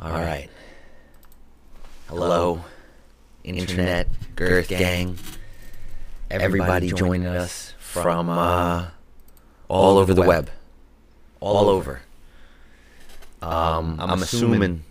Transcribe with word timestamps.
All 0.00 0.10
right. 0.12 0.48
Hello, 2.08 2.64
internet, 3.44 4.08
girth 4.36 4.68
gang, 4.68 5.18
everybody 6.30 6.90
joining 6.90 7.26
us 7.26 7.74
from 7.78 8.28
uh, 8.30 8.86
all 9.68 9.98
over 9.98 10.14
the 10.14 10.22
web, 10.22 10.50
all 11.40 11.68
over. 11.68 12.00
Um, 13.42 14.00
I'm 14.00 14.22
assuming 14.22 14.84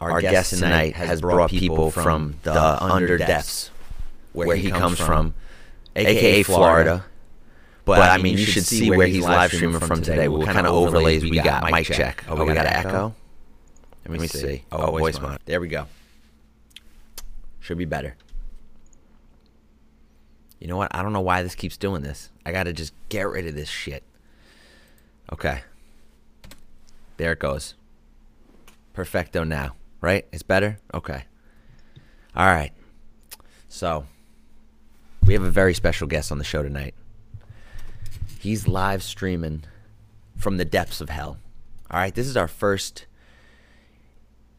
our 0.00 0.20
guest 0.20 0.50
tonight 0.58 0.94
has 0.96 1.20
brought 1.20 1.50
people 1.50 1.90
from 1.90 2.36
the 2.42 2.82
under 2.82 3.16
depths, 3.18 3.70
where 4.32 4.56
he 4.56 4.70
comes 4.70 4.98
from, 4.98 5.34
aka 5.96 6.42
Florida. 6.42 7.04
But 7.84 8.00
I 8.10 8.18
mean, 8.20 8.36
you 8.36 8.44
should 8.44 8.64
see 8.66 8.90
where 8.90 9.06
he's 9.06 9.24
live 9.24 9.50
streaming 9.52 9.80
from 9.80 10.02
today. 10.02 10.28
What 10.28 10.46
kind 10.46 10.66
of 10.66 10.74
overlays 10.74 11.22
we 11.22 11.38
got? 11.40 11.70
Mic 11.70 11.86
check. 11.86 12.24
Oh, 12.28 12.44
we 12.44 12.52
got 12.52 12.66
an 12.66 12.86
echo. 12.86 13.14
Let 14.08 14.20
me 14.20 14.26
see. 14.26 14.64
Oh, 14.72 14.92
Voicemod. 14.92 15.38
There 15.44 15.60
we 15.60 15.68
go. 15.68 15.86
Should 17.60 17.78
be 17.78 17.84
better. 17.84 18.16
You 20.58 20.66
know 20.66 20.76
what? 20.76 20.94
I 20.94 21.02
don't 21.02 21.12
know 21.12 21.20
why 21.20 21.42
this 21.42 21.54
keeps 21.54 21.76
doing 21.76 22.02
this. 22.02 22.30
I 22.44 22.52
gotta 22.52 22.72
just 22.72 22.94
get 23.10 23.28
rid 23.28 23.46
of 23.46 23.54
this 23.54 23.68
shit. 23.68 24.02
Okay. 25.32 25.60
There 27.18 27.32
it 27.32 27.38
goes. 27.38 27.74
Perfecto 28.94 29.44
now. 29.44 29.74
Right? 30.00 30.26
It's 30.32 30.42
better? 30.42 30.78
Okay. 30.94 31.24
All 32.34 32.46
right. 32.46 32.72
So, 33.68 34.06
we 35.26 35.34
have 35.34 35.42
a 35.42 35.50
very 35.50 35.74
special 35.74 36.06
guest 36.06 36.32
on 36.32 36.38
the 36.38 36.44
show 36.44 36.62
tonight. 36.62 36.94
He's 38.38 38.66
live 38.66 39.02
streaming 39.02 39.64
from 40.36 40.56
the 40.56 40.64
depths 40.64 41.00
of 41.00 41.10
hell. 41.10 41.38
All 41.90 42.00
right. 42.00 42.14
This 42.14 42.26
is 42.26 42.36
our 42.36 42.48
first 42.48 43.06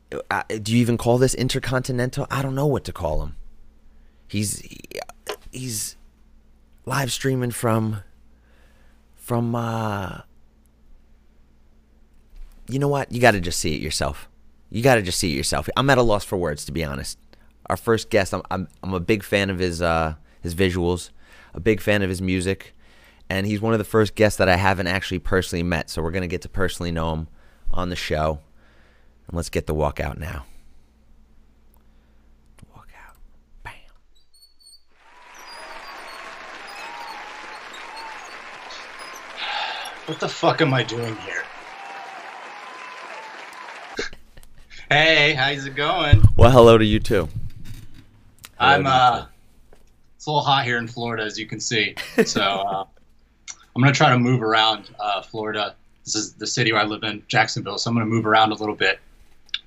do 0.10 0.74
you 0.74 0.80
even 0.80 0.98
call 0.98 1.18
this 1.18 1.34
intercontinental? 1.34 2.28
I 2.32 2.42
don't 2.42 2.56
know 2.56 2.66
what 2.68 2.84
to 2.86 2.94
call 2.94 3.24
him. 3.24 3.36
He's 4.28 4.62
he's 5.52 5.96
live 6.86 7.12
streaming 7.12 7.52
from 7.52 8.04
from 9.16 9.56
uh 9.56 10.22
you 12.68 12.80
know 12.80 12.88
what? 12.88 13.12
You 13.12 13.20
got 13.20 13.32
to 13.32 13.40
just 13.40 13.60
see 13.60 13.76
it 13.76 13.82
yourself. 13.82 14.30
You 14.70 14.84
got 14.84 14.96
to 14.96 15.02
just 15.02 15.18
see 15.18 15.34
it 15.34 15.36
yourself. 15.36 15.68
I'm 15.76 15.90
at 15.90 15.98
a 15.98 16.04
loss 16.04 16.24
for 16.24 16.38
words 16.38 16.66
to 16.66 16.72
be 16.72 16.84
honest. 16.84 17.18
Our 17.68 17.78
first 17.78 18.10
guest, 18.10 18.34
I'm 18.34 18.42
I'm, 18.50 18.68
I'm 18.84 18.94
a 18.94 19.00
big 19.00 19.24
fan 19.24 19.50
of 19.50 19.60
his 19.60 19.82
uh 19.82 20.16
his 20.42 20.56
visuals, 20.56 21.10
a 21.54 21.60
big 21.60 21.82
fan 21.82 22.02
of 22.02 22.10
his 22.10 22.22
music, 22.22 22.76
and 23.30 23.46
he's 23.46 23.62
one 23.62 23.74
of 23.74 23.80
the 23.80 23.86
first 23.86 24.16
guests 24.16 24.38
that 24.38 24.50
I 24.50 24.56
haven't 24.56 24.88
actually 24.88 25.20
personally 25.20 25.64
met. 25.64 25.90
So 25.90 26.02
we're 26.02 26.12
gonna 26.12 26.28
get 26.28 26.42
to 26.44 26.50
personally 26.50 26.92
know 26.92 27.14
him 27.14 27.28
on 27.72 27.90
the 27.90 27.96
show. 27.96 28.40
And 29.30 29.36
let's 29.36 29.50
get 29.50 29.68
the 29.68 29.76
walk 29.76 30.00
out 30.00 30.18
now. 30.18 30.44
Walk 32.74 32.90
out. 33.06 33.16
Bam. 33.62 33.74
What 40.08 40.20
the 40.20 40.28
fuck 40.28 40.62
am 40.62 40.74
I 40.74 40.82
doing 40.82 41.16
here? 41.18 41.44
hey, 44.90 45.34
how's 45.34 45.64
it 45.64 45.76
going? 45.76 46.24
Well, 46.36 46.50
hello 46.50 46.80
to 46.80 46.86
you 46.86 47.00
too. 47.00 47.30
Hello 48.60 48.74
I'm 48.74 48.88
uh 48.88 49.26
it's 50.16 50.26
a 50.26 50.32
little 50.32 50.42
hot 50.42 50.66
here 50.66 50.80
in 50.80 50.88
Florida 50.88 51.24
as 51.24 51.38
you 51.38 51.46
can 51.46 51.60
see. 51.60 51.94
So 52.26 52.42
uh, 52.42 52.86
I'm 53.76 53.82
gonna 53.84 53.94
try 53.94 54.10
to 54.10 54.18
move 54.18 54.42
around 54.42 54.90
uh, 55.00 55.22
Florida. 55.22 55.76
This 56.04 56.16
is 56.16 56.34
the 56.34 56.48
city 56.48 56.72
where 56.74 56.82
I 56.82 56.86
live 56.86 57.04
in, 57.04 57.22
Jacksonville. 57.28 57.78
So 57.78 57.92
I'm 57.92 57.96
gonna 57.96 58.08
move 58.08 58.26
around 58.26 58.52
a 58.52 58.56
little 58.56 58.74
bit 58.74 59.00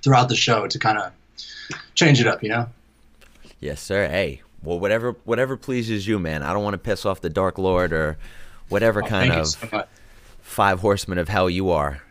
throughout 0.03 0.29
the 0.29 0.37
show 0.37 0.67
to 0.67 0.79
kind 0.79 0.99
of 0.99 1.13
change 1.95 2.21
it 2.21 2.27
up, 2.27 2.43
you 2.43 2.49
know? 2.49 2.69
Yes, 3.61 3.81
sir. 3.81 4.09
Hey, 4.09 4.43
well, 4.63 4.79
whatever 4.79 5.13
whatever 5.25 5.57
pleases 5.57 6.07
you, 6.07 6.19
man. 6.19 6.43
I 6.43 6.53
don't 6.53 6.63
want 6.63 6.75
to 6.75 6.79
piss 6.79 7.07
off 7.07 7.21
the 7.21 7.31
Dark 7.31 7.59
Lord 7.59 7.93
or 7.93 8.17
whatever 8.69 9.03
Oh, 9.03 9.07
kind 9.07 9.33
of 9.33 9.49
so 9.49 9.85
five 10.41 10.81
horsemen 10.81 11.19
of 11.19 11.29
hell 11.29 11.49
you 11.49 11.71
are. 11.71 12.03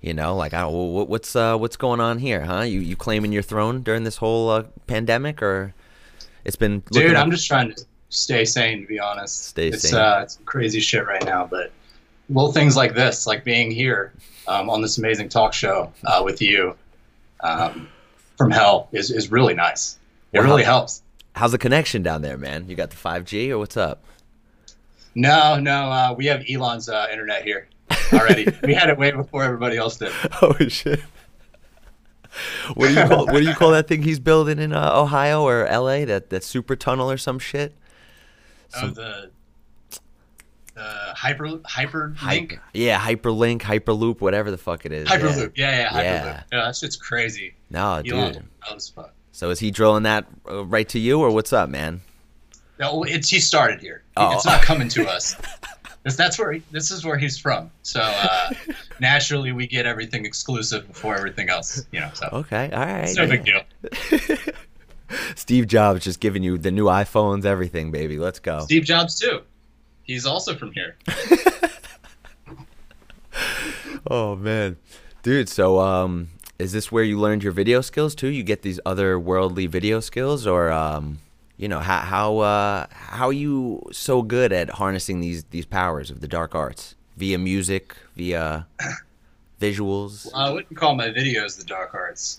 You 0.00 0.14
know, 0.14 0.36
like 0.36 0.54
I 0.54 0.60
don't, 0.60 1.08
what's 1.08 1.34
uh, 1.34 1.56
what's 1.56 1.76
going 1.76 2.00
on 2.00 2.18
here, 2.18 2.44
huh? 2.44 2.62
You 2.62 2.80
you 2.80 2.96
claiming 2.96 3.32
your 3.32 3.42
throne 3.42 3.82
during 3.82 4.04
this 4.04 4.16
whole 4.16 4.50
uh, 4.50 4.64
pandemic, 4.86 5.42
or 5.42 5.74
it's 6.44 6.56
been 6.56 6.82
Dude, 6.92 7.14
up- 7.14 7.24
I'm 7.24 7.30
just 7.30 7.46
trying 7.46 7.74
to 7.74 7.84
stay 8.10 8.44
sane, 8.44 8.82
to 8.82 8.86
be 8.86 8.98
honest. 8.98 9.46
Stay 9.46 9.68
it's, 9.68 9.88
sane. 9.88 9.98
Uh, 9.98 10.20
it's 10.22 10.38
crazy 10.44 10.80
shit 10.80 11.06
right 11.06 11.24
now, 11.24 11.46
but 11.46 11.72
little 12.28 12.52
things 12.52 12.76
like 12.76 12.94
this, 12.94 13.26
like 13.26 13.42
being 13.42 13.70
here 13.70 14.12
um, 14.46 14.70
on 14.70 14.80
this 14.82 14.98
amazing 14.98 15.28
talk 15.28 15.52
show 15.52 15.92
uh, 16.04 16.22
with 16.24 16.40
you 16.40 16.76
um, 17.40 17.88
from 18.36 18.50
hell, 18.50 18.88
is, 18.92 19.10
is 19.10 19.30
really 19.30 19.54
nice. 19.54 19.98
It 20.32 20.40
really 20.40 20.64
helps. 20.64 21.02
How's 21.34 21.52
the 21.52 21.58
connection 21.58 22.02
down 22.02 22.22
there, 22.22 22.36
man? 22.36 22.68
You 22.68 22.76
got 22.76 22.90
the 22.90 22.96
5G 22.96 23.50
or 23.50 23.58
what's 23.58 23.76
up? 23.76 24.04
No, 25.14 25.58
no, 25.58 25.90
uh, 25.90 26.14
we 26.16 26.26
have 26.26 26.44
Elon's 26.48 26.88
uh, 26.88 27.06
internet 27.10 27.42
here 27.42 27.68
already. 28.12 28.46
we 28.62 28.74
had 28.74 28.90
it 28.90 28.98
way 28.98 29.10
before 29.10 29.42
everybody 29.42 29.76
else 29.76 29.96
did. 29.96 30.12
Oh 30.42 30.54
shit. 30.68 31.00
What 32.74 32.88
do 32.88 32.94
you 32.94 33.06
call 33.06 33.26
what 33.26 33.38
do 33.38 33.44
you 33.44 33.54
call 33.54 33.70
that 33.70 33.88
thing 33.88 34.02
he's 34.02 34.20
building 34.20 34.58
in 34.58 34.74
uh, 34.74 34.90
Ohio 34.94 35.42
or 35.42 35.64
LA? 35.64 36.04
That 36.04 36.28
that 36.28 36.44
super 36.44 36.76
tunnel 36.76 37.10
or 37.10 37.16
some 37.16 37.38
shit? 37.38 37.74
Oh, 38.76 38.88
the 38.88 39.30
the 40.76 41.14
hyper 41.16 41.58
hyper 41.64 42.14
link 42.24 42.60
Yeah, 42.74 43.00
hyperlink, 43.00 43.62
hyperloop, 43.62 44.20
whatever 44.20 44.50
the 44.50 44.58
fuck 44.58 44.84
it 44.86 44.92
is. 44.92 45.08
hyperloop. 45.08 45.52
Yeah, 45.56 45.70
yeah, 45.70 45.88
hyperloop. 45.88 46.02
Yeah. 46.02 46.42
Yeah, 46.52 46.64
that 46.66 46.76
shit's 46.76 46.96
crazy. 46.96 47.54
No, 47.70 48.02
dude. 48.02 48.12
Elon, 48.12 48.48
that 48.66 48.74
was. 48.74 48.92
So 49.32 49.50
is 49.50 49.58
he 49.58 49.70
drilling 49.70 50.04
that 50.04 50.26
uh, 50.48 50.64
right 50.64 50.88
to 50.90 50.98
you 50.98 51.20
or 51.20 51.30
what's 51.30 51.52
up, 51.52 51.68
man? 51.68 52.02
No, 52.78 53.02
it's 53.04 53.28
he 53.30 53.40
started 53.40 53.80
here. 53.80 54.02
Oh. 54.16 54.32
It's 54.34 54.44
not 54.44 54.60
coming 54.62 54.88
to 54.90 55.08
us. 55.10 55.34
This, 56.04 56.14
that's 56.14 56.38
where 56.38 56.52
he, 56.52 56.62
this 56.70 56.90
is 56.90 57.04
where 57.04 57.16
he's 57.18 57.38
from. 57.38 57.70
So 57.82 58.00
uh, 58.02 58.50
naturally, 59.00 59.52
we 59.52 59.66
get 59.66 59.86
everything 59.86 60.24
exclusive 60.26 60.86
before 60.86 61.16
everything 61.16 61.48
else. 61.48 61.84
You 61.90 62.00
know, 62.00 62.10
so 62.14 62.28
Okay, 62.32 62.70
all 62.70 62.80
right. 62.84 63.00
it's 63.04 63.16
no 63.16 63.26
big 63.26 63.44
deal. 63.44 63.62
Steve 65.36 65.66
Jobs 65.68 66.04
just 66.04 66.20
giving 66.20 66.42
you 66.42 66.58
the 66.58 66.70
new 66.70 66.84
iPhones, 66.86 67.44
everything, 67.44 67.90
baby. 67.92 68.18
Let's 68.18 68.40
go. 68.40 68.60
Steve 68.60 68.84
Jobs 68.84 69.18
too. 69.18 69.40
He's 70.06 70.26
also 70.26 70.54
from 70.54 70.72
here. 70.72 70.96
Oh 74.08 74.36
man, 74.36 74.76
dude. 75.22 75.48
So, 75.48 75.80
um, 75.80 76.28
is 76.58 76.72
this 76.72 76.92
where 76.92 77.02
you 77.02 77.18
learned 77.18 77.42
your 77.42 77.52
video 77.52 77.80
skills 77.80 78.14
too? 78.14 78.28
You 78.28 78.42
get 78.42 78.62
these 78.62 78.78
other 78.86 79.18
worldly 79.18 79.66
video 79.66 80.00
skills, 80.00 80.46
or 80.46 80.70
um, 80.70 81.18
you 81.56 81.68
know, 81.68 81.80
how 81.80 82.00
how 82.00 82.38
uh, 82.38 82.86
how 82.90 83.28
are 83.28 83.32
you 83.32 83.82
so 83.92 84.22
good 84.22 84.52
at 84.52 84.70
harnessing 84.70 85.20
these 85.20 85.44
these 85.44 85.66
powers 85.66 86.10
of 86.10 86.20
the 86.20 86.28
dark 86.28 86.54
arts 86.54 86.94
via 87.16 87.38
music, 87.38 87.96
via 88.14 88.66
visuals? 89.60 90.28
I 90.34 90.50
wouldn't 90.50 90.76
call 90.76 90.94
my 90.94 91.08
videos 91.08 91.58
the 91.58 91.64
dark 91.64 91.92
arts. 91.94 92.38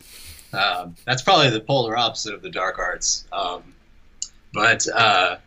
Um, 0.53 0.95
that's 1.05 1.21
probably 1.21 1.49
the 1.49 1.59
polar 1.59 1.97
opposite 1.97 2.33
of 2.33 2.41
the 2.41 2.49
dark 2.49 2.79
arts. 2.79 3.25
Um, 3.33 3.61
but 4.53 4.87
uh, 4.87 5.37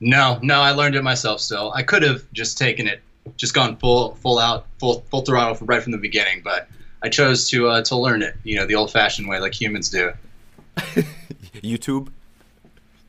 no, 0.00 0.38
no, 0.42 0.60
I 0.60 0.72
learned 0.72 0.94
it 0.94 1.02
myself. 1.02 1.40
Still, 1.40 1.72
I 1.74 1.82
could 1.82 2.02
have 2.02 2.30
just 2.32 2.58
taken 2.58 2.86
it, 2.86 3.00
just 3.36 3.54
gone 3.54 3.76
full, 3.76 4.14
full 4.16 4.38
out, 4.38 4.66
full, 4.78 5.04
full 5.10 5.22
throttle 5.22 5.56
right 5.66 5.82
from 5.82 5.92
the 5.92 5.98
beginning. 5.98 6.42
But 6.42 6.68
I 7.02 7.08
chose 7.08 7.48
to 7.50 7.68
uh, 7.68 7.82
to 7.82 7.96
learn 7.96 8.22
it, 8.22 8.34
you 8.44 8.56
know, 8.56 8.66
the 8.66 8.74
old-fashioned 8.74 9.28
way, 9.28 9.38
like 9.40 9.58
humans 9.58 9.90
do. 9.90 10.12
YouTube. 10.76 12.08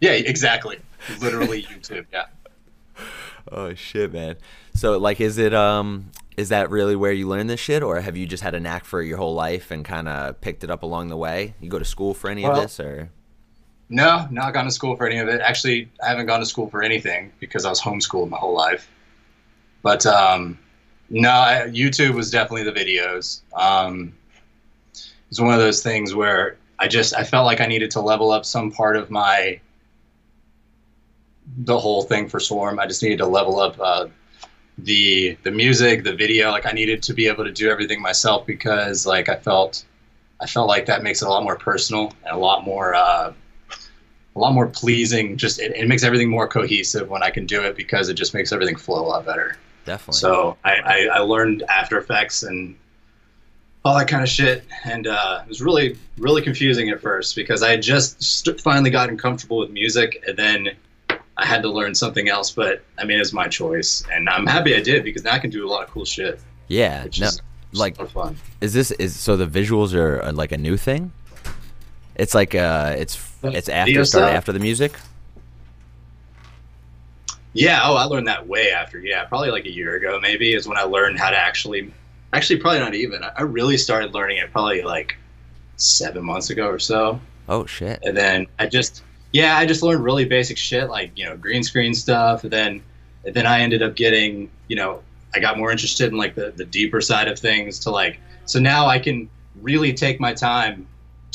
Yeah, 0.01 0.11
exactly. 0.11 0.79
Literally 1.19 1.63
YouTube. 1.71 2.05
Yeah. 2.11 2.25
Oh 3.51 3.73
shit, 3.73 4.13
man. 4.13 4.37
So 4.73 4.97
like 4.97 5.21
is 5.21 5.37
it 5.37 5.53
um 5.53 6.11
is 6.37 6.49
that 6.49 6.69
really 6.69 6.95
where 6.95 7.11
you 7.11 7.27
learn 7.27 7.47
this 7.47 7.59
shit 7.59 7.81
or 7.81 8.01
have 8.01 8.17
you 8.17 8.25
just 8.25 8.43
had 8.43 8.53
a 8.53 8.59
knack 8.59 8.83
for 8.85 9.01
it 9.01 9.07
your 9.07 9.17
whole 9.17 9.33
life 9.33 9.71
and 9.71 9.85
kind 9.85 10.07
of 10.07 10.41
picked 10.41 10.63
it 10.63 10.69
up 10.69 10.83
along 10.83 11.07
the 11.07 11.17
way? 11.17 11.55
You 11.61 11.69
go 11.69 11.79
to 11.79 11.85
school 11.85 12.13
for 12.13 12.29
any 12.29 12.45
of 12.45 12.55
this 12.55 12.79
or 12.79 13.09
No, 13.89 14.27
not 14.31 14.53
gone 14.53 14.65
to 14.65 14.71
school 14.71 14.95
for 14.95 15.07
any 15.07 15.19
of 15.19 15.27
it. 15.27 15.41
Actually, 15.41 15.89
I 16.03 16.09
haven't 16.09 16.25
gone 16.25 16.39
to 16.39 16.45
school 16.45 16.69
for 16.69 16.81
anything 16.81 17.31
because 17.39 17.65
I 17.65 17.69
was 17.69 17.81
homeschooled 17.81 18.29
my 18.29 18.37
whole 18.37 18.53
life. 18.53 18.89
But 19.83 20.05
um, 20.07 20.57
no, 21.09 21.29
I, 21.29 21.67
YouTube 21.67 22.15
was 22.15 22.31
definitely 22.31 22.63
the 22.63 22.71
videos. 22.71 23.41
Um, 23.53 24.13
it's 25.29 25.39
one 25.39 25.53
of 25.53 25.59
those 25.59 25.83
things 25.83 26.15
where 26.15 26.57
I 26.79 26.87
just 26.87 27.15
I 27.15 27.23
felt 27.23 27.45
like 27.45 27.61
I 27.61 27.67
needed 27.67 27.91
to 27.91 28.01
level 28.01 28.31
up 28.31 28.45
some 28.45 28.71
part 28.71 28.95
of 28.95 29.11
my 29.11 29.59
the 31.57 31.77
whole 31.77 32.01
thing 32.01 32.27
for 32.27 32.39
Swarm. 32.39 32.79
I 32.79 32.87
just 32.87 33.03
needed 33.03 33.19
to 33.19 33.27
level 33.27 33.59
up 33.59 33.79
uh, 33.79 34.07
the 34.79 35.37
the 35.43 35.51
music, 35.51 36.03
the 36.03 36.15
video. 36.15 36.49
Like 36.51 36.65
I 36.65 36.71
needed 36.71 37.03
to 37.03 37.13
be 37.13 37.27
able 37.27 37.43
to 37.43 37.51
do 37.51 37.69
everything 37.69 38.01
myself 38.01 38.47
because 38.47 39.05
like 39.05 39.29
I 39.29 39.35
felt 39.35 39.85
I 40.41 40.47
felt 40.47 40.67
like 40.67 40.87
that 40.87 41.03
makes 41.03 41.21
it 41.21 41.27
a 41.27 41.29
lot 41.29 41.43
more 41.43 41.57
personal 41.57 42.13
and 42.25 42.35
a 42.35 42.39
lot 42.39 42.65
more 42.65 42.95
uh, 42.95 43.33
a 44.35 44.39
lot 44.39 44.53
more 44.53 44.67
pleasing. 44.67 45.37
Just 45.37 45.59
it, 45.59 45.75
it 45.75 45.87
makes 45.87 46.03
everything 46.03 46.29
more 46.29 46.47
cohesive 46.47 47.09
when 47.09 47.23
I 47.23 47.29
can 47.29 47.45
do 47.45 47.63
it 47.63 47.75
because 47.75 48.09
it 48.09 48.15
just 48.15 48.33
makes 48.33 48.51
everything 48.51 48.75
flow 48.75 49.05
a 49.05 49.07
lot 49.07 49.25
better. 49.25 49.57
definitely. 49.85 50.19
So 50.19 50.57
I, 50.63 50.73
I, 50.73 51.07
I 51.13 51.19
learned 51.19 51.63
After 51.63 51.97
Effects 51.97 52.43
and 52.43 52.75
all 53.85 53.97
that 53.97 54.07
kind 54.07 54.23
of 54.23 54.29
shit. 54.29 54.65
And 54.83 55.07
uh, 55.07 55.41
it 55.43 55.49
was 55.49 55.61
really, 55.61 55.97
really 56.17 56.41
confusing 56.41 56.89
at 56.89 56.99
first 56.99 57.35
because 57.35 57.63
I 57.63 57.71
had 57.71 57.81
just 57.81 58.21
st- 58.21 58.59
finally 58.59 58.89
gotten 58.89 59.17
comfortable 59.17 59.59
with 59.59 59.69
music 59.69 60.23
and 60.27 60.35
then 60.35 60.69
I 61.37 61.45
had 61.45 61.61
to 61.61 61.69
learn 61.69 61.93
something 61.93 62.27
else. 62.27 62.51
But 62.51 62.83
I 62.97 63.05
mean, 63.05 63.19
it's 63.19 63.31
my 63.31 63.47
choice. 63.47 64.03
And 64.11 64.27
I'm 64.27 64.47
happy 64.47 64.75
I 64.75 64.81
did 64.81 65.03
because 65.03 65.23
now 65.23 65.33
I 65.33 65.39
can 65.39 65.51
do 65.51 65.65
a 65.65 65.69
lot 65.69 65.83
of 65.83 65.91
cool 65.91 66.05
shit. 66.05 66.41
Yeah. 66.67 67.03
No, 67.19 67.27
is 67.27 67.41
like, 67.73 67.95
fun. 68.09 68.37
is 68.59 68.73
this 68.73 68.91
is 68.91 69.17
so 69.17 69.37
the 69.37 69.45
visuals 69.45 69.93
are 69.93 70.21
uh, 70.21 70.31
like 70.33 70.51
a 70.51 70.57
new 70.57 70.77
thing? 70.77 71.11
It's 72.15 72.33
like 72.33 72.55
uh, 72.55 72.95
it's 72.97 73.15
it's 73.53 73.69
after 73.69 74.05
started 74.05 74.35
after 74.35 74.51
the 74.51 74.59
music. 74.59 74.93
Yeah. 77.53 77.81
Oh, 77.83 77.95
I 77.95 78.05
learned 78.05 78.27
that 78.27 78.47
way 78.47 78.71
after. 78.71 78.99
Yeah. 78.99 79.23
Probably 79.25 79.49
like 79.49 79.65
a 79.65 79.71
year 79.71 79.95
ago, 79.95 80.19
maybe, 80.21 80.53
is 80.53 80.67
when 80.67 80.77
I 80.77 80.83
learned 80.83 81.19
how 81.19 81.29
to 81.29 81.37
actually, 81.37 81.91
actually, 82.33 82.59
probably 82.59 82.79
not 82.79 82.95
even. 82.95 83.23
I 83.23 83.31
I 83.37 83.41
really 83.43 83.77
started 83.77 84.13
learning 84.13 84.37
it 84.37 84.51
probably 84.51 84.81
like 84.81 85.17
seven 85.77 86.23
months 86.23 86.49
ago 86.49 86.67
or 86.67 86.79
so. 86.79 87.19
Oh 87.47 87.65
shit. 87.65 87.99
and 88.03 88.17
then 88.17 88.47
I 88.57 88.65
just 88.65 89.03
yeah, 89.31 89.57
I 89.57 89.65
just 89.65 89.83
learned 89.83 90.03
really 90.03 90.25
basic 90.25 90.57
shit 90.57 90.89
like 90.89 91.11
you 91.17 91.25
know 91.25 91.35
green 91.35 91.63
screen 91.63 91.93
stuff, 91.93 92.43
and 92.43 92.53
then 92.53 92.81
and 93.25 93.33
then 93.33 93.45
I 93.45 93.59
ended 93.59 93.83
up 93.83 93.95
getting 93.95 94.49
you 94.67 94.75
know 94.75 95.01
I 95.33 95.39
got 95.39 95.57
more 95.57 95.71
interested 95.71 96.11
in 96.11 96.17
like 96.17 96.35
the 96.35 96.51
the 96.55 96.65
deeper 96.65 97.01
side 97.01 97.27
of 97.27 97.37
things 97.37 97.79
to 97.79 97.91
like 97.91 98.19
so 98.45 98.59
now 98.59 98.87
I 98.87 98.99
can 98.99 99.29
really 99.61 99.93
take 99.93 100.19
my 100.19 100.33
time 100.33 100.87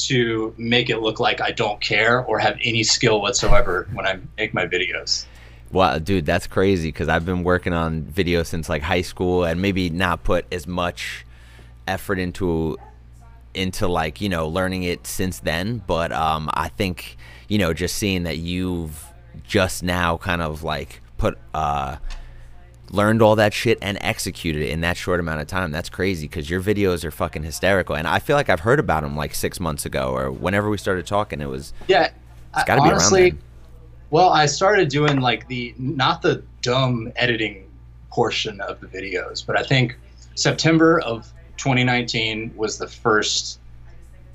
to 0.08 0.54
make 0.56 0.90
it 0.90 0.98
look 0.98 1.20
like 1.20 1.40
I 1.40 1.50
don't 1.50 1.80
care 1.80 2.24
or 2.24 2.38
have 2.38 2.58
any 2.62 2.82
skill 2.82 3.20
whatsoever 3.20 3.88
when 3.92 4.06
I 4.06 4.18
make 4.36 4.54
my 4.54 4.66
videos. 4.66 5.26
Wow, 5.72 5.98
dude, 5.98 6.26
that's 6.26 6.46
crazy 6.46 6.88
because 6.88 7.08
I've 7.08 7.24
been 7.24 7.44
working 7.44 7.72
on 7.72 8.02
video 8.02 8.42
since 8.42 8.68
like 8.68 8.82
high 8.82 9.02
school 9.02 9.44
and 9.44 9.62
maybe 9.62 9.88
not 9.88 10.24
put 10.24 10.44
as 10.52 10.66
much 10.66 11.24
effort 11.86 12.18
into 12.18 12.76
into 13.54 13.88
like 13.88 14.20
you 14.20 14.28
know 14.28 14.46
learning 14.46 14.84
it 14.84 15.06
since 15.06 15.40
then 15.40 15.82
but 15.86 16.12
um 16.12 16.48
i 16.54 16.68
think 16.68 17.16
you 17.48 17.58
know 17.58 17.72
just 17.72 17.96
seeing 17.96 18.22
that 18.22 18.38
you've 18.38 19.04
just 19.42 19.82
now 19.82 20.16
kind 20.16 20.40
of 20.40 20.62
like 20.62 21.00
put 21.18 21.36
uh 21.52 21.96
learned 22.90 23.22
all 23.22 23.36
that 23.36 23.54
shit 23.54 23.78
and 23.80 23.96
executed 24.00 24.62
it 24.62 24.70
in 24.70 24.80
that 24.80 24.96
short 24.96 25.20
amount 25.20 25.40
of 25.40 25.46
time 25.46 25.70
that's 25.70 25.88
crazy 25.88 26.26
because 26.26 26.50
your 26.50 26.60
videos 26.60 27.04
are 27.04 27.10
fucking 27.10 27.42
hysterical 27.42 27.94
and 27.94 28.08
i 28.08 28.18
feel 28.18 28.34
like 28.34 28.48
i've 28.48 28.60
heard 28.60 28.80
about 28.80 29.02
them 29.02 29.16
like 29.16 29.34
six 29.34 29.60
months 29.60 29.86
ago 29.86 30.10
or 30.10 30.30
whenever 30.30 30.68
we 30.68 30.76
started 30.76 31.06
talking 31.06 31.40
it 31.40 31.48
was 31.48 31.72
Yeah, 31.86 32.10
it's 32.54 32.64
got 32.64 32.76
to 32.76 32.82
be 32.82 32.88
around 32.88 32.94
honestly, 32.94 33.30
then. 33.30 33.38
Well, 34.10 34.30
I 34.30 34.46
started 34.46 34.88
doing 34.88 35.20
like 35.20 35.46
the 35.46 35.74
not 35.78 36.22
the 36.22 36.42
dumb 36.62 37.12
editing 37.16 37.70
portion 38.10 38.60
of 38.60 38.80
the 38.80 38.88
videos, 38.88 39.46
but 39.46 39.56
I 39.56 39.62
think 39.62 39.96
September 40.34 41.00
of 41.00 41.32
2019 41.58 42.52
was 42.56 42.78
the 42.78 42.88
first 42.88 43.60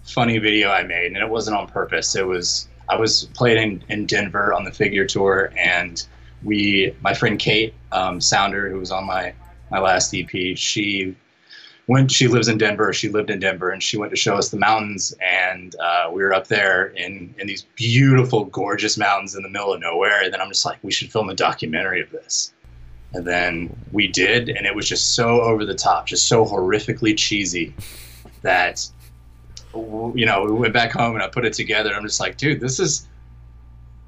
funny 0.04 0.38
video 0.38 0.70
I 0.70 0.84
made, 0.84 1.08
and 1.08 1.18
it 1.18 1.30
wasn't 1.30 1.58
on 1.58 1.68
purpose. 1.68 2.16
It 2.16 2.26
was 2.26 2.70
I 2.88 2.96
was 2.96 3.26
playing 3.34 3.82
in, 3.90 4.00
in 4.00 4.06
Denver 4.06 4.54
on 4.54 4.64
the 4.64 4.72
figure 4.72 5.06
tour, 5.06 5.52
and 5.58 6.06
we, 6.46 6.96
my 7.02 7.14
friend 7.14 7.38
Kate 7.38 7.74
um, 7.92 8.22
Sounder, 8.22 8.70
who 8.70 8.80
was 8.80 8.92
on 8.92 9.06
my 9.06 9.34
my 9.72 9.80
last 9.80 10.14
EP, 10.14 10.30
she 10.56 11.16
when 11.88 12.08
she 12.08 12.28
lives 12.28 12.48
in 12.48 12.58
Denver, 12.58 12.94
she 12.94 13.10
lived 13.10 13.30
in 13.30 13.40
Denver, 13.40 13.70
and 13.70 13.82
she 13.82 13.98
went 13.98 14.12
to 14.12 14.16
show 14.16 14.36
us 14.36 14.50
the 14.50 14.58
mountains. 14.58 15.14
And 15.22 15.76
uh, 15.76 16.10
we 16.12 16.24
were 16.24 16.34
up 16.34 16.48
there 16.48 16.88
in 16.88 17.34
in 17.40 17.48
these 17.48 17.64
beautiful, 17.76 18.46
gorgeous 18.46 18.98
mountains 18.98 19.36
in 19.36 19.44
the 19.44 19.50
middle 19.50 19.74
of 19.74 19.82
nowhere. 19.82 20.24
And 20.24 20.34
then 20.34 20.42
I'm 20.42 20.50
just 20.50 20.66
like, 20.66 20.78
we 20.84 20.92
should 20.92 21.12
film 21.12 21.30
a 21.30 21.36
documentary 21.36 22.02
of 22.02 22.10
this. 22.12 22.54
And 23.14 23.26
then 23.26 23.76
we 23.92 24.08
did, 24.08 24.50
and 24.50 24.66
it 24.66 24.76
was 24.76 24.90
just 24.90 25.16
so 25.16 25.42
over 25.42 25.64
the 25.64 25.76
top, 25.76 26.06
just 26.06 26.28
so 26.28 26.46
horrifically 26.46 27.18
cheesy 27.18 27.74
that 28.42 28.88
you 29.74 30.26
know 30.26 30.44
we 30.46 30.52
went 30.52 30.74
back 30.74 30.92
home 30.92 31.16
and 31.16 31.24
I 31.24 31.28
put 31.28 31.46
it 31.46 31.54
together. 31.54 31.94
I'm 31.94 32.04
just 32.04 32.20
like, 32.20 32.38
dude, 32.38 32.60
this 32.60 32.80
is 32.80 33.08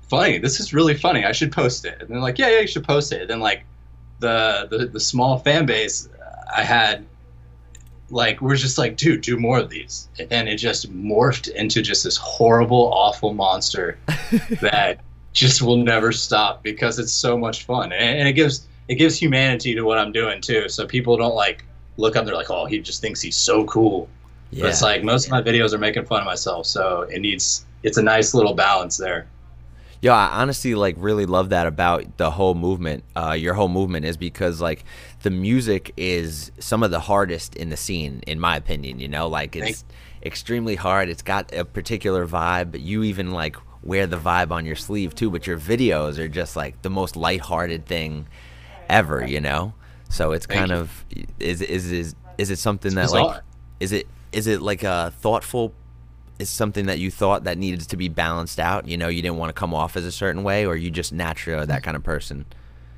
funny. 0.09 0.37
This 0.37 0.59
is 0.59 0.73
really 0.73 0.95
funny. 0.95 1.25
I 1.25 1.31
should 1.31 1.51
post 1.51 1.85
it. 1.85 2.01
And 2.01 2.09
they're 2.09 2.19
like, 2.19 2.37
yeah, 2.37 2.49
yeah, 2.49 2.59
you 2.61 2.67
should 2.67 2.83
post 2.83 3.11
it. 3.11 3.21
And 3.21 3.29
then 3.29 3.39
like 3.39 3.63
the 4.19 4.67
the, 4.69 4.87
the 4.87 4.99
small 4.99 5.39
fan 5.39 5.65
base 5.65 6.09
I 6.55 6.63
had 6.63 7.05
like 8.09 8.41
we're 8.41 8.55
just 8.55 8.77
like 8.77 8.95
dude 8.95 9.21
do 9.21 9.37
more 9.37 9.59
of 9.59 9.69
these 9.69 10.07
and 10.31 10.47
it 10.47 10.57
just 10.57 10.91
morphed 10.93 11.49
into 11.49 11.81
just 11.81 12.03
this 12.03 12.17
horrible 12.17 12.91
awful 12.93 13.33
monster 13.33 13.97
that 14.61 15.01
just 15.33 15.61
will 15.61 15.77
never 15.77 16.11
stop 16.11 16.63
because 16.63 16.99
it's 16.99 17.11
so 17.11 17.37
much 17.37 17.65
fun 17.65 17.91
and, 17.91 18.19
and 18.19 18.27
it 18.27 18.33
gives 18.33 18.67
it 18.87 18.95
gives 18.95 19.17
humanity 19.17 19.75
to 19.75 19.81
what 19.81 19.97
i'm 19.97 20.13
doing 20.13 20.39
too 20.39 20.69
so 20.69 20.87
people 20.87 21.17
don't 21.17 21.35
like 21.35 21.65
look 21.97 22.15
up 22.15 22.25
they're 22.25 22.33
like 22.33 22.49
oh 22.49 22.65
he 22.65 22.79
just 22.79 23.01
thinks 23.01 23.21
he's 23.21 23.35
so 23.35 23.65
cool 23.65 24.07
yeah 24.51 24.61
but 24.61 24.69
it's 24.69 24.81
like 24.81 25.03
most 25.03 25.25
of 25.25 25.31
my 25.31 25.41
videos 25.41 25.73
are 25.73 25.77
making 25.77 26.05
fun 26.05 26.21
of 26.21 26.25
myself 26.25 26.65
so 26.65 27.01
it 27.11 27.19
needs 27.19 27.65
it's 27.83 27.97
a 27.97 28.03
nice 28.03 28.33
little 28.33 28.53
balance 28.53 28.95
there 28.95 29.27
Yo, 29.99 30.13
I 30.13 30.41
honestly 30.41 30.75
like 30.75 30.95
really 30.97 31.25
love 31.25 31.49
that 31.49 31.65
about 31.65 32.17
the 32.17 32.29
whole 32.29 32.53
movement. 32.53 33.03
Uh, 33.15 33.31
your 33.31 33.55
whole 33.55 33.67
movement 33.67 34.05
is 34.05 34.15
because 34.15 34.61
like 34.61 34.83
the 35.23 35.31
music 35.31 35.91
is 35.97 36.51
some 36.59 36.83
of 36.83 36.91
the 36.91 36.99
hardest 36.99 37.55
in 37.55 37.69
the 37.69 37.77
scene, 37.77 38.21
in 38.27 38.39
my 38.39 38.55
opinion. 38.55 38.99
You 38.99 39.07
know, 39.07 39.27
like 39.27 39.55
it's 39.55 39.83
extremely 40.23 40.75
hard. 40.75 41.09
It's 41.09 41.23
got 41.23 41.53
a 41.53 41.65
particular 41.65 42.27
vibe. 42.27 42.79
You 42.79 43.03
even 43.03 43.31
like 43.31 43.55
wear 43.83 44.05
the 44.05 44.17
vibe 44.17 44.51
on 44.51 44.65
your 44.65 44.75
sleeve 44.75 45.15
too. 45.15 45.31
But 45.31 45.47
your 45.47 45.57
videos 45.57 46.19
are 46.19 46.27
just 46.27 46.55
like 46.55 46.81
the 46.83 46.91
most 46.91 47.15
lighthearted 47.15 47.87
thing 47.87 48.27
ever. 48.87 49.25
You 49.25 49.41
know, 49.41 49.73
so 50.09 50.31
it's 50.31 50.45
Thank 50.45 50.59
kind 50.59 50.71
you. 50.71 50.77
of 50.77 51.05
is 51.39 51.61
is 51.61 51.91
is 51.91 52.15
is 52.37 52.51
it 52.51 52.59
something 52.59 52.93
that 52.93 53.05
It's 53.05 53.13
like 53.13 53.41
is 53.79 53.91
it 53.91 54.07
is 54.31 54.45
it 54.45 54.61
like 54.61 54.83
a 54.83 55.11
thoughtful 55.21 55.73
is 56.39 56.49
something 56.49 56.85
that 56.87 56.99
you 56.99 57.09
thought 57.11 57.43
that 57.45 57.57
needed 57.57 57.81
to 57.81 57.97
be 57.97 58.09
balanced 58.09 58.59
out? 58.59 58.87
You 58.87 58.97
know, 58.97 59.07
you 59.07 59.21
didn't 59.21 59.37
want 59.37 59.49
to 59.49 59.53
come 59.53 59.73
off 59.73 59.95
as 59.95 60.05
a 60.05 60.11
certain 60.11 60.43
way, 60.43 60.65
or 60.65 60.75
you 60.75 60.91
just 60.91 61.11
naturally 61.13 61.65
that 61.65 61.83
kind 61.83 61.95
of 61.97 62.03
person. 62.03 62.45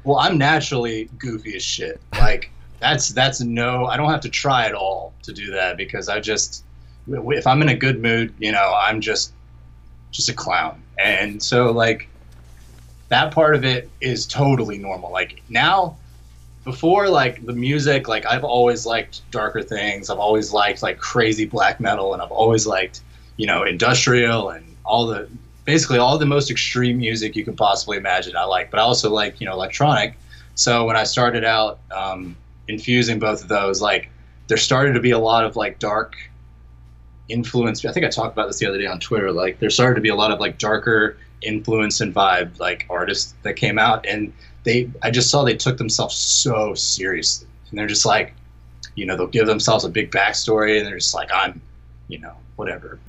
well 0.03 0.17
i'm 0.17 0.37
naturally 0.37 1.09
goofy 1.17 1.55
as 1.55 1.63
shit 1.63 1.99
like 2.13 2.49
that's 2.79 3.09
that's 3.09 3.41
no 3.41 3.85
i 3.85 3.97
don't 3.97 4.09
have 4.09 4.21
to 4.21 4.29
try 4.29 4.65
at 4.65 4.73
all 4.73 5.13
to 5.21 5.33
do 5.33 5.51
that 5.51 5.75
because 5.75 6.07
i 6.07 6.19
just 6.19 6.63
if 7.07 7.45
i'm 7.45 7.61
in 7.61 7.69
a 7.69 7.75
good 7.75 8.01
mood 8.01 8.33
you 8.39 8.51
know 8.51 8.73
i'm 8.81 9.01
just 9.01 9.33
just 10.11 10.29
a 10.29 10.33
clown 10.33 10.81
and 10.97 11.43
so 11.43 11.71
like 11.71 12.07
that 13.09 13.33
part 13.33 13.55
of 13.55 13.65
it 13.65 13.89
is 13.99 14.25
totally 14.25 14.77
normal 14.77 15.11
like 15.11 15.41
now 15.49 15.97
before 16.63 17.09
like 17.09 17.45
the 17.45 17.53
music 17.53 18.07
like 18.07 18.25
i've 18.25 18.43
always 18.45 18.85
liked 18.85 19.29
darker 19.31 19.61
things 19.61 20.09
i've 20.09 20.17
always 20.19 20.53
liked 20.53 20.81
like 20.81 20.97
crazy 20.97 21.45
black 21.45 21.79
metal 21.79 22.13
and 22.13 22.21
i've 22.21 22.31
always 22.31 22.65
liked 22.65 23.01
you 23.39 23.47
know 23.47 23.63
industrial 23.63 24.49
and 24.49 24.75
all 24.83 25.07
the 25.07 25.27
basically 25.63 25.97
all 25.97 26.17
the 26.17 26.25
most 26.25 26.51
extreme 26.51 26.97
music 26.97 27.37
you 27.37 27.45
can 27.45 27.55
possibly 27.55 27.95
imagine 27.95 28.35
i 28.35 28.43
like 28.43 28.69
but 28.69 28.79
i 28.79 28.83
also 28.83 29.09
like 29.09 29.39
you 29.39 29.47
know 29.47 29.53
electronic. 29.53 30.13
So 30.55 30.85
when 30.85 30.97
i 30.97 31.05
started 31.05 31.45
out 31.45 31.79
um, 31.89 32.35
infusing 32.67 33.17
both 33.17 33.41
of 33.41 33.47
those 33.47 33.81
like 33.81 34.09
there 34.47 34.57
started 34.57 34.93
to 34.93 34.99
be 34.99 35.11
a 35.11 35.19
lot 35.19 35.45
of 35.45 35.55
like 35.55 35.79
dark 35.79 36.17
influence. 37.29 37.85
I 37.85 37.93
think 37.93 38.05
i 38.05 38.09
talked 38.09 38.33
about 38.33 38.47
this 38.47 38.59
the 38.59 38.65
other 38.67 38.77
day 38.77 38.87
on 38.87 38.99
twitter 38.99 39.31
like 39.31 39.59
there 39.59 39.69
started 39.69 39.95
to 39.95 40.01
be 40.01 40.09
a 40.09 40.15
lot 40.15 40.31
of 40.31 40.41
like 40.41 40.57
darker 40.57 41.17
influence 41.41 42.01
and 42.01 42.13
vibe 42.13 42.59
like 42.59 42.85
artists 42.89 43.33
that 43.43 43.55
came 43.55 43.79
out 43.79 44.05
and 44.05 44.33
they 44.65 44.91
i 45.01 45.09
just 45.09 45.29
saw 45.29 45.45
they 45.45 45.55
took 45.55 45.77
themselves 45.77 46.15
so 46.15 46.73
seriously. 46.73 47.47
And 47.69 47.79
they're 47.79 47.87
just 47.87 48.05
like 48.05 48.33
you 48.95 49.05
know 49.05 49.15
they'll 49.15 49.27
give 49.27 49.47
themselves 49.47 49.85
a 49.85 49.89
big 49.89 50.11
backstory 50.11 50.77
and 50.77 50.85
they're 50.85 50.97
just 50.97 51.15
like 51.15 51.29
i'm 51.33 51.61
you 52.09 52.17
know 52.19 52.33
whatever. 52.57 52.99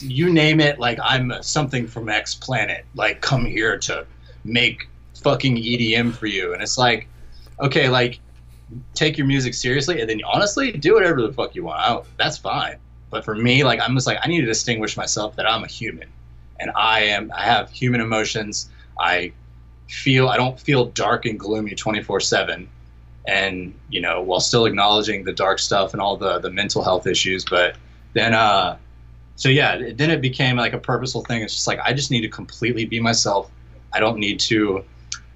You 0.00 0.32
name 0.32 0.60
it 0.60 0.78
like 0.78 0.98
i'm 1.02 1.32
something 1.42 1.88
from 1.88 2.08
x 2.08 2.36
planet 2.36 2.84
like 2.94 3.20
come 3.20 3.44
here 3.44 3.76
to 3.78 4.06
make 4.44 4.88
fucking 5.14 5.56
edm 5.56 6.12
for 6.12 6.26
you. 6.26 6.52
And 6.52 6.62
it's 6.62 6.78
like 6.78 7.08
okay 7.58 7.88
like 7.88 8.20
take 8.94 9.18
your 9.18 9.26
music 9.26 9.54
seriously 9.54 10.00
and 10.00 10.08
then 10.08 10.20
honestly 10.24 10.70
do 10.72 10.94
whatever 10.94 11.22
the 11.22 11.32
fuck 11.32 11.56
you 11.56 11.64
want. 11.64 11.80
I 11.80 12.00
that's 12.18 12.38
fine. 12.38 12.76
But 13.10 13.24
for 13.24 13.34
me 13.34 13.64
like 13.64 13.80
i'm 13.80 13.94
just 13.94 14.06
like 14.06 14.18
i 14.22 14.28
need 14.28 14.42
to 14.42 14.46
distinguish 14.46 14.96
myself 14.96 15.34
that 15.36 15.50
i'm 15.50 15.64
a 15.64 15.68
human. 15.68 16.08
And 16.60 16.70
i 16.76 17.00
am 17.00 17.32
i 17.34 17.42
have 17.42 17.70
human 17.70 18.00
emotions. 18.00 18.70
I 19.00 19.32
feel 19.88 20.28
i 20.28 20.36
don't 20.36 20.58
feel 20.60 20.86
dark 20.86 21.26
and 21.26 21.38
gloomy 21.38 21.74
24 21.74 22.20
7 22.20 22.68
and 23.26 23.74
you 23.90 24.00
know 24.00 24.22
while 24.22 24.40
still 24.40 24.64
acknowledging 24.64 25.24
the 25.24 25.32
dark 25.32 25.58
stuff 25.58 25.92
and 25.92 26.00
all 26.00 26.16
the 26.16 26.38
the 26.38 26.50
mental 26.50 26.82
health 26.82 27.06
issues 27.06 27.44
but 27.44 27.76
then 28.14 28.34
uh 28.34 28.76
so 29.36 29.48
yeah 29.48 29.90
then 29.94 30.10
it 30.10 30.20
became 30.20 30.56
like 30.56 30.72
a 30.72 30.78
purposeful 30.78 31.22
thing. 31.22 31.42
It's 31.42 31.54
just 31.54 31.66
like 31.66 31.80
i 31.84 31.92
just 31.92 32.10
need 32.10 32.22
to 32.22 32.28
completely 32.28 32.84
be 32.84 33.00
myself. 33.00 33.50
I 33.92 34.00
don't 34.00 34.18
need 34.18 34.40
to 34.40 34.84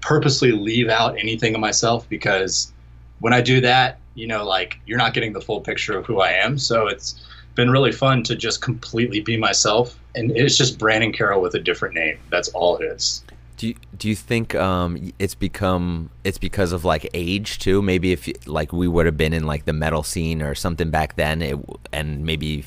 purposely 0.01 0.51
leave 0.51 0.89
out 0.89 1.17
anything 1.17 1.53
of 1.55 1.61
myself 1.61 2.07
because 2.09 2.73
when 3.19 3.33
i 3.33 3.41
do 3.41 3.59
that 3.61 3.99
you 4.15 4.25
know 4.25 4.45
like 4.45 4.79
you're 4.85 4.97
not 4.97 5.13
getting 5.13 5.33
the 5.33 5.41
full 5.41 5.61
picture 5.61 5.97
of 5.97 6.05
who 6.05 6.19
i 6.21 6.31
am. 6.31 6.57
So 6.57 6.87
it's 6.87 7.25
been 7.55 7.69
really 7.69 7.91
fun 7.91 8.23
to 8.23 8.35
just 8.35 8.61
completely 8.61 9.19
be 9.19 9.35
myself. 9.35 9.99
And 10.15 10.31
it's 10.31 10.57
just 10.57 10.79
brandon 10.79 11.11
carroll 11.11 11.41
with 11.41 11.55
a 11.55 11.59
different 11.59 11.95
name. 11.95 12.17
That's 12.29 12.47
all 12.49 12.77
it 12.77 12.85
is 12.85 13.23
Do 13.59 13.67
you, 13.67 13.75
do 13.97 14.07
you 14.07 14.15
think 14.15 14.55
um, 14.55 15.11
it's 15.19 15.35
become 15.35 16.11
it's 16.23 16.37
because 16.37 16.71
of 16.71 16.85
like 16.85 17.09
age 17.13 17.59
too? 17.59 17.81
Maybe 17.81 18.13
if 18.13 18.47
like 18.47 18.71
we 18.71 18.87
would 18.87 19.05
have 19.05 19.17
been 19.17 19.33
in 19.33 19.45
like 19.45 19.65
the 19.65 19.73
metal 19.73 20.01
scene 20.01 20.41
or 20.41 20.55
something 20.55 20.89
back 20.89 21.17
then, 21.17 21.41
it, 21.41 21.59
and 21.91 22.23
maybe 22.25 22.63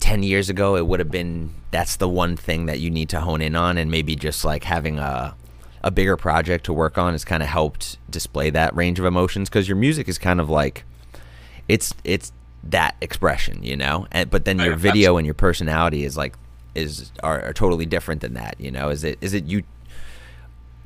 ten 0.00 0.24
years 0.24 0.50
ago, 0.50 0.74
it 0.74 0.88
would 0.88 0.98
have 0.98 1.12
been 1.12 1.54
that's 1.70 1.94
the 1.94 2.08
one 2.08 2.36
thing 2.36 2.66
that 2.66 2.80
you 2.80 2.90
need 2.90 3.10
to 3.10 3.20
hone 3.20 3.40
in 3.40 3.54
on, 3.54 3.78
and 3.78 3.92
maybe 3.92 4.16
just 4.16 4.44
like 4.44 4.64
having 4.64 4.98
a 4.98 5.36
a 5.84 5.92
bigger 5.92 6.16
project 6.16 6.64
to 6.64 6.72
work 6.72 6.98
on 6.98 7.12
has 7.12 7.24
kind 7.24 7.40
of 7.40 7.48
helped 7.48 7.96
display 8.10 8.50
that 8.50 8.74
range 8.74 8.98
of 8.98 9.04
emotions 9.04 9.48
because 9.48 9.68
your 9.68 9.76
music 9.76 10.08
is 10.08 10.18
kind 10.18 10.40
of 10.40 10.50
like 10.50 10.82
it's 11.68 11.94
it's 12.02 12.32
that 12.64 12.96
expression, 13.00 13.62
you 13.62 13.76
know. 13.76 14.08
And 14.10 14.28
but 14.28 14.46
then 14.46 14.58
your 14.58 14.74
video 14.74 15.16
and 15.16 15.24
your 15.24 15.34
personality 15.34 16.04
is 16.04 16.16
like 16.16 16.34
is 16.74 17.12
are, 17.22 17.40
are, 17.42 17.52
totally 17.52 17.86
different 17.86 18.20
than 18.20 18.34
that. 18.34 18.58
You 18.58 18.72
know, 18.72 18.88
is 18.88 19.04
it 19.04 19.16
is 19.20 19.32
it 19.32 19.44
you 19.44 19.62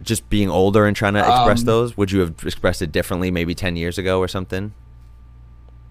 just 0.03 0.29
being 0.29 0.51
older 0.51 0.87
and 0.87 0.97
trying 0.97 1.15
to 1.15 1.21
express 1.21 1.61
um, 1.61 1.67
those? 1.67 1.97
Would 1.97 2.13
you 2.13 2.21
have 2.21 2.35
expressed 2.45 2.83
it 2.83 2.93
differently 2.93 3.31
maybe 3.31 3.55
ten 3.55 3.77
years 3.77 3.99
ago 3.99 4.19
or 4.19 4.29
something? 4.29 4.73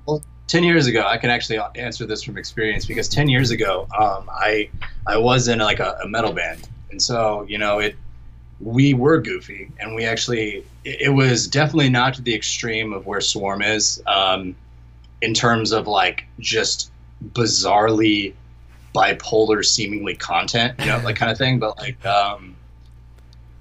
Well, 0.06 0.24
ten 0.48 0.64
years 0.64 0.88
ago, 0.88 1.06
I 1.06 1.18
can 1.18 1.30
actually 1.30 1.60
answer 1.76 2.06
this 2.06 2.24
from 2.24 2.38
experience 2.38 2.86
because 2.86 3.10
ten 3.10 3.28
years 3.28 3.52
ago, 3.52 3.88
um, 4.00 4.30
I 4.32 4.70
I 5.08 5.18
was 5.18 5.48
in 5.48 5.60
like 5.60 5.80
a, 5.80 5.98
a 6.04 6.08
metal 6.08 6.34
band, 6.34 6.68
and 6.92 7.02
so 7.02 7.46
you 7.48 7.58
know 7.58 7.80
it 7.80 7.96
we 8.60 8.94
were 8.94 9.20
goofy 9.20 9.70
and 9.80 9.96
we 9.96 10.06
actually 10.06 10.66
it 10.86 11.14
was 11.14 11.48
definitely 11.48 11.90
not 11.90 12.14
to 12.14 12.22
the 12.22 12.34
extreme 12.34 12.94
of 12.94 13.06
where 13.06 13.20
swarm 13.20 13.62
is 13.62 14.02
um, 14.08 14.56
in 15.22 15.34
terms 15.34 15.72
of 15.72 15.88
like 15.88 16.26
just 16.40 16.92
bizarrely 17.32 18.34
bipolar 18.94 19.64
seemingly 19.66 20.16
content 20.16 20.74
you 20.80 20.86
know 20.86 20.98
like 21.04 21.18
kind 21.18 21.32
of 21.32 21.38
thing 21.38 21.60
but 21.60 21.78
like 21.78 22.04
um, 22.06 22.55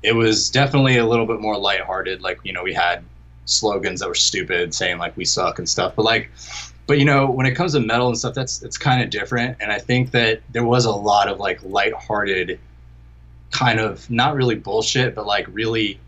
it 0.05 0.15
was 0.15 0.51
definitely 0.51 0.99
a 0.99 1.07
little 1.07 1.27
bit 1.27 1.41
more 1.41 1.59
lighthearted 1.59 2.23
like 2.23 2.39
you 2.45 2.53
know 2.53 2.63
we 2.63 2.73
had 2.73 3.03
slogans 3.47 4.01
that 4.01 4.09
were 4.09 4.15
stupid 4.15 4.73
saying 4.73 4.99
like 4.99 5.17
we 5.17 5.25
suck 5.25 5.59
and 5.59 5.69
stuff 5.69 5.95
but 5.97 6.05
like 6.05 6.31
but 6.87 6.99
you 6.99 7.05
know 7.05 7.29
when 7.29 7.47
it 7.47 7.53
comes 7.53 7.73
to 7.73 7.81
metal 7.81 8.07
and 8.09 8.17
stuff 8.17 8.35
that's 8.35 8.63
it's 8.63 8.79
kind 8.79 9.03
of 9.03 9.11
different 9.11 9.57
and 9.61 9.73
i 9.73 9.79
think 9.79 10.13
that 10.13 10.41
there 10.53 10.65
was 10.65 10.85
a 10.85 10.91
lot 10.91 11.29
of 11.29 11.41
like 11.41 11.63
lighthearted 11.65 12.59
kind 13.55 13.79
of 13.79 14.11
not 14.11 14.35
really 14.35 14.57
bullshit, 14.57 15.15
but 15.15 15.27
like 15.27 15.47
really 15.53 15.99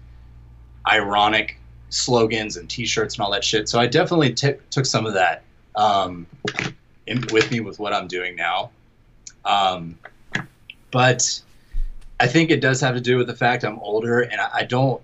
ironic 0.87 1.59
slogans 1.88 2.57
and 2.57 2.69
T-shirts 2.69 3.15
and 3.15 3.23
all 3.23 3.31
that 3.31 3.45
shit. 3.45 3.69
So 3.69 3.79
I 3.79 3.87
definitely 3.87 4.35
t- 4.35 4.55
took 4.71 4.85
some 4.85 5.07
of 5.07 5.15
that 5.15 5.45
um, 5.76 6.26
in, 7.07 7.25
with 7.33 7.50
me 7.50 7.61
with 7.61 7.79
what 7.79 7.93
I'm 7.93 8.09
doing 8.09 8.35
now. 8.35 8.71
Um, 9.45 9.97
but 10.91 11.41
I 12.18 12.26
think 12.26 12.50
it 12.50 12.61
does 12.61 12.80
have 12.80 12.94
to 12.94 13.00
do 13.00 13.18
with 13.18 13.26
the 13.26 13.35
fact 13.35 13.64
I'm 13.64 13.78
older 13.80 14.20
and 14.20 14.40
I, 14.40 14.50
I 14.54 14.64
don't. 14.64 15.02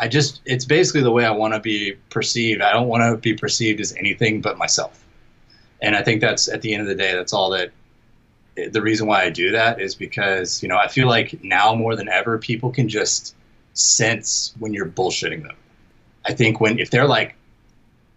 I 0.00 0.06
just 0.06 0.40
it's 0.44 0.64
basically 0.64 1.02
the 1.02 1.10
way 1.10 1.24
I 1.24 1.30
want 1.30 1.54
to 1.54 1.60
be 1.60 1.96
perceived. 2.10 2.62
I 2.62 2.72
don't 2.72 2.88
want 2.88 3.02
to 3.02 3.16
be 3.16 3.34
perceived 3.34 3.80
as 3.80 3.92
anything 3.96 4.40
but 4.40 4.56
myself. 4.56 5.04
And 5.82 5.96
I 5.96 6.02
think 6.02 6.20
that's 6.20 6.48
at 6.48 6.62
the 6.62 6.72
end 6.72 6.82
of 6.82 6.88
the 6.88 6.94
day, 6.94 7.14
that's 7.14 7.32
all 7.32 7.50
that 7.50 7.72
the 8.66 8.82
reason 8.82 9.06
why 9.06 9.22
I 9.22 9.30
do 9.30 9.52
that 9.52 9.80
is 9.80 9.94
because 9.94 10.62
you 10.62 10.68
know 10.68 10.76
I 10.76 10.88
feel 10.88 11.06
like 11.06 11.42
now 11.42 11.74
more 11.74 11.94
than 11.96 12.08
ever 12.08 12.38
people 12.38 12.70
can 12.70 12.88
just 12.88 13.34
sense 13.74 14.54
when 14.58 14.74
you're 14.74 14.86
bullshitting 14.86 15.42
them. 15.42 15.56
I 16.24 16.34
think 16.34 16.60
when 16.60 16.78
if 16.78 16.90
they're 16.90 17.06
like 17.06 17.36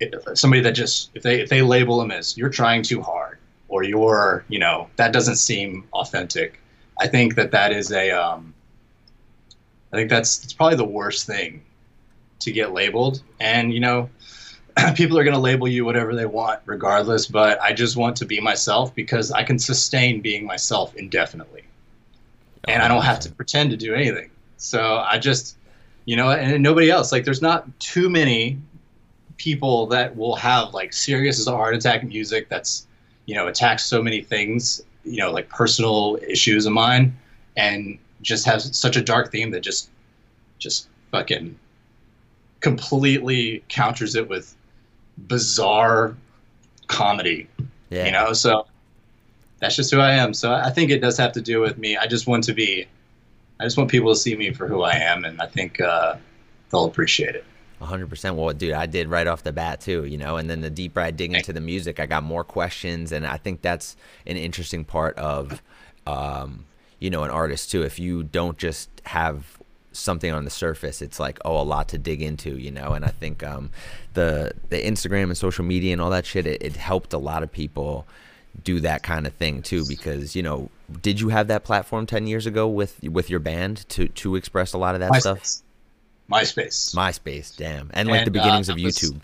eh, 0.02 0.10
somebody 0.34 0.62
that 0.64 0.72
just 0.72 1.12
if 1.14 1.24
they 1.24 1.42
if 1.42 1.50
they 1.50 1.62
label 1.62 2.00
them 2.00 2.12
as 2.12 2.38
you're 2.38 2.50
trying 2.50 2.84
too 2.84 3.02
hard 3.02 3.38
or 3.68 3.84
you're 3.84 4.44
you 4.50 4.60
know 4.60 4.90
that 4.96 5.14
doesn't 5.14 5.38
seem 5.38 5.88
authentic. 5.94 6.60
I 7.02 7.08
think 7.08 7.34
that 7.36 7.50
that 7.52 7.72
is 7.72 7.92
a 7.92 8.12
um, 8.12 8.54
I 9.92 9.96
think 9.98 10.10
that's 10.12 10.44
it's 10.44 10.54
probably 10.54 10.78
the 10.78 10.86
worst 10.86 11.26
thing 11.26 11.64
to 12.40 12.52
get 12.52 12.74
labeled. 12.74 13.24
And 13.40 13.74
you 13.74 13.80
know 13.80 14.10
people 14.96 15.18
are 15.18 15.24
going 15.24 15.34
to 15.34 15.40
label 15.40 15.68
you 15.68 15.84
whatever 15.84 16.16
they 16.16 16.26
want 16.26 16.62
regardless 16.66 17.28
but 17.28 17.62
i 17.62 17.74
just 17.74 17.98
want 17.98 18.16
to 18.16 18.26
be 18.26 18.40
myself 18.40 18.96
because 18.96 19.30
i 19.30 19.44
can 19.44 19.60
sustain 19.60 20.22
being 20.22 20.46
myself 20.46 20.96
indefinitely. 20.96 21.64
And 22.66 22.84
i 22.84 22.88
don't 22.88 23.04
have 23.04 23.20
to 23.22 23.32
pretend 23.32 23.72
to 23.72 23.78
do 23.78 23.96
anything. 23.96 24.30
So 24.58 25.04
i 25.10 25.18
just 25.18 25.58
you 26.06 26.16
know 26.16 26.30
and 26.30 26.62
nobody 26.62 26.92
else 26.92 27.12
like 27.12 27.26
there's 27.26 27.42
not 27.42 27.68
too 27.80 28.10
many 28.10 28.60
people 29.38 29.88
that 29.88 30.16
will 30.16 30.36
have 30.36 30.72
like 30.74 30.94
serious 30.94 31.40
as 31.40 31.48
a 31.48 31.52
heart 31.52 31.74
attack 31.74 32.04
music 32.04 32.48
that's 32.48 32.86
you 33.26 33.34
know 33.34 33.48
attacks 33.48 33.84
so 33.86 34.04
many 34.04 34.22
things 34.22 34.84
you 35.04 35.18
know 35.18 35.32
like 35.32 35.50
personal 35.50 36.18
issues 36.28 36.66
of 36.66 36.74
mine 36.74 37.18
and 37.58 37.98
just 38.22 38.46
has 38.46 38.78
such 38.78 38.96
a 38.96 39.02
dark 39.02 39.32
theme 39.32 39.52
that 39.52 39.62
just 39.62 39.90
just 40.60 40.88
fucking 41.12 41.58
completely 42.60 43.64
counters 43.68 44.16
it 44.16 44.30
with 44.30 44.56
bizarre 45.18 46.16
comedy. 46.88 47.48
Yeah. 47.90 48.06
You 48.06 48.12
know, 48.12 48.34
so 48.34 48.68
that's 49.60 49.76
just 49.76 49.92
who 49.92 50.00
I 50.00 50.12
am. 50.12 50.34
So 50.34 50.54
I 50.54 50.70
think 50.70 50.92
it 50.92 51.00
does 51.00 51.18
have 51.18 51.34
to 51.34 51.42
do 51.42 51.60
with 51.60 51.78
me. 51.78 51.98
I 51.98 52.08
just 52.08 52.28
want 52.28 52.44
to 52.46 52.54
be, 52.54 52.86
I 53.60 53.64
just 53.64 53.78
want 53.78 53.90
people 53.90 54.14
to 54.14 54.20
see 54.20 54.36
me 54.36 54.54
for 54.54 54.68
who 54.68 54.84
I 54.84 54.94
am, 54.94 55.26
and 55.26 55.42
I 55.42 55.48
think 55.48 55.82
uh, 55.82 56.16
they'll 56.70 56.86
appreciate 56.86 57.36
it. 57.36 57.46
100% 57.82 58.36
well 58.36 58.54
dude 58.54 58.74
i 58.74 58.86
did 58.86 59.08
right 59.08 59.28
off 59.28 59.44
the 59.44 59.52
bat 59.52 59.82
too 59.82 60.06
you 60.06 60.18
know 60.18 60.38
and 60.38 60.50
then 60.50 60.62
the 60.62 60.70
deeper 60.70 61.00
i 61.00 61.10
dig 61.10 61.34
into 61.34 61.52
the 61.52 61.62
music 61.62 62.00
i 62.00 62.06
got 62.06 62.24
more 62.24 62.44
questions 62.44 63.12
and 63.12 63.26
i 63.26 63.38
think 63.38 63.62
that's 63.62 63.96
an 64.28 64.38
interesting 64.38 64.86
part 64.86 65.18
of 65.18 65.62
um, 66.08 66.66
you 67.00 67.10
know 67.10 67.24
an 67.24 67.32
artist 67.32 67.72
too. 67.72 67.84
If 67.84 68.00
you 68.00 68.24
don't 68.24 68.58
just 68.58 68.90
have 69.06 69.58
something 69.94 70.32
on 70.32 70.46
the 70.46 70.50
surface 70.50 71.02
it's 71.02 71.20
like 71.20 71.38
oh 71.44 71.60
a 71.60 71.64
lot 71.64 71.90
to 71.90 71.98
dig 71.98 72.22
into 72.22 72.58
you 72.58 72.72
know 72.72 72.94
and 72.94 73.04
i 73.04 73.10
think 73.10 73.44
um, 73.44 73.70
the 74.14 74.50
the 74.70 74.82
instagram 74.82 75.24
and 75.24 75.38
social 75.38 75.66
media 75.66 75.92
and 75.92 76.02
all 76.02 76.10
that 76.10 76.26
shit 76.26 76.48
it, 76.48 76.64
it, 76.64 76.78
helped 76.78 77.12
a 77.12 77.18
lot 77.18 77.44
of 77.44 77.52
people 77.52 78.08
do 78.64 78.80
that 78.80 79.04
kind 79.04 79.28
of 79.28 79.34
thing 79.34 79.62
too 79.62 79.86
because 79.90 80.34
you 80.34 80.42
know 80.42 80.70
did 81.02 81.20
you 81.20 81.28
have 81.28 81.50
that 81.50 81.66
platform 81.66 82.06
10 82.06 82.26
years 82.26 82.46
ago 82.46 82.70
with 82.70 83.04
with 83.04 83.30
your 83.30 83.42
band 83.42 83.86
to 83.90 84.08
to 84.08 84.38
express 84.38 84.72
a 84.72 84.78
lot 84.78 84.96
of 84.96 85.02
that 85.02 85.14
stuff 85.16 85.62
myspace 86.32 86.96
myspace 86.96 87.56
damn 87.56 87.90
and 87.94 88.08
like 88.08 88.20
and, 88.20 88.28
the 88.28 88.32
beginnings 88.32 88.70
uh, 88.70 88.74
of 88.74 88.80
youtube 88.80 89.20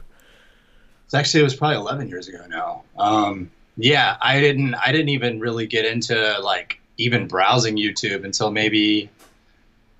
it's 1.05 1.13
actually 1.13 1.39
it 1.39 1.43
was 1.43 1.55
probably 1.55 1.77
11 1.77 2.09
years 2.09 2.27
ago 2.27 2.45
now 2.49 2.83
um, 2.97 3.49
yeah 3.77 4.17
i 4.21 4.39
didn't 4.39 4.75
i 4.75 4.91
didn't 4.91 5.09
even 5.09 5.39
really 5.39 5.65
get 5.65 5.85
into 5.85 6.39
like 6.41 6.79
even 6.97 7.27
browsing 7.27 7.77
youtube 7.77 8.25
until 8.25 8.51
maybe 8.51 9.09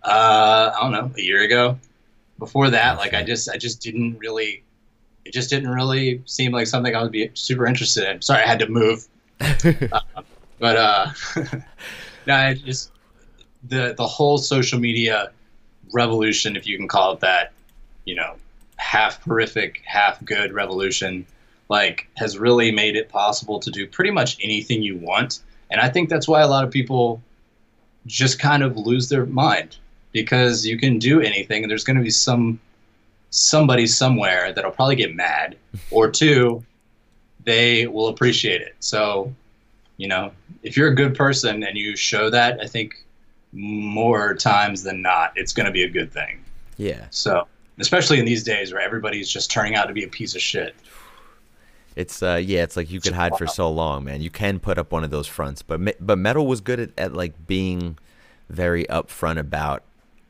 uh, 0.07 0.71
I 0.75 0.81
don't 0.81 0.91
know, 0.91 1.11
a 1.17 1.21
year 1.21 1.41
ago. 1.41 1.77
Before 2.39 2.69
that, 2.69 2.97
like 2.97 3.13
I 3.13 3.23
just 3.23 3.49
I 3.49 3.57
just 3.57 3.81
didn't 3.81 4.17
really 4.19 4.63
it 5.25 5.33
just 5.33 5.49
didn't 5.49 5.69
really 5.69 6.21
seem 6.25 6.51
like 6.51 6.67
something 6.67 6.95
I 6.95 7.01
would 7.01 7.11
be 7.11 7.31
super 7.33 7.65
interested 7.65 8.09
in. 8.09 8.21
Sorry, 8.21 8.43
I 8.43 8.47
had 8.47 8.59
to 8.59 8.69
move. 8.69 9.07
uh, 9.41 10.01
but 10.59 10.77
uh, 10.77 11.11
no, 12.27 12.35
I 12.35 12.53
just 12.53 12.91
the 13.63 13.95
the 13.97 14.07
whole 14.07 14.37
social 14.37 14.79
media 14.79 15.31
revolution, 15.93 16.55
if 16.55 16.67
you 16.67 16.77
can 16.77 16.87
call 16.87 17.13
it 17.13 17.19
that, 17.21 17.53
you 18.05 18.15
know, 18.15 18.35
half 18.77 19.21
horrific, 19.23 19.81
half 19.85 20.23
good 20.23 20.53
revolution, 20.53 21.25
like 21.69 22.07
has 22.15 22.37
really 22.37 22.71
made 22.71 22.95
it 22.95 23.09
possible 23.09 23.59
to 23.59 23.71
do 23.71 23.87
pretty 23.87 24.11
much 24.11 24.37
anything 24.41 24.81
you 24.81 24.97
want. 24.97 25.39
And 25.69 25.81
I 25.81 25.89
think 25.89 26.09
that's 26.09 26.27
why 26.27 26.41
a 26.41 26.47
lot 26.47 26.63
of 26.63 26.71
people 26.71 27.21
just 28.05 28.39
kind 28.39 28.63
of 28.63 28.77
lose 28.77 29.09
their 29.09 29.25
mind 29.25 29.77
because 30.13 30.65
you 30.65 30.77
can 30.77 30.97
do 30.97 31.21
anything 31.21 31.63
and 31.63 31.69
there's 31.69 31.83
going 31.83 31.97
to 31.97 32.03
be 32.03 32.09
some 32.09 32.59
somebody 33.29 33.85
somewhere 33.85 34.53
that'll 34.53 34.71
probably 34.71 34.95
get 34.95 35.13
mad 35.13 35.57
or 35.91 36.09
two 36.09 36.63
they 37.43 37.85
will 37.87 38.07
appreciate 38.07 38.61
it 38.61 38.75
so 38.79 39.33
you 39.97 40.07
know 40.07 40.31
if 40.63 40.77
you're 40.77 40.87
a 40.87 40.95
good 40.95 41.13
person 41.13 41.63
and 41.63 41.77
you 41.77 41.95
show 41.95 42.29
that 42.29 42.59
i 42.61 42.65
think 42.65 43.05
more 43.51 44.35
times 44.35 44.83
than 44.83 45.01
not 45.01 45.31
it's 45.35 45.53
going 45.53 45.65
to 45.65 45.71
be 45.71 45.83
a 45.83 45.89
good 45.89 46.11
thing 46.11 46.43
yeah 46.77 47.05
so 47.09 47.47
especially 47.79 48.19
in 48.19 48.25
these 48.25 48.43
days 48.43 48.73
where 48.73 48.81
everybody's 48.81 49.29
just 49.29 49.49
turning 49.49 49.75
out 49.75 49.85
to 49.85 49.93
be 49.93 50.03
a 50.03 50.07
piece 50.07 50.35
of 50.35 50.41
shit 50.41 50.75
it's 51.95 52.21
uh 52.21 52.39
yeah 52.43 52.63
it's 52.63 52.75
like 52.77 52.91
you 52.91 52.99
could 52.99 53.13
hide 53.13 53.35
for 53.37 53.47
so 53.47 53.71
long 53.71 54.03
man 54.03 54.21
you 54.21 54.29
can 54.29 54.59
put 54.59 54.77
up 54.77 54.91
one 54.91 55.03
of 55.03 55.09
those 55.09 55.27
fronts 55.27 55.61
but 55.61 55.79
but 56.05 56.17
metal 56.17 56.45
was 56.45 56.61
good 56.61 56.79
at, 56.79 56.91
at 56.97 57.13
like 57.13 57.47
being 57.47 57.97
very 58.49 58.85
upfront 58.85 59.37
about 59.39 59.83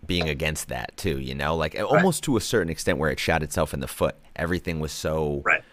being 0.06 0.30
against 0.30 0.70
that 0.70 0.96
too, 0.98 1.20
you 1.20 1.36
know, 1.36 1.56
like 1.56 1.74
right. 1.74 1.84
almost 1.84 2.24
to 2.24 2.38
a 2.38 2.42
certain 2.42 2.70
extent 2.70 2.98
where 2.98 3.10
it 3.10 3.20
shot 3.20 3.44
itself 3.44 3.74
in 3.74 3.80
the 3.80 3.88
foot. 3.88 4.16
Everything 4.36 4.80
was 4.80 4.92
so 4.92 5.42
right. 5.46 5.64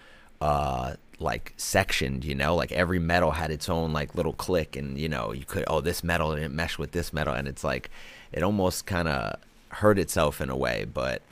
uh 0.40 0.94
like 1.20 1.54
sectioned, 1.56 2.24
you 2.24 2.34
know, 2.34 2.54
like 2.54 2.72
every 2.72 2.98
metal 2.98 3.32
had 3.32 3.50
its 3.50 3.68
own 3.68 3.92
like 3.92 4.14
little 4.14 4.32
click 4.32 4.76
and 4.76 4.98
you 4.98 5.08
know, 5.08 5.32
you 5.32 5.44
could 5.44 5.64
oh 5.68 5.80
this 5.80 6.02
metal 6.04 6.34
didn't 6.34 6.54
mesh 6.54 6.78
with 6.78 6.92
this 6.92 7.12
metal 7.12 7.34
and 7.34 7.48
it's 7.48 7.64
like 7.64 7.90
it 8.32 8.42
almost 8.42 8.86
kind 8.86 9.08
of 9.08 9.38
hurt 9.68 9.98
itself 9.98 10.40
in 10.40 10.50
a 10.50 10.56
way, 10.56 10.86
but 10.92 11.22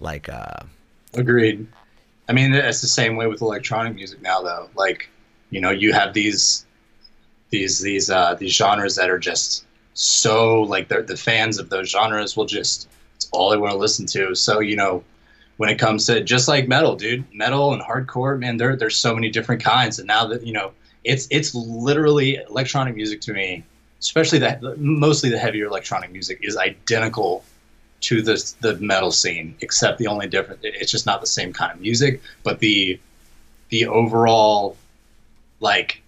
like 0.00 0.28
uh 0.28 0.60
agreed. 1.14 1.66
I 2.28 2.32
mean, 2.32 2.52
it's 2.52 2.80
the 2.80 2.88
same 2.88 3.16
way 3.16 3.26
with 3.26 3.40
electronic 3.40 3.94
music 3.94 4.20
now 4.20 4.42
though. 4.42 4.68
Like, 4.74 5.08
you 5.50 5.60
know, 5.60 5.70
you 5.70 5.92
have 5.92 6.12
these 6.12 6.66
these 7.50 7.80
these 7.80 8.10
uh 8.10 8.34
these 8.34 8.54
genres 8.54 8.96
that 8.96 9.10
are 9.10 9.18
just 9.18 9.64
so 9.94 10.62
like 10.62 10.88
the 10.88 11.02
the 11.02 11.16
fans 11.16 11.58
of 11.58 11.70
those 11.70 11.90
genres 11.90 12.36
will 12.36 12.46
just 12.46 12.88
it's 13.14 13.28
all 13.32 13.50
they 13.50 13.56
want 13.56 13.72
to 13.72 13.78
listen 13.78 14.06
to. 14.06 14.34
So 14.34 14.60
you 14.60 14.76
know, 14.76 15.02
when 15.56 15.70
it 15.70 15.78
comes 15.78 16.06
to 16.06 16.22
just 16.22 16.48
like 16.48 16.68
metal, 16.68 16.96
dude, 16.96 17.24
metal 17.34 17.72
and 17.72 17.82
hardcore, 17.82 18.38
man, 18.38 18.56
there 18.56 18.76
there's 18.76 18.96
so 18.96 19.14
many 19.14 19.30
different 19.30 19.62
kinds. 19.62 19.98
And 19.98 20.06
now 20.06 20.26
that 20.26 20.46
you 20.46 20.52
know, 20.52 20.72
it's 21.04 21.26
it's 21.30 21.54
literally 21.54 22.36
electronic 22.36 22.94
music 22.94 23.20
to 23.22 23.32
me, 23.32 23.64
especially 24.00 24.38
that 24.40 24.62
mostly 24.78 25.30
the 25.30 25.38
heavier 25.38 25.66
electronic 25.66 26.12
music 26.12 26.40
is 26.42 26.56
identical 26.56 27.44
to 28.02 28.22
the 28.22 28.54
the 28.60 28.74
metal 28.76 29.10
scene, 29.10 29.56
except 29.60 29.98
the 29.98 30.06
only 30.06 30.28
difference 30.28 30.60
it's 30.62 30.92
just 30.92 31.06
not 31.06 31.20
the 31.20 31.26
same 31.26 31.52
kind 31.52 31.72
of 31.72 31.80
music, 31.80 32.20
but 32.42 32.58
the 32.58 33.00
the 33.70 33.86
overall 33.86 34.76
like 35.60 36.02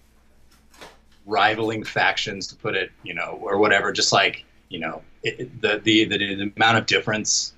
rivaling 1.25 1.83
factions 1.83 2.47
to 2.47 2.55
put 2.55 2.75
it, 2.75 2.91
you 3.03 3.13
know, 3.13 3.39
or 3.41 3.57
whatever, 3.57 3.91
just 3.91 4.13
like 4.13 4.45
you 4.69 4.79
know 4.79 5.01
it, 5.23 5.61
the, 5.61 5.79
the 5.83 6.05
the 6.05 6.35
the 6.35 6.51
amount 6.55 6.77
of 6.77 6.85
difference 6.85 7.53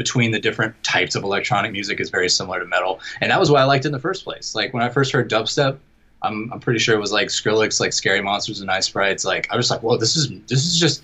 between 0.00 0.30
the 0.30 0.40
different 0.40 0.74
types 0.82 1.14
of 1.14 1.22
electronic 1.24 1.72
music 1.72 2.00
is 2.00 2.08
very 2.08 2.30
similar 2.30 2.58
to 2.58 2.64
metal, 2.64 3.00
and 3.20 3.30
that 3.30 3.38
was 3.38 3.50
why 3.50 3.60
I 3.60 3.64
liked 3.64 3.84
it 3.84 3.88
in 3.88 3.92
the 3.92 3.98
first 3.98 4.24
place. 4.24 4.54
Like 4.54 4.72
when 4.72 4.82
I 4.82 4.88
first 4.88 5.12
heard 5.12 5.30
dubstep, 5.30 5.76
I'm 6.22 6.50
I'm 6.50 6.58
pretty 6.58 6.78
sure 6.78 6.94
it 6.94 7.00
was 7.00 7.12
like 7.12 7.28
Skrillex, 7.28 7.80
like 7.80 7.92
Scary 7.92 8.22
Monsters 8.22 8.60
and 8.60 8.66
Nice 8.66 8.86
Sprites. 8.86 9.26
Like 9.26 9.46
I 9.52 9.58
was 9.58 9.70
like, 9.70 9.82
well, 9.82 9.98
this 9.98 10.16
is 10.16 10.30
this 10.48 10.64
is 10.64 10.80
just 10.80 11.02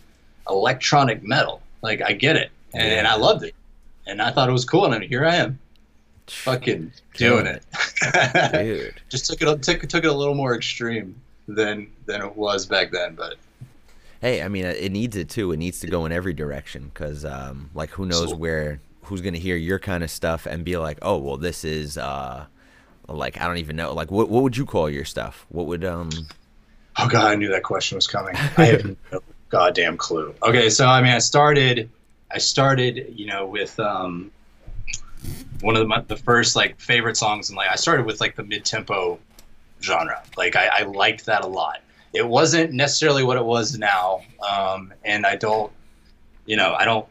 electronic 0.49 1.23
metal. 1.23 1.61
Like 1.83 2.01
I 2.01 2.13
get 2.13 2.37
it, 2.37 2.51
and, 2.73 2.91
and 2.91 3.07
I 3.07 3.17
loved 3.17 3.45
it, 3.45 3.55
and 4.07 4.23
I 4.23 4.31
thought 4.31 4.49
it 4.49 4.53
was 4.53 4.65
cool, 4.65 4.91
and 4.91 5.05
here 5.05 5.27
I 5.27 5.35
am, 5.35 5.59
fucking 6.29 6.91
doing 7.17 7.45
it. 7.45 7.63
Dude. 8.55 8.95
just 9.11 9.27
took 9.27 9.43
it 9.43 9.63
took 9.63 9.87
took 9.87 10.05
it 10.05 10.09
a 10.09 10.15
little 10.15 10.35
more 10.35 10.57
extreme 10.57 11.15
than 11.49 11.93
than 12.07 12.23
it 12.23 12.35
was 12.35 12.65
back 12.65 12.93
then, 12.93 13.15
but 13.15 13.35
Hey, 14.21 14.43
I 14.43 14.49
mean, 14.49 14.65
it 14.65 14.93
needs 14.93 15.17
it 15.17 15.29
too. 15.29 15.53
It 15.53 15.59
needs 15.59 15.81
to 15.81 15.87
go 15.87 16.07
in 16.07 16.13
every 16.13 16.33
direction 16.33 16.91
because, 16.93 17.25
um, 17.25 17.71
like, 17.75 17.91
who 17.91 18.07
knows 18.07 18.35
where 18.35 18.81
who's 19.07 19.21
gonna 19.21 19.39
hear 19.39 19.57
your 19.57 19.79
kind 19.79 20.05
of 20.05 20.11
stuff 20.11 20.47
and 20.47 20.65
be 20.65 20.77
like, 20.77 20.99
oh, 21.03 21.19
well, 21.19 21.37
this 21.37 21.65
is 21.65 21.97
uh, 21.97 22.47
like 23.09 23.41
I 23.41 23.47
don't 23.47 23.59
even 23.59 23.77
know. 23.77 23.93
Like, 23.95 24.11
what 24.11 24.29
what 24.29 24.43
would 24.43 24.57
you 24.57 24.67
call 24.67 24.91
your 24.91 25.05
stuff? 25.05 25.47
What 25.49 25.67
would 25.67 25.85
um? 25.85 26.11
Oh 26.99 27.09
god, 27.09 27.31
I 27.31 27.35
knew 27.35 27.49
that 27.49 27.63
question 27.63 27.97
was 27.97 28.07
coming. 28.07 28.35
I 28.57 28.65
have 28.67 28.85
no 29.13 29.21
goddamn 29.49 29.97
clue. 29.97 30.35
Okay, 30.43 30.71
so 30.71 30.87
I 30.87 31.01
mean, 31.03 31.13
I 31.13 31.19
started, 31.19 31.91
I 32.31 32.39
started, 32.39 33.13
you 33.15 33.27
know, 33.27 33.47
with 33.47 33.79
um, 33.79 34.31
one 35.61 35.77
of 35.77 35.81
the, 35.81 35.89
my, 35.89 36.01
the 36.01 36.17
first 36.17 36.57
like 36.57 36.81
favorite 36.81 37.17
songs, 37.17 37.51
and 37.51 37.57
like 37.57 37.71
I 37.71 37.77
started 37.77 38.07
with 38.07 38.21
like 38.21 38.37
the 38.37 38.45
mid 38.45 38.65
tempo 38.65 39.19
genre. 39.83 40.23
Like 40.37 40.57
I, 40.57 40.69
I 40.69 40.83
liked 40.83 41.27
that 41.27 41.45
a 41.45 41.49
lot. 41.49 41.81
It 42.13 42.27
wasn't 42.27 42.73
necessarily 42.73 43.23
what 43.25 43.37
it 43.37 43.45
was 43.45 43.79
now, 43.79 44.23
um, 44.49 44.93
and 45.05 45.27
I 45.27 45.37
don't, 45.37 45.71
you 46.47 46.57
know, 46.57 46.75
I 46.75 46.85
don't 46.85 47.07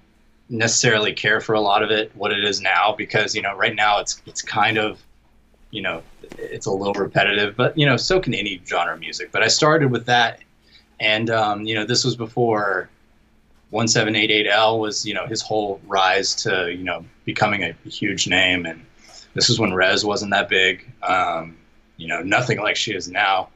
necessarily 0.49 1.13
care 1.13 1.41
for 1.41 1.53
a 1.53 1.61
lot 1.61 1.81
of 1.81 1.89
it 1.89 2.11
what 2.15 2.31
it 2.31 2.43
is 2.43 2.61
now 2.61 2.93
because 2.95 3.33
you 3.35 3.41
know 3.41 3.55
right 3.55 3.75
now 3.75 3.99
it's 3.99 4.21
it's 4.25 4.41
kind 4.41 4.77
of 4.77 5.03
you 5.71 5.81
know 5.81 6.03
it's 6.37 6.67
a 6.67 6.71
little 6.71 6.93
repetitive 6.93 7.55
but 7.55 7.75
you 7.77 7.85
know 7.85 7.97
so 7.97 8.19
can 8.19 8.33
any 8.33 8.61
genre 8.65 8.93
of 8.93 8.99
music. 8.99 9.31
But 9.31 9.41
i 9.41 9.47
started 9.47 9.91
with 9.91 10.05
that 10.05 10.41
and 10.99 11.29
um, 11.29 11.65
you 11.65 11.75
know 11.75 11.85
this 11.85 12.03
was 12.03 12.15
before 12.15 12.89
1788-L 13.73 14.79
was 14.79 15.05
you 15.05 15.13
know 15.13 15.25
his 15.25 15.41
whole 15.41 15.81
rise 15.87 16.35
to 16.35 16.71
you 16.71 16.83
know 16.83 17.03
becoming 17.25 17.63
a 17.63 17.73
huge 17.89 18.27
name 18.27 18.65
and 18.65 18.85
this 19.33 19.49
was 19.49 19.59
when 19.59 19.73
REZZ 19.73 20.05
wasn't 20.05 20.31
that 20.31 20.47
big 20.47 20.89
um, 21.03 21.57
you 21.97 22.07
know 22.07 22.21
nothing 22.21 22.59
like 22.59 22.75
she 22.75 22.93
is 22.93 23.09
now. 23.09 23.49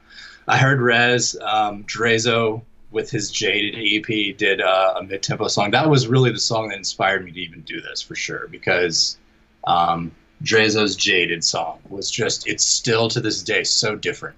I 0.48 0.58
heard 0.58 0.82
REZZ 0.82 1.40
um, 1.42 1.84
Drezo 1.84 2.64
with 2.92 3.10
his 3.12 3.30
jaded 3.30 3.76
ep 3.76 4.38
did 4.38 4.62
uh, 4.62 4.96
a 4.98 5.04
mid-tempo 5.04 5.48
song 5.48 5.72
that 5.72 5.90
was 5.90 6.08
really 6.08 6.32
the 6.32 6.40
song 6.40 6.70
that 6.70 6.78
inspired 6.78 7.24
me 7.24 7.32
to 7.32 7.40
even 7.40 7.62
do 7.62 7.80
this 7.82 8.02
for 8.02 8.16
sure 8.16 8.48
because 8.48 9.18
um, 9.66 10.12
Drezo's 10.44 10.96
Jaded 10.96 11.44
song 11.44 11.80
was 11.90 12.10
just, 12.10 12.48
it's 12.48 12.64
still 12.64 13.10
to 13.10 13.20
this 13.20 13.44
day 13.44 13.64
so 13.64 13.96
different. 13.96 14.38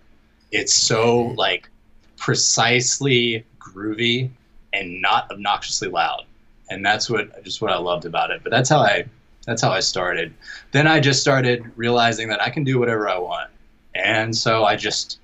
It's 0.52 0.74
so 0.74 1.34
like 1.38 1.70
precisely 2.18 3.46
groovy 3.60 4.30
and 4.74 5.02
not 5.02 5.30
obnoxiously 5.32 5.90
loud. 5.90 6.26
And 6.70 6.86
that's 6.86 7.10
what, 7.10 7.44
just 7.44 7.62
what 7.62 7.72
I 7.72 7.78
loved 7.78 8.06
about 8.06 8.32
it. 8.32 8.42
But 8.44 8.52
that's 8.52 8.70
how 8.70 8.80
I, 8.80 9.06
that's 9.46 9.62
how 9.62 9.72
I 9.72 9.80
started. 9.80 10.34
Then 10.72 10.88
I 10.88 11.00
just 11.00 11.22
started 11.22 11.72
realizing 11.76 12.30
that 12.30 12.42
I 12.42 12.50
can 12.50 12.64
do 12.64 12.80
whatever 12.80 13.10
I 13.10 13.18
want. 13.18 13.52
And 13.94 14.36
so 14.36 14.64
I 14.64 14.76
just 14.76 15.20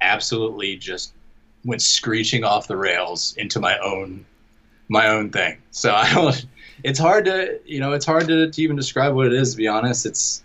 absolutely 0.00 0.76
just 0.76 1.12
went 1.64 1.82
screeching 1.82 2.44
off 2.44 2.68
the 2.68 2.76
rails 2.76 3.34
into 3.36 3.60
my 3.60 3.78
own, 3.78 4.24
my 4.88 5.08
own 5.08 5.30
thing. 5.30 5.58
So 5.70 5.94
I 5.94 6.12
don't, 6.12 6.46
it's 6.84 6.98
hard 6.98 7.24
to 7.24 7.60
you 7.64 7.80
know 7.80 7.92
it's 7.92 8.06
hard 8.06 8.26
to, 8.28 8.50
to 8.50 8.62
even 8.62 8.76
describe 8.76 9.14
what 9.14 9.26
it 9.26 9.32
is 9.32 9.52
to 9.52 9.56
be 9.56 9.68
honest 9.68 10.06
it's 10.06 10.42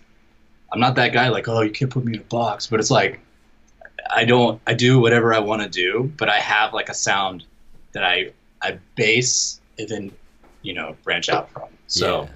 i'm 0.72 0.80
not 0.80 0.94
that 0.94 1.12
guy 1.12 1.28
like 1.28 1.48
oh 1.48 1.60
you 1.60 1.70
can't 1.70 1.90
put 1.90 2.04
me 2.04 2.14
in 2.14 2.20
a 2.20 2.24
box 2.24 2.66
but 2.66 2.80
it's 2.80 2.90
like 2.90 3.20
i 4.10 4.24
don't 4.24 4.60
i 4.66 4.74
do 4.74 4.98
whatever 4.98 5.32
i 5.34 5.38
want 5.38 5.62
to 5.62 5.68
do 5.68 6.12
but 6.16 6.28
i 6.28 6.38
have 6.38 6.72
like 6.72 6.88
a 6.88 6.94
sound 6.94 7.44
that 7.92 8.04
i 8.04 8.30
i 8.62 8.78
base 8.96 9.60
and 9.78 9.88
then 9.88 10.12
you 10.62 10.74
know 10.74 10.96
branch 11.02 11.28
out 11.28 11.50
from 11.50 11.68
so 11.86 12.22
Yeah. 12.22 12.28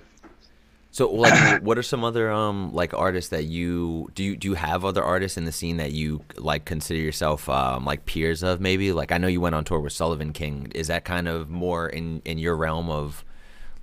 So, 0.99 1.09
like, 1.13 1.63
what 1.63 1.79
are 1.79 1.83
some 1.85 2.03
other 2.03 2.29
um 2.33 2.73
like 2.75 2.93
artists 2.93 3.31
that 3.31 3.45
you 3.45 4.11
do? 4.17 4.25
You 4.25 4.37
do 4.37 4.49
you 4.49 4.55
have 4.55 4.85
other 4.85 5.05
artists 5.05 5.39
in 5.39 5.45
the 5.45 5.53
scene 5.53 5.77
that 5.77 5.93
you 5.93 6.25
like 6.37 6.65
consider 6.65 6.99
yourself 6.99 7.49
um 7.49 7.85
like 7.85 8.05
peers 8.05 8.43
of? 8.43 8.61
Maybe 8.61 8.91
like 8.91 9.13
I 9.13 9.19
know 9.19 9.29
you 9.29 9.41
went 9.41 9.55
on 9.55 9.63
tour 9.63 9.79
with 9.79 9.93
Sullivan 9.93 10.33
King. 10.33 10.73
Is 10.75 10.89
that 10.89 11.05
kind 11.05 11.29
of 11.29 11.49
more 11.49 11.89
in 11.89 12.21
in 12.25 12.39
your 12.39 12.57
realm 12.57 12.91
of 12.91 13.25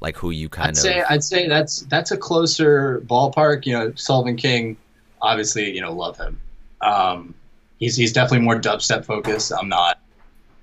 like 0.01 0.17
who 0.17 0.29
you 0.29 0.49
kind 0.49 0.67
I'd 0.67 0.71
of? 0.71 0.77
say 0.77 1.03
I'd 1.09 1.23
say 1.23 1.47
that's 1.47 1.81
that's 1.83 2.11
a 2.11 2.17
closer 2.17 3.01
ballpark. 3.07 3.65
You 3.65 3.73
know, 3.77 3.93
Sullivan 3.95 4.35
King, 4.35 4.75
obviously, 5.21 5.73
you 5.73 5.79
know, 5.79 5.93
love 5.93 6.17
him. 6.17 6.37
Um, 6.81 7.33
he's 7.79 7.95
he's 7.95 8.11
definitely 8.11 8.43
more 8.43 8.59
dubstep 8.59 9.05
focused. 9.05 9.53
I'm 9.57 9.69
not. 9.69 9.99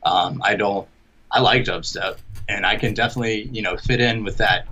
Um, 0.02 0.42
I 0.44 0.54
don't. 0.56 0.86
I 1.30 1.40
like 1.40 1.64
dubstep, 1.64 2.18
and 2.50 2.66
I 2.66 2.76
can 2.76 2.92
definitely 2.92 3.44
you 3.52 3.62
know 3.62 3.78
fit 3.78 4.02
in 4.02 4.22
with 4.22 4.36
that 4.36 4.66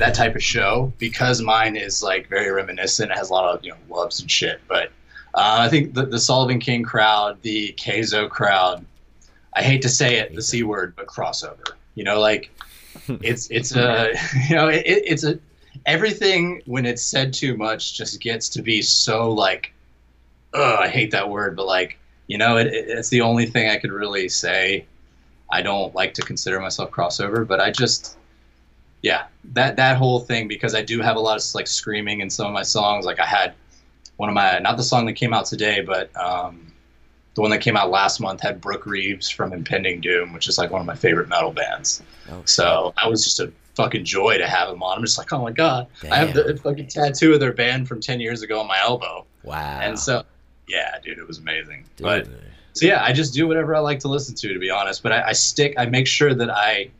that 0.00 0.14
type 0.14 0.34
of 0.34 0.42
show 0.42 0.92
because 0.98 1.40
mine 1.40 1.76
is 1.76 2.02
like 2.02 2.28
very 2.28 2.50
reminiscent. 2.50 3.10
It 3.10 3.16
has 3.16 3.30
a 3.30 3.32
lot 3.32 3.54
of 3.54 3.64
you 3.64 3.70
know 3.70 3.76
loves 3.88 4.20
and 4.20 4.30
shit. 4.30 4.60
But 4.66 4.88
uh, 5.34 5.58
I 5.60 5.68
think 5.68 5.94
the, 5.94 6.06
the 6.06 6.18
Sullivan 6.18 6.58
King 6.58 6.82
crowd, 6.82 7.40
the 7.42 7.72
Kayzo 7.78 8.28
crowd. 8.28 8.84
I 9.54 9.62
hate 9.62 9.82
to 9.82 9.88
say 9.88 10.16
it, 10.16 10.34
the 10.34 10.42
c 10.42 10.62
word, 10.62 10.94
but 10.96 11.06
crossover. 11.06 11.72
You 11.94 12.04
know, 12.04 12.20
like 12.20 12.50
it's 13.08 13.50
it's 13.50 13.74
a 13.74 14.12
you 14.48 14.56
know 14.56 14.68
it, 14.68 14.82
it's 14.84 15.24
a 15.24 15.38
everything 15.86 16.62
when 16.66 16.86
it's 16.86 17.02
said 17.02 17.32
too 17.32 17.56
much 17.56 17.96
just 17.96 18.20
gets 18.20 18.48
to 18.50 18.62
be 18.62 18.82
so 18.82 19.30
like 19.30 19.72
ugh, 20.54 20.78
I 20.80 20.88
hate 20.88 21.12
that 21.12 21.28
word 21.28 21.56
but 21.56 21.66
like 21.66 21.98
you 22.26 22.38
know 22.38 22.56
it, 22.56 22.66
it, 22.66 22.88
it's 22.88 23.08
the 23.08 23.20
only 23.20 23.46
thing 23.46 23.70
I 23.70 23.78
could 23.78 23.92
really 23.92 24.28
say 24.28 24.84
I 25.50 25.62
don't 25.62 25.94
like 25.94 26.14
to 26.14 26.22
consider 26.22 26.60
myself 26.60 26.90
crossover 26.90 27.46
but 27.46 27.60
I 27.60 27.70
just 27.70 28.16
yeah 29.02 29.26
that 29.44 29.76
that 29.76 29.96
whole 29.96 30.20
thing 30.20 30.48
because 30.48 30.74
I 30.74 30.82
do 30.82 31.00
have 31.00 31.16
a 31.16 31.20
lot 31.20 31.36
of 31.36 31.54
like 31.54 31.66
screaming 31.66 32.20
in 32.20 32.30
some 32.30 32.46
of 32.46 32.52
my 32.52 32.62
songs 32.62 33.04
like 33.04 33.20
I 33.20 33.26
had 33.26 33.54
one 34.16 34.28
of 34.28 34.34
my 34.34 34.58
not 34.58 34.76
the 34.76 34.82
song 34.82 35.06
that 35.06 35.14
came 35.14 35.32
out 35.32 35.46
today 35.46 35.80
but 35.80 36.14
um 36.16 36.70
the 37.34 37.40
one 37.40 37.50
that 37.50 37.60
came 37.60 37.76
out 37.76 37.90
last 37.90 38.20
month 38.20 38.40
had 38.40 38.60
Brook 38.60 38.86
Reeves 38.86 39.30
from 39.30 39.52
Impending 39.52 40.00
Doom, 40.00 40.32
which 40.32 40.48
is 40.48 40.58
like 40.58 40.70
one 40.70 40.80
of 40.80 40.86
my 40.86 40.96
favorite 40.96 41.28
metal 41.28 41.52
bands. 41.52 42.02
Oh, 42.28 42.42
So 42.44 42.92
that 43.00 43.08
was 43.08 43.22
just 43.22 43.38
a 43.38 43.52
fucking 43.76 44.04
joy 44.04 44.36
to 44.36 44.48
have 44.48 44.68
them 44.68 44.82
on. 44.82 44.98
I'm 44.98 45.04
just 45.04 45.16
like, 45.16 45.32
oh 45.32 45.40
my 45.40 45.52
god, 45.52 45.86
I 46.10 46.16
have 46.16 46.34
the 46.34 46.58
fucking 46.62 46.88
tattoo 46.88 47.32
of 47.34 47.40
their 47.40 47.52
band 47.52 47.88
from 47.88 48.00
ten 48.00 48.20
years 48.20 48.42
ago 48.42 48.60
on 48.60 48.66
my 48.66 48.78
elbow, 48.80 49.24
wow. 49.44 49.80
and 49.80 49.98
so 49.98 50.24
yeah, 50.68 50.98
dude, 51.02 51.18
it 51.18 51.26
was 51.26 51.38
amazing. 51.38 51.84
Dude. 51.96 52.04
But 52.04 52.28
so 52.72 52.86
yeah, 52.86 53.02
I 53.02 53.12
just 53.12 53.34
do 53.34 53.46
whatever 53.46 53.74
I 53.74 53.80
like 53.80 54.00
to 54.00 54.08
listen 54.08 54.34
to, 54.36 54.52
to 54.52 54.58
be 54.58 54.70
honest. 54.70 55.02
But 55.02 55.12
I, 55.12 55.28
I 55.28 55.32
stick, 55.32 55.74
I 55.76 55.86
make 55.86 56.06
sure 56.06 56.34
that 56.34 56.50
I, 56.50 56.90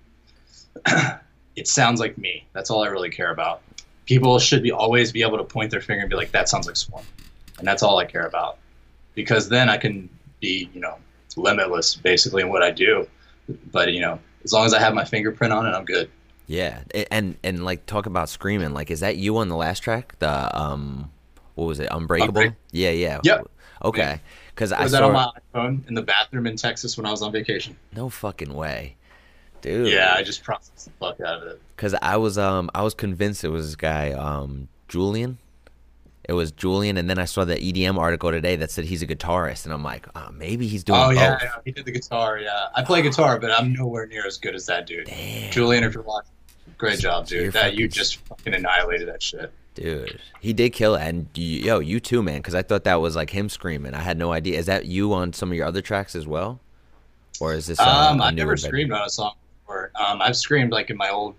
it 1.57 1.69
sounds 1.69 2.01
like 2.01 2.17
me. 2.19 2.47
That's 2.53 2.71
all 2.71 2.83
I 2.85 2.89
really 2.89 3.11
care 3.11 3.31
about. 3.31 3.63
People 4.07 4.39
should 4.39 4.63
be 4.63 4.73
always 4.73 5.13
be 5.13 5.23
able 5.23 5.39
to 5.39 5.45
point 5.45 5.71
their 5.71 5.81
finger 5.81 6.03
and 6.03 6.11
be 6.11 6.17
like, 6.17 6.33
that 6.33 6.49
sounds 6.49 6.67
like 6.67 6.77
Swarm, 6.77 7.05
and 7.59 7.67
that's 7.67 7.83
all 7.83 7.99
I 7.99 8.05
care 8.05 8.27
about, 8.27 8.59
because 9.15 9.49
then 9.49 9.69
I 9.69 9.77
can 9.77 10.09
be, 10.41 10.69
you 10.75 10.81
know, 10.81 10.97
limitless 11.37 11.95
basically 11.97 12.43
in 12.43 12.49
what 12.49 12.63
I 12.63 12.71
do. 12.71 13.07
But 13.71 13.93
you 13.93 14.01
know, 14.01 14.19
as 14.45 14.53
long 14.53 14.65
as 14.67 14.75
I 14.75 14.81
have 14.81 14.95
my 14.95 15.05
fingerprint 15.05 15.53
on 15.53 15.67
it, 15.67 15.71
I'm 15.71 15.85
good. 15.85 16.11
Yeah, 16.47 16.83
and 17.13 17.37
and 17.45 17.65
like 17.65 17.87
talk 17.87 18.07
about 18.07 18.29
screaming. 18.29 18.75
Like, 18.75 18.91
is 18.91 19.01
that 19.01 19.17
you 19.17 19.37
on 19.37 19.49
the 19.49 19.57
last 19.57 19.81
track? 19.81 20.19
The 20.19 20.59
um, 20.61 21.11
what 21.55 21.67
was 21.67 21.79
it? 21.79 21.89
Unbreakable. 21.91 22.41
Unbreak- 22.43 22.57
Yeah, 22.73 22.91
yeah. 22.91 23.21
Yep. 23.23 23.47
Okay, 23.85 24.21
because 24.55 24.73
I 24.73 24.83
was 24.83 24.93
saw 24.93 24.99
that 24.99 25.05
on 25.05 25.13
my 25.13 25.31
iPhone 25.55 25.89
in 25.89 25.95
the 25.95 26.03
bathroom 26.03 26.47
in 26.47 26.57
Texas 26.57 26.97
when 26.97 27.07
I 27.07 27.11
was 27.11 27.23
on 27.23 27.33
vacation? 27.33 27.77
no 27.95 28.09
fucking 28.09 28.53
way, 28.53 28.97
dude. 29.63 29.89
Yeah, 29.93 30.15
I 30.17 30.23
just 30.23 30.43
processed 30.45 30.87
the 30.87 30.91
fuck 30.99 31.21
out 31.21 31.43
of 31.43 31.49
it. 31.49 31.61
Because 31.77 31.95
I 32.03 32.17
was 32.17 32.39
um 32.39 32.71
I 32.75 32.83
was 32.83 32.95
convinced 32.95 33.45
it 33.45 33.49
was 33.49 33.67
this 33.67 33.77
guy 33.77 34.13
um 34.13 34.69
Julian. 34.89 35.39
It 36.25 36.35
was 36.35 36.53
Julian, 36.53 36.97
and 36.97 37.11
then 37.11 37.19
I 37.19 37.25
saw 37.25 37.45
the 37.45 37.57
EDM 37.57 37.99
article 37.99 38.31
today 38.31 38.55
that 38.57 38.71
said 38.71 38.85
he's 38.85 39.03
a 39.03 39.07
guitarist, 39.07 39.65
and 39.65 39.73
I'm 39.75 39.83
like, 39.83 40.07
oh, 40.15 40.29
maybe 40.33 40.69
he's 40.69 40.85
doing 40.85 41.01
Oh 41.01 41.11
yeah, 41.11 41.39
yeah, 41.43 41.51
he 41.65 41.73
did 41.73 41.85
the 41.87 41.91
guitar. 41.91 42.39
Yeah, 42.39 42.69
I 42.77 42.83
play 42.85 43.03
guitar, 43.03 43.41
but 43.41 43.51
I'm 43.51 43.73
nowhere 43.73 44.07
near 44.07 44.27
as 44.27 44.39
good 44.39 44.55
as 44.55 44.67
that 44.67 44.87
dude. 44.87 45.07
Damn, 45.07 45.51
Julian, 45.51 45.83
if 45.83 45.95
you're 45.95 46.05
watching, 46.05 46.31
great 46.79 47.01
job, 47.01 47.27
dude. 47.27 47.53
That 47.55 47.75
you 47.75 47.89
just 47.89 48.19
fucking 48.27 48.55
annihilated 48.55 49.09
that 49.09 49.23
shit. 49.23 49.51
dude, 49.75 50.21
he 50.41 50.53
did 50.53 50.71
kill 50.71 50.95
it, 50.95 51.01
and 51.03 51.27
yo, 51.35 51.81
you 51.81 51.99
too, 51.99 52.23
man, 52.23 52.37
because 52.37 52.55
I 52.55 52.63
thought 52.63 52.85
that 52.85 53.01
was 53.01 53.17
like 53.17 53.31
him 53.31 53.49
screaming. 53.49 53.95
I 53.95 54.01
had 54.01 54.17
no 54.19 54.31
idea. 54.31 54.57
Is 54.59 54.67
that 54.67 54.85
you 54.85 55.13
on 55.15 55.33
some 55.33 55.51
of 55.51 55.57
your 55.57 55.67
other 55.67 55.83
tracks 55.83 56.15
as 56.15 56.29
well, 56.29 56.61
or 57.41 57.55
is 57.55 57.67
this? 57.67 57.81
Uh, 57.81 58.09
Um, 58.13 58.21
I've 58.21 58.35
never 58.35 58.57
screamed 58.57 58.93
on 58.93 59.05
a 59.05 59.11
song 59.11 59.33
before. 59.71 59.91
Um, 59.95 60.21
I've 60.23 60.37
screamed 60.37 60.73
like 60.73 60.91
in 60.91 60.97
my 60.97 61.11
old, 61.11 61.35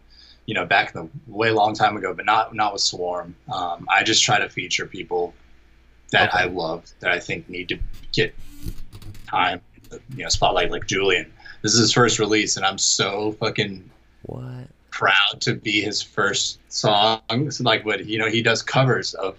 you 0.45 0.53
know, 0.53 0.65
back 0.65 0.95
in 0.95 1.01
the 1.01 1.31
way 1.31 1.51
long 1.51 1.73
time 1.73 1.97
ago, 1.97 2.13
but 2.13 2.25
not 2.25 2.53
not 2.55 2.73
with 2.73 2.81
Swarm. 2.81 3.35
Um, 3.53 3.87
I 3.89 4.03
just 4.03 4.23
try 4.23 4.39
to 4.39 4.49
feature 4.49 4.85
people 4.85 5.33
that 6.11 6.29
Okay. 6.29 6.43
I 6.43 6.45
love 6.45 6.85
that 6.99 7.11
I 7.11 7.19
think 7.19 7.47
need 7.49 7.69
to 7.69 7.79
get 8.13 8.33
time, 9.27 9.61
you 10.15 10.23
know, 10.23 10.29
spotlight 10.29 10.71
like 10.71 10.87
Julian. 10.87 11.31
This 11.61 11.73
is 11.73 11.79
his 11.79 11.93
first 11.93 12.19
release, 12.19 12.57
and 12.57 12.65
I'm 12.65 12.77
so 12.77 13.33
fucking 13.33 13.89
What? 14.23 14.67
proud 14.89 15.41
to 15.41 15.55
be 15.55 15.81
his 15.81 16.01
first 16.01 16.59
song. 16.69 17.21
So 17.51 17.63
like 17.63 17.85
what 17.85 18.05
you 18.05 18.19
know, 18.19 18.29
he 18.29 18.41
does 18.41 18.61
covers 18.61 19.13
of 19.15 19.37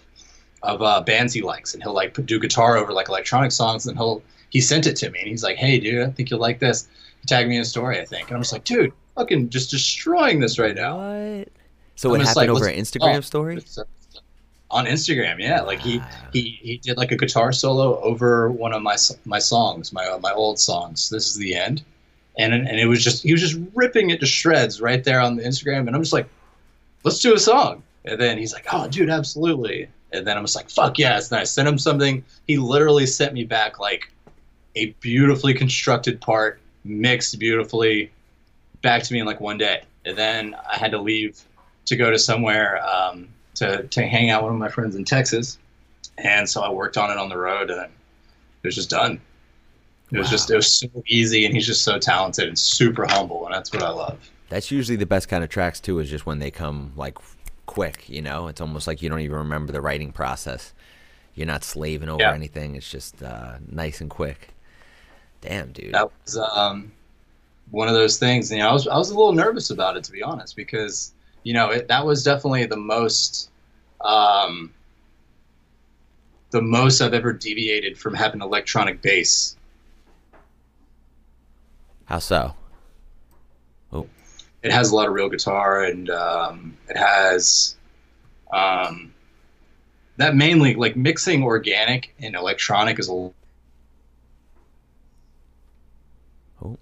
of 0.62 0.80
uh, 0.82 1.00
bands 1.02 1.34
he 1.34 1.42
likes, 1.42 1.74
and 1.74 1.82
he'll 1.82 1.92
like 1.94 2.14
do 2.26 2.38
guitar 2.38 2.76
over 2.76 2.92
like 2.92 3.08
electronic 3.08 3.52
songs, 3.52 3.86
and 3.86 3.96
he'll 3.98 4.22
he 4.50 4.60
sent 4.60 4.86
it 4.86 4.96
to 4.96 5.10
me, 5.10 5.18
and 5.20 5.28
he's 5.28 5.42
like, 5.42 5.56
"Hey, 5.56 5.78
dude, 5.80 6.06
I 6.06 6.10
think 6.12 6.30
you'll 6.30 6.40
like 6.40 6.60
this." 6.60 6.88
He 7.22 7.26
tagged 7.26 7.48
me 7.48 7.56
in 7.56 7.62
a 7.62 7.64
story, 7.64 8.00
I 8.00 8.04
think, 8.04 8.28
and 8.28 8.36
I'm 8.36 8.42
just 8.42 8.52
like, 8.52 8.64
"Dude, 8.64 8.92
fucking 9.16 9.48
just 9.48 9.70
destroying 9.70 10.40
this 10.40 10.58
right 10.58 10.74
now." 10.74 10.96
What? 10.98 11.48
So 11.96 12.14
I'm 12.14 12.20
it 12.20 12.26
happened 12.26 12.36
like, 12.36 12.48
over 12.48 12.66
an 12.66 12.78
Instagram 12.78 13.18
oh, 13.18 13.20
story. 13.20 13.64
Uh, 13.78 13.84
On 14.70 14.86
Instagram, 14.86 15.38
yeah, 15.38 15.60
like 15.60 15.80
he 15.80 15.98
Wow. 15.98 16.08
he 16.32 16.58
he 16.62 16.76
did 16.78 16.96
like 16.96 17.12
a 17.12 17.16
guitar 17.16 17.52
solo 17.52 18.00
over 18.00 18.50
one 18.50 18.72
of 18.72 18.82
my 18.82 18.96
my 19.24 19.38
songs, 19.38 19.92
my 19.92 20.06
uh, 20.06 20.18
my 20.18 20.32
old 20.32 20.58
songs. 20.58 21.08
This 21.08 21.28
is 21.28 21.36
the 21.36 21.54
end, 21.54 21.82
and 22.38 22.52
and 22.52 22.80
it 22.80 22.86
was 22.86 23.02
just 23.02 23.22
he 23.22 23.32
was 23.32 23.40
just 23.40 23.58
ripping 23.74 24.10
it 24.10 24.20
to 24.20 24.26
shreds 24.26 24.80
right 24.80 25.04
there 25.04 25.20
on 25.20 25.36
the 25.36 25.42
Instagram, 25.42 25.86
and 25.86 25.94
I'm 25.94 26.02
just 26.02 26.12
like, 26.12 26.28
let's 27.04 27.20
do 27.20 27.34
a 27.34 27.38
song. 27.38 27.82
And 28.04 28.20
then 28.20 28.38
he's 28.38 28.52
like, 28.52 28.66
oh, 28.72 28.88
dude, 28.88 29.10
absolutely. 29.10 29.88
And 30.12 30.26
then 30.26 30.36
I'm 30.36 30.44
just 30.44 30.56
like, 30.56 30.70
fuck 30.70 30.98
yeah, 30.98 31.20
And 31.30 31.38
I 31.38 31.44
sent 31.44 31.68
him 31.68 31.78
something. 31.78 32.24
He 32.46 32.58
literally 32.58 33.06
sent 33.06 33.32
me 33.32 33.44
back 33.44 33.78
like 33.78 34.12
a 34.74 34.86
beautifully 35.00 35.54
constructed 35.54 36.20
part, 36.20 36.60
mixed 36.84 37.38
beautifully, 37.38 38.10
back 38.82 39.02
to 39.04 39.12
me 39.12 39.20
in 39.20 39.26
like 39.26 39.40
one 39.40 39.58
day. 39.58 39.82
And 40.04 40.16
then 40.16 40.56
I 40.70 40.76
had 40.76 40.90
to 40.92 40.98
leave 40.98 41.40
to 41.86 41.96
go 41.96 42.10
to 42.10 42.18
somewhere 42.18 42.84
um, 42.84 43.28
to, 43.56 43.84
to 43.84 44.02
hang 44.06 44.30
out 44.30 44.42
with 44.42 44.52
one 44.52 44.54
of 44.56 44.60
my 44.60 44.68
friends 44.68 44.96
in 44.96 45.04
Texas. 45.04 45.58
And 46.18 46.48
so 46.48 46.62
I 46.62 46.70
worked 46.70 46.96
on 46.96 47.10
it 47.10 47.16
on 47.18 47.28
the 47.28 47.36
road 47.38 47.70
and 47.70 47.80
it 47.82 47.90
was 48.66 48.74
just 48.74 48.90
done. 48.90 49.20
It 50.10 50.18
was 50.18 50.28
just, 50.28 50.50
it 50.50 50.56
was 50.56 50.72
so 50.72 50.88
easy. 51.06 51.46
And 51.46 51.54
he's 51.54 51.66
just 51.66 51.82
so 51.84 51.98
talented 51.98 52.46
and 52.48 52.58
super 52.58 53.06
humble. 53.06 53.46
And 53.46 53.54
that's 53.54 53.72
what 53.72 53.82
I 53.82 53.88
love. 53.88 54.18
That's 54.50 54.70
usually 54.70 54.96
the 54.96 55.06
best 55.06 55.28
kind 55.28 55.42
of 55.42 55.48
tracks 55.48 55.80
too. 55.80 55.98
Is 56.00 56.10
just 56.10 56.26
when 56.26 56.38
they 56.38 56.50
come 56.50 56.92
like 56.96 57.16
quick. 57.64 58.08
You 58.10 58.20
know, 58.20 58.48
it's 58.48 58.60
almost 58.60 58.86
like 58.86 59.00
you 59.00 59.08
don't 59.08 59.20
even 59.20 59.38
remember 59.38 59.72
the 59.72 59.80
writing 59.80 60.12
process. 60.12 60.74
You're 61.34 61.46
not 61.46 61.64
slaving 61.64 62.10
over 62.10 62.20
Yeah. 62.22 62.34
anything. 62.34 62.74
It's 62.76 62.90
just 62.90 63.22
uh, 63.22 63.54
nice 63.66 64.02
and 64.02 64.10
quick. 64.10 64.48
Damn, 65.42 65.72
dude. 65.72 65.92
that 65.92 66.10
was 66.24 66.38
um, 66.38 66.90
one 67.70 67.88
of 67.88 67.94
those 67.94 68.18
things. 68.18 68.50
And, 68.50 68.58
you 68.58 68.64
know, 68.64 68.70
I 68.70 68.72
was 68.72 68.88
I 68.88 68.96
was 68.96 69.10
a 69.10 69.14
little 69.14 69.32
nervous 69.32 69.70
about 69.70 69.96
it 69.96 70.04
to 70.04 70.12
be 70.12 70.22
honest, 70.22 70.56
because 70.56 71.12
you 71.42 71.52
know 71.52 71.70
it, 71.70 71.88
that 71.88 72.06
was 72.06 72.24
definitely 72.24 72.64
the 72.66 72.76
most 72.76 73.50
um, 74.00 74.72
the 76.50 76.62
most 76.62 77.00
I've 77.00 77.14
ever 77.14 77.32
deviated 77.32 77.98
from 77.98 78.14
having 78.14 78.40
electronic 78.40 79.02
bass. 79.02 79.56
How 82.06 82.18
so? 82.18 82.54
It 84.62 84.70
has 84.70 84.92
a 84.92 84.96
lot 84.96 85.08
of 85.08 85.14
real 85.14 85.28
guitar, 85.28 85.82
and 85.82 86.08
um, 86.08 86.76
it 86.88 86.96
has 86.96 87.74
um, 88.52 89.12
that 90.18 90.36
mainly 90.36 90.74
like 90.74 90.94
mixing 90.94 91.42
organic 91.42 92.14
and 92.20 92.36
electronic 92.36 93.00
is 93.00 93.08
a 93.08 93.30
Oh. 96.64 96.78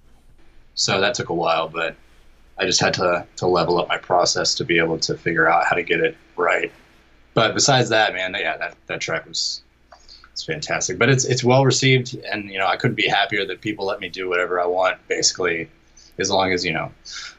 So 0.81 0.99
that 0.99 1.14
took 1.14 1.29
a 1.29 1.35
while, 1.35 1.69
but 1.69 1.95
I 2.57 2.64
just 2.64 2.81
had 2.81 2.95
to 2.95 3.27
to 3.37 3.47
level 3.47 3.79
up 3.79 3.88
my 3.88 3.99
process 3.99 4.55
to 4.55 4.64
be 4.64 4.79
able 4.79 4.99
to 5.01 5.14
figure 5.14 5.47
out 5.47 5.66
how 5.66 5.77
to 5.77 5.83
get 5.83 6.01
it 6.01 6.16
right. 6.37 6.73
But 7.35 7.53
besides 7.53 7.90
that, 7.90 8.14
man, 8.14 8.35
yeah, 8.38 8.57
that 8.57 8.77
that 8.87 8.99
track 9.03 9.27
was 9.27 9.61
it's 10.33 10.43
fantastic. 10.43 10.99
But 10.99 11.11
it's 11.11 11.27
it's 11.27 11.45
well 11.45 11.66
received, 11.66 12.14
and 12.33 12.49
you 12.49 12.59
know 12.59 12.66
I 12.66 12.79
couldn't 12.79 12.95
be 12.95 13.07
happier 13.07 13.45
that 13.45 13.61
people 13.61 13.85
let 13.85 14.01
me 14.01 14.09
do 14.09 14.27
whatever 14.27 14.59
I 14.59 14.64
want, 14.64 15.07
basically, 15.07 15.69
as 16.19 16.31
long 16.31 16.51
as 16.51 16.64
you 16.64 16.73
know 16.73 16.90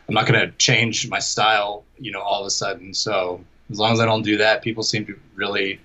I'm 0.08 0.14
not 0.14 0.28
gonna 0.28 0.52
change 0.60 1.10
my 1.10 1.20
style, 1.20 1.84
you 1.98 2.12
know, 2.12 2.22
all 2.22 2.42
of 2.42 2.46
a 2.46 2.52
sudden. 2.52 2.94
So 2.94 3.44
as 3.72 3.80
long 3.80 3.92
as 3.92 4.00
I 4.00 4.06
don't 4.06 4.22
do 4.22 4.38
that, 4.38 4.62
people 4.62 4.84
seem 4.84 5.08
to 5.08 5.20
really 5.34 5.80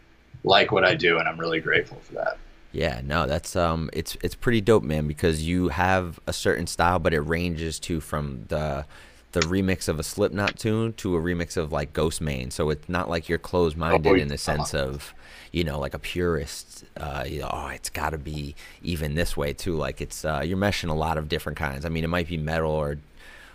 like 0.44 0.72
what 0.72 0.84
I 0.84 0.94
do, 0.94 1.16
and 1.18 1.26
I'm 1.26 1.40
really 1.40 1.60
grateful 1.60 1.96
for 2.00 2.16
that. 2.16 2.36
Yeah, 2.76 3.00
no, 3.02 3.26
that's 3.26 3.56
um, 3.56 3.88
it's 3.94 4.18
it's 4.22 4.34
pretty 4.34 4.60
dope, 4.60 4.82
man, 4.82 5.06
because 5.06 5.42
you 5.48 5.68
have 5.68 6.20
a 6.26 6.32
certain 6.34 6.66
style, 6.66 6.98
but 6.98 7.14
it 7.14 7.20
ranges 7.20 7.78
to 7.80 8.00
from 8.00 8.44
the 8.48 8.84
the 9.32 9.40
remix 9.40 9.88
of 9.88 9.98
a 9.98 10.02
Slipknot 10.02 10.58
tune 10.58 10.92
to 10.94 11.16
a 11.16 11.20
remix 11.20 11.56
of 11.56 11.72
like 11.72 11.94
Ghostemane. 11.94 12.52
So 12.52 12.68
it's 12.68 12.86
not 12.86 13.08
like 13.08 13.30
you're 13.30 13.38
closed 13.38 13.78
minded 13.78 14.06
Oh, 14.10 14.14
in 14.14 14.28
the 14.28 14.36
sense 14.36 14.74
of, 14.74 15.14
you 15.52 15.64
know, 15.64 15.78
like 15.78 15.94
a 15.94 15.98
purist. 15.98 16.84
Uh, 16.98 17.24
you 17.26 17.38
know, 17.40 17.48
oh, 17.50 17.68
it's 17.68 17.88
got 17.88 18.10
to 18.10 18.18
be 18.18 18.54
even 18.82 19.14
this 19.14 19.38
way 19.38 19.54
too. 19.54 19.74
Like 19.74 20.02
it's 20.02 20.22
uh, 20.26 20.42
you're 20.44 20.58
meshing 20.58 20.90
a 20.90 20.94
lot 20.94 21.16
of 21.16 21.30
different 21.30 21.56
kinds. 21.56 21.86
I 21.86 21.88
mean, 21.88 22.04
it 22.04 22.08
might 22.08 22.28
be 22.28 22.36
metal 22.36 22.72
or 22.72 22.98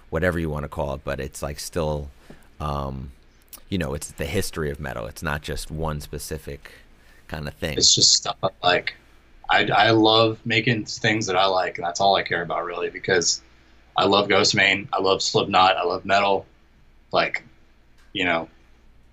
whatever 0.09 0.39
you 0.39 0.49
want 0.49 0.63
to 0.63 0.69
call 0.69 0.95
it, 0.95 1.01
but 1.03 1.19
it's 1.19 1.43
like 1.43 1.59
still, 1.59 2.09
um, 2.59 3.11
you 3.69 3.77
know, 3.77 3.93
it's 3.93 4.09
the 4.13 4.25
history 4.25 4.71
of 4.71 4.79
metal. 4.79 5.05
It's 5.05 5.21
not 5.21 5.43
just 5.43 5.69
one 5.69 6.01
specific 6.01 6.71
kind 7.27 7.47
of 7.47 7.53
thing. 7.53 7.77
It's 7.77 7.93
just 7.93 8.13
stuff 8.13 8.37
I 8.41 8.49
like. 8.63 8.95
I, 9.51 9.65
I 9.65 9.89
love 9.91 10.39
making 10.45 10.85
things 10.85 11.25
that 11.27 11.35
I 11.35 11.45
like, 11.45 11.77
and 11.77 11.85
that's 11.85 11.99
all 11.99 12.15
I 12.15 12.23
care 12.23 12.41
about 12.41 12.63
really 12.63 12.89
because 12.89 13.41
I 13.97 14.05
love 14.05 14.27
Ghostemane, 14.29 14.87
I 14.93 15.01
love 15.01 15.21
Slipknot, 15.21 15.75
I 15.77 15.83
love 15.83 16.05
metal. 16.05 16.45
Like, 17.11 17.43
you 18.13 18.23
know, 18.23 18.47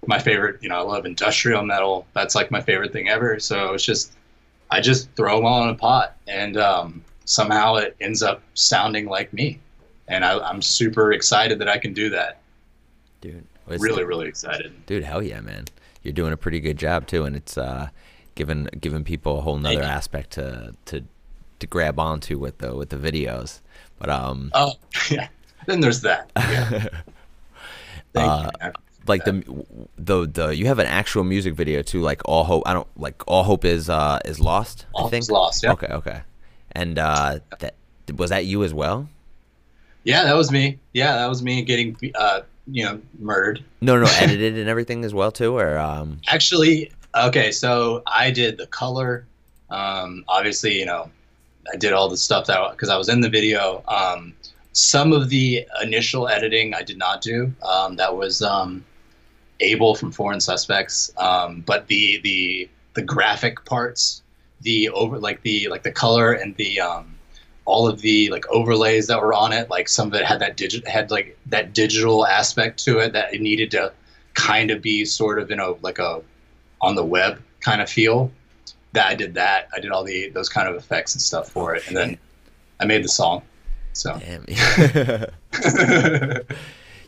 my 0.07 0.19
favorite, 0.21 0.63
you 0.63 0.69
know, 0.69 0.77
I 0.77 0.83
love 0.83 1.05
industrial 1.07 1.63
metal. 1.65 2.07
That's 2.15 2.35
like 2.37 2.51
my 2.53 2.61
favorite 2.61 2.93
thing 2.93 3.09
ever. 3.09 3.41
So 3.41 3.75
it's 3.75 3.85
just, 3.85 4.17
I 4.71 4.81
just 4.81 5.11
throw 5.17 5.37
them 5.37 5.45
all 5.45 5.65
in 5.65 5.71
a 5.71 5.75
pot, 5.75 6.17
and 6.29 6.57
um, 6.57 7.05
somehow 7.25 7.75
it 7.77 7.97
ends 8.01 8.23
up 8.23 8.41
sounding 8.55 9.07
like 9.07 9.33
me. 9.33 9.59
And 10.07 10.25
I, 10.25 10.39
I'm 10.39 10.63
super 10.63 11.13
excited 11.13 11.59
that 11.59 11.69
I 11.69 11.79
can 11.79 11.93
do 11.93 12.09
that. 12.11 12.41
Dude, 13.21 13.45
Really, 13.67 14.05
really 14.05 14.29
excited. 14.29 14.73
dude 14.87 15.05
hell 15.05 15.23
yeah 15.23 15.41
man 15.43 15.67
you're 16.03 16.15
doing 16.15 16.33
a 16.33 16.37
pretty 16.39 16.59
good 16.59 16.79
job 16.79 17.07
too 17.07 17.25
and 17.25 17.37
it's 17.37 17.59
uh 17.59 17.87
giving 18.39 18.69
giving 18.81 19.03
people 19.05 19.39
a 19.39 19.41
whole 19.43 19.59
nother 19.59 19.83
aspect 19.83 20.31
to 20.39 20.73
to 20.87 21.03
to 21.59 21.67
grab 21.67 21.99
onto 21.99 22.39
with 22.39 22.57
the 22.59 22.71
with 22.75 22.89
the 22.89 22.97
videos 22.97 23.61
but 23.99 24.09
um 24.09 24.51
Oh, 24.55 24.73
yeah. 25.11 25.29
Then 25.67 25.81
there's 25.81 26.01
that. 26.03 26.31
Yeah. 26.37 26.89
Uh, 28.15 28.51
like 29.07 29.25
the 29.25 29.45
the 29.97 30.27
the 30.27 30.47
you 30.57 30.67
have 30.67 30.79
an 30.79 30.87
actual 30.87 31.25
music 31.25 31.55
video 31.55 31.83
too 31.83 32.01
like 32.01 32.21
all 32.25 32.43
hope 32.45 32.63
i 32.67 32.73
don't 32.73 32.89
like 32.97 33.23
all 33.29 33.43
hope 33.45 33.65
is 33.65 33.89
uh 33.89 34.19
is 34.25 34.41
lost 34.41 34.87
i 34.97 35.03
All 35.03 35.09
think 35.09 35.23
is 35.23 35.31
lost. 35.31 35.63
Yeah. 35.63 35.73
okay 35.73 35.87
okay 35.89 36.21
and 36.73 36.99
uh 36.99 37.39
that 37.61 37.75
was 38.17 38.31
that 38.31 38.45
you 38.47 38.65
as 38.65 38.73
well 38.75 39.09
Yeah, 40.05 40.25
that 40.25 40.37
was 40.37 40.51
me. 40.51 40.79
Yeah, 40.95 41.13
that 41.17 41.29
was 41.29 41.43
me 41.43 41.63
getting, 41.63 41.97
uh, 42.15 42.41
you 42.67 42.85
know, 42.85 43.01
murdered. 43.19 43.63
no, 43.81 43.99
no 44.01 44.07
edited 44.25 44.57
and 44.59 44.69
everything 44.69 45.05
as 45.05 45.13
well 45.13 45.31
too 45.31 45.57
or 45.57 45.77
um 45.79 46.21
Actually, 46.29 46.91
okay, 47.27 47.53
so 47.53 48.03
I 48.07 48.31
did 48.31 48.59
the 48.59 48.67
color. 48.67 49.27
Um, 49.71 50.25
obviously, 50.29 50.79
you 50.79 50.87
know, 50.87 51.11
I 51.73 51.77
did 51.77 51.93
all 51.93 52.09
the 52.09 52.17
stuff 52.17 52.47
that 52.47 52.71
because 52.73 52.89
I 52.89 52.97
was 52.97 53.09
in 53.09 53.21
the 53.21 53.29
video. 53.29 53.83
Um, 53.89 54.35
some 54.73 55.13
of 55.13 55.29
the 55.29 55.67
initial 55.83 56.29
editing 56.29 56.75
I 56.75 56.83
did 56.83 56.99
not 56.99 57.21
do. 57.21 57.53
Um, 57.63 57.97
that 57.97 58.17
was 58.17 58.43
um, 58.43 58.85
Abel 59.61 59.95
from 59.95 60.13
Foreign 60.13 60.41
Suspects. 60.41 61.11
Um, 61.19 61.63
but 61.67 61.87
the 61.89 62.21
the 62.23 62.69
the 62.95 63.03
graphic 63.03 63.65
parts, 63.65 64.23
the 64.61 64.89
over 64.91 65.19
like 65.19 65.43
the 65.43 65.69
like 65.69 65.83
the 65.83 65.93
color 65.93 66.33
and 66.33 66.55
the 66.57 66.81
um, 66.81 67.15
all 67.65 67.87
of 67.87 68.01
the 68.01 68.31
like 68.31 68.47
overlays 68.49 69.07
that 69.09 69.21
were 69.21 69.35
on 69.35 69.53
it, 69.53 69.69
like 69.69 69.89
some 69.89 70.09
of 70.09 70.15
it 70.15 70.25
had 70.25 70.41
that 70.41 70.57
digit 70.57 70.87
had 70.87 71.11
like 71.11 71.39
that 71.47 71.75
digital 71.75 72.27
aspect 72.27 72.83
to 72.85 72.99
it 72.99 73.13
that 73.13 73.35
it 73.35 73.41
needed 73.41 73.71
to 73.73 73.93
kind 74.35 74.71
of 74.71 74.81
be 74.81 75.05
sort 75.05 75.39
of 75.39 75.51
in 75.51 75.61
a 75.61 75.73
like 75.83 75.99
a 75.99 76.23
on 76.81 76.95
the 76.95 77.05
web 77.05 77.43
kind 77.61 77.81
of 77.81 77.89
feel. 77.91 78.31
That 78.93 79.07
I 79.07 79.15
did 79.15 79.35
that. 79.35 79.69
I 79.75 79.81
did 79.81 79.91
all 79.91 80.03
the 80.05 80.31
those 80.31 80.49
kind 80.49 80.67
of 80.69 80.75
effects 80.77 81.15
and 81.15 81.21
stuff 81.21 81.51
for 81.51 81.75
it, 81.75 81.87
and 81.89 81.97
then 81.97 82.19
I 82.81 82.87
made 82.87 83.05
the 83.05 83.09
song. 83.09 83.43
So 83.93 84.19
damn 84.19 84.45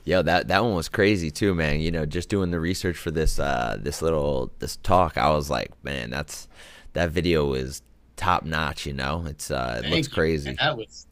Yo, 0.04 0.22
that 0.22 0.48
that 0.48 0.64
one 0.64 0.74
was 0.74 0.88
crazy 0.88 1.30
too, 1.30 1.54
man. 1.54 1.80
You 1.80 1.90
know, 1.90 2.06
just 2.06 2.28
doing 2.28 2.50
the 2.50 2.61
research 2.61 2.96
for 2.96 3.11
this 3.11 3.38
uh 3.38 3.76
this 3.80 4.02
little 4.02 4.50
this 4.59 4.76
talk, 4.76 5.16
I 5.16 5.30
was 5.30 5.50
like, 5.50 5.70
man, 5.85 6.11
that's 6.11 6.48
that 6.94 7.11
video 7.11 7.52
is 7.54 7.83
top 8.16 8.44
notch. 8.44 8.87
You 8.87 8.94
know, 8.94 9.24
it's 9.26 9.50
uh 9.50 9.76
it 9.78 9.83
Thank 9.83 9.94
looks 9.94 10.09
crazy. 10.09 10.56
That 10.59 10.76
was 10.76 11.06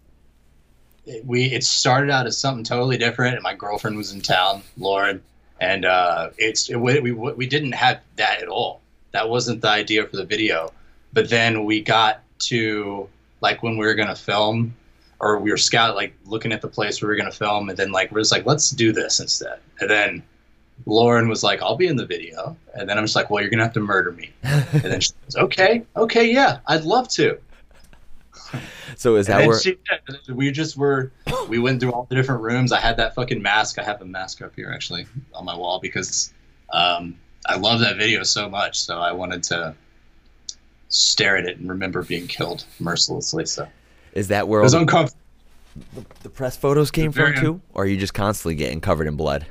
it- 1.06 1.24
we. 1.24 1.44
It 1.44 1.64
started 1.64 2.10
out 2.10 2.26
as 2.26 2.38
something 2.38 2.64
totally 2.64 2.96
different, 2.98 3.34
and 3.34 3.42
my 3.42 3.54
girlfriend 3.54 3.96
was 3.96 4.12
in 4.12 4.20
town, 4.20 4.62
Lauren, 4.76 5.22
and 5.60 5.84
uh, 5.84 6.30
it's 6.38 6.70
it, 6.70 6.76
we, 6.76 7.12
we 7.12 7.46
didn't 7.46 7.72
have 7.72 8.00
that 8.16 8.42
at 8.42 8.48
all. 8.48 8.80
That 9.12 9.28
wasn't 9.28 9.62
the 9.62 9.68
idea 9.68 10.06
for 10.06 10.16
the 10.16 10.24
video. 10.24 10.72
But 11.12 11.30
then 11.30 11.64
we 11.64 11.80
got 11.80 12.22
to 12.40 13.08
like 13.40 13.62
when 13.62 13.76
we 13.76 13.86
were 13.86 13.94
gonna 13.94 14.16
film, 14.16 14.74
or 15.20 15.38
we 15.38 15.50
were 15.50 15.56
scout 15.56 15.96
like 15.96 16.14
looking 16.26 16.52
at 16.52 16.60
the 16.60 16.68
place 16.68 17.00
where 17.00 17.08
we 17.08 17.14
were 17.14 17.18
gonna 17.18 17.32
film, 17.32 17.68
and 17.68 17.78
then 17.78 17.92
like 17.92 18.12
we're 18.12 18.20
just 18.20 18.32
like, 18.32 18.46
let's 18.46 18.70
do 18.70 18.92
this 18.92 19.20
instead. 19.20 19.58
And 19.80 19.90
then 19.90 20.22
Lauren 20.86 21.28
was 21.28 21.42
like, 21.42 21.62
I'll 21.62 21.76
be 21.76 21.86
in 21.86 21.96
the 21.96 22.06
video, 22.06 22.56
and 22.74 22.88
then 22.88 22.98
I'm 22.98 23.04
just 23.04 23.16
like, 23.16 23.30
well, 23.30 23.42
you're 23.42 23.50
gonna 23.50 23.64
have 23.64 23.72
to 23.74 23.80
murder 23.80 24.12
me. 24.12 24.30
And 24.42 24.82
then 24.82 25.00
she 25.00 25.12
goes, 25.24 25.36
okay, 25.36 25.84
okay, 25.96 26.32
yeah, 26.32 26.58
I'd 26.66 26.84
love 26.84 27.08
to. 27.10 27.38
so 28.98 29.14
is 29.14 29.28
And 29.28 29.40
that 29.40 29.46
where? 29.46 29.61
she, 29.61 29.78
we 30.32 30.50
just 30.50 30.76
were, 30.76 31.12
we 31.48 31.61
went 31.61 31.80
through 31.80 31.92
all 31.92 32.06
the 32.11 32.16
different 32.16 32.42
rooms. 32.42 32.72
I 32.72 32.80
had 32.80 32.96
that 32.96 33.14
fucking 33.14 33.40
mask. 33.40 33.78
I 33.78 33.84
have 33.84 34.02
a 34.02 34.04
mask 34.04 34.42
up 34.42 34.52
here 34.56 34.72
actually 34.74 35.06
on 35.32 35.44
my 35.44 35.56
wall 35.56 35.78
because 35.80 36.32
um, 36.72 37.16
I 37.46 37.56
love 37.56 37.78
that 37.80 37.96
video 37.96 38.24
so 38.24 38.48
much. 38.48 38.80
So 38.80 38.98
I 38.98 39.12
wanted 39.12 39.44
to 39.44 39.74
stare 40.88 41.37
at 41.37 41.44
it 41.46 41.58
and 41.58 41.68
remember 41.68 42.02
being 42.02 42.26
killed 42.26 42.64
mercilessly. 42.80 43.46
So 43.46 43.68
Is 44.14 44.26
that 44.28 44.48
where 44.48 44.61
all 44.61 44.64
was 44.64 44.72
the, 44.72 44.80
uncomfortable. 44.80 45.20
the 46.24 46.28
press 46.28 46.56
photos 46.56 46.90
came 46.90 47.12
from 47.12 47.34
too, 47.34 47.61
or 47.74 47.84
are 47.84 47.87
you 47.87 47.96
just 47.96 48.14
constantly 48.14 48.56
getting 48.56 48.80
covered 48.80 49.06
in 49.06 49.14
blood? 49.14 49.46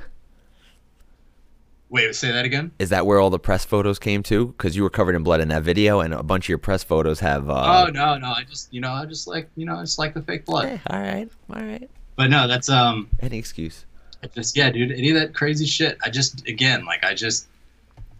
Wait, 1.90 2.14
say 2.14 2.30
that 2.30 2.44
again. 2.44 2.70
Is 2.78 2.90
that 2.90 3.06
where 3.06 3.18
all 3.18 3.30
the 3.30 3.38
press 3.38 3.64
photos 3.64 3.98
came 3.98 4.22
to? 4.24 4.48
Because 4.48 4.76
you 4.76 4.82
were 4.82 4.90
covered 4.90 5.14
in 5.14 5.22
blood 5.22 5.40
in 5.40 5.48
that 5.48 5.62
video, 5.62 6.00
and 6.00 6.12
a 6.12 6.22
bunch 6.22 6.44
of 6.44 6.48
your 6.50 6.58
press 6.58 6.84
photos 6.84 7.20
have. 7.20 7.48
Uh, 7.48 7.86
oh 7.86 7.90
no, 7.90 8.18
no, 8.18 8.28
I 8.28 8.44
just, 8.44 8.72
you 8.74 8.80
know, 8.82 8.90
I 8.92 9.06
just 9.06 9.26
like, 9.26 9.48
you 9.56 9.64
know, 9.64 9.76
I 9.76 9.80
just 9.82 9.98
like 9.98 10.12
the 10.12 10.20
fake 10.22 10.44
blood. 10.44 10.66
eh, 10.66 10.78
all 10.88 11.00
right, 11.00 11.28
all 11.54 11.62
right. 11.62 11.88
But 12.16 12.28
no, 12.30 12.46
that's 12.46 12.68
um, 12.68 13.08
Any 13.20 13.38
excuse. 13.38 13.86
I 14.22 14.26
just 14.26 14.56
yeah, 14.56 14.68
dude, 14.70 14.92
any 14.92 15.10
of 15.10 15.16
that 15.16 15.32
crazy 15.34 15.64
shit. 15.64 15.96
I 16.04 16.10
just 16.10 16.46
again, 16.46 16.84
like 16.84 17.04
I 17.04 17.14
just 17.14 17.46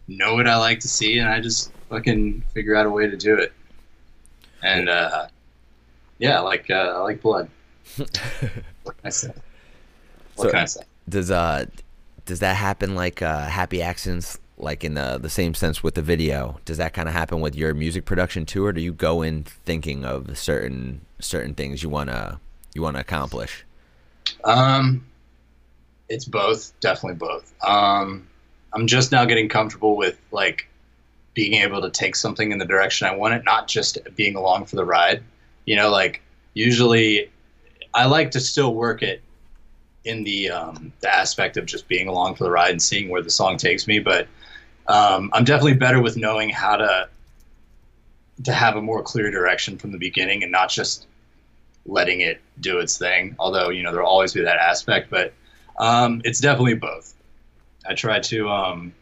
know 0.07 0.35
what 0.35 0.47
I 0.49 0.57
like 0.57 0.81
to 0.81 0.89
see, 0.89 1.19
and 1.19 1.29
I 1.29 1.41
just 1.41 1.71
fucking 1.91 2.43
figure 2.55 2.75
out 2.75 2.87
a 2.87 2.91
way 2.91 3.07
to 3.09 3.17
do 3.17 3.35
it. 3.35 3.53
And 4.63 4.89
uh, 4.89 5.27
yeah, 6.19 6.41
like 6.41 6.71
uh, 6.71 6.95
I 6.97 6.99
like 7.01 7.21
blood. 7.21 7.51
what 7.97 8.13
can 8.13 8.95
I 9.05 9.11
say? 9.11 9.33
What 10.37 10.47
So- 10.47 10.51
can 10.53 10.61
I 10.61 10.65
say? 10.65 10.81
Does 11.09 11.31
uh, 11.31 11.67
does 12.29 12.41
that 12.41 12.57
happen 12.57 12.95
like 12.95 13.23
uh, 13.23 13.47
happy 13.47 13.81
accidents, 13.81 14.38
like 14.59 14.85
in 14.85 14.93
the 14.93 15.19
the 15.19 15.31
same 15.31 15.55
sense 15.55 15.83
with 15.83 15.95
the 15.95 16.03
video? 16.03 16.61
Does 16.67 16.77
that 16.77 16.93
kind 16.93 17.09
of 17.09 17.14
happen 17.14 17.41
with 17.41 17.57
your 17.57 17.73
music 17.73 18.05
production 18.05 18.45
too, 18.45 18.67
or 18.67 18.73
do 18.73 18.83
you 18.83 18.93
go 18.93 19.23
in 19.23 19.45
thinking 19.45 20.05
of 20.05 20.37
certain 20.37 21.01
certain 21.19 21.55
things 21.55 21.83
you 21.83 21.88
wanna 21.88 22.38
you 22.75 22.83
wanna 22.83 22.99
accomplish? 23.01 23.64
Um, 24.45 25.07
it's 26.11 26.27
both, 26.27 26.79
definitely 26.81 27.17
both. 27.17 27.55
Um, 27.67 28.29
I'm 28.75 28.87
just 28.87 29.11
now 29.11 29.25
getting 29.25 29.49
comfortable 29.49 29.97
with 29.97 30.21
like 30.31 30.69
being 31.33 31.55
able 31.55 31.81
to 31.81 31.88
take 31.88 32.14
something 32.14 32.53
in 32.53 32.59
the 32.59 32.67
direction 32.67 33.07
I 33.07 33.17
want 33.17 33.33
it, 33.33 33.43
not 33.45 33.69
just 33.69 33.97
being 34.17 34.37
along 34.37 34.67
for 34.67 34.77
the 34.77 34.85
ride. 34.85 35.23
You 35.64 35.77
know, 35.77 35.91
like 35.91 36.21
usually 36.53 37.31
I 37.95 38.05
like 38.05 38.33
to 38.33 38.41
still 38.41 38.75
work 38.75 39.03
it 39.03 39.23
in 40.05 40.25
the 40.25 40.51
um, 40.51 40.93
the 41.01 41.15
aspect 41.15 41.57
of 41.57 41.67
just 41.67 41.89
being 41.89 42.09
along 42.09 42.37
for 42.37 42.45
the 42.45 42.51
ride 42.51 42.71
and 42.71 42.83
seeing 42.83 43.09
where 43.09 43.23
the 43.23 43.31
song 43.31 43.57
takes 43.57 43.87
me. 43.87 43.99
But 43.99 44.29
um, 44.87 45.31
I'm 45.33 45.45
definitely 45.45 45.75
better 45.75 46.01
with 46.01 46.17
knowing 46.17 46.51
how 46.51 46.77
to 46.77 47.09
to 48.45 48.53
have 48.53 48.77
a 48.77 48.83
more 48.83 49.03
clear 49.03 49.31
direction 49.31 49.79
from 49.79 49.93
the 49.93 49.99
beginning 49.99 50.43
and 50.43 50.53
not 50.53 50.71
just 50.71 51.07
letting 51.87 52.21
it 52.21 52.41
do 52.61 52.79
its 52.79 52.99
thing. 52.99 53.37
Although 53.39 53.71
you 53.71 53.83
know 53.83 53.93
there'll 53.93 54.09
always 54.09 54.33
be 54.33 54.43
that 54.43 54.59
aspect, 54.59 55.11
but 55.11 55.33
um, 55.79 56.23
it's 56.25 56.41
definitely 56.41 56.75
both. 56.75 57.15
I 57.89 57.95
try 57.95 58.21
to, 58.21 58.49
um, 58.51 58.93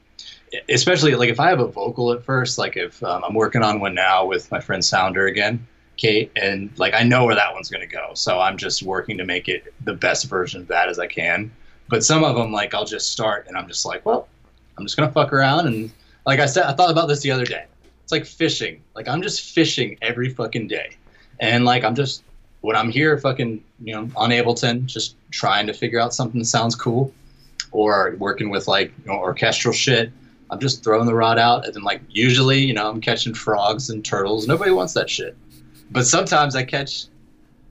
especially 0.69 1.15
like 1.17 1.29
if 1.29 1.41
I 1.41 1.49
have 1.49 1.61
a 1.61 1.67
vocal 1.67 2.13
at 2.13 2.23
first, 2.23 2.59
like 2.59 2.77
if 2.77 3.03
um, 3.03 3.25
I'm 3.25 3.35
working 3.35 3.63
on 3.63 3.81
one 3.81 3.95
now 3.95 4.27
with 4.27 4.51
my 4.51 4.61
friend 4.61 4.85
Sounder 4.85 5.27
again, 5.27 5.67
Kate, 5.97 6.31
and 6.37 6.71
like 6.79 6.95
I 6.95 7.03
know 7.03 7.25
where 7.25 7.35
that 7.35 7.53
one's 7.55 7.71
gonna 7.71 7.87
go, 7.87 8.13
so 8.15 8.41
I'm 8.41 8.57
just 8.57 8.83
working 8.83 9.19
to 9.19 9.25
make 9.25 9.49
it 9.49 9.73
the 9.85 9.95
best 9.95 10.27
version 10.27 10.61
of 10.61 10.69
that 10.69 10.89
as 10.89 10.99
I 10.99 11.07
can. 11.07 11.51
But 11.89 12.05
some 12.05 12.25
of 12.25 12.37
them, 12.37 12.53
like 12.53 12.75
I'll 12.75 12.85
just 12.85 13.13
start 13.13 13.47
and 13.49 13.57
I'm 13.57 13.69
just 13.69 13.85
like, 13.85 14.05
well, 14.05 14.29
I'm 14.77 14.85
just 14.85 14.97
gonna 14.97 15.13
fuck 15.13 15.33
around 15.33 15.67
and 15.67 15.91
like 16.27 16.41
I 16.41 16.47
said, 16.47 16.65
I 16.65 16.73
thought 16.73 16.91
about 16.91 17.07
this 17.07 17.21
the 17.21 17.31
other 17.31 17.47
day. 17.47 17.65
It's 18.03 18.13
like 18.13 18.27
fishing. 18.27 18.83
Like 18.95 19.09
I'm 19.09 19.23
just 19.23 19.55
fishing 19.55 19.97
every 20.03 20.29
fucking 20.29 20.69
day, 20.69 20.97
and 21.41 21.65
like 21.65 21.85
I'm 21.85 21.95
just 21.95 22.23
when 22.61 22.77
I'm 22.77 22.91
here, 22.91 23.17
fucking, 23.17 23.63
you 23.81 23.95
know, 23.95 24.11
on 24.17 24.31
Ableton, 24.31 24.87
just 24.87 25.15
trying 25.31 25.67
to 25.69 25.73
figure 25.73 26.01
out 26.01 26.13
something 26.13 26.41
that 26.41 26.47
sounds 26.47 26.75
cool, 26.75 27.13
or 27.71 28.17
working 28.19 28.51
with 28.51 28.69
like 28.69 28.93
you 29.05 29.13
know, 29.13 29.19
orchestral 29.19 29.73
shit. 29.73 30.11
I'm 30.51 30.61
just 30.61 30.85
throwing 30.85 31.07
the 31.07 31.15
rod 31.15 31.39
out, 31.39 31.65
and 31.65 31.75
then 31.75 31.83
like 31.83 32.01
usually, 32.09 32.59
you 32.59 32.75
know, 32.75 32.89
I'm 32.89 33.01
catching 33.01 33.35
frogs 33.35 33.91
and 33.91 34.05
turtles. 34.05 34.47
Nobody 34.47 34.71
wants 34.71 34.95
that 34.95 35.09
shit, 35.11 35.37
but 35.91 36.07
sometimes 36.07 36.57
I 36.57 36.65
catch. 36.65 37.07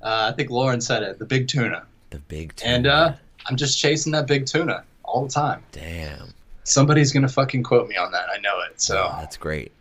Uh, 0.02 0.30
I 0.32 0.36
think 0.36 0.50
Lauren 0.52 0.82
said 0.82 1.02
it, 1.04 1.18
the 1.20 1.26
big 1.26 1.48
tuna, 1.48 1.84
The 2.12 2.20
big 2.20 2.54
and 2.64 2.84
tuna. 2.84 2.96
uh, 2.96 3.16
I'm 3.48 3.56
just 3.56 3.80
chasing 3.80 4.12
that 4.12 4.28
big 4.28 4.46
tuna 4.46 4.84
all 5.04 5.26
the 5.26 5.32
time. 5.32 5.64
damn, 5.72 6.34
Somebody's 6.64 7.12
gonna 7.12 7.28
fucking 7.30 7.64
quote 7.64 7.88
me 7.88 7.96
on 7.98 8.12
that. 8.12 8.26
I 8.30 8.38
know 8.40 8.60
it. 8.70 8.80
So 8.82 9.12
that's 9.20 9.38
great. 9.38 9.72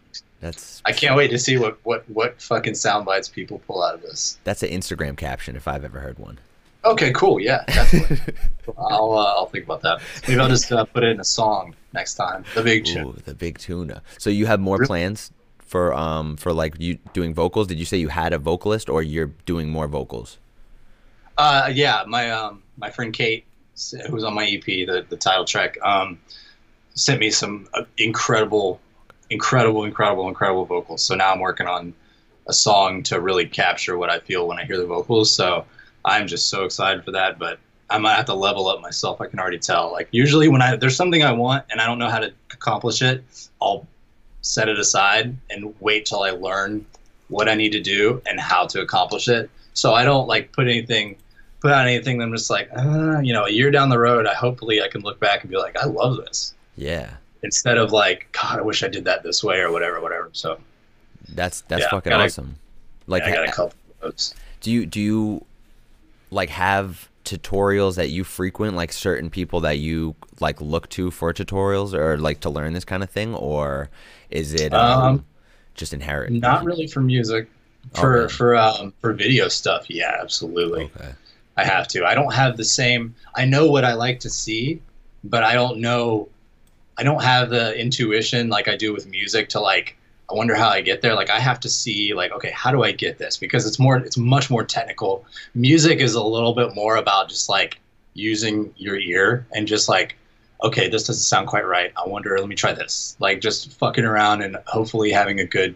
That's 0.40 0.82
I 0.84 0.92
can't 0.92 1.16
wait 1.16 1.28
to 1.30 1.38
see 1.38 1.56
what 1.58 1.78
what 1.84 2.08
what 2.10 2.40
fucking 2.40 2.74
sound 2.74 3.04
bites 3.06 3.28
people 3.28 3.60
pull 3.66 3.82
out 3.82 3.94
of 3.94 4.02
this. 4.02 4.38
that's 4.44 4.62
an 4.62 4.68
Instagram 4.70 5.16
caption 5.16 5.56
if 5.56 5.66
I've 5.68 5.84
ever 5.84 6.00
heard 6.00 6.18
one. 6.18 6.38
Okay, 6.84 7.12
cool. 7.12 7.40
Yeah, 7.40 7.64
definitely. 7.66 8.18
I'll 8.78 9.12
uh, 9.12 9.24
I'll 9.36 9.46
think 9.46 9.64
about 9.64 9.80
that. 9.82 10.02
Maybe 10.28 10.38
I'll 10.40 10.48
just 10.48 10.70
uh, 10.70 10.84
put 10.84 11.02
it 11.02 11.08
in 11.12 11.20
a 11.20 11.24
song 11.24 11.74
next 11.94 12.14
time. 12.16 12.44
The 12.54 12.62
big 12.62 12.84
tune. 12.84 13.06
Ooh, 13.06 13.12
the 13.24 13.34
big 13.34 13.56
tuna. 13.58 14.02
So 14.18 14.28
you 14.28 14.44
have 14.44 14.60
more 14.60 14.76
Really? 14.76 14.86
plans 14.86 15.30
for 15.74 15.92
um 15.92 16.37
for 16.37 16.52
like 16.52 16.76
you 16.78 16.94
doing 17.14 17.34
vocals? 17.34 17.66
Did 17.66 17.80
you 17.80 17.84
say 17.84 17.96
you 17.96 18.06
had 18.06 18.32
a 18.32 18.38
vocalist 18.38 18.88
or 18.88 19.02
you're 19.02 19.32
doing 19.44 19.68
more 19.68 19.88
vocals? 19.88 20.38
Uh, 21.37 21.68
yeah, 21.74 22.04
my 22.06 22.30
um 22.30 22.62
my 22.76 22.90
friend 22.90 23.12
Kate, 23.12 23.44
who 24.06 24.12
was 24.12 24.22
on 24.22 24.34
my 24.34 24.46
EP, 24.46 24.64
the 24.64 25.04
the 25.08 25.16
title 25.16 25.44
track, 25.44 25.76
um, 25.82 26.20
sent 26.94 27.18
me 27.18 27.28
some 27.28 27.66
uh, 27.74 27.82
incredible, 27.98 28.80
incredible, 29.30 29.82
incredible, 29.82 30.28
incredible 30.28 30.64
vocals. 30.64 31.02
So 31.02 31.16
now 31.16 31.32
I'm 31.32 31.40
working 31.40 31.66
on 31.66 31.92
a 32.46 32.52
song 32.52 33.02
to 33.08 33.20
really 33.20 33.44
capture 33.44 33.98
what 33.98 34.10
I 34.10 34.20
feel 34.20 34.46
when 34.46 34.60
I 34.60 34.64
hear 34.64 34.76
the 34.76 34.87
vocals. 34.87 35.32
So 35.32 35.64
I'm 36.04 36.28
just 36.28 36.50
so 36.50 36.64
excited 36.64 37.04
for 37.04 37.10
that. 37.10 37.37
But 37.40 37.58
I 37.90 37.98
might 37.98 38.14
have 38.14 38.26
to 38.26 38.34
level 38.34 38.68
up 38.68 38.80
myself. 38.80 39.20
I 39.20 39.26
can 39.26 39.40
already 39.40 39.58
tell. 39.58 39.90
Like 39.90 40.06
usually 40.12 40.46
when 40.46 40.62
I 40.62 40.76
there's 40.76 40.94
something 40.94 41.24
I 41.24 41.32
want 41.32 41.64
and 41.70 41.80
I 41.80 41.87
don't 41.88 41.98
know 41.98 42.10
how 42.10 42.20
to 42.20 42.32
accomplish 42.52 43.02
it, 43.02 43.24
I'll 43.60 43.88
set 44.44 44.68
it 44.68 44.78
aside 44.78 45.35
and 45.48 45.74
wait 45.80 46.04
till 46.04 46.22
I 46.22 46.30
learn 46.30 46.85
what 47.28 47.48
I 47.48 47.54
need 47.54 47.72
to 47.72 47.80
do 47.80 48.20
and 48.26 48.38
how 48.38 48.66
to 48.66 48.83
accomplish 48.83 49.26
it. 49.28 49.48
So 49.72 49.94
I 49.94 50.04
don't 50.04 50.28
like 50.28 50.52
put 50.52 50.66
anything 50.68 51.16
put 51.61 51.72
out 51.72 51.87
anything 51.87 52.18
that 52.18 52.24
I'm 52.24 52.33
just 52.33 52.50
like, 52.50 52.68
uh, 52.76 53.20
you 53.20 53.33
know, 53.33 53.46
a 53.46 53.50
year 53.50 53.70
down 53.70 53.88
the 53.88 53.98
road, 53.98 54.26
I 54.26 54.35
hopefully 54.35 54.83
I 54.83 54.88
can 54.88 55.00
look 55.00 55.18
back 55.18 55.40
and 55.40 55.50
be 55.50 55.57
like, 55.57 55.76
I 55.78 55.87
love 55.87 56.18
this. 56.18 56.52
Yeah. 56.76 57.09
Instead 57.42 57.78
of 57.78 57.90
like, 57.90 58.28
God, 58.33 58.59
I 58.59 58.62
wish 58.62 58.83
I 58.83 58.88
did 58.88 59.07
that 59.07 59.22
this 59.22 59.42
way 59.42 59.61
or 59.61 59.72
whatever, 59.72 59.98
whatever. 60.02 60.28
So 60.33 60.59
That's 61.30 61.62
that's 61.62 61.83
Yeah, 61.85 61.88
fucking 61.90 62.11
gotta- 62.11 62.24
awesome. 62.24 62.57
Like 63.07 63.22
I 63.22 63.33
got 63.33 63.48
a 63.48 63.52
couple 63.52 63.74
of 64.02 64.12
those. 64.12 64.35
do 64.61 64.70
you 64.70 64.85
do 64.85 65.00
you 65.00 65.44
like 66.30 66.50
have 66.50 67.09
tutorials 67.24 67.96
that 67.96 68.10
you 68.10 68.22
frequent 68.24 68.76
like 68.76 68.92
certain 68.92 69.30
people 69.30 69.60
that 69.60 69.78
you 69.78 70.14
like 70.40 70.60
look 70.60 70.88
to 70.90 71.10
for 71.10 71.32
tutorials 71.32 71.94
or 71.94 72.18
like 72.18 72.40
to 72.40 72.50
learn 72.50 72.72
this 72.74 72.84
kind 72.84 73.02
of 73.02 73.10
thing 73.10 73.34
or 73.34 73.88
is 74.30 74.52
it 74.54 74.74
um, 74.74 75.02
Um, 75.02 75.24
just 75.74 75.92
inherent? 75.92 76.40
Not 76.40 76.64
really 76.64 76.87
for 76.87 77.00
music. 77.00 77.48
For 77.94 78.12
really? 78.12 78.28
for 78.28 78.56
um 78.56 78.92
for 79.00 79.12
video 79.12 79.48
stuff, 79.48 79.90
yeah, 79.90 80.16
absolutely. 80.20 80.84
Okay. 80.84 81.12
I 81.56 81.64
have 81.64 81.87
to. 81.88 82.04
I 82.04 82.14
don't 82.14 82.32
have 82.32 82.56
the 82.56 82.64
same. 82.64 83.14
I 83.37 83.44
know 83.44 83.66
what 83.70 83.84
I 83.84 83.92
like 83.94 84.20
to 84.20 84.30
see, 84.30 84.80
but 85.22 85.44
I 85.44 85.54
don't 85.54 85.78
know. 85.80 86.28
I 86.96 87.02
don't 87.02 87.22
have 87.22 87.50
the 87.50 87.78
intuition 87.78 88.48
like 88.48 88.68
I 88.68 88.76
do 88.76 88.92
with 88.92 89.06
music 89.06 89.48
to 89.50 89.60
like. 89.60 89.96
I 90.30 90.34
wonder 90.34 90.54
how 90.54 90.68
I 90.68 90.80
get 90.80 91.02
there. 91.02 91.14
Like 91.14 91.30
I 91.30 91.38
have 91.38 91.60
to 91.60 91.68
see 91.68 92.14
like, 92.14 92.32
okay, 92.32 92.50
how 92.50 92.70
do 92.70 92.82
I 92.82 92.92
get 92.92 93.18
this? 93.18 93.37
Because 93.37 93.66
it's 93.66 93.78
more. 93.78 93.98
It's 93.98 94.16
much 94.16 94.50
more 94.50 94.64
technical. 94.64 95.24
Music 95.54 96.00
is 96.00 96.14
a 96.14 96.22
little 96.22 96.54
bit 96.54 96.74
more 96.74 96.96
about 96.96 97.28
just 97.28 97.48
like 97.48 97.78
using 98.14 98.72
your 98.76 98.98
ear 98.98 99.46
and 99.52 99.66
just 99.66 99.88
like, 99.88 100.16
okay, 100.62 100.88
this 100.88 101.06
doesn't 101.06 101.22
sound 101.22 101.48
quite 101.48 101.66
right. 101.66 101.92
I 101.96 102.08
wonder. 102.08 102.38
Let 102.38 102.48
me 102.48 102.54
try 102.54 102.72
this. 102.72 103.16
Like 103.18 103.40
just 103.40 103.72
fucking 103.72 104.04
around 104.04 104.42
and 104.42 104.56
hopefully 104.66 105.10
having 105.10 105.40
a 105.40 105.44
good, 105.44 105.74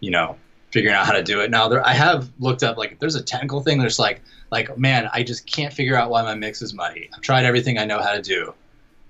you 0.00 0.10
know, 0.10 0.36
figuring 0.70 0.96
out 0.96 1.04
how 1.04 1.12
to 1.12 1.22
do 1.22 1.40
it. 1.40 1.50
Now 1.50 1.68
there, 1.68 1.86
I 1.86 1.92
have 1.92 2.30
looked 2.38 2.62
up 2.62 2.78
like 2.78 2.92
if 2.92 2.98
there's 3.00 3.16
a 3.16 3.22
technical 3.22 3.60
thing. 3.60 3.78
There's 3.78 3.98
like 3.98 4.22
like 4.50 4.78
man, 4.78 5.10
I 5.12 5.22
just 5.22 5.46
can't 5.46 5.72
figure 5.72 5.96
out 5.96 6.10
why 6.10 6.22
my 6.22 6.34
mix 6.34 6.62
is 6.62 6.72
muddy. 6.72 7.10
I've 7.14 7.20
tried 7.20 7.44
everything 7.44 7.78
I 7.78 7.84
know 7.84 8.00
how 8.00 8.12
to 8.12 8.22
do. 8.22 8.54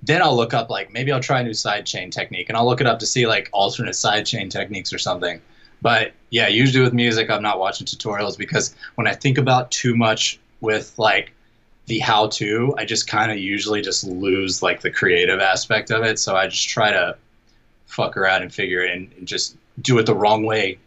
Then 0.02 0.22
I'll 0.22 0.36
look 0.36 0.54
up 0.54 0.70
like 0.70 0.92
maybe 0.92 1.12
I'll 1.12 1.20
try 1.20 1.40
a 1.40 1.44
new 1.44 1.50
sidechain 1.50 2.10
technique 2.10 2.48
and 2.48 2.56
I'll 2.56 2.66
look 2.66 2.80
it 2.80 2.86
up 2.86 2.98
to 3.00 3.06
see 3.06 3.26
like 3.26 3.48
alternate 3.52 3.92
sidechain 3.92 4.50
techniques 4.50 4.92
or 4.92 4.98
something. 4.98 5.40
But 5.82 6.12
yeah, 6.30 6.48
usually 6.48 6.82
with 6.82 6.92
music, 6.92 7.30
I'm 7.30 7.42
not 7.42 7.58
watching 7.58 7.86
tutorials 7.86 8.36
because 8.36 8.74
when 8.94 9.06
I 9.06 9.14
think 9.14 9.38
about 9.38 9.70
too 9.70 9.96
much 9.96 10.38
with 10.60 10.94
like 10.98 11.32
the 11.86 11.98
how 11.98 12.28
to, 12.28 12.74
I 12.78 12.84
just 12.84 13.08
kind 13.08 13.30
of 13.30 13.38
usually 13.38 13.82
just 13.82 14.04
lose 14.04 14.62
like 14.62 14.80
the 14.80 14.90
creative 14.90 15.40
aspect 15.40 15.90
of 15.90 16.02
it. 16.04 16.18
So 16.18 16.36
I 16.36 16.46
just 16.46 16.68
try 16.68 16.92
to 16.92 17.16
fuck 17.86 18.16
around 18.16 18.42
and 18.42 18.52
figure 18.52 18.82
it 18.82 18.96
and, 18.96 19.12
and 19.18 19.26
just 19.26 19.56
do 19.80 19.98
it 19.98 20.06
the 20.06 20.14
wrong 20.14 20.44
way 20.44 20.78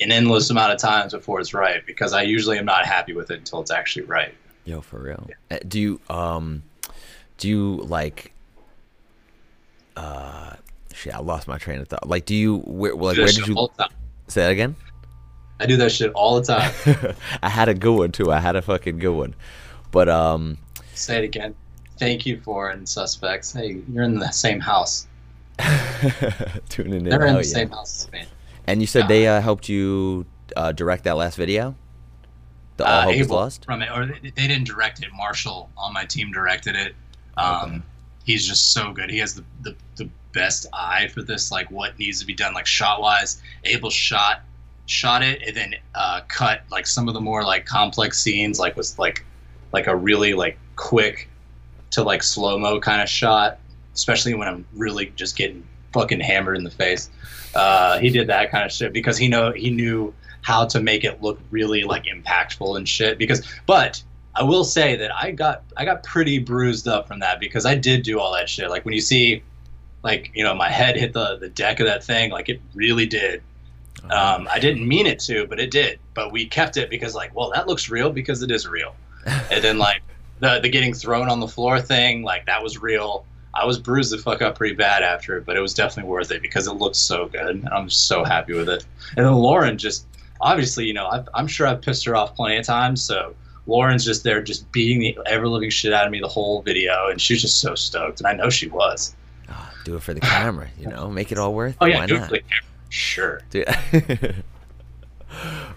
an 0.00 0.12
endless 0.12 0.50
amount 0.50 0.72
of 0.72 0.78
times 0.78 1.12
before 1.12 1.40
it's 1.40 1.54
right 1.54 1.84
because 1.86 2.12
I 2.12 2.22
usually 2.22 2.58
am 2.58 2.64
not 2.64 2.84
happy 2.84 3.12
with 3.14 3.30
it 3.30 3.38
until 3.38 3.60
it's 3.60 3.70
actually 3.70 4.04
right. 4.04 4.34
Yo, 4.64 4.80
for 4.80 5.00
real. 5.00 5.30
Uh, 5.50 5.58
Do 5.66 5.80
you 5.80 6.00
um, 6.10 6.62
do 7.38 7.48
you 7.48 7.76
like? 7.88 8.32
Uh, 9.96 10.54
shit, 10.92 11.14
I 11.14 11.18
lost 11.18 11.48
my 11.48 11.58
train 11.58 11.80
of 11.80 11.88
thought. 11.88 12.08
Like, 12.08 12.26
do 12.26 12.34
you 12.34 12.58
where 12.58 12.94
like 12.94 13.16
where 13.16 13.26
did 13.26 13.46
you 13.46 13.54
all 13.54 13.72
the 13.76 13.84
time. 13.84 13.92
say 14.28 14.42
that 14.42 14.50
again? 14.50 14.76
I 15.58 15.66
do 15.66 15.76
that 15.78 15.90
shit 15.90 16.12
all 16.12 16.40
the 16.40 16.46
time. 16.46 17.14
I 17.42 17.48
had 17.48 17.68
a 17.68 17.74
good 17.74 17.96
one 17.96 18.12
too. 18.12 18.30
I 18.30 18.40
had 18.40 18.56
a 18.56 18.62
fucking 18.62 18.98
good 18.98 19.14
one, 19.14 19.34
but 19.90 20.08
um, 20.08 20.58
Say 20.94 21.18
it 21.18 21.24
again. 21.24 21.54
Thank 21.98 22.26
you, 22.26 22.40
foreign 22.40 22.86
suspects. 22.86 23.52
Hey, 23.52 23.82
you're 23.90 24.04
in 24.04 24.18
the 24.18 24.30
same 24.30 24.60
house. 24.60 25.06
tuning 26.68 26.94
in. 26.94 27.04
They're 27.04 27.26
in 27.26 27.34
the 27.34 27.40
yeah. 27.40 27.42
same 27.42 27.70
house. 27.70 28.06
And 28.66 28.80
you 28.80 28.86
said 28.86 29.08
they 29.08 29.26
uh, 29.26 29.40
helped 29.40 29.68
you 29.68 30.26
uh, 30.56 30.72
direct 30.72 31.04
that 31.04 31.16
last 31.16 31.36
video. 31.36 31.74
The 32.76 32.84
All 32.84 32.92
uh, 32.92 33.02
Hope 33.04 33.14
is 33.14 33.30
Lost. 33.30 33.64
from 33.64 33.80
it, 33.80 33.90
or 33.90 34.06
they, 34.06 34.30
they 34.30 34.46
didn't 34.46 34.66
direct 34.66 35.02
it. 35.02 35.08
Marshall 35.14 35.70
on 35.78 35.94
my 35.94 36.04
team 36.04 36.30
directed 36.32 36.76
it. 36.76 36.94
Um, 37.36 37.82
He's 38.26 38.44
just 38.44 38.72
so 38.72 38.92
good. 38.92 39.08
He 39.08 39.18
has 39.18 39.36
the, 39.36 39.44
the 39.62 39.76
the 39.94 40.10
best 40.32 40.66
eye 40.72 41.06
for 41.14 41.22
this, 41.22 41.52
like 41.52 41.70
what 41.70 41.96
needs 41.96 42.18
to 42.20 42.26
be 42.26 42.34
done, 42.34 42.54
like 42.54 42.66
shot 42.66 43.00
wise. 43.00 43.40
Abel 43.62 43.88
shot 43.88 44.42
shot 44.86 45.22
it 45.22 45.42
and 45.46 45.56
then 45.56 45.74
uh, 45.94 46.22
cut 46.26 46.62
like 46.70 46.86
some 46.88 47.06
of 47.06 47.14
the 47.14 47.20
more 47.20 47.44
like 47.44 47.64
complex 47.64 48.18
scenes, 48.18 48.58
like 48.58 48.76
was 48.76 48.98
like 48.98 49.24
like 49.72 49.86
a 49.86 49.94
really 49.94 50.34
like 50.34 50.58
quick 50.74 51.28
to 51.92 52.02
like 52.02 52.24
slow 52.24 52.58
mo 52.58 52.80
kind 52.80 53.00
of 53.00 53.08
shot, 53.08 53.60
especially 53.94 54.34
when 54.34 54.48
I'm 54.48 54.66
really 54.74 55.12
just 55.14 55.36
getting 55.36 55.64
fucking 55.92 56.18
hammered 56.18 56.56
in 56.56 56.64
the 56.64 56.70
face. 56.70 57.08
Uh, 57.54 58.00
he 58.00 58.10
did 58.10 58.26
that 58.26 58.50
kind 58.50 58.64
of 58.64 58.72
shit 58.72 58.92
because 58.92 59.16
he 59.16 59.28
know 59.28 59.52
he 59.52 59.70
knew 59.70 60.12
how 60.42 60.66
to 60.66 60.80
make 60.80 61.04
it 61.04 61.22
look 61.22 61.38
really 61.52 61.84
like 61.84 62.06
impactful 62.06 62.76
and 62.76 62.88
shit. 62.88 63.18
Because, 63.18 63.46
but 63.66 64.02
I 64.38 64.42
will 64.42 64.64
say 64.64 64.96
that 64.96 65.14
I 65.14 65.30
got 65.30 65.62
I 65.76 65.84
got 65.84 66.02
pretty 66.02 66.38
bruised 66.38 66.86
up 66.86 67.08
from 67.08 67.20
that 67.20 67.40
because 67.40 67.64
I 67.64 67.74
did 67.74 68.02
do 68.02 68.20
all 68.20 68.32
that 68.34 68.48
shit. 68.48 68.68
Like 68.68 68.84
when 68.84 68.92
you 68.92 69.00
see, 69.00 69.42
like 70.02 70.30
you 70.34 70.44
know, 70.44 70.54
my 70.54 70.68
head 70.68 70.96
hit 70.96 71.12
the 71.12 71.36
the 71.38 71.48
deck 71.48 71.80
of 71.80 71.86
that 71.86 72.04
thing, 72.04 72.30
like 72.30 72.48
it 72.48 72.60
really 72.74 73.06
did. 73.06 73.42
Um, 74.10 74.46
I 74.52 74.58
didn't 74.58 74.86
mean 74.86 75.06
it 75.06 75.18
to, 75.20 75.46
but 75.46 75.58
it 75.58 75.70
did. 75.70 75.98
But 76.14 76.30
we 76.32 76.46
kept 76.46 76.76
it 76.76 76.90
because 76.90 77.14
like, 77.14 77.34
well, 77.34 77.50
that 77.54 77.66
looks 77.66 77.88
real 77.88 78.10
because 78.10 78.42
it 78.42 78.50
is 78.50 78.68
real. 78.68 78.94
and 79.50 79.64
then 79.64 79.78
like 79.78 80.02
the 80.40 80.60
the 80.60 80.68
getting 80.68 80.92
thrown 80.92 81.30
on 81.30 81.40
the 81.40 81.48
floor 81.48 81.80
thing, 81.80 82.22
like 82.22 82.46
that 82.46 82.62
was 82.62 82.78
real. 82.80 83.24
I 83.54 83.64
was 83.64 83.78
bruised 83.78 84.12
the 84.12 84.18
fuck 84.18 84.42
up 84.42 84.56
pretty 84.56 84.74
bad 84.74 85.02
after 85.02 85.38
it, 85.38 85.46
but 85.46 85.56
it 85.56 85.60
was 85.60 85.72
definitely 85.72 86.10
worth 86.10 86.30
it 86.30 86.42
because 86.42 86.66
it 86.66 86.74
looked 86.74 86.96
so 86.96 87.26
good. 87.26 87.56
And 87.56 87.68
I'm 87.70 87.88
so 87.88 88.22
happy 88.22 88.52
with 88.52 88.68
it. 88.68 88.84
And 89.16 89.24
then 89.24 89.32
Lauren 89.32 89.78
just, 89.78 90.06
obviously, 90.42 90.84
you 90.84 90.92
know, 90.92 91.06
I've, 91.06 91.26
I'm 91.32 91.46
sure 91.46 91.66
I've 91.66 91.80
pissed 91.80 92.04
her 92.04 92.14
off 92.14 92.36
plenty 92.36 92.58
of 92.58 92.66
times. 92.66 93.02
So 93.02 93.34
Lauren's 93.66 94.04
just 94.04 94.22
there, 94.24 94.42
just 94.42 94.70
beating 94.72 95.00
the 95.00 95.18
ever 95.26 95.48
living 95.48 95.70
shit 95.70 95.92
out 95.92 96.06
of 96.06 96.12
me 96.12 96.20
the 96.20 96.28
whole 96.28 96.62
video, 96.62 97.08
and 97.08 97.20
she's 97.20 97.42
just 97.42 97.60
so 97.60 97.74
stoked, 97.74 98.20
and 98.20 98.26
I 98.26 98.32
know 98.32 98.48
she 98.48 98.68
was. 98.68 99.14
Ah, 99.48 99.72
do 99.84 99.96
it 99.96 100.02
for 100.02 100.14
the 100.14 100.20
camera, 100.20 100.68
you 100.78 100.86
know, 100.86 101.10
make 101.10 101.32
it 101.32 101.38
all 101.38 101.52
worth. 101.52 101.76
Oh 101.80 101.86
it. 101.86 101.90
yeah, 101.90 101.98
Why 101.98 102.06
do 102.06 102.16
it 102.16 102.24
for 102.24 102.30
the 102.30 102.40
camera. 102.40 102.64
Sure. 102.88 103.40
Dude. 103.50 103.66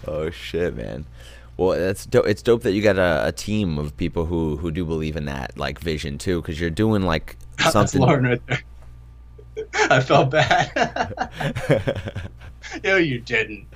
oh 0.08 0.30
shit, 0.30 0.76
man. 0.76 1.06
Well, 1.58 1.78
that's 1.78 2.06
dope. 2.06 2.28
It's 2.28 2.42
dope 2.42 2.64
that 2.64 2.72
you 2.72 2.82
got 2.82 2.98
a, 2.98 3.28
a 3.28 3.32
team 3.32 3.78
of 3.78 3.98
people 3.98 4.26
who 4.26 4.56
who 4.58 4.72
do 4.72 4.86
believe 4.86 5.18
in 5.18 5.26
that 5.26 5.58
like 5.58 5.80
vision 5.80 6.18
too, 6.18 6.42
because 6.42 6.60
you're 6.60 6.70
doing 6.70 7.02
like 7.02 7.38
That's 7.58 7.74
something. 7.74 8.02
Lauren 8.02 8.24
right 8.24 8.42
there. 8.48 8.64
I 9.90 10.00
felt 10.00 10.32
bad. 10.32 12.22
no, 12.84 12.96
you 12.96 13.20
didn't. 13.20 13.68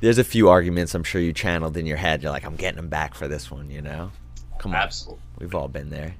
There's 0.00 0.18
a 0.18 0.24
few 0.24 0.48
arguments 0.48 0.94
I'm 0.94 1.04
sure 1.04 1.20
you 1.20 1.32
channeled 1.32 1.76
in 1.76 1.86
your 1.86 1.96
head. 1.96 2.22
You're 2.22 2.32
like, 2.32 2.44
I'm 2.44 2.56
getting 2.56 2.76
them 2.76 2.88
back 2.88 3.14
for 3.14 3.26
this 3.28 3.50
one, 3.50 3.70
you 3.70 3.82
know. 3.82 4.10
Come 4.58 4.72
on, 4.72 4.78
Absolutely. 4.82 5.22
we've 5.38 5.54
all 5.54 5.68
been 5.68 5.90
there. 5.90 6.14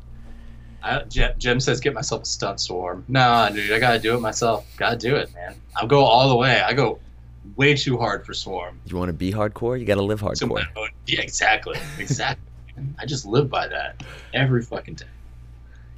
I, 0.82 1.02
Jim, 1.38 1.58
says, 1.58 1.80
"Get 1.80 1.92
myself 1.92 2.22
a 2.22 2.26
stunt 2.26 2.60
swarm." 2.60 3.04
No, 3.08 3.48
dude, 3.52 3.72
I 3.72 3.80
gotta 3.80 3.98
do 3.98 4.14
it 4.14 4.20
myself. 4.20 4.64
Gotta 4.76 4.96
do 4.96 5.16
it, 5.16 5.34
man. 5.34 5.56
I'll 5.76 5.88
go 5.88 6.04
all 6.04 6.28
the 6.28 6.36
way. 6.36 6.60
I 6.60 6.72
go 6.72 7.00
way 7.56 7.74
too 7.74 7.98
hard 7.98 8.24
for 8.24 8.32
swarm. 8.32 8.80
You 8.86 8.96
want 8.96 9.08
to 9.08 9.12
be 9.12 9.32
hardcore? 9.32 9.78
You 9.78 9.84
got 9.84 9.96
to 9.96 10.02
live 10.02 10.20
hardcore. 10.20 10.64
yeah, 11.06 11.20
exactly, 11.20 11.78
exactly. 11.98 12.44
I 12.98 13.06
just 13.06 13.26
live 13.26 13.50
by 13.50 13.66
that 13.66 14.04
every 14.32 14.62
fucking 14.62 14.94
day. 14.94 15.06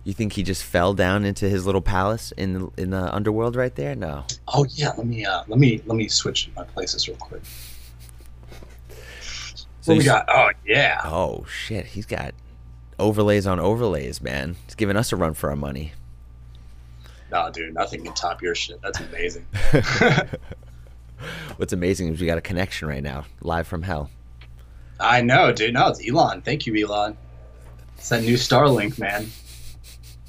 You 0.04 0.14
think 0.14 0.32
he 0.32 0.42
just 0.42 0.64
fell 0.64 0.94
down 0.94 1.26
into 1.26 1.46
his 1.48 1.66
little 1.66 1.82
palace 1.82 2.32
in 2.38 2.54
the, 2.54 2.70
in 2.78 2.90
the 2.90 3.14
underworld 3.14 3.54
right 3.54 3.74
there? 3.74 3.94
No. 3.94 4.24
Oh 4.48 4.64
yeah, 4.70 4.92
let 4.96 5.06
me 5.06 5.26
uh, 5.26 5.44
let 5.46 5.58
me 5.58 5.82
let 5.84 5.96
me 5.96 6.08
switch 6.08 6.48
my 6.56 6.64
places 6.64 7.06
real 7.06 7.18
quick. 7.18 7.42
So 9.94 9.98
we 9.98 10.04
got? 10.04 10.24
Oh 10.28 10.50
yeah. 10.66 11.00
Oh 11.04 11.44
shit, 11.46 11.86
he's 11.86 12.06
got 12.06 12.34
overlays 12.98 13.46
on 13.46 13.58
overlays, 13.60 14.20
man. 14.20 14.56
He's 14.66 14.74
giving 14.74 14.96
us 14.96 15.12
a 15.12 15.16
run 15.16 15.34
for 15.34 15.50
our 15.50 15.56
money. 15.56 15.92
No, 17.32 17.50
dude, 17.50 17.74
nothing 17.74 18.02
can 18.04 18.12
top 18.14 18.42
your 18.42 18.54
shit. 18.54 18.80
That's 18.82 18.98
amazing. 19.00 19.46
What's 21.56 21.72
amazing 21.72 22.08
is 22.12 22.20
we 22.20 22.26
got 22.26 22.38
a 22.38 22.42
connection 22.42 22.88
right 22.88 23.02
now, 23.02 23.24
live 23.42 23.66
from 23.66 23.82
hell. 23.82 24.10
I 24.98 25.20
know, 25.22 25.52
dude. 25.52 25.74
No, 25.74 25.88
it's 25.88 26.06
Elon. 26.06 26.42
Thank 26.42 26.66
you, 26.66 26.74
Elon. 26.86 27.16
It's 27.96 28.08
that 28.08 28.22
new 28.22 28.34
Starlink, 28.34 28.98
man. 28.98 29.28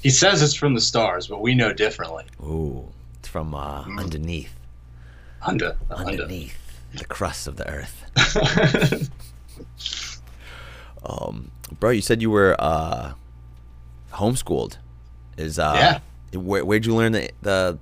He 0.02 0.10
says 0.10 0.42
it's 0.42 0.54
from 0.54 0.74
the 0.74 0.80
stars, 0.80 1.26
but 1.28 1.40
we 1.40 1.54
know 1.54 1.72
differently. 1.72 2.24
Ooh, 2.42 2.88
it's 3.18 3.28
from 3.28 3.54
uh, 3.54 3.84
Mm. 3.84 4.00
underneath, 4.00 4.54
Under, 5.42 5.76
under. 5.90 6.10
underneath 6.22 6.58
the 6.94 7.04
crust 7.04 7.46
of 7.46 7.56
the 7.56 7.68
earth. 7.68 9.10
Um, 11.04 11.50
bro, 11.80 11.90
you 11.90 12.00
said 12.02 12.22
you 12.22 12.30
were 12.30 12.56
uh, 12.58 13.12
homeschooled. 14.12 14.76
Is 15.36 15.58
uh, 15.58 15.72
Yeah. 16.32 16.38
Where, 16.38 16.64
where'd 16.64 16.86
you 16.86 16.94
learn 16.94 17.12
the, 17.12 17.30
the 17.42 17.78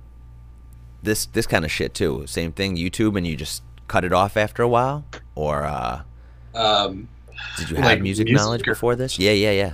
this 1.03 1.25
this 1.27 1.47
kind 1.47 1.63
of 1.65 1.71
shit 1.71 1.93
too? 1.93 2.25
Same 2.27 2.51
thing, 2.51 2.75
YouTube, 2.75 3.17
and 3.17 3.25
you 3.25 3.35
just 3.35 3.63
cut 3.87 4.03
it 4.03 4.11
off 4.13 4.35
after 4.37 4.61
a 4.63 4.67
while, 4.67 5.05
or 5.35 5.63
uh, 5.63 6.01
um, 6.53 7.07
did 7.57 7.69
you 7.69 7.75
have 7.77 7.85
Like 7.85 8.01
music, 8.01 8.25
music 8.25 8.41
knowledge 8.43 8.61
or- 8.67 8.71
before 8.71 8.95
this? 8.95 9.17
Yeah, 9.17 9.31
yeah, 9.31 9.51
yeah. 9.51 9.73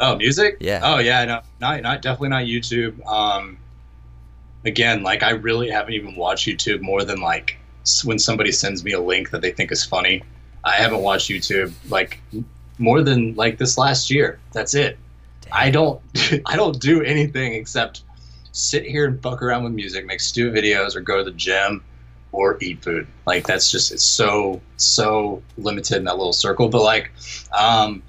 oh, 0.00 0.16
music? 0.16 0.58
Yeah. 0.60 0.80
Oh, 0.82 0.98
yeah. 0.98 1.24
No, 1.24 1.40
not, 1.60 1.82
not 1.82 2.02
definitely 2.02 2.28
not 2.30 2.44
YouTube. 2.44 3.04
Um, 3.06 3.56
again, 4.64 5.02
like 5.02 5.22
I 5.22 5.30
really 5.30 5.70
haven't 5.70 5.94
even 5.94 6.14
watched 6.16 6.46
YouTube 6.46 6.80
more 6.82 7.04
than 7.04 7.20
like 7.20 7.58
when 8.04 8.18
somebody 8.18 8.52
sends 8.52 8.84
me 8.84 8.92
a 8.92 9.00
link 9.00 9.30
that 9.30 9.40
they 9.40 9.52
think 9.52 9.72
is 9.72 9.84
funny. 9.84 10.22
I 10.64 10.72
haven't 10.72 11.00
watched 11.00 11.30
YouTube 11.30 11.72
like 11.90 12.20
more 12.78 13.02
than 13.02 13.34
like 13.34 13.58
this 13.58 13.78
last 13.78 14.10
year. 14.10 14.38
That's 14.52 14.74
it. 14.74 14.98
I 15.50 15.70
don't 15.70 16.00
I 16.46 16.56
don't 16.56 16.80
do 16.80 17.02
anything 17.02 17.54
except 17.54 18.02
sit 18.52 18.84
here 18.84 19.06
and 19.06 19.20
fuck 19.22 19.42
around 19.42 19.64
with 19.64 19.72
music, 19.72 20.06
make 20.06 20.20
stupid 20.20 20.62
videos, 20.62 20.94
or 20.94 21.00
go 21.00 21.18
to 21.18 21.24
the 21.24 21.32
gym, 21.32 21.82
or 22.32 22.58
eat 22.60 22.82
food. 22.82 23.06
Like 23.26 23.46
that's 23.46 23.70
just 23.70 23.92
it's 23.92 24.04
so 24.04 24.60
so 24.76 25.42
limited 25.58 25.98
in 25.98 26.04
that 26.04 26.16
little 26.16 26.32
circle. 26.32 26.68
But 26.68 26.82
like, 26.82 27.10
um, 27.58 28.02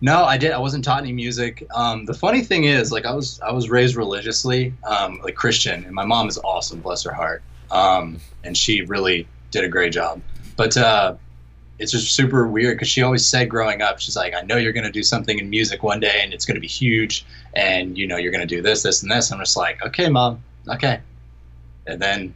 no, 0.00 0.24
I 0.24 0.36
did. 0.36 0.52
I 0.52 0.58
wasn't 0.58 0.84
taught 0.84 1.02
any 1.02 1.12
music. 1.12 1.66
Um, 1.74 2.04
the 2.06 2.14
funny 2.14 2.42
thing 2.42 2.64
is, 2.64 2.90
like, 2.90 3.06
I 3.06 3.14
was 3.14 3.40
I 3.40 3.52
was 3.52 3.70
raised 3.70 3.94
religiously, 3.96 4.74
um, 4.84 5.20
like 5.22 5.36
Christian, 5.36 5.84
and 5.84 5.94
my 5.94 6.04
mom 6.04 6.28
is 6.28 6.38
awesome, 6.38 6.80
bless 6.80 7.04
her 7.04 7.12
heart. 7.12 7.42
Um, 7.70 8.18
and 8.44 8.56
she 8.56 8.82
really 8.82 9.26
did 9.50 9.64
a 9.64 9.68
great 9.68 9.92
job. 9.92 10.20
But 10.56 10.76
uh, 10.76 11.14
it's 11.78 11.92
just 11.92 12.14
super 12.14 12.46
weird 12.46 12.76
because 12.76 12.88
she 12.88 13.02
always 13.02 13.26
said 13.26 13.48
growing 13.48 13.82
up, 13.82 13.98
she's 13.98 14.16
like, 14.16 14.34
I 14.34 14.42
know 14.42 14.56
you're 14.56 14.72
going 14.72 14.84
to 14.84 14.92
do 14.92 15.02
something 15.02 15.38
in 15.38 15.50
music 15.50 15.82
one 15.82 16.00
day 16.00 16.20
and 16.22 16.32
it's 16.32 16.44
going 16.44 16.54
to 16.54 16.60
be 16.60 16.66
huge 16.66 17.24
and, 17.54 17.98
you 17.98 18.06
know, 18.06 18.16
you're 18.16 18.32
going 18.32 18.46
to 18.46 18.54
do 18.54 18.62
this, 18.62 18.82
this, 18.82 19.02
and 19.02 19.10
this. 19.10 19.32
I'm 19.32 19.38
just 19.38 19.56
like, 19.56 19.84
okay, 19.84 20.08
mom, 20.08 20.42
okay. 20.68 21.00
And 21.86 22.00
then 22.00 22.34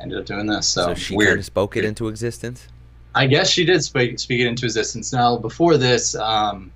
ended 0.00 0.18
up 0.18 0.26
doing 0.26 0.46
this. 0.46 0.66
So, 0.66 0.86
So 0.86 0.94
she 0.94 1.16
weird. 1.16 1.28
kind 1.28 1.38
of 1.40 1.44
spoke 1.44 1.76
it 1.76 1.84
into 1.84 2.08
existence. 2.08 2.68
I 3.14 3.26
guess 3.26 3.48
she 3.48 3.64
did 3.64 3.82
speak, 3.82 4.18
speak 4.18 4.40
it 4.40 4.46
into 4.46 4.66
existence. 4.66 5.12
Now, 5.12 5.36
before 5.36 5.76
this, 5.76 6.14
um, 6.16 6.70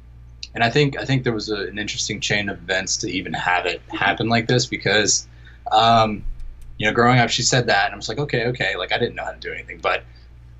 and 0.54 0.64
I 0.64 0.70
think 0.70 0.98
I 0.98 1.04
think 1.04 1.22
there 1.22 1.32
was 1.32 1.48
a, 1.50 1.66
an 1.66 1.78
interesting 1.78 2.20
chain 2.20 2.48
of 2.48 2.58
events 2.58 2.96
to 2.98 3.10
even 3.10 3.32
have 3.34 3.66
it 3.66 3.80
happen 3.88 4.28
like 4.28 4.48
this 4.48 4.66
because, 4.66 5.28
um, 5.70 6.24
you 6.78 6.86
know, 6.86 6.92
growing 6.92 7.18
up, 7.18 7.30
she 7.30 7.42
said 7.42 7.66
that, 7.66 7.86
and 7.86 7.94
I 7.94 7.96
was 7.96 8.08
like, 8.08 8.18
okay, 8.18 8.46
okay. 8.46 8.76
Like 8.76 8.92
I 8.92 8.98
didn't 8.98 9.14
know 9.14 9.24
how 9.24 9.32
to 9.32 9.38
do 9.38 9.52
anything, 9.52 9.78
but 9.78 10.02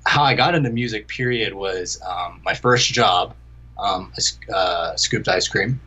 how 0.05 0.23
I 0.23 0.33
got 0.33 0.55
into 0.55 0.69
music, 0.69 1.07
period, 1.07 1.53
was 1.53 2.01
um, 2.07 2.41
my 2.43 2.53
first 2.53 2.91
job. 2.91 3.35
Um, 3.77 4.11
I 4.17 4.53
uh, 4.53 4.95
scooped 4.95 5.27
ice 5.27 5.47
cream, 5.47 5.79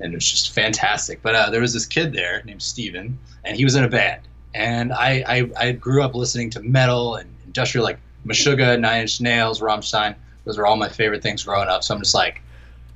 and 0.00 0.12
it 0.12 0.16
was 0.16 0.30
just 0.30 0.52
fantastic. 0.52 1.22
But 1.22 1.34
uh, 1.34 1.50
there 1.50 1.60
was 1.60 1.72
this 1.72 1.86
kid 1.86 2.12
there 2.12 2.42
named 2.44 2.62
Steven, 2.62 3.18
and 3.44 3.56
he 3.56 3.64
was 3.64 3.74
in 3.74 3.84
a 3.84 3.88
band. 3.88 4.22
And 4.54 4.92
I, 4.92 5.24
I, 5.26 5.50
I 5.68 5.72
grew 5.72 6.02
up 6.02 6.14
listening 6.14 6.50
to 6.50 6.60
metal 6.60 7.16
and 7.16 7.28
industrial, 7.46 7.84
like 7.84 7.98
Meshuggah, 8.26 8.80
Nine 8.80 9.02
Inch 9.02 9.20
Nails, 9.20 9.60
Rammstein. 9.60 10.14
Those 10.44 10.58
were 10.58 10.66
all 10.66 10.76
my 10.76 10.88
favorite 10.88 11.22
things 11.22 11.44
growing 11.44 11.68
up. 11.68 11.84
So 11.84 11.94
I'm 11.94 12.00
just 12.00 12.14
like, 12.14 12.40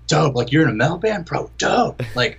dope. 0.06 0.34
Like 0.34 0.52
you're 0.52 0.62
in 0.62 0.70
a 0.70 0.74
metal 0.74 0.98
band, 0.98 1.24
bro. 1.26 1.50
Dope. 1.58 2.02
Like, 2.14 2.38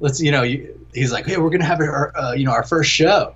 let's 0.00 0.20
you 0.20 0.30
know. 0.30 0.42
You, 0.42 0.78
he's 0.92 1.12
like, 1.12 1.26
hey, 1.26 1.38
we're 1.38 1.50
gonna 1.50 1.64
have 1.64 1.80
our 1.80 2.16
uh, 2.16 2.32
you 2.32 2.44
know 2.44 2.52
our 2.52 2.64
first 2.64 2.90
show. 2.90 3.34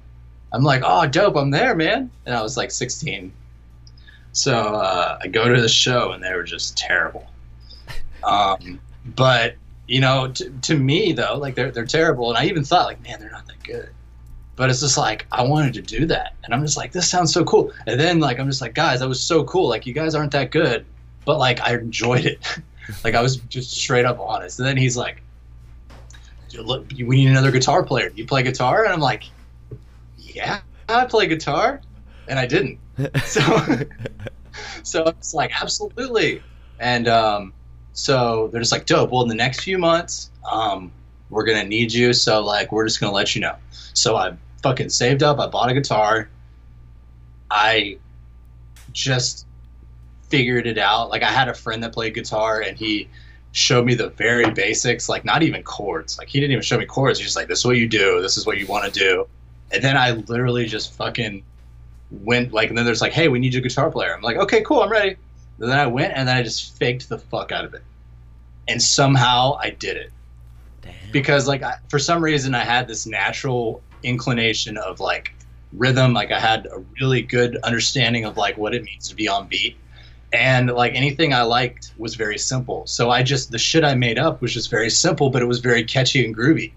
I'm 0.53 0.63
like, 0.63 0.83
oh, 0.85 1.07
dope. 1.07 1.37
I'm 1.37 1.51
there, 1.51 1.75
man. 1.75 2.11
And 2.27 2.35
I 2.35 2.43
was 2.43 2.57
like 2.57 2.71
16. 2.71 3.33
So 4.33 4.55
uh, 4.55 5.19
I 5.21 5.29
go 5.29 5.53
to 5.53 5.61
the 5.61 5.69
show, 5.69 6.13
and 6.13 6.23
they 6.23 6.33
were 6.33 6.43
just 6.45 6.77
terrible. 6.77 7.27
Um, 8.25 8.81
but 9.05 9.57
you 9.87 10.01
know, 10.01 10.29
t- 10.29 10.51
to 10.63 10.79
me 10.79 11.13
though, 11.13 11.37
like 11.37 11.55
they're 11.55 11.71
they're 11.71 11.87
terrible, 11.87 12.29
and 12.29 12.39
I 12.39 12.45
even 12.47 12.65
thought 12.65 12.87
like, 12.87 13.03
man, 13.03 13.19
they're 13.21 13.31
not 13.31 13.47
that 13.47 13.63
good. 13.65 13.91
But 14.57 14.71
it's 14.71 14.81
just 14.81 14.99
like 14.99 15.27
I 15.33 15.43
wanted 15.43 15.75
to 15.75 15.83
do 15.83 16.07
that, 16.07 16.35
and 16.45 16.53
I'm 16.55 16.63
just 16.63 16.77
like, 16.77 16.93
this 16.93 17.09
sounds 17.11 17.33
so 17.33 17.45
cool. 17.45 17.73
And 17.87 17.99
then 17.99 18.21
like 18.21 18.39
I'm 18.39 18.47
just 18.47 18.61
like, 18.61 18.75
guys, 18.75 19.01
that 19.01 19.09
was 19.09 19.21
so 19.21 19.45
cool. 19.45 19.69
Like 19.69 19.87
you 19.87 19.95
guys 19.95 20.15
aren't 20.15 20.33
that 20.33 20.51
good, 20.51 20.85
but 21.25 21.39
like 21.39 21.61
I 21.61 21.75
enjoyed 21.75 22.27
it. 22.27 22.41
like 23.05 23.15
I 23.15 23.23
was 23.23 23.37
just 23.37 23.71
straight 23.71 24.05
up 24.05 24.19
honest. 24.21 24.59
And 24.59 24.69
then 24.69 24.77
he's 24.77 24.97
like, 24.97 25.23
look, 26.55 26.87
we 26.91 27.17
need 27.17 27.29
another 27.29 27.51
guitar 27.51 27.83
player. 27.83 28.11
You 28.15 28.27
play 28.27 28.43
guitar? 28.43 28.85
And 28.85 28.93
I'm 28.93 29.01
like, 29.01 29.25
yeah, 30.19 30.61
I 30.89 31.05
play 31.07 31.27
guitar, 31.27 31.81
and 32.29 32.39
I 32.39 32.47
didn't. 32.47 32.79
So, 33.25 33.43
so 34.83 35.05
it's 35.05 35.35
like 35.35 35.61
absolutely. 35.61 36.43
And 36.81 37.09
um, 37.09 37.53
so 37.93 38.49
they're 38.49 38.61
just 38.61 38.73
like, 38.73 38.87
dope. 38.87 39.11
Well, 39.11 39.23
in 39.23 39.29
the 39.29 39.35
next 39.35 39.61
few 39.61 39.79
months, 39.79 40.31
um, 40.51 40.93
we're 41.31 41.45
gonna 41.45 41.65
need 41.65 41.93
you. 41.93 42.13
So 42.13 42.43
like, 42.45 42.73
we're 42.73 42.87
just 42.87 43.01
gonna 43.01 43.13
let 43.13 43.35
you 43.35 43.41
know. 43.41 43.57
So 43.95 44.17
I 44.17 44.37
fucking 44.63 44.91
saved 44.91 45.23
up. 45.23 45.39
I 45.39 45.47
bought 45.47 45.71
a 45.71 45.75
guitar. 45.75 46.29
I 47.51 47.99
just 48.93 49.47
figured 50.29 50.67
it 50.67 50.79
out. 50.79 51.11
Like 51.11 51.23
I 51.23 51.31
had 51.31 51.49
a 51.49 51.55
friend 51.55 51.83
that 51.83 51.93
played 51.93 52.15
guitar, 52.15 52.61
and 52.61 52.77
he 52.77 53.09
showed 53.53 53.85
me 53.85 53.95
the 53.95 54.11
very 54.11 54.51
basics, 54.51 55.09
like 55.09 55.25
not 55.25 55.43
even 55.43 55.63
chords. 55.63 56.19
Like 56.19 56.29
he 56.29 56.41
didn't 56.41 56.53
even 56.53 56.63
show 56.63 56.79
me 56.79 56.87
chords. 56.87 57.19
He's 57.19 57.29
just 57.29 57.37
like, 57.37 57.49
"This 57.49 57.61
is 57.61 57.65
what 57.65 57.77
you 57.77 57.89
do. 57.89 58.21
This 58.21 58.37
is 58.37 58.47
what 58.47 58.59
you 58.59 58.67
want 58.67 58.93
to 58.93 58.99
do." 58.99 59.27
And 59.71 59.83
then 59.83 59.97
I 59.97 60.13
literally 60.13 60.67
just 60.67 60.95
fucking 60.95 61.43
went 62.11 62.53
like, 62.53 62.69
and 62.69 62.79
then 62.79 62.85
there's 62.85 63.01
like, 63.01 63.13
"Hey, 63.13 63.29
we 63.29 63.39
need 63.39 63.55
you 63.55 63.61
a 63.61 63.63
guitar 63.63 63.91
player." 63.91 64.15
I'm 64.15 64.23
like, 64.23 64.37
"Okay, 64.37 64.63
cool, 64.63 64.83
I'm 64.83 64.91
ready." 64.91 65.17
And 65.61 65.71
then 65.71 65.79
I 65.79 65.87
went, 65.87 66.13
and 66.15 66.29
then 66.29 66.37
I 66.37 66.43
just 66.43 66.77
faked 66.79 67.09
the 67.09 67.19
fuck 67.19 67.53
out 67.53 67.65
of 67.65 67.75
it, 67.75 67.83
and 68.69 68.83
somehow 68.83 69.59
I 69.61 69.71
did 69.71 69.97
it. 69.97 70.11
Damn. 70.83 70.95
Because 71.13 71.47
like 71.47 71.63
I, 71.63 71.77
for 71.89 71.99
some 71.99 72.23
reason 72.23 72.55
I 72.55 72.65
had 72.65 72.89
this 72.89 73.07
natural 73.07 73.83
inclination 74.03 74.77
of 74.77 75.01
like 75.01 75.35
rhythm. 75.73 76.15
Like 76.15 76.31
I 76.31 76.41
had 76.41 76.67
a 76.67 76.83
really 77.01 77.23
good 77.23 77.57
understanding 77.65 78.25
of 78.25 78.37
like 78.37 78.57
what 78.57 78.75
it 78.75 78.85
means 78.85 79.09
to 79.09 79.15
be 79.15 79.29
on 79.29 79.49
beat 79.49 79.77
and 80.33 80.71
like 80.71 80.95
anything 80.95 81.33
I 81.33 81.43
liked 81.43 81.93
was 81.97 82.15
very 82.15 82.39
simple. 82.39 82.87
So 82.87 83.11
I 83.11 83.23
just 83.23 83.51
the 83.51 83.59
shit 83.59 83.85
I 83.85 83.95
made 83.95 84.19
up 84.19 84.43
was 84.43 84.53
just 84.53 84.71
very 84.71 84.91
simple, 84.91 85.31
but 85.31 85.43
it 85.43 85.47
was 85.47 85.61
very 85.61 85.85
catchy 85.85 86.25
and 86.25 86.37
groovy. 86.37 86.73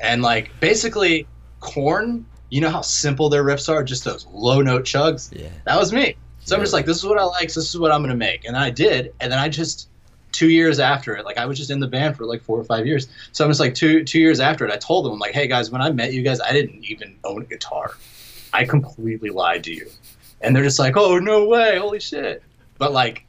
And 0.00 0.22
like 0.22 0.50
basically, 0.60 1.26
Korn. 1.60 2.26
You 2.50 2.60
know 2.60 2.70
how 2.70 2.82
simple 2.82 3.28
their 3.28 3.44
riffs 3.44 3.68
are, 3.68 3.82
just 3.82 4.04
those 4.04 4.26
low 4.32 4.60
note 4.60 4.84
chugs. 4.84 5.30
Yeah, 5.32 5.48
that 5.64 5.78
was 5.78 5.92
me. 5.92 6.16
So. 6.44 6.56
I'm 6.56 6.62
just 6.62 6.72
like, 6.72 6.86
this 6.86 6.96
is 6.96 7.04
what 7.04 7.18
I 7.18 7.24
like. 7.24 7.50
So 7.50 7.60
this 7.60 7.68
is 7.70 7.78
what 7.78 7.92
I'm 7.92 8.02
gonna 8.02 8.16
make, 8.16 8.44
and 8.44 8.56
I 8.56 8.70
did. 8.70 9.14
And 9.20 9.30
then 9.30 9.38
I 9.38 9.48
just 9.48 9.88
two 10.32 10.48
years 10.48 10.78
after 10.78 11.16
it, 11.16 11.24
like 11.24 11.38
I 11.38 11.46
was 11.46 11.58
just 11.58 11.70
in 11.70 11.80
the 11.80 11.86
band 11.86 12.16
for 12.16 12.24
like 12.24 12.42
four 12.42 12.58
or 12.58 12.64
five 12.64 12.86
years. 12.86 13.08
So 13.32 13.44
I'm 13.44 13.50
just 13.50 13.60
like 13.60 13.74
two 13.74 14.04
two 14.04 14.18
years 14.20 14.40
after 14.40 14.66
it, 14.66 14.72
I 14.72 14.76
told 14.76 15.04
them 15.04 15.12
I'm 15.12 15.18
like, 15.18 15.32
hey 15.32 15.46
guys, 15.46 15.70
when 15.70 15.80
I 15.80 15.90
met 15.90 16.12
you 16.12 16.22
guys, 16.22 16.40
I 16.40 16.52
didn't 16.52 16.84
even 16.84 17.16
own 17.24 17.42
a 17.42 17.44
guitar. 17.44 17.92
I 18.52 18.64
completely 18.64 19.30
lied 19.30 19.64
to 19.64 19.72
you. 19.72 19.88
And 20.40 20.56
they're 20.56 20.64
just 20.64 20.78
like, 20.78 20.96
oh 20.96 21.18
no 21.18 21.46
way, 21.46 21.78
holy 21.78 22.00
shit. 22.00 22.42
But 22.78 22.92
like, 22.92 23.26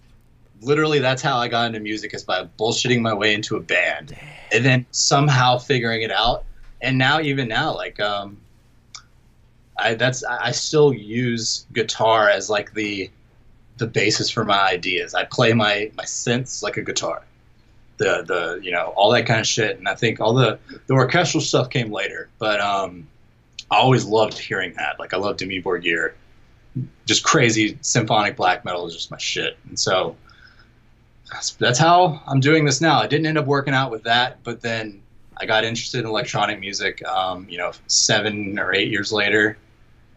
literally, 0.62 1.00
that's 1.00 1.22
how 1.22 1.38
I 1.38 1.48
got 1.48 1.68
into 1.68 1.80
music 1.80 2.14
is 2.14 2.24
by 2.24 2.48
bullshitting 2.60 3.02
my 3.02 3.14
way 3.14 3.34
into 3.34 3.58
a 3.58 3.60
band, 3.60 4.16
and 4.52 4.64
then 4.64 4.86
somehow 4.92 5.58
figuring 5.58 6.04
it 6.04 6.12
out. 6.12 6.46
And 6.82 6.98
now, 6.98 7.22
even 7.22 7.48
now, 7.48 7.76
like, 7.76 8.00
um, 8.00 8.38
I 9.82 9.94
that's 9.96 10.24
I 10.24 10.52
still 10.52 10.94
use 10.94 11.66
guitar 11.74 12.30
as 12.30 12.50
like 12.50 12.74
the 12.74 13.10
the 13.78 13.88
basis 13.88 14.30
for 14.30 14.46
my 14.46 14.62
ideas. 14.62 15.14
I 15.14 15.26
play 15.26 15.54
my 15.54 15.92
my 15.98 16.04
synths 16.04 16.64
like 16.64 16.78
a 16.78 16.82
guitar. 16.82 17.24
The 17.98 18.24
the 18.28 18.60
you 18.64 18.72
know 18.72 18.94
all 18.96 19.12
that 19.12 19.26
kind 19.26 19.40
of 19.40 19.48
shit, 19.48 19.78
and 19.78 19.88
I 19.88 19.96
think 19.96 20.20
all 20.20 20.34
the 20.34 20.60
the 20.88 20.94
orchestral 20.94 21.42
stuff 21.42 21.70
came 21.70 21.92
later. 21.92 22.30
But 22.40 22.60
um, 22.62 23.08
I 23.70 23.78
always 23.78 24.06
loved 24.06 24.38
hearing 24.38 24.74
that. 24.76 25.00
Like 25.00 25.14
I 25.14 25.18
loved 25.18 25.40
Dimmu 25.40 25.64
Borgir 25.64 26.14
just 27.06 27.24
crazy 27.24 27.78
symphonic 27.82 28.36
black 28.36 28.64
metal 28.64 28.88
is 28.88 28.94
just 28.94 29.12
my 29.12 29.18
shit. 29.18 29.58
And 29.68 29.78
so 29.78 30.16
that's, 31.32 31.52
that's 31.52 31.80
how 31.80 32.22
I'm 32.28 32.40
doing 32.40 32.66
this 32.66 32.82
now. 32.82 33.00
I 33.00 33.08
didn't 33.08 33.26
end 33.26 33.38
up 33.38 33.46
working 33.46 33.74
out 33.74 33.92
with 33.92 34.04
that, 34.04 34.44
but 34.44 34.62
then 34.62 35.02
I 35.38 35.46
got 35.46 35.64
interested 35.64 36.02
in 36.02 36.06
electronic 36.06 36.60
music, 36.60 37.06
um, 37.06 37.48
you 37.50 37.58
know, 37.58 37.72
seven 37.88 38.60
or 38.60 38.74
eight 38.74 38.90
years 38.90 39.12
later, 39.12 39.58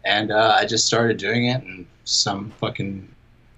and 0.05 0.31
uh, 0.31 0.55
I 0.59 0.65
just 0.65 0.85
started 0.85 1.17
doing 1.17 1.47
it, 1.47 1.61
and 1.63 1.85
some 2.05 2.51
fucking 2.51 3.07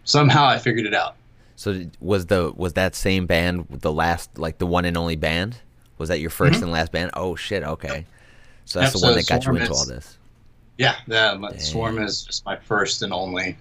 somehow 0.04 0.46
I 0.46 0.58
figured 0.58 0.86
it 0.86 0.94
out. 0.94 1.16
So 1.56 1.86
was 2.00 2.28
the 2.28 2.54
was 2.56 2.74
that 2.74 2.96
same 2.96 3.26
band 3.26 3.68
the 3.70 3.92
last 3.92 4.38
like 4.38 4.58
the 4.58 4.66
one 4.66 4.86
and 4.86 4.98
only 4.98 5.16
band? 5.16 5.58
Was 5.98 6.10
that 6.10 6.20
your 6.20 6.30
1st 6.30 6.50
mm-hmm. 6.50 6.64
and 6.64 6.72
last 6.72 6.92
band? 6.92 7.12
Oh 7.16 7.36
shit, 7.36 7.64
okay. 7.64 8.06
So 8.66 8.80
that's 8.80 8.94
yep, 8.94 9.02
the 9.02 9.08
one 9.08 9.16
that 9.16 9.28
got 9.28 9.46
you 9.46 9.56
into 9.56 9.74
all 9.74 9.86
this. 9.86 10.18
Yeah, 10.78 10.96
yeah. 11.08 11.38
Swarm 11.58 11.98
is 11.98 12.24
just 12.24 12.46
my 12.46 12.56
first 12.56 13.02
and 13.02 13.12
only 13.12 13.58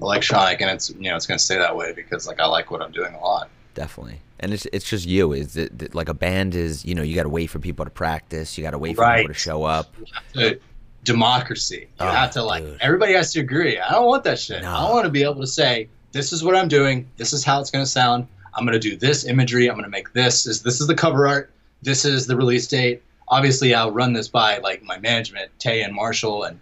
electronic, 0.00 0.60
and 0.60 0.70
it's 0.70 0.90
you 0.90 1.10
know 1.10 1.16
it's 1.16 1.26
gonna 1.26 1.38
stay 1.38 1.56
that 1.56 1.76
way 1.76 1.92
because 1.92 2.26
like 2.26 2.40
I 2.40 2.46
like 2.46 2.70
what 2.70 2.82
I'm 2.82 2.92
doing 2.92 3.14
a 3.14 3.20
lot. 3.20 3.48
Definitely, 3.74 4.20
and 4.38 4.52
it's 4.52 4.66
it's 4.72 4.88
just 4.88 5.06
you. 5.06 5.32
Is 5.32 5.56
it 5.56 5.94
like 5.94 6.08
a 6.08 6.14
band? 6.14 6.54
Is 6.54 6.84
you 6.84 6.94
know 6.94 7.02
you 7.02 7.14
got 7.14 7.24
to 7.24 7.28
wait 7.28 7.48
for 7.48 7.58
people 7.58 7.84
to 7.84 7.90
practice. 7.90 8.56
You 8.56 8.62
got 8.62 8.70
to 8.70 8.78
wait 8.78 8.94
for 8.94 9.02
right. 9.02 9.22
people 9.22 9.34
to 9.34 9.38
show 9.38 9.64
up. 9.64 9.94
To, 10.34 10.60
democracy. 11.06 11.88
You 12.00 12.06
oh, 12.06 12.10
have 12.10 12.32
to 12.32 12.42
like 12.42 12.62
dude. 12.62 12.78
everybody 12.80 13.14
has 13.14 13.32
to 13.32 13.40
agree. 13.40 13.80
I 13.80 13.92
don't 13.92 14.06
want 14.06 14.24
that 14.24 14.38
shit. 14.38 14.62
No. 14.62 14.70
I 14.70 14.90
want 14.90 15.04
to 15.06 15.10
be 15.10 15.22
able 15.22 15.40
to 15.40 15.46
say 15.46 15.88
this 16.12 16.32
is 16.32 16.44
what 16.44 16.54
I'm 16.54 16.68
doing. 16.68 17.08
This 17.16 17.32
is 17.32 17.44
how 17.44 17.60
it's 17.60 17.70
gonna 17.70 17.86
sound. 17.86 18.26
I'm 18.54 18.66
gonna 18.66 18.78
do 18.78 18.96
this 18.96 19.24
imagery. 19.24 19.68
I'm 19.70 19.76
gonna 19.76 19.88
make 19.88 20.12
this. 20.12 20.46
Is 20.46 20.62
this 20.62 20.80
is 20.80 20.86
the 20.86 20.94
cover 20.94 21.26
art. 21.26 21.50
This 21.82 22.04
is 22.04 22.26
the 22.26 22.36
release 22.36 22.66
date 22.66 23.02
obviously 23.28 23.74
I'll 23.74 23.92
run 23.92 24.12
this 24.12 24.28
by 24.28 24.58
like 24.58 24.82
my 24.82 24.98
management, 24.98 25.50
Tay 25.58 25.82
and 25.82 25.94
Marshall, 25.94 26.44
and 26.44 26.60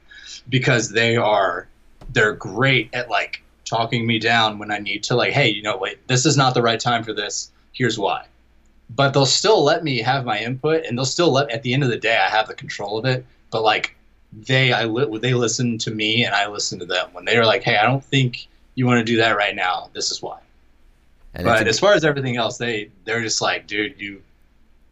because 0.48 0.90
they 0.90 1.16
are 1.16 1.68
they're 2.12 2.34
great 2.34 2.90
at 2.92 3.10
like 3.10 3.42
talking 3.64 4.06
me 4.06 4.18
down 4.18 4.58
when 4.58 4.70
I 4.70 4.78
need 4.78 5.02
to 5.04 5.16
like, 5.16 5.32
hey, 5.32 5.48
you 5.48 5.62
know, 5.62 5.76
wait, 5.76 6.06
this 6.06 6.26
is 6.26 6.36
not 6.36 6.54
the 6.54 6.62
right 6.62 6.78
time 6.78 7.02
for 7.02 7.12
this. 7.12 7.50
Here's 7.72 7.98
why. 7.98 8.26
But 8.90 9.12
they'll 9.14 9.26
still 9.26 9.64
let 9.64 9.82
me 9.82 9.98
have 9.98 10.24
my 10.24 10.38
input, 10.38 10.84
and 10.84 10.96
they'll 10.96 11.06
still 11.06 11.32
let. 11.32 11.50
At 11.50 11.62
the 11.62 11.72
end 11.72 11.82
of 11.82 11.88
the 11.88 11.96
day, 11.96 12.16
I 12.16 12.28
have 12.28 12.48
the 12.48 12.54
control 12.54 12.98
of 12.98 13.06
it. 13.06 13.24
But 13.50 13.62
like, 13.62 13.96
they 14.46 14.72
I 14.72 14.84
li- 14.84 15.18
they 15.18 15.34
listen 15.34 15.78
to 15.78 15.90
me, 15.90 16.24
and 16.24 16.34
I 16.34 16.48
listen 16.48 16.78
to 16.80 16.86
them 16.86 17.10
when 17.12 17.24
they're 17.24 17.46
like, 17.46 17.62
hey, 17.62 17.76
I 17.76 17.84
don't 17.84 18.04
think 18.04 18.46
you 18.74 18.86
want 18.86 18.98
to 18.98 19.04
do 19.04 19.16
that 19.18 19.36
right 19.36 19.54
now. 19.54 19.90
This 19.92 20.10
is 20.10 20.22
why. 20.22 20.38
And 21.34 21.44
but 21.44 21.66
as 21.66 21.78
far 21.78 21.94
as 21.94 22.04
everything 22.04 22.36
else, 22.36 22.58
they 22.58 22.90
they're 23.04 23.22
just 23.22 23.40
like, 23.40 23.66
dude, 23.66 24.00
you 24.00 24.22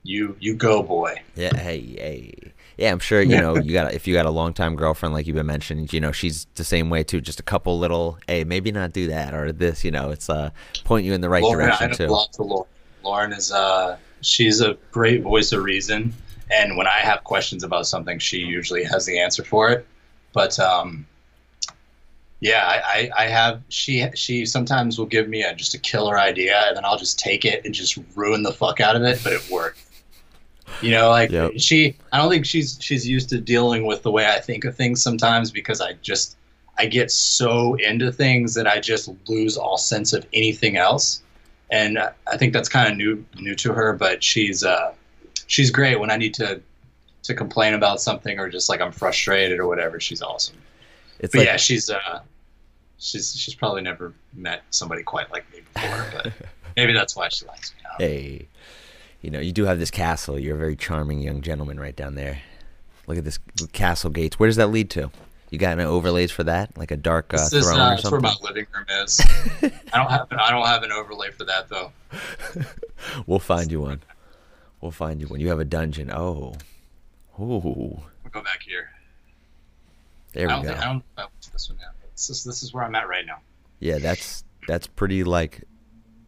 you 0.04 0.36
you 0.40 0.54
go 0.54 0.82
boy 0.82 1.14
yeah 1.36 1.56
hey 1.56 1.80
hey 1.80 2.34
yeah 2.76 2.90
i'm 2.90 2.98
sure 2.98 3.22
you 3.22 3.36
know 3.40 3.56
you 3.56 3.72
got 3.72 3.92
if 3.94 4.06
you 4.06 4.14
got 4.14 4.26
a 4.26 4.30
long 4.30 4.52
time 4.52 4.74
girlfriend 4.74 5.14
like 5.14 5.26
you've 5.26 5.36
been 5.36 5.46
mentioning 5.46 5.88
you 5.92 6.00
know 6.00 6.12
she's 6.12 6.46
the 6.56 6.64
same 6.64 6.90
way 6.90 7.04
too 7.04 7.20
just 7.20 7.38
a 7.38 7.42
couple 7.42 7.78
little 7.78 8.18
hey 8.26 8.44
maybe 8.44 8.72
not 8.72 8.92
do 8.92 9.06
that 9.06 9.34
or 9.34 9.52
this 9.52 9.84
you 9.84 9.90
know 9.90 10.10
it's 10.10 10.28
uh 10.28 10.50
point 10.84 11.04
you 11.06 11.12
in 11.12 11.20
the 11.20 11.28
right 11.28 11.42
lauren, 11.42 11.66
direction 11.66 11.90
I 11.90 11.94
too 11.94 12.06
to 12.32 12.42
lauren. 12.42 12.68
lauren 13.04 13.32
is 13.32 13.52
uh 13.52 13.96
she's 14.22 14.60
a 14.60 14.76
great 14.90 15.22
voice 15.22 15.52
of 15.52 15.62
reason 15.62 16.12
and 16.52 16.76
when 16.76 16.86
i 16.86 16.98
have 16.98 17.24
questions 17.24 17.64
about 17.64 17.86
something 17.86 18.18
she 18.18 18.38
usually 18.38 18.84
has 18.84 19.06
the 19.06 19.18
answer 19.18 19.44
for 19.44 19.70
it 19.70 19.86
but 20.32 20.58
um 20.58 21.06
yeah, 22.42 22.82
I, 22.84 23.08
I, 23.16 23.26
have. 23.26 23.62
She 23.68 24.04
she 24.16 24.46
sometimes 24.46 24.98
will 24.98 25.06
give 25.06 25.28
me 25.28 25.44
a, 25.44 25.54
just 25.54 25.74
a 25.74 25.78
killer 25.78 26.18
idea, 26.18 26.60
and 26.66 26.76
then 26.76 26.84
I'll 26.84 26.98
just 26.98 27.16
take 27.16 27.44
it 27.44 27.64
and 27.64 27.72
just 27.72 27.96
ruin 28.16 28.42
the 28.42 28.52
fuck 28.52 28.80
out 28.80 28.96
of 28.96 29.02
it. 29.04 29.20
But 29.22 29.32
it 29.32 29.48
worked. 29.48 29.78
You 30.80 30.90
know, 30.90 31.08
like 31.10 31.30
yep. 31.30 31.52
she, 31.58 31.94
I 32.10 32.18
don't 32.18 32.28
think 32.28 32.44
she's 32.44 32.78
she's 32.80 33.06
used 33.06 33.28
to 33.28 33.40
dealing 33.40 33.86
with 33.86 34.02
the 34.02 34.10
way 34.10 34.26
I 34.26 34.40
think 34.40 34.64
of 34.64 34.74
things 34.74 35.00
sometimes 35.00 35.52
because 35.52 35.80
I 35.80 35.92
just 36.02 36.36
I 36.78 36.86
get 36.86 37.12
so 37.12 37.74
into 37.74 38.10
things 38.10 38.54
that 38.54 38.66
I 38.66 38.80
just 38.80 39.08
lose 39.28 39.56
all 39.56 39.78
sense 39.78 40.12
of 40.12 40.26
anything 40.32 40.76
else, 40.76 41.22
and 41.70 41.96
I 41.96 42.36
think 42.38 42.54
that's 42.54 42.68
kind 42.68 42.90
of 42.90 42.96
new 42.96 43.24
new 43.36 43.54
to 43.54 43.72
her. 43.72 43.92
But 43.92 44.24
she's 44.24 44.64
uh, 44.64 44.92
she's 45.52 45.70
great 45.70 46.00
when 46.00 46.10
I 46.10 46.16
need 46.16 46.32
to 46.34 46.60
to 47.24 47.34
complain 47.34 47.74
about 47.74 48.00
something 48.00 48.38
or 48.40 48.48
just 48.48 48.68
like 48.70 48.80
I'm 48.80 48.90
frustrated 48.90 49.58
or 49.60 49.66
whatever, 49.68 50.00
she's 50.00 50.22
awesome. 50.22 50.56
It's 51.20 51.32
But 51.32 51.40
like 51.40 51.46
yeah, 51.46 51.56
she's 51.58 51.90
uh, 51.90 52.20
she's 52.98 53.36
she's 53.36 53.54
probably 53.54 53.82
never 53.82 54.14
met 54.32 54.62
somebody 54.70 55.02
quite 55.02 55.30
like 55.30 55.44
me 55.52 55.60
before, 55.74 56.06
but 56.14 56.32
maybe 56.76 56.92
that's 56.94 57.14
why 57.14 57.28
she 57.28 57.44
likes 57.46 57.72
me. 57.74 58.04
Hey, 58.04 58.48
you 59.20 59.30
know, 59.30 59.40
you 59.40 59.52
do 59.52 59.66
have 59.66 59.78
this 59.78 59.90
castle. 59.90 60.38
You're 60.38 60.56
a 60.56 60.58
very 60.58 60.74
charming 60.74 61.20
young 61.20 61.42
gentleman 61.42 61.78
right 61.78 61.94
down 61.94 62.14
there. 62.14 62.40
Look 63.06 63.18
at 63.18 63.24
this 63.24 63.38
castle 63.72 64.10
gates. 64.10 64.38
Where 64.40 64.48
does 64.48 64.56
that 64.56 64.68
lead 64.68 64.88
to? 64.90 65.10
You 65.50 65.58
got 65.58 65.72
any 65.72 65.84
overlays 65.84 66.30
for 66.30 66.44
that, 66.44 66.78
like 66.78 66.90
a 66.90 66.96
dark 66.96 67.34
uh, 67.34 67.36
This 67.36 67.52
is 67.52 67.66
throne 67.66 67.78
uh, 67.78 67.84
or 67.84 67.90
that's 67.96 68.10
where 68.10 68.20
something? 68.22 68.42
my 68.42 68.48
living 68.48 68.66
room 68.74 68.86
is. 69.04 69.20
I 69.92 69.98
don't 69.98 70.10
have 70.10 70.32
an, 70.32 70.38
I 70.38 70.50
don't 70.50 70.66
have 70.66 70.82
an 70.82 70.92
overlay 70.92 71.30
for 71.30 71.44
that 71.44 71.68
though. 71.68 71.92
We'll 73.26 73.38
find 73.38 73.70
you 73.70 73.82
one. 73.82 74.00
We'll 74.82 74.90
find 74.90 75.20
you 75.20 75.28
one. 75.28 75.40
You 75.40 75.48
have 75.48 75.60
a 75.60 75.64
dungeon. 75.64 76.10
Oh, 76.12 76.54
ooh, 77.40 77.42
We'll 77.62 78.02
go 78.30 78.42
back 78.42 78.62
here. 78.66 78.90
there 80.34 80.50
I 80.50 80.56
we 80.56 80.56
don't 80.56 80.62
go. 80.64 80.68
think 80.70 80.80
I 80.80 80.84
don't 80.86 80.96
know 80.96 81.02
if 81.18 81.24
I 81.24 81.28
this 81.52 81.70
one 81.70 81.78
yet. 81.78 81.88
This 82.12 82.28
is 82.30 82.44
this 82.44 82.62
is 82.62 82.74
where 82.74 82.84
I'm 82.84 82.94
at 82.96 83.08
right 83.08 83.24
now. 83.24 83.38
Yeah, 83.80 83.98
that's 83.98 84.44
that's 84.68 84.86
pretty 84.86 85.22
like 85.24 85.62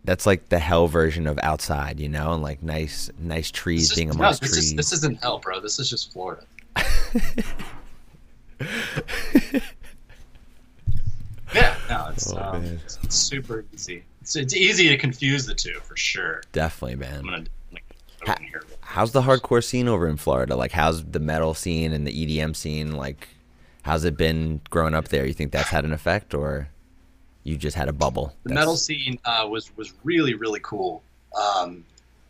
that's 0.05 0.25
like 0.27 0.49
the 0.51 0.59
hell 0.59 0.87
version 0.87 1.27
of 1.27 1.39
outside, 1.43 1.99
you 1.99 2.09
know, 2.09 2.33
and 2.33 2.43
like 2.43 2.63
nice 2.63 3.11
nice 3.19 3.51
trees 3.51 3.93
being 3.95 4.09
no, 4.09 4.15
amongst 4.15 4.41
this 4.41 4.53
trees. 4.53 4.65
is 4.67 4.75
this 4.77 4.93
isn't 4.93 5.21
hell, 5.21 5.39
bro. 5.41 5.61
This 5.61 5.79
is 5.79 5.91
just 5.91 6.13
Florida. 6.13 6.45
yeah, 11.55 11.77
no, 11.89 12.09
it's, 12.13 12.33
Oh, 12.33 12.39
um, 12.39 12.65
it's, 12.65 12.99
it's 13.03 13.17
super 13.17 13.65
easy. 13.75 14.05
It's, 14.21 14.37
it's 14.37 14.55
easy 14.55 14.89
to 14.89 14.97
confuse 14.97 15.45
the 15.47 15.55
two 15.55 15.81
for 15.83 15.97
sure. 15.97 16.43
Definitely, 16.53 17.05
I'm 17.07 17.27
man. 17.27 17.49
Gonna 18.25 18.29
like, 18.29 18.29
Ha- 18.29 18.33
open 18.35 18.47
here. 18.47 18.62
How's 18.81 19.12
the 19.12 19.22
hardcore 19.22 19.62
scene 19.64 19.89
over 19.89 20.09
in 20.09 20.16
Florida? 20.16 20.57
Like, 20.57 20.72
how's 20.72 21.05
the 21.05 21.18
metal 21.20 21.55
scene 21.55 21.93
and 21.93 22.07
the 22.07 22.12
EDM 22.12 22.55
scene? 22.55 22.93
Like, 22.97 23.29
how's 23.83 24.05
it 24.05 24.16
been 24.16 24.61
growing 24.70 24.95
up 24.95 25.09
there? 25.09 25.27
You 25.27 25.33
think 25.33 25.53
that's 25.53 25.68
had 25.70 25.85
an 25.85 25.93
effect, 25.93 26.33
or 26.35 26.68
you 27.43 27.57
just 27.57 27.77
had 27.77 27.89
a 27.89 27.93
bubble? 27.93 28.35
The 28.45 28.51
That's- 28.51 28.62
metal 28.62 28.77
scene 28.77 29.18
uh, 29.25 29.47
was 29.51 29.77
was 29.77 29.93
really 30.05 30.35
really 30.35 30.61
cool. 30.62 31.03
Um, 31.35 31.85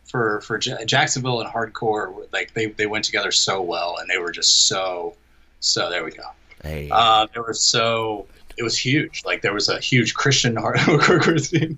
for 0.09 0.41
for 0.41 0.57
J- 0.57 0.85
Jacksonville 0.85 1.41
and 1.41 1.49
hardcore, 1.49 2.31
like 2.33 2.53
they 2.53 2.67
they 2.67 2.85
went 2.87 3.05
together 3.05 3.31
so 3.31 3.61
well, 3.61 3.97
and 3.99 4.09
they 4.09 4.17
were 4.17 4.31
just 4.31 4.67
so 4.67 5.15
so. 5.59 5.89
There 5.89 6.03
we 6.03 6.11
go. 6.11 6.23
Hey, 6.63 6.89
Uh, 6.91 7.27
they 7.33 7.39
were 7.39 7.53
so. 7.53 8.25
It 8.57 8.63
was 8.63 8.77
huge. 8.77 9.23
Like 9.25 9.41
there 9.41 9.53
was 9.53 9.67
a 9.69 9.79
huge 9.79 10.13
Christian 10.13 10.55
hardcore 10.55 11.39
scene. 11.49 11.77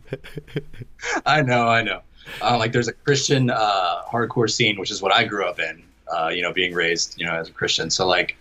I 1.26 1.42
know, 1.42 1.68
I 1.68 1.82
know. 1.82 2.02
Uh, 2.42 2.58
like 2.58 2.72
there's 2.72 2.88
a 2.88 2.94
Christian 2.94 3.50
uh, 3.50 4.02
hardcore 4.04 4.50
scene, 4.50 4.80
which 4.80 4.92
is 4.92 5.02
what 5.02 5.14
I 5.14 5.24
grew 5.24 5.46
up 5.46 5.60
in. 5.60 5.84
Uh, 6.12 6.30
you 6.30 6.42
know, 6.42 6.54
being 6.54 6.74
raised, 6.74 7.20
you 7.20 7.26
know, 7.26 7.34
as 7.34 7.50
a 7.50 7.52
Christian. 7.52 7.90
So 7.90 8.08
like, 8.08 8.38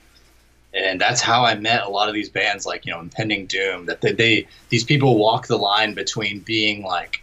and 0.73 1.01
that's 1.01 1.21
how 1.21 1.45
I 1.45 1.57
met 1.57 1.83
a 1.83 1.89
lot 1.89 2.09
of 2.09 2.15
these 2.15 2.29
bands, 2.29 2.65
like 2.65 2.87
you 2.87 2.93
know, 2.93 3.01
Impending 3.01 3.47
Doom. 3.47 3.87
That 3.87 4.03
they, 4.03 4.13
they 4.13 4.47
these 4.69 4.85
people 4.85 5.19
walk 5.19 5.49
the 5.49 5.57
line 5.57 5.95
between 5.95 6.41
being 6.41 6.83
like, 6.83 7.23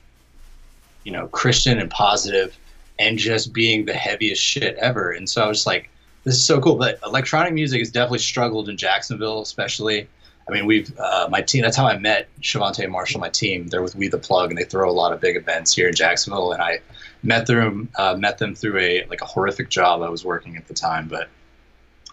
you 1.05 1.11
know, 1.11 1.27
Christian 1.27 1.79
and 1.79 1.89
positive, 1.89 2.57
and 2.99 3.17
just 3.17 3.53
being 3.53 3.85
the 3.85 3.93
heaviest 3.93 4.41
shit 4.41 4.75
ever. 4.77 5.11
And 5.11 5.29
so 5.29 5.43
I 5.43 5.47
was 5.47 5.65
like, 5.65 5.89
this 6.23 6.35
is 6.35 6.43
so 6.43 6.59
cool. 6.59 6.75
But 6.75 6.99
electronic 7.05 7.53
music 7.53 7.79
has 7.79 7.91
definitely 7.91 8.19
struggled 8.19 8.67
in 8.67 8.77
Jacksonville, 8.77 9.41
especially. 9.41 10.07
I 10.47 10.51
mean, 10.51 10.65
we've 10.65 10.97
uh, 10.99 11.27
my 11.29 11.41
team. 11.41 11.61
That's 11.61 11.77
how 11.77 11.87
I 11.87 11.97
met 11.97 12.27
Shavante 12.41 12.89
Marshall, 12.89 13.21
my 13.21 13.29
team. 13.29 13.67
They're 13.67 13.81
with 13.81 13.95
We 13.95 14.09
the 14.09 14.17
Plug, 14.17 14.49
and 14.49 14.57
they 14.57 14.65
throw 14.65 14.89
a 14.89 14.91
lot 14.91 15.13
of 15.13 15.21
big 15.21 15.37
events 15.37 15.73
here 15.73 15.87
in 15.87 15.95
Jacksonville. 15.95 16.51
And 16.51 16.61
I 16.61 16.79
met 17.23 17.47
them 17.47 17.89
uh, 17.97 18.15
met 18.17 18.37
them 18.39 18.53
through 18.53 18.77
a 18.79 19.05
like 19.05 19.21
a 19.21 19.25
horrific 19.25 19.69
job 19.69 20.01
I 20.01 20.09
was 20.09 20.25
working 20.25 20.57
at 20.57 20.67
the 20.67 20.73
time. 20.73 21.07
But 21.07 21.29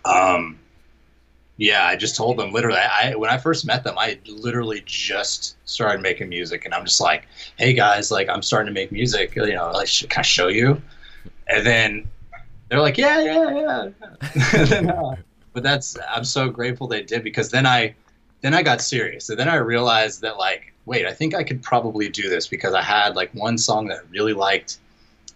um, 0.05 0.59
yeah, 1.57 1.85
I 1.85 1.97
just 1.97 2.17
told 2.17 2.39
them 2.39 2.53
literally. 2.53 2.79
I 2.79 3.17
when 3.17 3.31
I 3.31 3.37
first 3.37 3.67
met 3.67 3.83
them, 3.83 3.97
I 3.99 4.19
literally 4.27 4.83
just 4.87 5.57
started 5.69 6.01
making 6.01 6.29
music, 6.29 6.65
and 6.65 6.73
I'm 6.73 6.85
just 6.85 7.01
like, 7.01 7.27
hey 7.59 7.73
guys, 7.73 8.13
like 8.13 8.29
I'm 8.29 8.43
starting 8.43 8.73
to 8.73 8.81
make 8.81 8.93
music. 8.93 9.35
You 9.35 9.55
know, 9.55 9.73
like 9.73 9.89
can 10.09 10.21
I 10.21 10.23
show 10.23 10.47
you? 10.47 10.81
And 11.49 11.67
then 11.67 12.09
they're 12.69 12.81
like, 12.81 12.97
yeah, 12.97 13.21
yeah, 13.21 13.51
yeah. 13.51 14.65
then, 14.67 14.91
uh, 14.91 15.17
but 15.53 15.65
that's 15.65 15.99
I'm 16.09 16.25
so 16.25 16.49
grateful 16.49 16.87
they 16.87 17.03
did 17.03 17.25
because 17.25 17.51
then 17.51 17.67
I 17.67 17.95
then 18.41 18.55
I 18.55 18.63
got 18.63 18.81
serious. 18.81 19.29
And 19.29 19.39
then 19.39 19.49
I 19.49 19.57
realized 19.57 20.23
that 20.23 20.39
like, 20.39 20.73
wait, 20.87 21.07
I 21.07 21.13
think 21.13 21.35
I 21.35 21.45
could 21.45 21.63
probably 21.63 22.09
do 22.09 22.29
this 22.29 22.47
because 22.47 22.75
I 22.75 22.83
had 22.83 23.17
like 23.17 23.33
one 23.35 23.59
song 23.59 23.89
that 23.89 23.99
I 23.99 24.03
really 24.11 24.33
liked, 24.33 24.79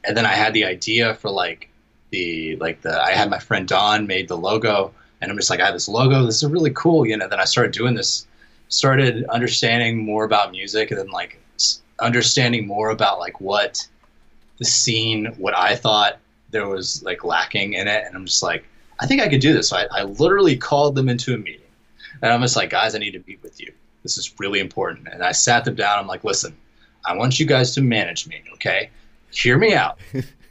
and 0.04 0.16
then 0.16 0.26
I 0.26 0.32
had 0.32 0.54
the 0.54 0.64
idea 0.64 1.14
for 1.14 1.30
like 1.30 1.68
the 2.10 2.56
like 2.56 2.80
the 2.82 3.00
I 3.02 3.12
had 3.12 3.30
my 3.30 3.38
friend 3.38 3.66
Don 3.68 4.06
made 4.06 4.28
the 4.28 4.36
logo, 4.36 4.92
and 5.20 5.30
I'm 5.30 5.36
just 5.36 5.50
like, 5.50 5.60
I 5.60 5.66
have 5.66 5.74
this 5.74 5.88
logo. 5.88 6.24
This 6.24 6.42
is 6.42 6.50
really 6.50 6.72
cool, 6.72 7.06
you 7.06 7.16
know. 7.16 7.28
Then 7.28 7.40
I 7.40 7.44
started 7.44 7.72
doing 7.72 7.94
this, 7.94 8.26
started 8.68 9.24
understanding 9.26 10.04
more 10.04 10.24
about 10.24 10.50
music, 10.50 10.90
and 10.90 10.98
then 10.98 11.10
like 11.10 11.40
understanding 12.00 12.66
more 12.66 12.90
about 12.90 13.18
like 13.18 13.40
what 13.40 13.86
the 14.58 14.64
scene, 14.64 15.26
what 15.38 15.56
I 15.56 15.74
thought 15.76 16.18
there 16.50 16.68
was 16.68 17.02
like 17.02 17.24
lacking 17.24 17.74
in 17.74 17.88
it, 17.88 18.04
and 18.06 18.14
I'm 18.16 18.26
just 18.26 18.42
like, 18.42 18.64
I 19.00 19.06
think 19.06 19.20
I 19.20 19.28
could 19.28 19.40
do 19.40 19.52
this. 19.52 19.68
So 19.68 19.76
I, 19.76 19.86
I 19.90 20.02
literally 20.04 20.56
called 20.56 20.94
them 20.94 21.08
into 21.08 21.34
a 21.34 21.38
meeting, 21.38 21.60
and 22.24 22.32
I'm 22.32 22.40
just 22.40 22.56
like, 22.56 22.70
guys, 22.70 22.94
I 22.94 22.98
need 22.98 23.10
to 23.10 23.22
meet 23.26 23.42
with 23.42 23.60
you. 23.60 23.70
This 24.02 24.16
is 24.16 24.34
really 24.38 24.58
important. 24.58 25.08
And 25.12 25.22
I 25.22 25.32
sat 25.32 25.66
them 25.66 25.74
down. 25.74 25.98
I'm 25.98 26.06
like, 26.06 26.24
listen, 26.24 26.56
I 27.04 27.14
want 27.14 27.38
you 27.38 27.44
guys 27.44 27.74
to 27.74 27.82
manage 27.82 28.26
me, 28.26 28.42
okay? 28.54 28.88
Hear 29.30 29.58
me 29.58 29.74
out. 29.74 29.98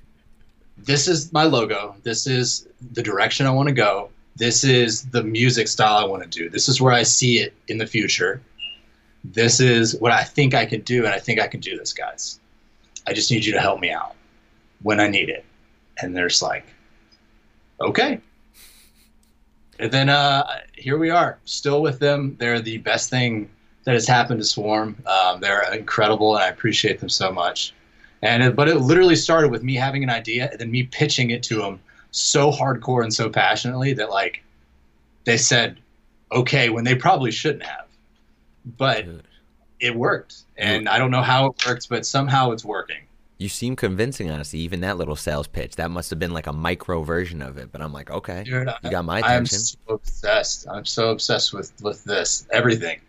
this 0.78 1.08
is 1.08 1.34
my 1.34 1.46
logo. 1.46 1.96
This 2.04 2.28
is 2.28 2.68
the 2.92 3.02
direction 3.02 3.48
I 3.48 3.50
want 3.50 3.70
to 3.70 3.74
go. 3.74 4.12
This 4.36 4.64
is 4.64 5.06
the 5.06 5.24
music 5.24 5.68
style 5.68 5.98
I 5.98 6.06
want 6.06 6.22
to 6.22 6.30
do. 6.30 6.48
This 6.48 6.70
is 6.70 6.80
where 6.80 6.94
I 6.94 7.02
see 7.02 7.40
it 7.40 7.56
in 7.68 7.80
the 7.80 7.88
future. 7.88 8.40
This 9.24 9.60
is 9.60 9.96
what 9.96 10.12
I 10.12 10.24
think 10.24 10.54
I 10.54 10.68
can 10.68 10.82
do, 10.82 11.06
and 11.06 11.14
I 11.14 11.18
think 11.18 11.42
I 11.42 11.48
can 11.48 11.60
do 11.60 11.76
this, 11.76 11.92
guys. 11.92 12.40
I 13.08 13.14
just 13.14 13.32
need 13.32 13.46
you 13.46 13.54
to 13.54 13.60
help 13.60 13.80
me 13.80 13.90
out 13.90 14.14
when 14.84 15.00
I 15.00 15.08
need 15.08 15.30
it. 15.30 15.44
And 16.00 16.16
they're 16.16 16.28
just 16.28 16.44
like, 16.44 16.68
okay. 17.82 18.20
And 19.84 19.92
then 19.92 20.08
uh, 20.08 20.62
here 20.78 20.98
we 20.98 21.10
are, 21.10 21.40
still 21.44 21.82
with 21.82 22.00
them. 22.00 22.38
They're 22.40 22.62
the 22.62 22.78
best 22.78 23.10
thing 23.10 23.50
that 23.84 23.94
has 23.96 24.08
happened 24.08 24.40
to 24.40 24.46
Swarm. 24.46 24.96
Um, 25.06 25.42
they're 25.42 25.62
incredible, 25.74 26.36
and 26.36 26.44
I 26.46 26.48
appreciate 26.48 27.02
them 27.02 27.10
so 27.10 27.34
much. 27.34 27.74
And 28.22 28.42
it, 28.42 28.56
but 28.56 28.70
it 28.70 28.78
literally 28.78 29.18
started 29.18 29.52
with 29.52 29.62
me 29.62 29.76
having 29.76 30.02
an 30.02 30.10
idea 30.10 30.50
and 30.50 30.58
then 30.58 30.72
me 30.72 30.84
pitching 30.84 31.32
it 31.32 31.44
to 31.44 31.58
them 31.58 31.82
so 32.12 32.50
hardcore 32.50 33.04
and 33.04 33.14
so 33.14 33.30
passionately 33.30 33.92
that 33.92 34.10
like 34.10 34.42
they 35.26 35.36
said 35.36 35.78
okay 36.32 36.70
when 36.70 36.86
they 36.86 36.96
probably 36.96 37.32
shouldn't 37.32 37.64
have. 37.64 37.88
But 38.78 39.06
it 39.82 39.94
worked, 39.94 40.44
and 40.56 40.88
I 40.88 40.98
don't 40.98 41.12
know 41.12 41.22
how 41.22 41.48
it 41.48 41.66
worked, 41.68 41.90
but 41.90 42.06
somehow 42.06 42.52
it's 42.52 42.64
working. 42.64 43.02
You 43.38 43.50
seem 43.50 43.76
convincing, 43.76 44.30
honestly. 44.30 44.60
Even 44.60 44.82
that 44.82 44.98
little 44.98 45.16
sales 45.16 45.48
pitch, 45.48 45.76
that 45.76 45.92
must 45.92 46.10
have 46.10 46.20
been 46.20 46.34
like 46.34 46.48
a 46.48 46.54
micro 46.54 47.02
version 47.02 47.42
of 47.42 47.58
it. 47.58 47.72
But 47.72 47.82
I'm 47.82 47.94
like, 47.94 48.10
okay, 48.10 48.44
Dude, 48.44 48.70
you 48.84 48.92
got 48.92 49.06
my 49.06 49.20
attention. 49.20 49.38
I'm 49.38 49.46
so 49.46 49.78
obsessed. 49.90 50.68
I'm 50.70 50.86
so 50.86 51.12
obsessed 51.12 51.54
with 51.54 51.74
with 51.82 52.04
this 52.04 52.48
everything. 52.52 53.00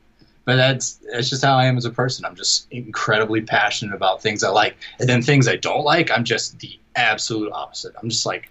But 0.44 0.56
that's 0.56 1.00
that's 1.10 1.30
just 1.30 1.44
how 1.44 1.56
I 1.56 1.64
am 1.66 1.76
as 1.76 1.84
a 1.84 1.90
person. 1.90 2.24
I'm 2.24 2.36
just 2.36 2.66
incredibly 2.70 3.40
passionate 3.40 3.94
about 3.94 4.20
things 4.20 4.44
I 4.44 4.50
like, 4.50 4.76
and 4.98 5.08
then 5.08 5.22
things 5.22 5.48
I 5.48 5.56
don't 5.56 5.84
like, 5.84 6.10
I'm 6.10 6.24
just 6.24 6.58
the 6.58 6.78
absolute 6.96 7.52
opposite. 7.52 7.94
I'm 8.02 8.08
just 8.10 8.26
like, 8.26 8.50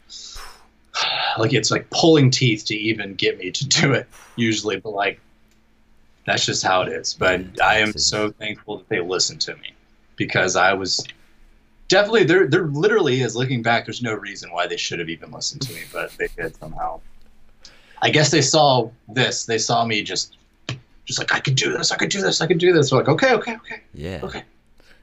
like 1.38 1.54
it's 1.54 1.70
like 1.70 1.90
pulling 1.92 2.32
teeth 2.32 2.66
to 2.66 2.76
even 2.76 3.14
get 3.16 3.38
me 3.38 3.52
to 3.52 3.68
do 3.68 3.94
it 3.94 4.08
usually. 4.36 4.80
But 4.80 4.92
like, 4.92 5.20
that's 6.26 6.46
just 6.46 6.64
how 6.64 6.82
it 6.82 6.92
is. 6.92 7.14
But 7.14 7.62
I 7.62 7.80
am 7.80 7.94
so 7.94 8.32
thankful 8.32 8.78
that 8.80 8.90
they 8.90 9.00
listened 9.00 9.42
to 9.42 9.56
me 9.58 9.74
because 10.16 10.56
I 10.56 10.74
was 10.74 11.06
definitely 11.94 12.24
there. 12.26 12.48
There 12.48 12.66
literally 12.68 13.22
is 13.22 13.36
looking 13.36 13.62
back. 13.62 13.86
There's 13.86 14.02
no 14.02 14.14
reason 14.14 14.52
why 14.52 14.68
they 14.68 14.78
should 14.78 15.00
have 15.00 15.10
even 15.10 15.32
listened 15.32 15.62
to 15.64 15.74
me, 15.74 15.82
but 15.91 16.12
they 16.18 16.28
did 16.36 16.56
somehow. 16.58 17.00
I 18.02 18.10
guess 18.10 18.32
they 18.32 18.41
saw 18.41 18.89
this. 19.08 19.46
They 19.46 19.58
saw 19.58 19.86
me 19.86 20.04
just, 20.04 20.38
just 21.06 21.20
like 21.20 21.34
I 21.34 21.39
could 21.39 21.56
do 21.56 21.72
this. 21.72 21.91
I 21.91 21.96
could 21.98 22.10
do 22.10 22.22
this. 22.22 22.41
I 22.41 22.48
could 22.48 22.58
do 22.58 22.74
this. 22.74 22.89
So 22.89 22.98
like, 22.98 23.08
okay, 23.08 23.34
okay, 23.34 23.56
okay, 23.56 23.82
yeah, 23.94 24.20
okay. 24.24 24.44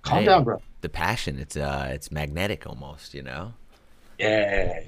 Calm 0.03 0.18
Hey. 0.20 0.24
down, 0.26 0.45
bro. 0.45 0.61
the 0.82 0.88
passion. 0.88 1.38
It's 1.38 1.57
uh, 1.57 1.88
it's 1.91 2.11
magnetic 2.11 2.66
almost. 2.66 3.14
You 3.14 3.22
know. 3.22 3.55
Yeah. 4.18 4.80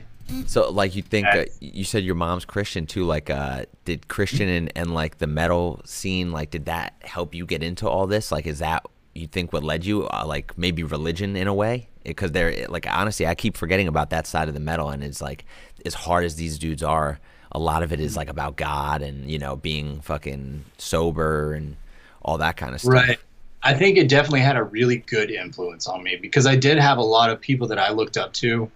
So 0.46 0.70
like 0.70 0.94
you 0.94 1.02
think 1.02 1.26
uh, 1.26 1.44
you 1.60 1.84
said 1.84 2.04
your 2.04 2.14
mom's 2.14 2.44
Christian 2.44 2.86
too. 2.86 3.04
Like, 3.04 3.28
uh, 3.30 3.64
did 3.84 4.08
Christian 4.08 4.48
and, 4.48 4.72
and 4.76 4.94
like 4.94 5.18
the 5.18 5.26
metal 5.26 5.80
scene 5.84 6.32
like 6.32 6.50
did 6.50 6.66
that 6.66 6.94
help 7.02 7.34
you 7.34 7.44
get 7.46 7.62
into 7.62 7.88
all 7.88 8.06
this? 8.06 8.30
Like, 8.30 8.46
is 8.46 8.60
that 8.60 8.84
you 9.14 9.26
think 9.26 9.52
what 9.52 9.62
led 9.62 9.84
you? 9.84 10.06
Uh, 10.08 10.24
like 10.26 10.56
maybe 10.56 10.82
religion 10.82 11.36
in 11.36 11.46
a 11.46 11.54
way? 11.54 11.88
Because 12.04 12.32
they're 12.32 12.66
like 12.68 12.86
honestly, 12.90 13.26
I 13.26 13.34
keep 13.34 13.56
forgetting 13.56 13.88
about 13.88 14.10
that 14.10 14.26
side 14.26 14.48
of 14.48 14.54
the 14.54 14.60
metal, 14.60 14.90
and 14.90 15.04
it's 15.04 15.20
like 15.20 15.44
as 15.84 15.94
hard 15.94 16.24
as 16.24 16.36
these 16.36 16.58
dudes 16.58 16.82
are, 16.82 17.18
a 17.52 17.58
lot 17.58 17.82
of 17.82 17.92
it 17.92 18.00
is 18.00 18.16
like 18.16 18.28
about 18.28 18.56
God 18.56 19.02
and 19.02 19.30
you 19.30 19.38
know 19.38 19.56
being 19.56 20.00
fucking 20.00 20.64
sober 20.78 21.52
and 21.52 21.76
all 22.22 22.38
that 22.38 22.56
kind 22.56 22.74
of 22.74 22.80
stuff. 22.80 22.92
Right. 22.92 23.18
I 23.64 23.74
think 23.74 23.96
it 23.96 24.08
definitely 24.08 24.40
had 24.40 24.56
a 24.56 24.64
really 24.64 24.98
good 24.98 25.30
influence 25.30 25.86
on 25.86 26.02
me 26.02 26.16
because 26.16 26.46
I 26.46 26.56
did 26.56 26.78
have 26.78 26.98
a 26.98 27.02
lot 27.02 27.30
of 27.30 27.40
people 27.40 27.68
that 27.68 27.78
I 27.78 27.92
looked 27.92 28.16
up 28.16 28.32
to 28.34 28.68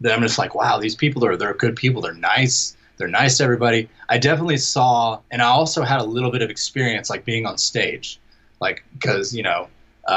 that 0.00 0.12
I'm 0.12 0.20
just 0.20 0.38
like, 0.38 0.54
wow, 0.54 0.78
these 0.78 0.94
people 0.94 1.24
are 1.24 1.36
they're 1.36 1.54
good 1.54 1.76
people. 1.76 2.02
They're 2.02 2.12
nice. 2.12 2.76
They're 2.96 3.08
nice 3.08 3.38
to 3.38 3.44
everybody. 3.44 3.88
I 4.08 4.18
definitely 4.18 4.58
saw, 4.58 5.20
and 5.30 5.40
I 5.40 5.46
also 5.46 5.82
had 5.82 6.00
a 6.00 6.04
little 6.04 6.30
bit 6.30 6.42
of 6.42 6.50
experience 6.50 7.10
like 7.10 7.24
being 7.24 7.46
on 7.46 7.56
stage, 7.58 8.20
like 8.64 8.82
because 8.94 9.34
you 9.34 9.42
know 9.42 9.68
uh, 10.06 10.10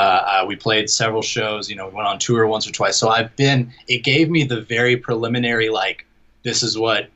uh, 0.44 0.46
we 0.48 0.56
played 0.56 0.90
several 0.90 1.22
shows. 1.22 1.70
You 1.70 1.76
know, 1.76 1.88
we 1.88 1.96
went 1.96 2.08
on 2.08 2.20
tour 2.20 2.46
once 2.48 2.68
or 2.68 2.72
twice. 2.72 2.98
So 2.98 3.10
I've 3.10 3.36
been. 3.36 3.72
It 3.88 4.04
gave 4.04 4.30
me 4.30 4.44
the 4.44 4.62
very 4.62 4.98
preliminary 4.98 5.70
like, 5.70 6.06
this 6.44 6.64
is 6.64 6.78
what, 6.78 7.10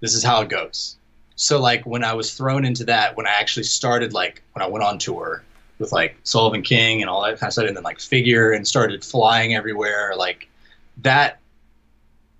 this 0.00 0.14
is 0.14 0.22
how 0.22 0.40
it 0.42 0.48
goes. 0.48 0.96
So 1.36 1.60
like 1.60 1.84
when 1.84 2.04
I 2.04 2.14
was 2.14 2.34
thrown 2.34 2.64
into 2.64 2.84
that, 2.84 3.16
when 3.16 3.26
I 3.26 3.32
actually 3.32 3.64
started 3.64 4.12
like 4.12 4.42
when 4.52 4.62
I 4.62 4.68
went 4.68 4.84
on 4.84 4.98
tour 4.98 5.42
with 5.78 5.90
like 5.92 6.16
Sullivan 6.22 6.62
King 6.62 7.02
and 7.02 7.10
all 7.10 7.22
that 7.22 7.40
kind 7.40 7.48
of 7.48 7.52
stuff, 7.52 7.66
and 7.66 7.76
then 7.76 7.84
like 7.84 8.00
figure 8.00 8.52
and 8.52 8.66
started 8.66 9.04
flying 9.04 9.54
everywhere, 9.54 10.14
like 10.16 10.48
that. 10.98 11.40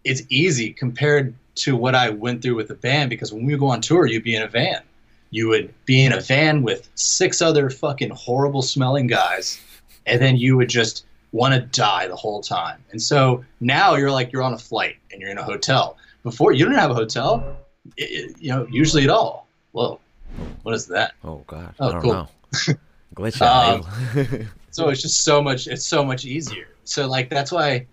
It's 0.04 0.22
easy 0.28 0.70
compared 0.70 1.34
to 1.56 1.74
what 1.76 1.94
I 1.94 2.10
went 2.10 2.42
through 2.42 2.56
with 2.56 2.68
the 2.68 2.74
band 2.74 3.08
because 3.08 3.32
when 3.32 3.46
we 3.46 3.56
go 3.56 3.68
on 3.68 3.80
tour, 3.80 4.06
you'd 4.06 4.22
be 4.22 4.36
in 4.36 4.42
a 4.42 4.48
van. 4.48 4.82
You 5.34 5.48
would 5.48 5.74
be 5.84 6.04
in 6.04 6.12
a 6.12 6.20
van 6.20 6.62
with 6.62 6.88
six 6.94 7.42
other 7.42 7.68
fucking 7.68 8.10
horrible 8.10 8.62
smelling 8.62 9.08
guys, 9.08 9.60
and 10.06 10.20
then 10.22 10.36
you 10.36 10.56
would 10.56 10.68
just 10.68 11.04
want 11.32 11.54
to 11.54 11.60
die 11.60 12.06
the 12.06 12.14
whole 12.14 12.40
time. 12.40 12.78
And 12.92 13.02
so 13.02 13.44
now 13.60 13.96
you're 13.96 14.12
like 14.12 14.32
you're 14.32 14.42
on 14.44 14.54
a 14.54 14.58
flight 14.58 14.96
and 15.10 15.20
you're 15.20 15.30
in 15.30 15.38
a 15.38 15.42
hotel. 15.42 15.96
Before 16.22 16.52
you 16.52 16.64
didn't 16.64 16.78
have 16.78 16.92
a 16.92 16.94
hotel, 16.94 17.56
it, 17.96 18.36
you 18.40 18.50
know, 18.50 18.64
usually 18.70 19.02
at 19.02 19.10
all. 19.10 19.48
Whoa, 19.72 19.98
what 20.62 20.72
is 20.74 20.86
that? 20.86 21.14
Oh 21.24 21.42
god, 21.48 21.74
Oh, 21.80 21.88
I 21.88 21.92
don't 21.92 22.00
cool. 22.02 22.12
know. 22.12 22.28
Glitch 23.16 23.40
Um, 23.42 24.48
so 24.70 24.88
it's 24.88 25.02
just 25.02 25.22
so 25.24 25.42
much 25.42 25.66
it's 25.66 25.84
so 25.84 26.04
much 26.04 26.24
easier 26.24 26.66
so 26.84 27.06
like 27.08 27.28
that's 27.30 27.50
why 27.52 27.86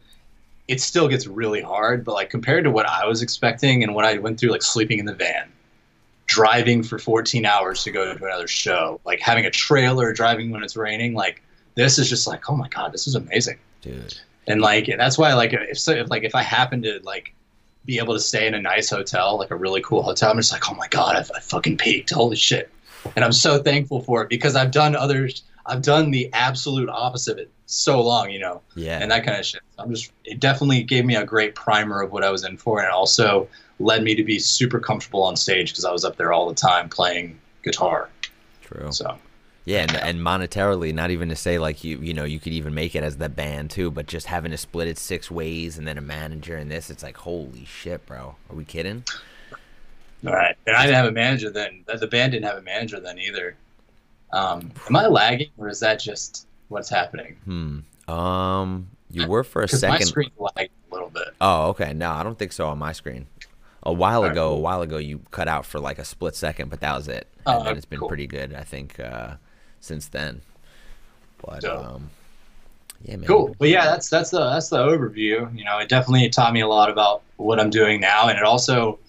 it 0.67 0.81
still 0.81 1.07
gets 1.07 1.25
really 1.27 1.61
hard 1.61 2.03
but 2.03 2.13
like 2.13 2.29
compared 2.31 2.63
to 2.63 2.71
what 2.71 2.87
i 2.87 3.05
was 3.05 3.21
expecting 3.21 3.83
and 3.83 3.93
what 3.93 4.03
i 4.03 4.17
went 4.17 4.39
through 4.39 4.49
like 4.49 4.63
sleeping 4.63 4.97
in 4.97 5.05
the 5.05 5.13
van 5.13 5.47
driving 6.31 6.81
for 6.81 6.97
14 6.97 7.45
hours 7.45 7.83
to 7.83 7.91
go 7.91 8.05
to 8.05 8.23
another 8.25 8.47
show 8.47 9.01
like 9.05 9.19
having 9.19 9.45
a 9.45 9.51
trailer 9.51 10.13
driving 10.13 10.49
when 10.49 10.63
it's 10.63 10.77
raining 10.77 11.13
like 11.13 11.41
this 11.75 11.99
is 11.99 12.07
just 12.09 12.25
like 12.25 12.49
oh 12.49 12.55
my 12.55 12.69
god 12.69 12.93
this 12.93 13.05
is 13.05 13.15
amazing. 13.15 13.57
Dude. 13.81 14.17
and 14.47 14.61
like 14.61 14.85
that's 14.97 15.17
why 15.17 15.33
like 15.33 15.51
if, 15.51 15.77
so, 15.77 15.91
if 15.91 16.09
like 16.09 16.23
if 16.23 16.33
i 16.35 16.41
happen 16.41 16.81
to 16.83 16.99
like 17.03 17.33
be 17.85 17.97
able 17.97 18.13
to 18.13 18.19
stay 18.19 18.47
in 18.47 18.53
a 18.53 18.61
nice 18.61 18.89
hotel 18.89 19.37
like 19.37 19.51
a 19.51 19.55
really 19.57 19.81
cool 19.81 20.03
hotel 20.03 20.31
i'm 20.31 20.37
just 20.37 20.53
like 20.53 20.71
oh 20.71 20.75
my 20.75 20.87
god 20.87 21.17
i've, 21.17 21.29
I've 21.35 21.43
fucking 21.43 21.77
peaked. 21.77 22.11
Holy 22.11 22.37
shit. 22.37 22.69
And 23.15 23.25
i'm 23.25 23.33
so 23.33 23.61
thankful 23.61 24.01
for 24.01 24.21
it 24.23 24.29
because 24.29 24.55
i've 24.55 24.71
done 24.71 24.95
others 24.95 25.43
i've 25.65 25.81
done 25.81 26.11
the 26.11 26.29
absolute 26.31 26.87
opposite 26.89 27.33
of 27.33 27.37
it 27.39 27.49
so 27.65 28.01
long 28.01 28.29
you 28.29 28.39
know 28.39 28.61
Yeah. 28.75 28.99
and 29.01 29.11
that 29.11 29.25
kind 29.25 29.37
of 29.39 29.45
shit. 29.45 29.61
I'm 29.79 29.89
just 29.93 30.11
it 30.23 30.39
definitely 30.39 30.83
gave 30.83 31.03
me 31.05 31.15
a 31.15 31.25
great 31.25 31.55
primer 31.55 32.01
of 32.01 32.11
what 32.13 32.23
i 32.23 32.29
was 32.29 32.43
in 32.45 32.55
for. 32.57 32.79
And 32.81 32.89
also 32.91 33.47
led 33.81 34.03
me 34.03 34.15
to 34.15 34.23
be 34.23 34.39
super 34.39 34.79
comfortable 34.79 35.23
on 35.23 35.35
stage 35.35 35.71
because 35.71 35.85
i 35.85 35.91
was 35.91 36.05
up 36.05 36.15
there 36.17 36.31
all 36.31 36.47
the 36.47 36.55
time 36.55 36.87
playing 36.89 37.37
guitar 37.63 38.09
True. 38.61 38.91
so 38.91 39.17
Yeah, 39.65 39.81
and, 39.81 39.95
and 39.95 40.19
monetarily, 40.19 40.93
not 40.93 41.11
even 41.11 41.29
to 41.29 41.35
say 41.35 41.59
like 41.59 41.83
you 41.83 41.99
you 41.99 42.13
know 42.13 42.23
you 42.23 42.39
could 42.39 42.53
even 42.53 42.73
make 42.73 42.95
it 42.95 43.03
as 43.03 43.17
the 43.17 43.29
band 43.29 43.69
too, 43.69 43.91
but 43.91 44.07
just 44.07 44.25
having 44.27 44.49
to 44.51 44.57
split 44.57 44.87
it 44.87 44.97
six 44.97 45.29
ways 45.29 45.77
and 45.77 45.85
then 45.87 45.97
a 45.97 46.01
manager 46.01 46.55
and 46.55 46.71
this, 46.71 46.89
it's 46.89 47.03
like 47.03 47.17
holy 47.17 47.65
shit, 47.65 48.05
bro. 48.05 48.35
Are 48.49 48.55
we 48.55 48.63
kidding? 48.65 49.03
All 50.25 50.33
right, 50.33 50.55
and 50.65 50.75
I 50.75 50.83
didn't 50.83 50.95
have 50.95 51.05
a 51.05 51.11
manager 51.11 51.49
then. 51.49 51.83
The 51.85 52.07
band 52.07 52.31
didn't 52.31 52.45
have 52.45 52.57
a 52.57 52.61
manager 52.61 52.99
then 52.99 53.19
either. 53.19 53.55
Um, 54.33 54.71
am 54.87 54.95
I 54.95 55.07
lagging, 55.07 55.49
or 55.57 55.67
is 55.67 55.79
that 55.81 55.99
just 55.99 56.47
what's 56.69 56.89
happening? 56.89 57.35
Hmm. 57.45 58.11
Um, 58.11 58.87
you 59.11 59.27
were 59.27 59.43
for 59.43 59.61
a 59.61 59.65
Because 59.67 59.81
my 59.83 59.89
second. 59.91 60.07
screen 60.07 60.31
lagged 60.39 60.71
a 60.89 60.93
little 60.93 61.09
bit. 61.09 61.29
Oh, 61.41 61.69
okay. 61.69 61.93
No, 61.93 62.11
I 62.11 62.23
don't 62.23 62.39
think 62.39 62.51
so 62.53 62.67
on 62.67 62.77
my 62.79 62.93
screen. 62.93 63.27
A 63.83 63.91
while 63.91 64.23
ago, 64.23 64.53
a 64.53 64.59
while 64.59 64.83
ago, 64.83 64.97
you 64.97 65.21
cut 65.31 65.47
out 65.47 65.65
for 65.65 65.79
like 65.79 65.97
a 65.97 66.05
split 66.05 66.35
second, 66.35 66.69
but 66.69 66.81
that 66.81 66.95
was 66.95 67.07
it. 67.07 67.27
Oh, 67.45 67.57
and 67.57 67.67
then 67.67 67.77
it's 67.77 67.85
been 67.85 67.99
cool. 67.99 68.07
pretty 68.07 68.27
good, 68.27 68.53
I 68.53 68.63
think, 68.63 68.99
uh, 68.99 69.35
since 69.79 70.07
then. 70.07 70.41
But 71.43 71.61
Dope. 71.61 71.85
um, 71.85 72.09
yeah, 73.03 73.15
man. 73.15 73.27
Cool, 73.27 73.55
but 73.57 73.69
yeah, 73.69 73.85
that's 73.85 74.09
that's 74.09 74.29
the 74.29 74.39
that's 74.51 74.69
the 74.69 74.77
overview. 74.77 75.57
You 75.57 75.65
know, 75.65 75.79
it 75.79 75.89
definitely 75.89 76.29
taught 76.29 76.53
me 76.53 76.61
a 76.61 76.67
lot 76.67 76.91
about 76.91 77.23
what 77.37 77.59
I'm 77.59 77.71
doing 77.71 77.99
now, 77.99 78.27
and 78.27 78.37
it 78.37 78.43
also 78.43 78.99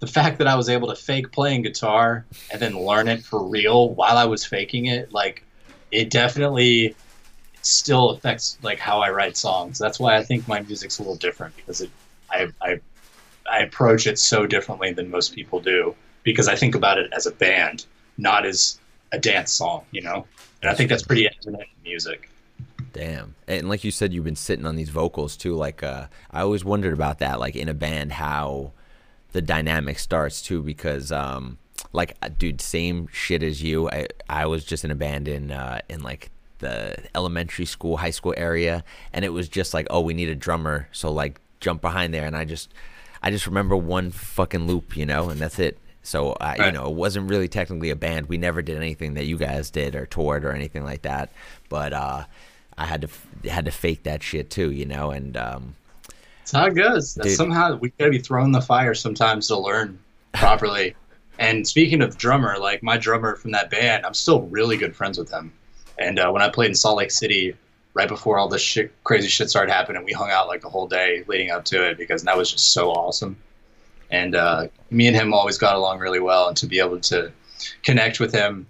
the 0.00 0.06
fact 0.06 0.38
that 0.38 0.46
I 0.46 0.54
was 0.54 0.68
able 0.68 0.88
to 0.88 0.94
fake 0.94 1.32
playing 1.32 1.62
guitar 1.62 2.24
and 2.52 2.60
then 2.60 2.78
learn 2.78 3.08
it 3.08 3.22
for 3.22 3.42
real 3.42 3.90
while 3.90 4.16
I 4.16 4.24
was 4.24 4.44
faking 4.44 4.86
it, 4.86 5.12
like 5.12 5.44
it 5.90 6.10
definitely 6.10 6.94
still 7.62 8.10
affects 8.10 8.58
like 8.62 8.78
how 8.78 9.00
I 9.00 9.10
write 9.10 9.36
songs. 9.36 9.78
That's 9.78 9.98
why 9.98 10.16
I 10.16 10.22
think 10.22 10.46
my 10.46 10.60
music's 10.60 10.98
a 10.98 11.02
little 11.02 11.16
different 11.16 11.56
because 11.56 11.80
it 11.80 11.90
I 12.30 12.48
I 12.60 12.80
I 13.50 13.60
approach 13.60 14.06
it 14.06 14.18
so 14.18 14.46
differently 14.46 14.92
than 14.92 15.10
most 15.10 15.34
people 15.34 15.60
do 15.60 15.94
because 16.22 16.48
I 16.48 16.56
think 16.56 16.74
about 16.74 16.98
it 16.98 17.10
as 17.12 17.26
a 17.26 17.32
band, 17.32 17.86
not 18.16 18.44
as 18.44 18.78
a 19.12 19.18
dance 19.18 19.52
song, 19.52 19.84
you 19.90 20.02
know. 20.02 20.26
And 20.62 20.70
I 20.70 20.74
think 20.74 20.90
that's 20.90 21.02
pretty 21.02 21.26
evident 21.26 21.62
in 21.62 21.82
music. 21.82 22.28
Damn. 22.92 23.34
And 23.46 23.68
like 23.68 23.84
you 23.84 23.90
said, 23.90 24.12
you've 24.12 24.24
been 24.24 24.36
sitting 24.36 24.66
on 24.66 24.76
these 24.76 24.90
vocals 24.90 25.36
too. 25.36 25.54
Like, 25.54 25.82
uh, 25.82 26.06
I 26.30 26.40
always 26.40 26.64
wondered 26.64 26.92
about 26.92 27.18
that, 27.20 27.38
like 27.38 27.56
in 27.56 27.68
a 27.68 27.74
band, 27.74 28.12
how 28.12 28.72
the 29.32 29.42
dynamic 29.42 29.98
starts 29.98 30.42
too, 30.42 30.62
because, 30.62 31.12
um, 31.12 31.58
like, 31.92 32.16
uh, 32.22 32.28
dude, 32.28 32.60
same 32.60 33.08
shit 33.12 33.42
as 33.42 33.62
you. 33.62 33.88
I, 33.88 34.08
I 34.28 34.46
was 34.46 34.64
just 34.64 34.84
in 34.84 34.90
a 34.90 34.96
band 34.96 35.28
in, 35.28 35.50
uh, 35.50 35.80
in 35.88 36.02
like 36.02 36.30
the 36.58 36.96
elementary 37.14 37.66
school, 37.66 37.98
high 37.98 38.10
school 38.10 38.34
area, 38.36 38.84
and 39.12 39.24
it 39.24 39.28
was 39.30 39.48
just 39.48 39.74
like, 39.74 39.86
oh, 39.90 40.00
we 40.00 40.12
need 40.12 40.28
a 40.28 40.34
drummer, 40.34 40.88
so 40.92 41.12
like 41.12 41.40
jump 41.60 41.80
behind 41.80 42.12
there, 42.12 42.26
and 42.26 42.36
I 42.36 42.44
just, 42.44 42.72
I 43.22 43.30
just 43.30 43.46
remember 43.46 43.76
one 43.76 44.10
fucking 44.10 44.66
loop, 44.66 44.96
you 44.96 45.06
know, 45.06 45.30
and 45.30 45.40
that's 45.40 45.58
it. 45.58 45.78
So, 46.02 46.32
uh, 46.32 46.54
you 46.58 46.72
know, 46.72 46.88
it 46.88 46.94
wasn't 46.94 47.28
really 47.28 47.48
technically 47.48 47.90
a 47.90 47.96
band. 47.96 48.30
We 48.30 48.38
never 48.38 48.62
did 48.62 48.76
anything 48.78 49.14
that 49.14 49.26
you 49.26 49.36
guys 49.36 49.70
did 49.70 49.94
or 49.94 50.06
toured 50.06 50.44
or 50.44 50.52
anything 50.52 50.82
like 50.82 51.02
that. 51.02 51.30
But 51.68 51.92
uh, 51.92 52.24
I 52.78 52.86
had 52.86 53.02
to 53.02 53.08
f- 53.08 53.26
had 53.44 53.66
to 53.66 53.70
fake 53.70 54.04
that 54.04 54.22
shit 54.22 54.48
too, 54.48 54.70
you 54.70 54.86
know. 54.86 55.10
And 55.10 55.36
um, 55.36 55.74
That's 56.38 56.52
how 56.52 56.66
it 56.66 56.74
goes. 56.74 57.14
Dude. 57.14 57.36
somehow 57.36 57.76
we 57.76 57.90
gotta 57.98 58.10
be 58.10 58.20
thrown 58.20 58.46
in 58.46 58.52
the 58.52 58.62
fire 58.62 58.94
sometimes 58.94 59.48
to 59.48 59.58
learn 59.58 59.98
properly. 60.32 60.94
and 61.38 61.66
speaking 61.68 62.00
of 62.00 62.16
drummer, 62.16 62.56
like 62.58 62.82
my 62.82 62.96
drummer 62.96 63.36
from 63.36 63.50
that 63.50 63.68
band, 63.68 64.06
I'm 64.06 64.14
still 64.14 64.42
really 64.42 64.78
good 64.78 64.96
friends 64.96 65.18
with 65.18 65.30
him. 65.30 65.52
And 65.98 66.18
uh, 66.18 66.30
when 66.30 66.40
I 66.40 66.48
played 66.48 66.70
in 66.70 66.74
Salt 66.74 66.96
Lake 66.96 67.10
City, 67.10 67.54
right 67.98 68.08
before 68.08 68.38
all 68.38 68.46
this 68.46 68.62
shit, 68.62 68.92
crazy 69.02 69.26
shit 69.26 69.50
started 69.50 69.72
happening, 69.72 70.04
we 70.04 70.12
hung 70.12 70.30
out 70.30 70.46
like 70.46 70.60
the 70.60 70.68
whole 70.68 70.86
day 70.86 71.24
leading 71.26 71.50
up 71.50 71.64
to 71.64 71.84
it 71.84 71.98
because 71.98 72.22
that 72.22 72.36
was 72.36 72.52
just 72.52 72.72
so 72.72 72.92
awesome. 72.92 73.36
And 74.08 74.36
uh, 74.36 74.68
me 74.90 75.08
and 75.08 75.16
him 75.16 75.34
always 75.34 75.58
got 75.58 75.74
along 75.74 75.98
really 75.98 76.20
well, 76.20 76.46
and 76.46 76.56
to 76.58 76.66
be 76.66 76.78
able 76.78 77.00
to 77.00 77.32
connect 77.82 78.20
with 78.20 78.32
him 78.32 78.68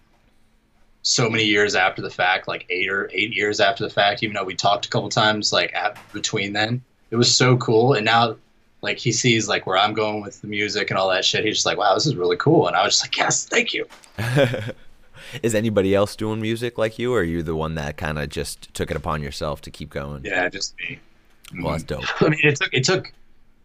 so 1.02 1.28
many 1.28 1.44
years 1.44 1.74
after 1.74 2.00
the 2.00 2.08
fact, 2.08 2.48
like 2.48 2.64
eight 2.70 2.88
or 2.88 3.10
eight 3.12 3.36
years 3.36 3.60
after 3.60 3.84
the 3.84 3.90
fact, 3.90 4.22
even 4.22 4.34
though 4.34 4.44
we 4.44 4.54
talked 4.54 4.86
a 4.86 4.88
couple 4.88 5.10
times 5.10 5.52
like 5.52 5.74
at, 5.74 5.98
between 6.14 6.54
then, 6.54 6.82
it 7.10 7.16
was 7.16 7.32
so 7.32 7.54
cool. 7.58 7.92
And 7.92 8.06
now, 8.06 8.36
like 8.80 8.96
he 8.96 9.12
sees 9.12 9.46
like 9.46 9.66
where 9.66 9.76
I'm 9.76 9.92
going 9.92 10.22
with 10.22 10.40
the 10.40 10.46
music 10.46 10.88
and 10.88 10.98
all 10.98 11.10
that 11.10 11.26
shit. 11.26 11.44
He's 11.44 11.56
just 11.56 11.66
like, 11.66 11.76
wow, 11.76 11.92
this 11.92 12.06
is 12.06 12.16
really 12.16 12.38
cool. 12.38 12.66
And 12.66 12.74
I 12.74 12.82
was 12.82 12.94
just 12.94 13.04
like, 13.04 13.16
yes, 13.18 13.44
thank 13.44 13.74
you. 13.74 13.86
is 15.42 15.54
anybody 15.54 15.94
else 15.94 16.16
doing 16.16 16.40
music 16.40 16.78
like 16.78 16.98
you, 16.98 17.14
or 17.14 17.20
are 17.20 17.24
you 17.24 17.42
the 17.42 17.56
one 17.56 17.74
that 17.76 17.96
kind 17.96 18.18
of 18.18 18.28
just 18.28 18.72
took 18.74 18.90
it 18.90 18.96
upon 18.96 19.22
yourself 19.22 19.60
to 19.62 19.70
keep 19.70 19.90
going? 19.90 20.24
Yeah, 20.24 20.48
just 20.48 20.74
me. 20.78 20.98
Well, 21.60 21.72
that's 21.72 21.84
dope. 21.84 22.04
I 22.22 22.28
mean, 22.28 22.40
it 22.42 22.56
took 22.56 22.72
it 22.72 22.84
took, 22.84 23.12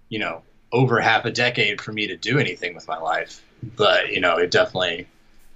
you 0.09 0.19
know, 0.19 0.43
over 0.71 0.99
half 0.99 1.25
a 1.25 1.31
decade 1.31 1.81
for 1.81 1.91
me 1.91 2.07
to 2.07 2.17
do 2.17 2.39
anything 2.39 2.73
with 2.75 2.87
my 2.87 2.97
life, 2.97 3.41
but 3.75 4.11
you 4.11 4.21
know, 4.21 4.37
it 4.37 4.51
definitely, 4.51 5.07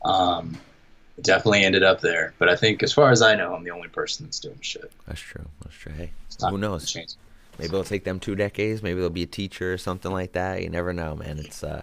um, 0.05 0.57
it 1.17 1.23
definitely 1.23 1.63
ended 1.63 1.83
up 1.83 2.01
there. 2.01 2.33
But 2.37 2.49
I 2.49 2.55
think, 2.55 2.83
as 2.83 2.93
far 2.93 3.11
as 3.11 3.21
I 3.21 3.35
know, 3.35 3.53
I'm 3.53 3.63
the 3.63 3.71
only 3.71 3.89
person 3.89 4.25
that's 4.25 4.39
doing 4.39 4.59
shit. 4.61 4.91
That's 5.07 5.19
true. 5.19 5.45
That's 5.63 5.75
true. 5.75 5.93
Hey, 5.93 6.11
who 6.49 6.57
knows? 6.57 6.95
Maybe 7.57 7.69
it'll 7.69 7.83
take 7.83 8.03
them 8.03 8.19
two 8.19 8.35
decades. 8.35 8.83
Maybe 8.83 8.99
they'll 8.99 9.09
be 9.09 9.23
a 9.23 9.27
teacher 9.27 9.73
or 9.73 9.77
something 9.77 10.11
like 10.11 10.33
that. 10.33 10.61
You 10.61 10.69
never 10.69 10.93
know, 10.93 11.15
man. 11.15 11.39
It's 11.39 11.63
uh, 11.63 11.81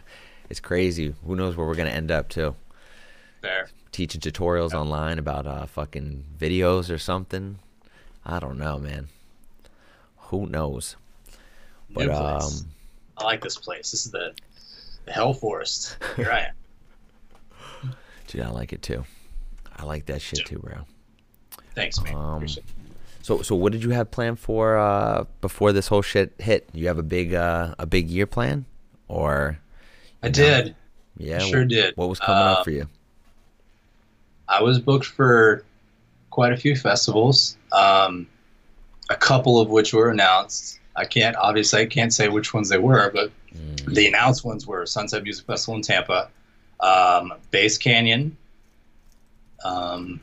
it's 0.49 0.61
crazy. 0.61 1.15
Who 1.27 1.37
knows 1.37 1.57
where 1.57 1.67
we're 1.67 1.75
gonna 1.75 1.91
end 1.91 2.11
up 2.11 2.29
too? 2.29 2.55
There. 3.41 3.69
Teaching 3.95 4.21
tutorials 4.21 4.73
online 4.75 5.21
about 5.21 5.47
uh, 5.47 5.67
fucking 5.67 6.25
videos 6.37 6.93
or 6.93 6.99
something. 6.99 7.61
I 8.27 8.41
don't 8.41 8.59
know, 8.59 8.77
man. 8.81 9.07
Who 10.17 10.47
knows? 10.49 10.97
But 11.91 12.09
um, 12.11 12.51
I 13.17 13.23
like 13.23 13.41
this 13.41 13.57
place. 13.57 13.93
This 13.93 14.05
is 14.07 14.11
the, 14.11 14.33
the 15.05 15.13
hell 15.13 15.33
forest. 15.33 15.97
Here 16.17 16.29
I 16.29 16.49
am. 17.85 17.95
dude, 18.27 18.43
I 18.43 18.49
like 18.51 18.73
it 18.73 18.83
too. 18.83 19.05
I 19.77 19.85
like 19.85 20.07
that 20.07 20.21
shit 20.21 20.45
too, 20.45 20.59
bro. 20.59 20.79
Thanks, 21.77 22.03
man. 22.03 22.15
Um, 22.17 22.47
So, 23.23 23.43
so 23.43 23.55
what 23.55 23.71
did 23.71 23.85
you 23.85 23.91
have 23.91 24.11
planned 24.11 24.41
for 24.41 24.77
uh, 24.77 25.25
before 25.41 25.71
this 25.73 25.87
whole 25.87 26.03
shit 26.03 26.33
hit? 26.41 26.69
You 26.73 26.89
have 26.89 26.99
a 26.99 27.03
big, 27.05 27.33
uh, 27.33 27.77
a 27.79 27.87
big 27.87 28.11
year 28.11 28.27
plan, 28.27 28.65
or 29.07 29.61
I 30.21 30.31
did. 30.31 30.75
yeah, 31.17 31.39
sure 31.39 31.63
wh- 31.65 31.69
did. 31.69 31.97
What 31.97 32.09
was 32.09 32.19
coming 32.19 32.43
Uh, 32.43 32.53
up 32.55 32.65
for 32.65 32.73
you? 32.73 32.89
I 34.59 34.63
was 34.63 34.79
booked 34.79 35.07
for 35.07 35.65
quite 36.31 36.53
a 36.53 36.57
few 36.57 36.77
festivals, 36.77 37.57
um, 37.73 38.27
a 39.11 39.17
couple 39.17 39.61
of 39.61 39.69
which 39.69 39.93
were 39.93 40.11
announced. 40.11 40.79
I 40.97 41.05
can't 41.05 41.37
obviously 41.37 41.83
I 41.83 41.87
can't 41.87 42.13
say 42.13 42.29
which 42.29 42.55
ones 42.55 42.69
they 42.69 42.79
were, 42.79 43.11
but 43.13 43.31
Mm. 43.55 43.95
the 43.95 44.09
announced 44.09 44.45
ones 44.45 44.67
were 44.67 44.85
Sunset 44.85 45.23
Music 45.23 45.47
Festival 45.47 45.77
in 45.77 45.83
Tampa, 45.83 46.29
um, 46.81 47.35
Bass 47.53 47.79
Canyon, 47.79 48.37
um, 49.65 50.21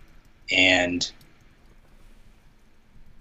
and 0.51 1.09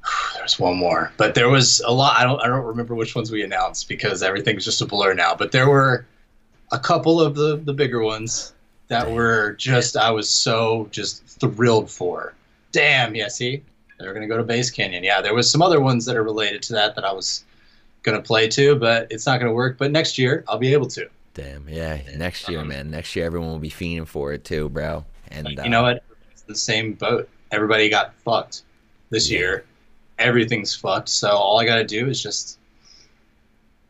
there's 0.37 0.59
one 0.59 0.77
more. 0.77 1.13
But 1.17 1.35
there 1.37 1.49
was 1.49 1.81
a 1.87 1.93
lot. 1.93 2.17
I 2.19 2.25
don't 2.25 2.41
I 2.43 2.47
don't 2.49 2.65
remember 2.65 2.95
which 2.95 3.15
ones 3.15 3.31
we 3.31 3.43
announced 3.45 3.89
because 3.89 4.23
everything's 4.23 4.65
just 4.65 4.81
a 4.81 4.87
blur 4.87 5.15
now. 5.15 5.35
But 5.35 5.53
there 5.53 5.69
were 5.69 6.07
a 6.73 6.79
couple 6.79 7.21
of 7.21 7.35
the 7.35 7.57
the 7.57 7.73
bigger 7.73 8.01
ones 8.03 8.53
that 8.91 9.11
were 9.11 9.53
just 9.55 9.97
I 9.97 10.11
was 10.11 10.29
so 10.29 10.87
just 10.91 11.25
thrilled 11.41 11.91
for. 11.91 12.35
Damn, 12.73 13.15
yeah, 13.15 13.29
see, 13.29 13.63
they're 13.99 14.13
gonna 14.13 14.27
go 14.29 14.37
to 14.37 14.43
Bass 14.43 14.71
Canyon. 14.71 15.03
Yeah, 15.03 15.21
there 15.23 15.35
was 15.35 15.51
some 15.51 15.63
other 15.63 15.81
ones 15.81 16.05
that 16.05 16.17
are 16.17 16.23
related 16.23 16.63
to 16.65 16.73
that 16.75 16.95
that 16.97 17.05
I 17.05 17.13
was 17.13 17.45
gonna 18.03 18.21
play 18.21 18.49
too, 18.49 18.77
but 18.77 19.07
it's 19.11 19.27
not 19.27 19.39
gonna 19.41 19.53
work. 19.53 19.79
But 19.79 19.91
next 19.93 20.19
year 20.19 20.45
I'll 20.49 20.59
be 20.59 20.73
able 20.73 20.89
to. 20.89 21.09
Damn, 21.35 21.69
yeah. 21.69 22.01
Next 22.17 22.49
year, 22.49 22.65
man. 22.65 22.91
Next 22.91 23.15
year, 23.15 23.25
everyone 23.25 23.51
will 23.51 23.59
be 23.61 23.71
fiending 23.71 24.07
for 24.07 24.33
it 24.33 24.45
too, 24.45 24.69
bro. 24.69 25.05
And 25.29 25.47
uh, 25.59 25.63
you 25.63 25.71
know 25.71 25.83
what? 25.83 26.03
It's 26.33 26.43
the 26.43 26.57
same 26.57 26.95
boat. 26.95 27.29
Everybody 27.53 27.89
got 27.89 28.15
fucked 28.15 28.63
this 29.11 29.31
Yeah. 29.31 29.39
year. 29.39 29.65
Everything's 30.19 30.75
fucked. 30.75 31.09
So 31.09 31.31
all 31.31 31.59
I 31.61 31.65
got 31.65 31.77
to 31.77 31.85
do 31.85 32.09
is 32.09 32.21
just. 32.23 32.59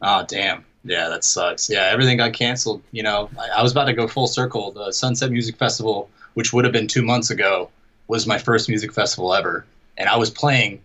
Oh 0.03 0.25
damn! 0.29 0.65
Yeah, 0.85 1.09
that 1.09 1.25
sucks. 1.25 1.69
Yeah, 1.69 1.83
everything 1.83 2.17
got 2.17 2.33
canceled. 2.33 2.83
You 2.91 3.03
know, 3.03 3.29
I, 3.39 3.59
I 3.59 3.63
was 3.63 3.73
about 3.73 3.85
to 3.85 3.93
go 3.93 4.09
full 4.09 4.27
circle. 4.27 4.71
The 4.71 4.93
Sunset 4.93 5.31
Music 5.31 5.57
Festival, 5.57 6.09
which 6.35 6.53
would 6.53 6.65
have 6.65 6.73
been 6.73 6.89
two 6.89 7.03
months 7.03 7.31
ago, 7.31 7.71
was 8.09 8.27
my 8.27 8.39
first 8.39 8.69
music 8.69 8.93
festival 8.93 9.35
ever, 9.35 9.67
and 9.99 10.09
I 10.09 10.17
was 10.17 10.31
playing 10.31 10.81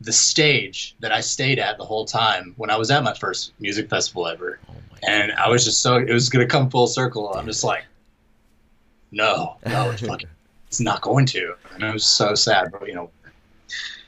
the 0.00 0.12
stage 0.12 0.94
that 1.00 1.12
I 1.12 1.20
stayed 1.20 1.58
at 1.58 1.78
the 1.78 1.84
whole 1.84 2.04
time 2.04 2.54
when 2.56 2.70
I 2.70 2.76
was 2.76 2.90
at 2.90 3.04
my 3.04 3.14
first 3.14 3.52
music 3.60 3.88
festival 3.88 4.26
ever 4.26 4.58
Oh 4.68 4.74
and 5.02 5.32
I 5.32 5.48
was 5.48 5.64
just 5.64 5.82
so 5.82 5.96
it 5.96 6.12
was 6.12 6.28
gonna 6.28 6.46
come 6.46 6.70
full 6.70 6.86
circle. 6.86 7.32
I'm 7.34 7.46
just 7.46 7.64
like, 7.64 7.84
no, 9.10 9.56
no, 9.66 9.90
it's 9.90 10.02
fucking, 10.06 10.28
it's 10.68 10.80
not 10.80 11.00
going 11.02 11.26
to. 11.26 11.54
And 11.74 11.84
I 11.84 11.92
was 11.92 12.04
so 12.04 12.34
sad, 12.34 12.70
but 12.72 12.86
you 12.86 12.94
know, 12.94 13.10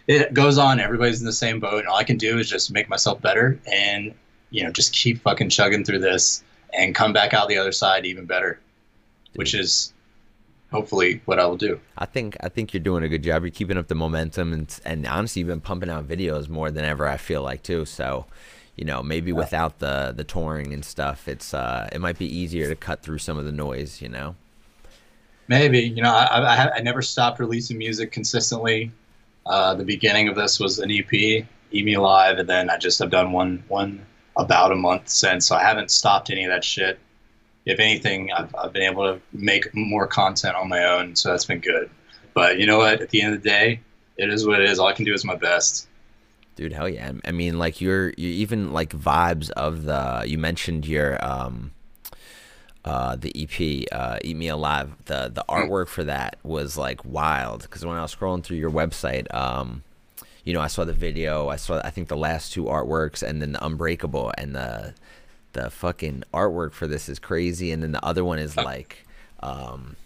it 0.06 0.34
goes 0.34 0.58
on. 0.58 0.80
Everybody's 0.80 1.20
in 1.20 1.26
the 1.26 1.32
same 1.32 1.60
boat, 1.60 1.80
and 1.80 1.88
all 1.88 1.96
I 1.96 2.04
can 2.04 2.16
do 2.16 2.38
is 2.38 2.48
just 2.48 2.70
make 2.70 2.88
myself 2.88 3.20
better, 3.20 3.58
and 3.70 4.14
you 4.54 4.62
know, 4.62 4.70
just 4.70 4.92
keep 4.92 5.20
fucking 5.22 5.48
chugging 5.48 5.84
through 5.84 5.98
this, 5.98 6.44
and 6.72 6.94
come 6.94 7.12
back 7.12 7.34
out 7.34 7.48
the 7.48 7.58
other 7.58 7.72
side 7.72 8.06
even 8.06 8.24
better, 8.24 8.60
which 9.34 9.52
is 9.52 9.92
hopefully 10.70 11.20
what 11.24 11.40
I 11.40 11.46
will 11.46 11.56
do. 11.56 11.80
I 11.98 12.06
think 12.06 12.36
I 12.40 12.48
think 12.48 12.72
you're 12.72 12.82
doing 12.82 13.02
a 13.02 13.08
good 13.08 13.24
job. 13.24 13.42
You're 13.42 13.50
keeping 13.50 13.76
up 13.76 13.88
the 13.88 13.96
momentum, 13.96 14.52
and 14.52 14.80
and 14.84 15.08
honestly, 15.08 15.40
you've 15.40 15.48
been 15.48 15.60
pumping 15.60 15.90
out 15.90 16.06
videos 16.06 16.48
more 16.48 16.70
than 16.70 16.84
ever. 16.84 17.04
I 17.08 17.16
feel 17.16 17.42
like 17.42 17.64
too. 17.64 17.84
So, 17.84 18.26
you 18.76 18.84
know, 18.84 19.02
maybe 19.02 19.32
without 19.32 19.80
the 19.80 20.14
the 20.16 20.22
touring 20.22 20.72
and 20.72 20.84
stuff, 20.84 21.26
it's 21.26 21.52
uh, 21.52 21.88
it 21.90 22.00
might 22.00 22.16
be 22.16 22.26
easier 22.26 22.68
to 22.68 22.76
cut 22.76 23.02
through 23.02 23.18
some 23.18 23.36
of 23.36 23.44
the 23.44 23.52
noise. 23.52 24.00
You 24.00 24.08
know. 24.08 24.36
Maybe 25.48 25.80
you 25.80 26.00
know 26.00 26.14
I, 26.14 26.26
I, 26.26 26.74
I 26.76 26.80
never 26.80 27.02
stopped 27.02 27.40
releasing 27.40 27.76
music 27.76 28.12
consistently. 28.12 28.92
Uh, 29.46 29.74
the 29.74 29.84
beginning 29.84 30.28
of 30.28 30.36
this 30.36 30.60
was 30.60 30.78
an 30.78 30.92
EP, 30.92 31.12
E 31.12 31.46
Me 31.72 31.96
Live, 31.98 32.38
and 32.38 32.48
then 32.48 32.70
I 32.70 32.78
just 32.78 33.00
have 33.00 33.10
done 33.10 33.32
one 33.32 33.64
one 33.66 34.06
about 34.36 34.72
a 34.72 34.74
month 34.74 35.08
since. 35.08 35.46
So 35.46 35.56
I 35.56 35.62
haven't 35.62 35.90
stopped 35.90 36.30
any 36.30 36.44
of 36.44 36.50
that 36.50 36.64
shit. 36.64 36.98
If 37.66 37.80
anything, 37.80 38.30
I've, 38.32 38.54
I've 38.54 38.72
been 38.72 38.82
able 38.82 39.14
to 39.14 39.20
make 39.32 39.74
more 39.74 40.06
content 40.06 40.54
on 40.54 40.68
my 40.68 40.84
own, 40.84 41.16
so 41.16 41.30
that's 41.30 41.46
been 41.46 41.60
good. 41.60 41.88
But 42.34 42.58
you 42.58 42.66
know 42.66 42.78
what? 42.78 43.00
At 43.00 43.10
the 43.10 43.22
end 43.22 43.34
of 43.34 43.42
the 43.42 43.48
day, 43.48 43.80
it 44.16 44.28
is 44.28 44.46
what 44.46 44.60
it 44.60 44.68
is. 44.68 44.78
All 44.78 44.88
I 44.88 44.92
can 44.92 45.04
do 45.04 45.14
is 45.14 45.24
my 45.24 45.36
best. 45.36 45.88
Dude, 46.56 46.72
hell 46.72 46.88
yeah! 46.88 47.12
I 47.24 47.32
mean, 47.32 47.58
like 47.58 47.80
you're 47.80 48.10
you 48.16 48.28
even 48.28 48.72
like 48.72 48.90
vibes 48.90 49.50
of 49.50 49.84
the. 49.84 50.24
You 50.26 50.38
mentioned 50.38 50.86
your 50.86 51.24
um, 51.24 51.72
uh, 52.84 53.16
the 53.16 53.32
EP, 53.34 53.88
uh, 53.90 54.18
"Eat 54.22 54.36
Me 54.36 54.48
Alive." 54.48 54.92
The 55.06 55.32
the 55.34 55.44
artwork 55.48 55.88
for 55.88 56.04
that 56.04 56.36
was 56.44 56.76
like 56.76 57.04
wild 57.04 57.62
because 57.62 57.84
when 57.84 57.96
I 57.96 58.02
was 58.02 58.14
scrolling 58.14 58.44
through 58.44 58.58
your 58.58 58.70
website, 58.70 59.32
um, 59.34 59.82
you 60.44 60.52
know, 60.52 60.60
I 60.60 60.66
saw 60.66 60.84
the 60.84 60.92
video. 60.92 61.48
I 61.48 61.56
saw 61.56 61.80
I 61.84 61.90
think 61.90 62.08
the 62.08 62.16
last 62.16 62.52
two 62.52 62.64
artworks, 62.64 63.22
and 63.22 63.40
then 63.40 63.52
the 63.52 63.64
Unbreakable, 63.64 64.32
and 64.38 64.54
the 64.54 64.94
the 65.54 65.70
fucking 65.70 66.24
artwork 66.32 66.72
for 66.72 66.86
this 66.86 67.08
is 67.08 67.18
crazy. 67.18 67.70
And 67.72 67.82
then 67.82 67.92
the 67.92 68.04
other 68.04 68.24
one 68.24 68.38
is 68.38 68.56
like, 68.56 69.06
um, 69.40 69.96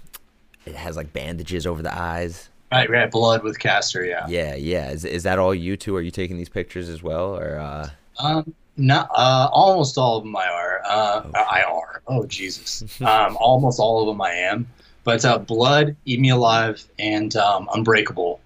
it 0.67 0.75
has 0.75 0.97
like 0.97 1.13
bandages 1.13 1.67
over 1.67 1.83
the 1.83 1.97
eyes. 1.97 2.49
Right, 2.71 2.89
right. 2.89 3.11
Blood 3.11 3.43
with 3.43 3.59
Caster, 3.59 4.05
yeah. 4.05 4.27
Yeah, 4.29 4.55
yeah. 4.55 4.91
Is 4.91 5.05
is 5.05 5.23
that 5.25 5.39
all 5.39 5.55
you 5.55 5.77
two? 5.77 5.97
Are 5.97 6.03
you 6.03 6.11
taking 6.11 6.37
these 6.37 6.51
pictures 6.51 6.89
as 6.89 7.03
well, 7.03 7.37
or? 7.37 7.59
uh 7.59 7.91
Um, 8.19 8.55
not 8.77 9.09
uh, 9.13 9.49
almost 9.53 9.99
all 9.99 10.19
of 10.19 10.25
them 10.25 10.37
I 10.37 10.47
are. 10.47 10.83
Uh, 10.89 11.23
Oh, 11.25 11.31
I 11.35 11.63
are. 11.63 12.03
Oh 12.07 12.27
Jesus. 12.27 13.01
um, 13.01 13.37
almost 13.41 13.81
all 13.81 14.03
of 14.03 14.07
them 14.07 14.21
I 14.21 14.31
am. 14.33 14.69
But 15.03 15.25
uh, 15.25 15.39
Blood, 15.39 15.97
Eat 16.05 16.21
Me 16.21 16.29
Alive, 16.29 16.85
and 16.99 17.35
um, 17.37 17.69
Unbreakable 17.75 18.41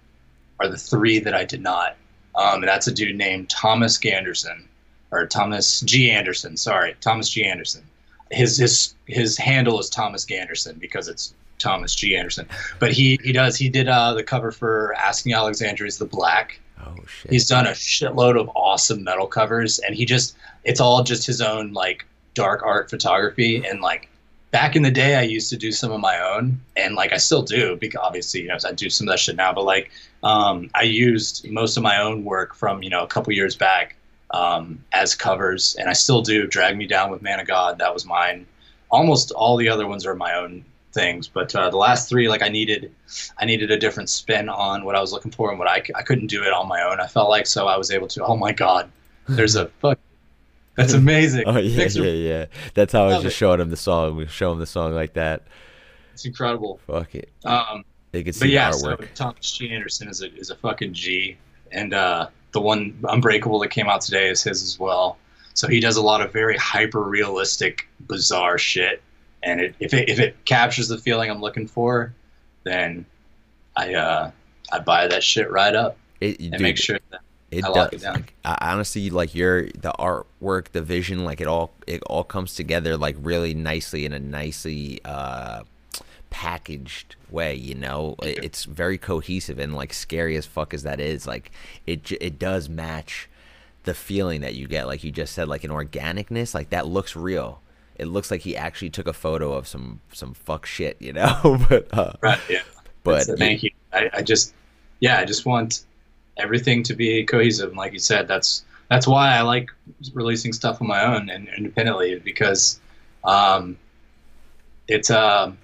are 0.62 0.68
the 0.68 0.78
three 0.78 1.18
that 1.18 1.34
I 1.34 1.44
did 1.44 1.60
not. 1.60 1.96
Um, 2.34 2.60
and 2.60 2.68
that's 2.68 2.86
a 2.86 2.92
dude 2.92 3.16
named 3.16 3.50
Thomas 3.50 3.98
Ganderson, 3.98 4.64
or 5.10 5.26
Thomas 5.26 5.80
G 5.80 6.10
Anderson. 6.10 6.56
Sorry, 6.56 6.96
Thomas 7.00 7.28
G 7.28 7.44
Anderson. 7.44 7.82
His 8.30 8.56
his 8.56 8.94
his 9.06 9.36
handle 9.36 9.78
is 9.78 9.90
Thomas 9.90 10.24
Ganderson 10.24 10.78
because 10.78 11.08
it's 11.08 11.34
Thomas 11.58 11.94
G 11.94 12.16
Anderson. 12.16 12.48
But 12.78 12.92
he 12.92 13.18
he 13.22 13.32
does 13.32 13.56
he 13.56 13.68
did 13.68 13.88
uh, 13.88 14.14
the 14.14 14.22
cover 14.22 14.50
for 14.50 14.94
Asking 14.94 15.34
Alexandria 15.34 15.88
is 15.88 15.98
the 15.98 16.06
Black. 16.06 16.58
Oh 16.80 16.96
shit. 17.06 17.30
He's 17.30 17.46
done 17.46 17.66
a 17.66 17.72
shitload 17.72 18.40
of 18.40 18.48
awesome 18.54 19.04
metal 19.04 19.26
covers, 19.26 19.78
and 19.80 19.94
he 19.94 20.06
just 20.06 20.36
it's 20.64 20.80
all 20.80 21.02
just 21.02 21.26
his 21.26 21.42
own 21.42 21.74
like 21.74 22.06
dark 22.32 22.62
art 22.64 22.88
photography. 22.88 23.62
And 23.66 23.82
like 23.82 24.08
back 24.52 24.76
in 24.76 24.82
the 24.82 24.90
day, 24.90 25.16
I 25.16 25.22
used 25.22 25.50
to 25.50 25.56
do 25.56 25.72
some 25.72 25.90
of 25.90 26.00
my 26.00 26.20
own, 26.20 26.60
and 26.76 26.94
like 26.94 27.12
I 27.12 27.16
still 27.16 27.42
do 27.42 27.74
because 27.76 28.00
obviously 28.00 28.42
you 28.42 28.48
know 28.48 28.58
I 28.64 28.72
do 28.72 28.88
some 28.88 29.08
of 29.08 29.12
that 29.12 29.18
shit 29.18 29.34
now. 29.34 29.52
But 29.52 29.64
like 29.64 29.90
um, 30.22 30.70
I 30.74 30.82
used 30.82 31.50
most 31.50 31.76
of 31.76 31.82
my 31.82 32.00
own 32.00 32.22
work 32.22 32.54
from 32.54 32.84
you 32.84 32.90
know 32.90 33.02
a 33.02 33.08
couple 33.08 33.32
years 33.32 33.56
back 33.56 33.96
um, 34.30 34.84
as 34.92 35.16
covers, 35.16 35.74
and 35.74 35.88
I 35.88 35.94
still 35.94 36.22
do. 36.22 36.46
Drag 36.46 36.76
Me 36.76 36.86
Down 36.86 37.10
with 37.10 37.22
Man 37.22 37.40
of 37.40 37.48
God, 37.48 37.78
that 37.78 37.92
was 37.92 38.06
mine. 38.06 38.46
Almost 38.90 39.32
all 39.32 39.56
the 39.56 39.68
other 39.68 39.86
ones 39.86 40.06
are 40.06 40.14
my 40.14 40.34
own 40.34 40.64
things, 40.92 41.26
but 41.26 41.54
uh, 41.56 41.70
the 41.70 41.78
last 41.78 42.10
three, 42.10 42.28
like 42.28 42.42
I 42.42 42.48
needed, 42.48 42.94
I 43.38 43.46
needed 43.46 43.70
a 43.70 43.78
different 43.78 44.10
spin 44.10 44.50
on 44.50 44.84
what 44.84 44.94
I 44.94 45.00
was 45.00 45.10
looking 45.10 45.30
for 45.30 45.48
and 45.48 45.58
what 45.58 45.66
I, 45.66 45.82
I 45.94 46.02
couldn't 46.02 46.26
do 46.26 46.42
it 46.42 46.52
on 46.52 46.68
my 46.68 46.82
own. 46.82 47.00
I 47.00 47.06
felt 47.06 47.30
like 47.30 47.46
so 47.46 47.66
I 47.66 47.78
was 47.78 47.90
able 47.90 48.08
to. 48.08 48.24
Oh 48.24 48.36
my 48.36 48.52
God, 48.52 48.90
there's 49.26 49.56
a 49.56 49.66
fuck. 49.80 49.98
That's 50.76 50.92
amazing. 50.94 51.44
Oh 51.46 51.58
yeah, 51.58 51.76
Picture- 51.76 52.04
yeah, 52.04 52.28
yeah. 52.38 52.46
That's 52.74 52.92
how 52.92 53.04
I 53.04 53.14
was 53.14 53.22
just 53.22 53.36
it. 53.36 53.38
showing 53.38 53.60
him 53.60 53.70
the 53.70 53.76
song. 53.76 54.16
We 54.16 54.26
show 54.26 54.52
him 54.52 54.58
the 54.58 54.66
song 54.66 54.94
like 54.94 55.14
that. 55.14 55.42
It's 56.14 56.24
incredible. 56.24 56.80
Fuck 56.86 57.14
it. 57.14 57.30
Um, 57.44 57.84
They 58.12 58.22
could 58.22 58.34
see 58.34 58.46
but 58.46 58.48
yeah, 58.50 58.70
so. 58.70 58.96
Thomas 59.14 59.52
G. 59.52 59.70
Anderson 59.70 60.08
is 60.08 60.22
a 60.22 60.32
is 60.34 60.50
a 60.50 60.56
fucking 60.56 60.94
G, 60.94 61.36
and 61.72 61.94
uh, 61.94 62.28
the 62.52 62.60
one 62.60 62.98
Unbreakable 63.08 63.58
that 63.60 63.68
came 63.68 63.88
out 63.88 64.00
today 64.02 64.28
is 64.28 64.42
his 64.42 64.62
as 64.62 64.78
well. 64.78 65.18
So 65.54 65.68
he 65.68 65.80
does 65.80 65.96
a 65.96 66.02
lot 66.02 66.22
of 66.22 66.32
very 66.32 66.56
hyper 66.56 67.02
realistic, 67.02 67.86
bizarre 68.06 68.56
shit, 68.58 69.02
and 69.42 69.60
it, 69.60 69.74
if 69.80 69.92
it 69.92 70.08
if 70.08 70.18
it 70.18 70.42
captures 70.44 70.88
the 70.88 70.98
feeling 70.98 71.30
I'm 71.30 71.40
looking 71.40 71.66
for, 71.66 72.14
then 72.64 73.04
I 73.76 73.94
uh, 73.94 74.30
I 74.72 74.78
buy 74.78 75.06
that 75.08 75.22
shit 75.22 75.50
right 75.50 75.74
up 75.74 75.96
It, 76.20 76.40
and 76.40 76.52
dude, 76.52 76.60
make 76.60 76.76
sure 76.78 76.98
that 77.10 77.20
it 77.52 77.64
I 77.66 77.72
does. 77.72 78.02
down. 78.02 78.14
Like, 78.14 78.34
I, 78.44 78.72
honestly, 78.72 79.10
like 79.10 79.34
your 79.34 79.64
the 79.66 79.92
artwork, 79.98 80.68
the 80.72 80.80
vision, 80.80 81.24
like 81.24 81.40
it 81.40 81.46
all 81.46 81.72
it 81.86 82.02
all 82.04 82.24
comes 82.24 82.54
together 82.54 82.96
like 82.96 83.14
really 83.20 83.52
nicely 83.52 84.06
in 84.06 84.14
a 84.14 84.18
nicely 84.18 85.00
uh, 85.04 85.62
packaged 86.30 87.16
way. 87.30 87.54
You 87.54 87.74
know, 87.74 88.16
it, 88.22 88.42
it's 88.42 88.64
very 88.64 88.96
cohesive 88.96 89.58
and 89.58 89.74
like 89.74 89.92
scary 89.92 90.36
as 90.36 90.46
fuck 90.46 90.72
as 90.72 90.82
that 90.84 90.98
is. 90.98 91.26
Like 91.26 91.52
it 91.86 92.10
it 92.12 92.38
does 92.38 92.70
match 92.70 93.28
the 93.84 93.92
feeling 93.92 94.40
that 94.40 94.54
you 94.54 94.66
get. 94.66 94.86
Like 94.86 95.04
you 95.04 95.12
just 95.12 95.34
said, 95.34 95.46
like 95.46 95.62
an 95.62 95.70
organicness. 95.70 96.54
Like 96.54 96.70
that 96.70 96.86
looks 96.86 97.14
real. 97.14 97.60
It 97.96 98.06
looks 98.06 98.30
like 98.30 98.40
he 98.40 98.56
actually 98.56 98.90
took 98.90 99.06
a 99.06 99.12
photo 99.12 99.52
of 99.52 99.68
some 99.68 100.00
some 100.10 100.32
fuck 100.32 100.64
shit. 100.64 100.96
You 101.00 101.12
know, 101.12 101.60
but 101.68 101.92
uh, 101.92 102.14
right. 102.22 102.40
Yeah. 102.48 102.62
but 103.04 103.24
So 103.24 103.36
thank 103.36 103.62
you. 103.62 103.70
I, 103.92 104.08
I 104.14 104.22
just, 104.22 104.54
yeah, 105.00 105.18
I 105.18 105.26
just 105.26 105.44
want 105.44 105.84
everything 106.36 106.82
to 106.84 106.94
be 106.94 107.24
cohesive. 107.24 107.68
And 107.68 107.78
like 107.78 107.92
you 107.92 107.98
said, 107.98 108.28
that's 108.28 108.64
that's 108.88 109.06
why 109.06 109.36
I 109.36 109.42
like 109.42 109.70
releasing 110.12 110.52
stuff 110.52 110.80
on 110.80 110.86
my 110.86 111.04
own 111.04 111.30
and 111.30 111.48
independently 111.56 112.18
because 112.18 112.80
um, 113.24 113.78
it's 114.88 115.10
um, 115.10 115.58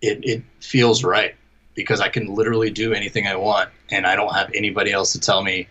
it 0.00 0.20
it 0.22 0.42
feels 0.60 1.04
right 1.04 1.34
because 1.74 2.00
I 2.00 2.08
can 2.08 2.34
literally 2.34 2.70
do 2.70 2.92
anything 2.92 3.26
I 3.26 3.36
want 3.36 3.70
and 3.90 4.06
I 4.06 4.16
don't 4.16 4.34
have 4.34 4.50
anybody 4.54 4.92
else 4.92 5.12
to 5.12 5.20
tell 5.20 5.42
me, 5.42 5.68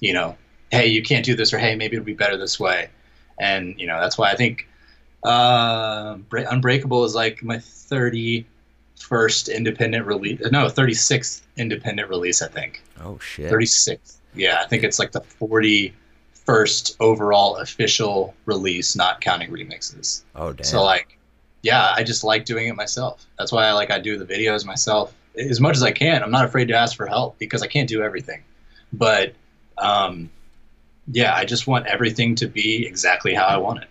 you 0.00 0.12
know, 0.12 0.36
hey, 0.70 0.86
you 0.86 1.02
can't 1.02 1.24
do 1.24 1.34
this 1.34 1.52
or 1.52 1.58
hey, 1.58 1.74
maybe 1.74 1.96
it'll 1.96 2.04
be 2.04 2.14
better 2.14 2.36
this 2.36 2.58
way. 2.58 2.88
And 3.38 3.78
you 3.78 3.86
know 3.86 4.00
that's 4.00 4.18
why 4.18 4.30
I 4.30 4.36
think 4.36 4.68
uh, 5.22 6.16
Bre- 6.28 6.40
Unbreakable 6.50 7.04
is 7.04 7.14
like 7.14 7.42
my 7.42 7.58
30 7.58 8.46
first 9.02 9.48
independent 9.48 10.06
release. 10.06 10.40
No, 10.50 10.66
36th 10.66 11.42
independent 11.56 12.08
release, 12.08 12.42
I 12.42 12.48
think. 12.48 12.82
oh 13.00 13.18
shit. 13.18 13.50
36. 13.50 14.18
Yeah, 14.34 14.60
I 14.62 14.66
think 14.66 14.82
it's 14.84 14.98
like 14.98 15.12
the 15.12 15.20
41st 15.20 16.96
overall 17.00 17.56
official 17.56 18.34
release, 18.46 18.96
not 18.96 19.20
counting 19.20 19.50
remixes. 19.50 20.22
Oh 20.34 20.52
damn. 20.52 20.64
So 20.64 20.82
like, 20.82 21.18
yeah, 21.62 21.92
I 21.94 22.02
just 22.02 22.24
like 22.24 22.44
doing 22.44 22.68
it 22.68 22.76
myself. 22.76 23.26
That's 23.38 23.52
why 23.52 23.66
I 23.66 23.72
like 23.72 23.90
I 23.90 23.98
do 23.98 24.16
the 24.18 24.24
videos 24.24 24.64
myself 24.64 25.14
as 25.36 25.60
much 25.60 25.76
as 25.76 25.82
I 25.82 25.92
can. 25.92 26.22
I'm 26.22 26.30
not 26.30 26.44
afraid 26.44 26.68
to 26.68 26.74
ask 26.74 26.96
for 26.96 27.06
help 27.06 27.38
because 27.38 27.62
I 27.62 27.66
can't 27.66 27.88
do 27.88 28.02
everything. 28.02 28.42
But 28.92 29.34
um, 29.78 30.30
yeah, 31.10 31.34
I 31.34 31.44
just 31.44 31.66
want 31.66 31.86
everything 31.86 32.34
to 32.36 32.46
be 32.46 32.86
exactly 32.86 33.34
how 33.34 33.46
I 33.46 33.56
want 33.58 33.82
it. 33.82 33.88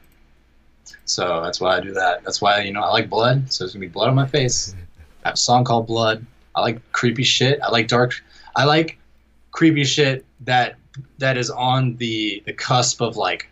So 1.05 1.41
that's 1.43 1.59
why 1.59 1.77
I 1.77 1.79
do 1.81 1.93
that. 1.93 2.23
That's 2.23 2.41
why 2.41 2.61
you 2.61 2.73
know 2.73 2.81
I 2.81 2.89
like 2.89 3.09
blood. 3.09 3.51
So 3.51 3.63
there's 3.63 3.73
gonna 3.73 3.81
be 3.81 3.87
blood 3.89 4.09
on 4.09 4.15
my 4.15 4.27
face. 4.27 4.75
I 5.23 5.29
have 5.29 5.33
a 5.35 5.37
song 5.37 5.63
called 5.63 5.87
Blood. 5.87 6.25
I 6.55 6.61
like 6.61 6.91
creepy 6.91 7.23
shit. 7.23 7.59
I 7.61 7.69
like 7.69 7.87
dark. 7.87 8.21
I 8.55 8.65
like 8.65 8.97
creepy 9.51 9.83
shit 9.83 10.25
that 10.41 10.75
that 11.19 11.37
is 11.37 11.49
on 11.49 11.95
the 11.97 12.43
the 12.45 12.53
cusp 12.53 13.01
of 13.01 13.15
like 13.17 13.47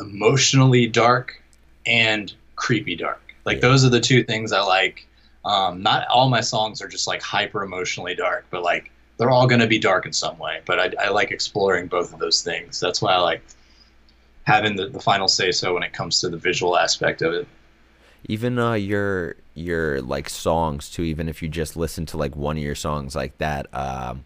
emotionally 0.00 0.86
dark 0.86 1.40
and 1.86 2.32
creepy 2.56 2.96
dark. 2.96 3.22
Like 3.44 3.56
Yeah. 3.56 3.68
those 3.68 3.84
are 3.84 3.90
the 3.90 4.00
two 4.00 4.24
things 4.24 4.52
I 4.52 4.60
like. 4.60 5.06
Um, 5.44 5.82
not 5.82 6.06
all 6.08 6.28
my 6.28 6.40
songs 6.40 6.80
are 6.80 6.88
just 6.88 7.06
like 7.06 7.22
hyper 7.22 7.62
emotionally 7.62 8.14
dark, 8.14 8.46
but 8.50 8.62
like 8.62 8.90
they're 9.18 9.30
all 9.30 9.46
going 9.46 9.60
to 9.60 9.66
be 9.66 9.78
dark 9.78 10.06
in 10.06 10.12
some 10.12 10.38
way. 10.38 10.60
But 10.66 10.80
I, 10.80 11.06
I 11.06 11.08
like 11.10 11.30
exploring 11.30 11.86
both 11.86 12.12
of 12.12 12.18
those 12.18 12.42
things. 12.42 12.80
That's 12.80 13.00
why 13.00 13.12
I 13.12 13.18
like 13.18 13.42
having 14.44 14.74
the, 14.76 14.88
the 14.88 15.00
final 15.00 15.28
say 15.28 15.52
so 15.52 15.74
when 15.74 15.82
it 15.82 15.92
comes 15.92 16.20
to 16.20 16.28
the 16.28 16.36
visual 16.36 16.76
aspect 16.76 17.22
of 17.22 17.32
it. 17.32 17.46
Even 18.28 18.58
uh 18.58 18.72
your 18.74 19.36
your 19.54 20.00
like 20.02 20.28
songs 20.28 20.90
too 20.90 21.02
even 21.02 21.28
if 21.28 21.42
you 21.42 21.48
just 21.48 21.76
listen 21.76 22.06
to 22.06 22.16
like 22.16 22.34
one 22.34 22.56
of 22.56 22.62
your 22.62 22.74
songs 22.74 23.14
like 23.14 23.36
that 23.38 23.66
um 23.72 24.24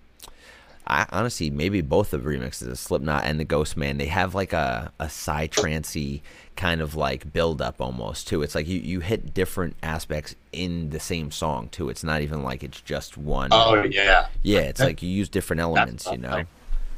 I 0.87 1.05
honestly 1.11 1.51
maybe 1.51 1.83
both 1.83 2.15
of 2.15 2.25
the 2.25 2.31
remixes 2.31 2.67
of 2.67 2.79
Slipknot 2.79 3.25
and 3.25 3.39
the 3.39 3.45
Ghostemane 3.45 3.99
they 3.99 4.07
have 4.07 4.35
like 4.35 4.53
a 4.55 4.91
a 4.99 5.07
psytrancey 5.07 6.23
kind 6.57 6.81
of 6.81 6.95
like 6.95 7.33
build 7.33 7.61
up 7.61 7.81
almost 7.81 8.27
too. 8.27 8.43
It's 8.43 8.55
like 8.55 8.67
you 8.67 8.81
you 8.81 9.01
hit 9.01 9.35
different 9.35 9.77
aspects 9.83 10.35
in 10.53 10.91
the 10.91 10.99
same 11.01 11.31
song 11.31 11.69
too. 11.69 11.91
It's 11.91 12.03
not 12.03 12.23
even 12.23 12.43
like 12.43 12.65
it's 12.65 12.81
just 12.81 13.19
one. 13.19 13.51
Oh 13.53 13.75
yeah, 13.85 14.27
yeah, 14.43 14.61
it's 14.61 14.81
like 14.81 15.03
you 15.03 15.11
use 15.11 15.29
different 15.29 15.61
elements, 15.61 16.07
you 16.07 16.19
know. 16.19 16.45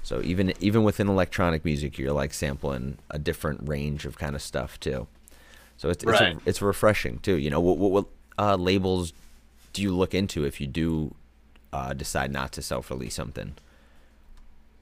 So 0.03 0.23
even 0.23 0.55
even 0.61 0.85
within 0.85 1.09
electronic 1.09 1.65
music, 1.65 1.99
you're 1.99 2.13
like 2.13 2.33
sampling 2.33 2.99
a 3.11 3.19
different 3.19 3.69
range 3.69 4.07
of 4.07 4.17
kind 4.19 4.37
of 4.37 4.43
stuff 4.43 4.79
too. 4.81 5.09
So 5.81 5.89
it's 5.89 6.05
it's, 6.05 6.21
Right. 6.21 6.37
it's 6.45 6.61
refreshing 6.61 7.21
too. 7.21 7.39
You 7.39 7.49
know, 7.49 7.59
what 7.59 7.79
what, 7.79 7.91
what 7.91 8.07
uh, 8.39 8.57
labels 8.57 9.15
do 9.73 9.81
you 9.81 9.97
look 9.97 10.13
into 10.15 10.45
if 10.45 10.61
you 10.61 10.67
do 10.67 11.15
uh, 11.73 11.95
decide 11.95 12.31
not 12.31 12.53
to 12.53 12.61
self-release 12.61 13.15
something? 13.15 13.55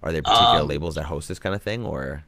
Are 0.03 0.11
there 0.11 0.23
particular 0.23 0.63
Um, 0.63 0.67
labels 0.67 0.97
that 0.97 1.05
host 1.05 1.29
this 1.29 1.39
kind 1.39 1.55
of 1.55 1.63
thing, 1.63 1.87
or 1.87 2.25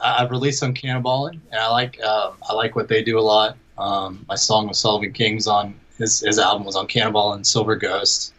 I've 0.00 0.30
released 0.30 0.60
some 0.60 0.72
Cannonballing, 0.72 1.40
and 1.50 1.60
I 1.60 1.68
like 1.68 2.00
um, 2.00 2.34
I 2.48 2.52
like 2.54 2.76
what 2.76 2.86
they 2.86 3.02
do 3.02 3.18
a 3.18 3.26
lot. 3.34 3.56
Um, 3.76 4.24
my 4.28 4.36
song 4.36 4.68
with 4.68 4.76
Sullivan 4.76 5.12
King's 5.12 5.48
on 5.48 5.74
his 5.98 6.20
his 6.20 6.38
album 6.38 6.64
was 6.64 6.76
on 6.76 6.86
Cannonball 6.86 7.32
and 7.32 7.44
Silver 7.44 7.74
Ghost. 7.74 8.32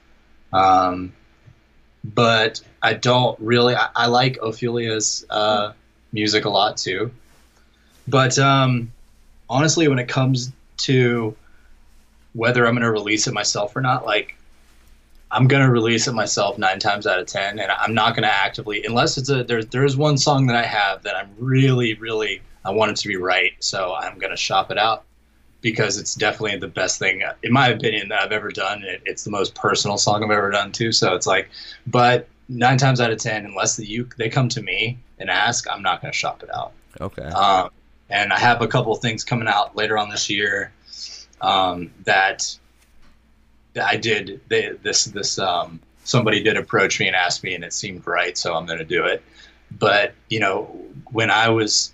Um, 0.53 1.11
but 2.05 2.61
I 2.81 2.93
don't 2.93 3.37
really. 3.41 3.75
I, 3.75 3.89
I 3.97 4.05
like 4.05 4.37
Ophelia's 4.41 5.25
uh, 5.29 5.73
music 6.13 6.45
a 6.45 6.49
lot 6.49 6.77
too. 6.77 7.11
But 8.07 8.39
um, 8.39 8.93
honestly, 9.51 9.87
when 9.87 9.99
it 9.99 10.07
comes 10.07 10.51
to 10.77 11.35
whether 12.33 12.65
I'm 12.65 12.73
going 12.73 12.83
to 12.83 12.91
release 12.91 13.27
it 13.27 13.33
myself 13.33 13.75
or 13.75 13.81
not, 13.81 14.05
like 14.05 14.35
I'm 15.29 15.47
going 15.47 15.63
to 15.63 15.69
release 15.69 16.07
it 16.07 16.13
myself 16.13 16.57
nine 16.57 16.79
times 16.79 17.05
out 17.05 17.19
of 17.19 17.27
ten, 17.27 17.59
and 17.59 17.71
I'm 17.71 17.93
not 17.93 18.15
going 18.15 18.23
to 18.23 18.33
actively 18.33 18.83
unless 18.83 19.17
it's 19.17 19.29
a 19.29 19.43
there. 19.43 19.63
There's 19.63 19.97
one 19.97 20.17
song 20.17 20.47
that 20.47 20.55
I 20.55 20.63
have 20.63 21.03
that 21.03 21.15
I'm 21.15 21.29
really, 21.37 21.93
really 21.95 22.41
I 22.65 22.71
want 22.71 22.91
it 22.91 22.97
to 22.97 23.07
be 23.07 23.17
right, 23.17 23.51
so 23.59 23.93
I'm 23.93 24.17
going 24.17 24.31
to 24.31 24.37
shop 24.37 24.71
it 24.71 24.77
out 24.77 25.03
because 25.59 25.99
it's 25.99 26.15
definitely 26.15 26.57
the 26.57 26.67
best 26.67 26.97
thing, 26.97 27.21
in 27.43 27.53
my 27.53 27.67
opinion, 27.67 28.09
that 28.09 28.21
I've 28.21 28.31
ever 28.31 28.49
done. 28.49 28.83
It, 28.83 29.03
it's 29.05 29.23
the 29.23 29.31
most 29.31 29.53
personal 29.53 29.97
song 29.97 30.23
I've 30.23 30.31
ever 30.31 30.49
done 30.49 30.71
too. 30.71 30.91
So 30.91 31.13
it's 31.13 31.27
like, 31.27 31.49
but 31.85 32.27
nine 32.49 32.77
times 32.77 32.99
out 32.99 33.11
of 33.11 33.19
ten, 33.19 33.45
unless 33.45 33.75
the, 33.75 33.85
you 33.85 34.09
they 34.17 34.29
come 34.29 34.49
to 34.49 34.61
me 34.61 34.97
and 35.19 35.29
ask, 35.29 35.69
I'm 35.69 35.83
not 35.83 36.01
going 36.01 36.11
to 36.11 36.17
shop 36.17 36.41
it 36.41 36.53
out. 36.53 36.71
okay? 36.99 37.23
Um, 37.23 37.69
and 38.11 38.33
I 38.33 38.39
have 38.39 38.61
a 38.61 38.67
couple 38.67 38.93
things 38.95 39.23
coming 39.23 39.47
out 39.47 39.75
later 39.75 39.97
on 39.97 40.09
this 40.09 40.29
year 40.29 40.71
um, 41.39 41.91
that, 42.03 42.57
that 43.73 43.87
I 43.87 43.95
did. 43.95 44.41
They, 44.49 44.73
this 44.83 45.05
this 45.05 45.39
um, 45.39 45.79
somebody 46.03 46.43
did 46.43 46.57
approach 46.57 46.99
me 46.99 47.07
and 47.07 47.15
ask 47.15 47.43
me, 47.43 47.55
and 47.55 47.63
it 47.63 47.73
seemed 47.73 48.05
right, 48.05 48.37
so 48.37 48.53
I'm 48.53 48.65
going 48.65 48.79
to 48.79 48.85
do 48.85 49.05
it. 49.05 49.23
But 49.71 50.13
you 50.29 50.39
know, 50.39 50.63
when 51.11 51.31
I 51.31 51.49
was 51.49 51.93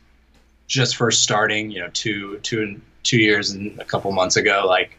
just 0.67 0.95
first 0.95 1.21
starting, 1.21 1.71
you 1.71 1.79
know, 1.79 1.89
two 1.93 2.39
two 2.39 2.81
two 3.03 3.19
years 3.19 3.51
and 3.51 3.79
a 3.79 3.85
couple 3.85 4.11
months 4.11 4.35
ago, 4.35 4.65
like 4.67 4.97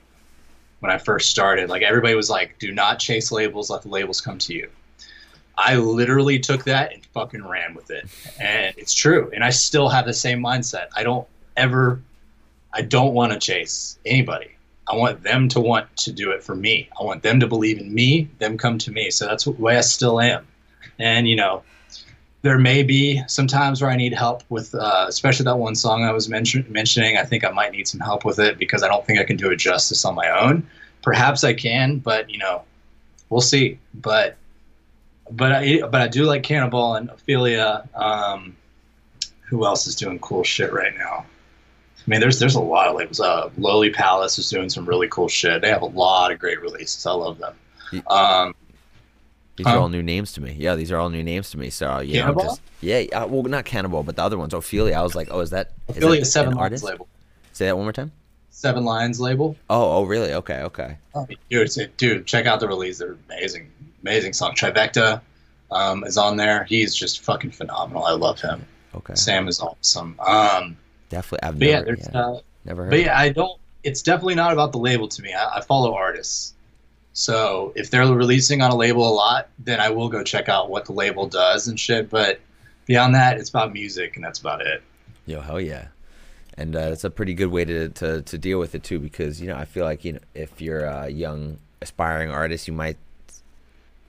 when 0.80 0.92
I 0.92 0.98
first 0.98 1.30
started, 1.30 1.68
like 1.68 1.82
everybody 1.82 2.14
was 2.14 2.30
like, 2.30 2.58
"Do 2.58 2.72
not 2.72 3.00
chase 3.00 3.32
labels; 3.32 3.70
let 3.70 3.82
the 3.82 3.88
labels 3.88 4.20
come 4.20 4.38
to 4.38 4.54
you." 4.54 4.70
I 5.60 5.74
literally 5.76 6.38
took 6.38 6.62
that 6.64 6.92
and 6.92 7.04
fucking 7.06 7.44
ran 7.44 7.74
with 7.74 7.90
it. 7.90 8.08
And 8.40 8.72
it's 8.78 8.94
true. 8.94 9.28
And 9.34 9.42
I 9.42 9.50
still 9.50 9.88
have 9.88 10.06
the 10.06 10.14
same 10.14 10.40
mindset. 10.40 10.86
I 10.96 11.02
don't 11.02 11.26
ever, 11.56 12.00
I 12.72 12.82
don't 12.82 13.12
want 13.12 13.32
to 13.32 13.40
chase 13.40 13.98
anybody. 14.06 14.52
I 14.90 14.94
want 14.94 15.24
them 15.24 15.48
to 15.48 15.60
want 15.60 15.94
to 15.98 16.12
do 16.12 16.30
it 16.30 16.44
for 16.44 16.54
me. 16.54 16.88
I 16.98 17.02
want 17.02 17.24
them 17.24 17.40
to 17.40 17.48
believe 17.48 17.78
in 17.78 17.92
me, 17.92 18.30
them 18.38 18.56
come 18.56 18.78
to 18.78 18.92
me. 18.92 19.10
So 19.10 19.26
that's 19.26 19.44
the 19.44 19.50
way 19.50 19.76
I 19.76 19.80
still 19.80 20.20
am. 20.20 20.46
And, 21.00 21.28
you 21.28 21.34
know, 21.34 21.64
there 22.42 22.56
may 22.56 22.84
be 22.84 23.20
some 23.26 23.48
times 23.48 23.82
where 23.82 23.90
I 23.90 23.96
need 23.96 24.14
help 24.14 24.44
with, 24.48 24.72
uh, 24.76 25.06
especially 25.08 25.44
that 25.44 25.58
one 25.58 25.74
song 25.74 26.04
I 26.04 26.12
was 26.12 26.28
mention- 26.28 26.64
mentioning. 26.68 27.18
I 27.18 27.24
think 27.24 27.44
I 27.44 27.50
might 27.50 27.72
need 27.72 27.88
some 27.88 28.00
help 28.00 28.24
with 28.24 28.38
it 28.38 28.58
because 28.58 28.84
I 28.84 28.88
don't 28.88 29.04
think 29.04 29.18
I 29.18 29.24
can 29.24 29.36
do 29.36 29.50
it 29.50 29.56
justice 29.56 30.04
on 30.04 30.14
my 30.14 30.30
own. 30.30 30.64
Perhaps 31.02 31.42
I 31.42 31.52
can, 31.52 31.98
but, 31.98 32.30
you 32.30 32.38
know, 32.38 32.62
we'll 33.28 33.40
see. 33.40 33.78
But 33.92 34.36
but 35.30 35.52
I 35.52 35.80
but 35.80 36.00
I 36.00 36.08
do 36.08 36.24
like 36.24 36.42
Cannibal 36.42 36.94
and 36.94 37.10
Ophelia. 37.10 37.88
Um, 37.94 38.56
who 39.48 39.64
else 39.64 39.86
is 39.86 39.94
doing 39.94 40.18
cool 40.18 40.44
shit 40.44 40.72
right 40.72 40.96
now? 40.96 41.24
I 41.98 42.10
mean, 42.10 42.20
there's 42.20 42.38
there's 42.38 42.54
a 42.54 42.60
lot 42.60 42.88
of 42.88 42.96
labels. 42.96 43.20
Uh, 43.20 43.50
Lowly 43.58 43.90
Palace 43.90 44.38
is 44.38 44.48
doing 44.50 44.68
some 44.68 44.86
really 44.86 45.08
cool 45.08 45.28
shit. 45.28 45.62
They 45.62 45.68
have 45.68 45.82
a 45.82 45.86
lot 45.86 46.32
of 46.32 46.38
great 46.38 46.60
releases. 46.60 47.04
I 47.06 47.12
love 47.12 47.38
them. 47.38 47.54
Um, 48.06 48.54
These 49.56 49.66
are 49.66 49.78
all 49.78 49.88
new 49.88 50.02
names 50.02 50.32
to 50.32 50.40
me. 50.40 50.54
Yeah, 50.58 50.74
these 50.74 50.92
are 50.92 50.98
all 50.98 51.10
new 51.10 51.22
names 51.22 51.50
to 51.50 51.58
me. 51.58 51.70
So 51.70 52.00
know, 52.00 52.04
Cannibal? 52.04 52.42
just 52.42 52.60
yeah, 52.80 53.04
uh, 53.12 53.26
well, 53.26 53.42
not 53.42 53.64
Cannibal, 53.64 54.02
but 54.02 54.16
the 54.16 54.22
other 54.22 54.38
ones, 54.38 54.54
Ophelia. 54.54 54.94
I 54.94 55.02
was 55.02 55.14
like, 55.14 55.28
oh, 55.30 55.40
is 55.40 55.50
that 55.50 55.72
is 55.88 55.96
Ophelia 55.96 56.20
that 56.20 56.26
Seven 56.26 56.54
artist? 56.54 56.84
label. 56.84 57.08
Say 57.52 57.66
that 57.66 57.76
one 57.76 57.86
more 57.86 57.92
time. 57.92 58.12
Seven 58.50 58.84
Lions 58.84 59.20
label. 59.20 59.56
Oh, 59.70 59.98
oh, 59.98 60.02
really? 60.04 60.32
Okay, 60.32 60.62
okay. 60.62 60.96
Dude, 61.48 61.96
dude, 61.96 62.26
check 62.26 62.46
out 62.46 62.58
the 62.58 62.66
release. 62.66 62.98
They're 62.98 63.16
amazing, 63.28 63.70
amazing 64.02 64.32
song. 64.32 64.54
Trivecta 64.54 65.20
um, 65.70 66.04
is 66.04 66.16
on 66.16 66.36
there. 66.36 66.64
He's 66.64 66.94
just 66.94 67.20
fucking 67.20 67.50
phenomenal. 67.50 68.04
I 68.04 68.12
love 68.12 68.40
him. 68.40 68.64
Okay. 68.94 69.14
Sam 69.14 69.48
is 69.48 69.60
awesome. 69.60 70.18
Um, 70.20 70.76
Definitely. 71.08 71.48
I've 71.48 71.58
but 71.58 71.68
yeah, 71.68 71.74
never, 71.74 71.84
there's 71.86 72.08
yeah, 72.12 72.20
uh, 72.20 72.40
never 72.64 72.84
heard. 72.84 72.90
But 72.90 73.00
yeah, 73.00 73.18
I 73.18 73.28
don't. 73.30 73.60
It's 73.84 74.02
definitely 74.02 74.34
not 74.34 74.52
about 74.52 74.72
the 74.72 74.78
label 74.78 75.08
to 75.08 75.22
me. 75.22 75.32
I, 75.32 75.56
I 75.56 75.60
follow 75.60 75.94
artists, 75.94 76.54
so 77.12 77.72
if 77.76 77.90
they're 77.90 78.06
releasing 78.06 78.60
on 78.60 78.70
a 78.70 78.76
label 78.76 79.08
a 79.08 79.12
lot, 79.12 79.48
then 79.58 79.80
I 79.80 79.90
will 79.90 80.08
go 80.08 80.22
check 80.22 80.48
out 80.48 80.68
what 80.70 80.84
the 80.84 80.92
label 80.92 81.26
does 81.26 81.68
and 81.68 81.78
shit. 81.78 82.10
But 82.10 82.40
beyond 82.86 83.14
that, 83.14 83.38
it's 83.38 83.50
about 83.50 83.72
music, 83.72 84.16
and 84.16 84.24
that's 84.24 84.38
about 84.38 84.60
it. 84.60 84.82
Yo, 85.26 85.40
hell 85.40 85.60
yeah. 85.60 85.88
And 86.56 86.74
uh, 86.74 86.90
it's 86.92 87.04
a 87.04 87.10
pretty 87.10 87.34
good 87.34 87.48
way 87.48 87.64
to, 87.64 87.88
to, 87.88 88.22
to 88.22 88.38
deal 88.38 88.58
with 88.58 88.74
it 88.74 88.82
too, 88.82 88.98
because 88.98 89.40
you 89.40 89.46
know 89.46 89.56
I 89.56 89.64
feel 89.64 89.84
like 89.84 90.04
you 90.04 90.14
know 90.14 90.18
if 90.34 90.60
you're 90.60 90.84
a 90.84 91.08
young 91.08 91.58
aspiring 91.80 92.30
artist, 92.30 92.66
you 92.66 92.74
might 92.74 92.96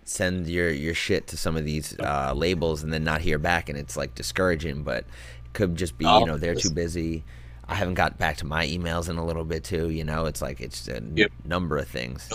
send 0.10 0.48
your 0.48 0.70
your 0.72 0.94
shit 0.94 1.28
to 1.28 1.38
some 1.38 1.56
of 1.56 1.66
these 1.66 1.98
uh, 2.00 2.34
labels 2.36 2.84
and 2.84 2.92
then 2.92 3.04
not 3.04 3.22
hear 3.22 3.38
back, 3.38 3.70
and 3.70 3.78
it's 3.78 3.96
like 3.96 4.16
discouraging. 4.16 4.84
But 4.84 5.00
it 5.46 5.54
could 5.54 5.76
just 5.76 5.98
be 5.98 6.06
Oh, 6.06 6.20
you 6.20 6.26
know 6.26 6.38
they're 6.38 6.56
too 6.56 6.72
busy. 6.72 7.24
I 7.68 7.76
haven't 7.76 7.94
got 7.94 8.18
back 8.18 8.38
to 8.38 8.46
my 8.48 8.66
emails 8.66 9.10
in 9.10 9.18
a 9.18 9.26
little 9.26 9.44
bit 9.44 9.64
too. 9.64 9.90
You 9.90 10.04
know, 10.04 10.26
it's 10.26 10.42
like 10.42 10.60
it's 10.60 10.88
a 10.88 11.02
Yep. 11.14 11.32
number 11.46 11.78
of 11.78 11.88
things. 11.88 12.28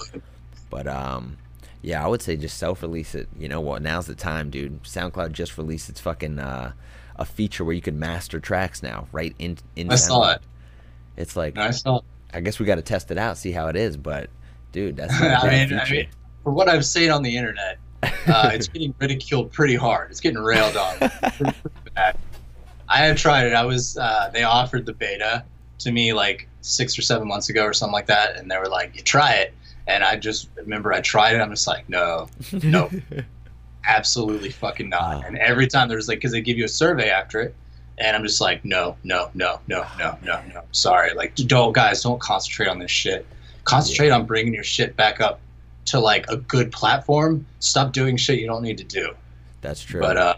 But 0.70 0.87
um, 0.87 1.37
yeah, 1.83 2.05
I 2.05 2.09
would 2.09 2.22
say 2.22 2.37
just 2.37 2.57
self-release 2.59 3.14
it. 3.16 3.29
You 3.37 3.49
know 3.49 3.61
what? 3.61 3.83
Now's 3.83 4.07
the 4.07 4.14
time, 4.14 4.51
dude. 4.51 4.83
SoundCloud 4.85 5.33
just 5.33 5.59
released 5.59 5.89
its 5.89 6.01
fucking 6.01 6.39
uh, 6.39 6.72
a 7.16 7.25
feature 7.25 7.64
where 7.64 7.75
you 7.75 7.83
can 7.83 7.99
master 7.99 8.39
tracks 8.41 8.83
now, 8.83 9.09
right 9.12 9.35
in 9.41 9.59
in. 9.75 9.91
I 9.91 9.97
saw 9.97 10.20
SoundCloud. 10.22 10.35
it. 10.37 10.43
It's 11.16 11.37
like 11.37 11.59
I 11.59 11.70
saw. 11.72 12.01
I 12.33 12.41
guess 12.41 12.59
we 12.59 12.66
got 12.66 12.77
to 12.77 12.83
test 12.83 13.11
it 13.11 13.18
out, 13.18 13.37
see 13.39 13.53
how 13.53 13.66
it 13.68 13.77
is. 13.77 13.97
But 13.97 14.31
dude, 14.72 14.97
that's 14.97 15.12
I 15.20 15.66
mean, 15.66 15.79
I 15.79 15.91
mean, 15.91 16.07
for 16.45 16.53
what 16.53 16.69
I've 16.69 16.85
seen 16.85 17.11
on 17.11 17.23
the 17.23 17.37
internet, 17.37 17.79
uh, 18.03 18.51
it's 18.53 18.69
getting 18.69 18.95
ridiculed 19.01 19.51
pretty 19.51 19.75
hard. 19.75 20.11
It's 20.11 20.21
getting 20.21 20.41
railed 20.41 20.77
on. 20.77 20.97
pretty, 20.99 21.11
pretty 21.39 21.91
bad. 21.95 22.17
I 22.89 22.99
have 22.99 23.17
tried 23.17 23.47
it. 23.47 23.55
I 23.55 23.65
was. 23.65 23.97
Uh, 23.97 24.31
they 24.33 24.45
offered 24.45 24.87
the 24.87 24.93
beta 24.93 25.45
to 25.79 25.91
me 25.91 26.13
like 26.13 26.49
six 26.61 26.99
or 26.99 27.03
seven 27.03 27.27
months 27.27 27.49
ago 27.49 27.65
or 27.65 27.73
something 27.73 27.95
like 27.95 28.07
that, 28.07 28.37
and 28.37 28.51
they 28.51 28.59
were 28.59 28.69
like, 28.69 28.95
"You 28.95 29.03
try 29.03 29.35
it." 29.35 29.55
And 29.87 30.05
I 30.05 30.17
just 30.17 30.49
remember 30.57 30.93
I 30.93 31.01
tried 31.01 31.35
it. 31.35 31.41
I'm 31.41 31.51
just 31.51 31.67
like, 31.67 31.89
no, 31.89 32.29
no. 32.63 32.91
absolutely 33.87 34.51
fucking 34.51 34.89
not. 34.89 35.23
Oh. 35.23 35.27
And 35.27 35.37
every 35.39 35.67
time 35.67 35.89
there's 35.89 36.09
like, 36.09 36.19
because 36.19 36.33
they 36.33 36.41
give 36.41 36.57
you 36.57 36.65
a 36.65 36.69
survey 36.69 37.11
after 37.11 37.41
it, 37.41 37.55
and 37.99 38.17
I'm 38.17 38.25
just 38.25 38.41
like, 38.41 38.65
no, 38.65 38.97
no, 39.05 39.31
no, 39.35 39.61
no, 39.69 39.87
no, 39.99 40.19
no, 40.23 40.43
no. 40.53 40.63
Sorry, 40.73 41.15
like, 41.15 41.35
don't 41.35 41.73
guys, 41.73 42.03
don't 42.03 42.21
concentrate 42.21 42.69
on 42.69 42.79
this 42.79 42.91
shit. 42.91 43.27
Concentrate 43.65 44.11
on 44.11 44.27
bringing 44.27 44.55
your 44.55 44.65
shit 44.65 44.97
back 44.97 45.21
up 45.21 45.41
to 45.87 46.01
like 46.01 46.28
a 46.28 46.37
good 46.37 46.72
platform. 46.72 47.47
Stop 47.59 47.93
doing 47.93 48.16
shit 48.16 48.39
you 48.39 48.47
don't 48.47 48.62
need 48.62 48.78
to 48.78 48.85
do. 48.85 49.14
That's 49.61 49.82
true. 49.82 50.01
But 50.01 50.16
uh, 50.16 50.35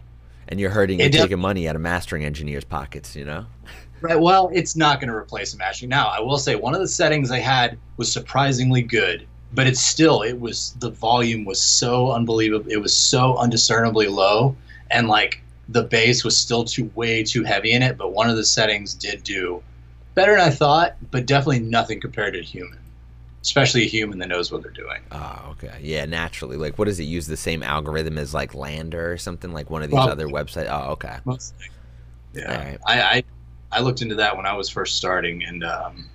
and 0.49 0.61
you're 0.61 0.70
hurting 0.70 1.01
and 1.01 1.12
taking 1.12 1.40
money 1.40 1.68
out 1.68 1.76
of 1.76 1.82
mastering 1.82 2.24
engineers' 2.24 2.64
pockets, 2.64 3.16
you 3.16 3.24
know? 3.24 3.47
Right. 4.03 4.20
Well, 4.20 4.51
it's 4.53 4.76
not 4.76 5.01
going 5.01 5.09
to 5.09 5.16
replace 5.16 5.55
a 5.55 5.57
mastering. 5.57 5.88
Now, 5.88 6.09
I 6.09 6.20
will 6.20 6.36
say 6.36 6.55
one 6.55 6.74
of 6.74 6.80
the 6.80 6.86
settings 6.86 7.30
I 7.30 7.38
had 7.38 7.78
was 7.97 8.12
surprisingly 8.12 8.82
good, 8.82 9.26
but 9.55 9.66
it's 9.66 9.80
still 9.80 10.20
it 10.20 10.38
was 10.38 10.76
the 10.80 10.90
volume 10.90 11.47
was 11.47 11.61
so 11.61 12.12
unbelievable. 12.12 12.70
It 12.70 12.76
was 12.76 12.94
so 12.94 13.36
undiscernibly 13.36 14.11
low, 14.11 14.55
and 14.90 15.09
like 15.09 15.40
the 15.70 15.82
bass 15.82 16.24
was 16.24 16.36
still 16.36 16.62
too 16.62 16.90
way 16.94 17.24
too 17.24 17.42
heavy 17.42 17.72
in 17.72 17.82
it. 17.82 17.97
But 17.97 18.12
one 18.12 18.28
of 18.28 18.36
the 18.36 18.44
settings 18.44 18.92
did 18.92 19.22
do 19.22 19.62
better 20.14 20.32
than 20.32 20.40
I 20.40 20.51
thought, 20.51 20.97
but 21.11 21.24
definitely 21.24 21.61
nothing 21.61 21.99
compared 21.99 22.34
to 22.34 22.42
human, 22.42 22.78
especially 23.47 23.84
a 23.84 23.88
human 23.88 24.18
that 24.18 24.26
knows 24.26 24.51
what 24.51 24.61
they're 24.61 24.72
doing. 24.72 25.01
Oh, 25.12 25.51
okay. 25.53 25.78
Yeah, 25.80 26.05
naturally. 26.05 26.57
Like, 26.57 26.78
what 26.80 26.86
does 26.86 26.99
it 26.99 27.05
use 27.05 27.28
the 27.28 27.36
same 27.36 27.62
algorithm 27.62 28.18
as 28.18 28.34
like 28.34 28.55
LANDR 28.55 29.12
or 29.12 29.16
something 29.16 29.53
like 29.53 29.70
one 29.70 29.84
of 29.84 29.88
these 29.88 29.94
Well- 29.94 30.11
other 30.11 30.26
websites? 30.26 30.66
Oh, 30.68 30.90
okay. 30.92 31.18
Mostly. 31.24 31.66
Yeah. 32.34 32.76
I, 32.84 33.01
I 33.01 33.24
I 33.70 33.80
looked 33.80 34.03
into 34.03 34.16
that 34.16 34.36
when 34.36 34.47
I 34.47 34.53
was 34.53 34.68
first 34.68 34.97
starting, 34.97 35.44
and 35.44 35.62
um, 35.64 36.09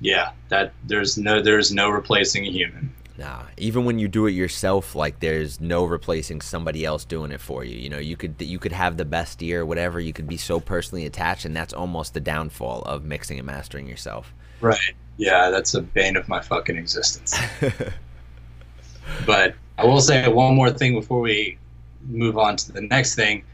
yeah, 0.00 0.30
that 0.48 0.72
there's 0.86 1.18
no 1.18 1.42
there's 1.42 1.72
no 1.72 1.90
replacing 1.90 2.46
a 2.46 2.50
human. 2.50 2.92
Nah. 3.18 3.42
Even 3.58 3.84
when 3.84 3.98
you 3.98 4.08
do 4.08 4.26
it 4.26 4.32
yourself, 4.32 4.94
like 4.94 5.20
there's 5.20 5.60
no 5.60 5.84
replacing 5.84 6.40
somebody 6.40 6.84
else 6.84 7.04
doing 7.04 7.32
it 7.32 7.40
for 7.40 7.64
you. 7.64 7.76
You 7.76 7.90
know, 7.90 7.98
you 7.98 8.16
could 8.16 8.36
you 8.38 8.58
could 8.58 8.72
have 8.72 8.96
the 8.96 9.04
best 9.04 9.42
ear, 9.42 9.66
whatever. 9.66 10.00
You 10.00 10.12
could 10.12 10.26
be 10.28 10.36
so 10.38 10.58
personally 10.58 11.04
attached, 11.04 11.44
and 11.44 11.54
that's 11.54 11.74
almost 11.74 12.14
the 12.14 12.20
downfall 12.20 12.82
of 12.82 13.04
mixing 13.04 13.38
and 13.38 13.46
mastering 13.46 13.86
yourself. 13.86 14.32
Right. 14.60 14.94
Yeah, 15.18 15.50
that's 15.50 15.74
a 15.74 15.82
bane 15.82 16.16
of 16.16 16.28
my 16.28 16.40
fucking 16.40 16.76
existence. 16.76 17.36
but 19.26 19.54
I 19.76 19.84
will 19.84 20.00
say 20.00 20.26
one 20.28 20.54
more 20.54 20.70
thing 20.70 20.94
before 20.94 21.20
we 21.20 21.58
move 22.06 22.38
on 22.38 22.56
to 22.56 22.72
the 22.72 22.80
next 22.80 23.16
thing. 23.16 23.44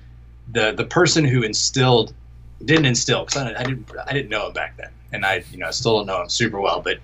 The 0.52 0.72
the 0.72 0.84
person 0.84 1.24
who 1.24 1.42
instilled 1.42 2.12
didn't 2.64 2.84
instill 2.84 3.24
because 3.24 3.42
I, 3.42 3.60
I 3.60 3.64
didn't 3.64 3.90
I 4.06 4.12
didn't 4.12 4.28
know 4.28 4.46
him 4.46 4.52
back 4.52 4.76
then, 4.76 4.90
and 5.12 5.24
I 5.24 5.42
you 5.50 5.58
know 5.58 5.68
I 5.68 5.70
still 5.70 5.96
don't 5.98 6.06
know 6.06 6.22
him 6.22 6.28
super 6.28 6.60
well. 6.60 6.80
But 6.82 6.98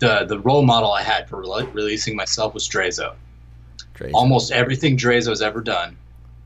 the 0.00 0.26
the 0.26 0.38
role 0.38 0.62
model 0.62 0.92
I 0.92 1.02
had 1.02 1.28
for 1.28 1.42
rele- 1.42 1.72
releasing 1.72 2.14
myself 2.14 2.52
was 2.52 2.68
Drezo. 2.68 3.14
Trace. 3.94 4.12
Almost 4.12 4.52
everything 4.52 4.98
Drezo's 4.98 5.40
ever 5.40 5.62
done 5.62 5.96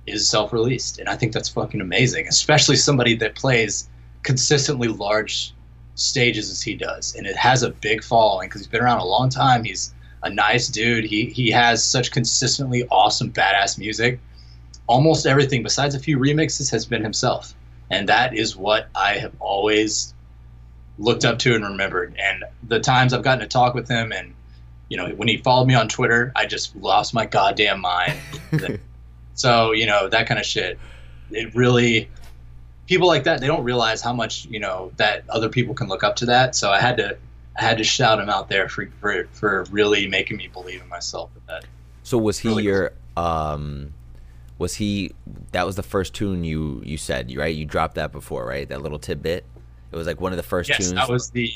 is 0.07 0.29
self-released, 0.29 1.01
and 1.01 1.09
I 1.09 1.17
think 1.17 1.33
that's 1.33 1.49
fucking 1.49 1.81
amazing. 1.81 2.29
Especially 2.29 2.77
somebody 2.77 3.17
that 3.17 3.35
plays 3.35 3.89
consistently 4.23 4.89
large 4.89 5.55
stages 5.99 6.51
as 6.51 6.63
he 6.63 6.75
does, 6.75 7.15
and 7.15 7.27
it 7.27 7.37
has 7.37 7.63
a 7.63 7.71
big 7.71 8.03
following 8.03 8.49
because 8.49 8.63
he's 8.63 8.69
been 8.69 8.81
around 8.81 9.01
a 9.01 9.05
long 9.05 9.29
time. 9.29 9.65
He's 9.65 9.93
a 10.23 10.31
nice 10.31 10.69
dude. 10.69 11.05
He 11.05 11.27
he 11.27 11.51
has 11.51 11.83
such 11.83 12.11
consistently 12.11 12.87
awesome 12.91 13.33
badass 13.33 13.79
music. 13.79 14.21
Almost 14.87 15.27
everything 15.27 15.63
besides 15.63 15.95
a 15.95 15.99
few 15.99 16.19
remixes 16.19 16.71
has 16.71 16.87
been 16.87 17.03
himself, 17.03 17.55
and 17.91 18.09
that 18.09 18.35
is 18.35 18.57
what 18.57 18.89
I 18.95 19.15
have 19.15 19.33
always 19.41 20.15
looked 20.99 21.25
up 21.25 21.39
to 21.41 21.55
and 21.55 21.65
remembered. 21.65 22.15
And 22.19 22.45
the 22.67 22.81
times 22.81 23.13
I've 23.13 23.23
gotten 23.23 23.41
to 23.41 23.47
talk 23.47 23.75
with 23.75 23.89
him, 23.89 24.13
and 24.13 24.35
you 24.89 24.97
know 24.97 25.09
when 25.11 25.29
he 25.29 25.37
followed 25.39 25.67
me 25.67 25.75
on 25.75 25.89
Twitter, 25.89 26.33
I 26.37 26.47
just 26.47 26.75
lost 26.77 27.13
my 27.13 27.27
goddamn 27.27 27.81
mind. 27.81 28.15
so 29.35 29.73
you 29.73 29.87
know 29.87 30.09
that 30.09 30.27
kind 30.29 30.39
of 30.39 30.47
shit. 30.47 30.79
It 31.31 31.55
really 31.55 32.09
people 32.89 33.07
like 33.07 33.23
that 33.25 33.41
they 33.41 33.47
don't 33.47 33.63
realize 33.63 34.01
how 34.03 34.13
much 34.13 34.47
you 34.47 34.59
know 34.59 34.91
that 34.97 35.23
other 35.29 35.49
people 35.49 35.75
can 35.75 35.87
look 35.89 36.03
up 36.03 36.17
to 36.17 36.27
that. 36.27 36.57
So 36.57 36.71
I 36.71 36.81
had 36.81 36.97
to 36.97 37.17
I 37.57 37.63
had 37.63 37.79
to 37.79 37.85
shout 37.85 38.19
him 38.21 38.29
out 38.29 38.49
there 38.49 38.69
for 38.69 38.87
for, 39.01 39.29
for 39.33 39.65
really 39.71 40.09
making 40.09 40.37
me 40.39 40.49
believe 40.49 40.83
in 40.83 40.89
myself 40.89 41.31
with 41.35 41.47
that. 41.47 41.65
So 42.03 42.19
was 42.19 42.39
he 42.39 42.49
Really 42.49 42.63
cool. 42.63 42.73
your 42.73 42.93
um 43.17 43.95
was 44.59 44.75
he 44.75 45.13
that 45.53 45.65
was 45.67 45.77
the 45.77 45.83
first 45.85 46.15
tune 46.15 46.43
you 46.43 46.83
you 46.85 46.97
said, 46.97 47.33
right? 47.37 47.55
You 47.55 47.65
dropped 47.65 47.95
that 47.95 48.11
before, 48.11 48.45
right? 48.47 48.69
That 48.69 48.83
little 48.83 48.99
tidbit. 48.99 49.45
It 49.93 49.97
was 49.97 50.07
like 50.07 50.21
one 50.21 50.33
of 50.33 50.37
the 50.37 50.43
first 50.43 50.69
Yes, 50.69 50.79
tunes. 50.79 50.93
that 50.95 51.09
was 51.09 51.31
the 51.31 51.53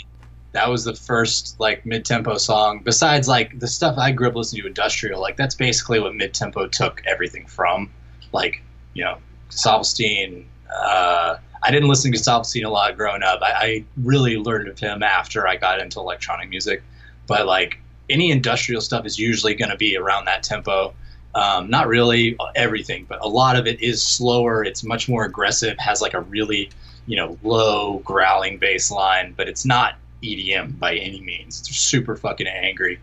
that 0.52 0.68
was 0.68 0.84
the 0.84 0.94
first 0.94 1.58
like 1.58 1.84
mid 1.86 2.04
tempo 2.04 2.36
song. 2.36 2.80
Besides 2.84 3.26
like 3.26 3.58
the 3.58 3.66
stuff 3.66 3.96
I 3.96 4.12
grew 4.12 4.28
up 4.28 4.34
listening 4.34 4.62
to 4.62 4.68
industrial, 4.68 5.20
like 5.20 5.36
that's 5.36 5.54
basically 5.54 5.98
what 5.98 6.14
mid 6.14 6.34
tempo 6.34 6.66
took 6.68 7.02
everything 7.06 7.46
from. 7.46 7.90
Like, 8.32 8.62
you 8.94 9.02
know, 9.04 9.18
Gesaffelstein, 9.50 10.44
uh 10.74 11.36
I 11.64 11.70
didn't 11.70 11.88
listen 11.88 12.10
to 12.10 12.18
Gesaffelstein 12.18 12.64
a 12.64 12.68
lot 12.68 12.96
growing 12.96 13.22
up. 13.22 13.40
I, 13.40 13.52
I 13.52 13.84
really 13.96 14.36
learned 14.36 14.66
of 14.66 14.78
him 14.78 15.02
after 15.02 15.46
I 15.46 15.56
got 15.56 15.80
into 15.80 16.00
electronic 16.00 16.48
music. 16.48 16.82
But 17.28 17.46
like 17.46 17.78
any 18.10 18.32
industrial 18.32 18.80
stuff 18.80 19.06
is 19.06 19.18
usually 19.18 19.54
gonna 19.54 19.76
be 19.76 19.96
around 19.96 20.24
that 20.24 20.42
tempo. 20.42 20.92
Um, 21.34 21.70
not 21.70 21.86
really 21.86 22.36
everything, 22.56 23.06
but 23.08 23.24
a 23.24 23.28
lot 23.28 23.56
of 23.56 23.66
it 23.66 23.80
is 23.80 24.02
slower. 24.02 24.64
It's 24.64 24.82
much 24.82 25.08
more 25.08 25.24
aggressive. 25.24 25.78
Has 25.78 26.02
like 26.02 26.14
a 26.14 26.20
really, 26.20 26.70
you 27.06 27.16
know, 27.16 27.38
low 27.42 28.00
growling 28.00 28.58
bass 28.58 28.90
line, 28.90 29.32
but 29.36 29.48
it's 29.48 29.64
not 29.64 29.94
EDM 30.22 30.78
by 30.78 30.94
any 30.96 31.20
means. 31.20 31.60
It's 31.60 31.76
super 31.76 32.16
fucking 32.16 32.46
angry. 32.46 32.98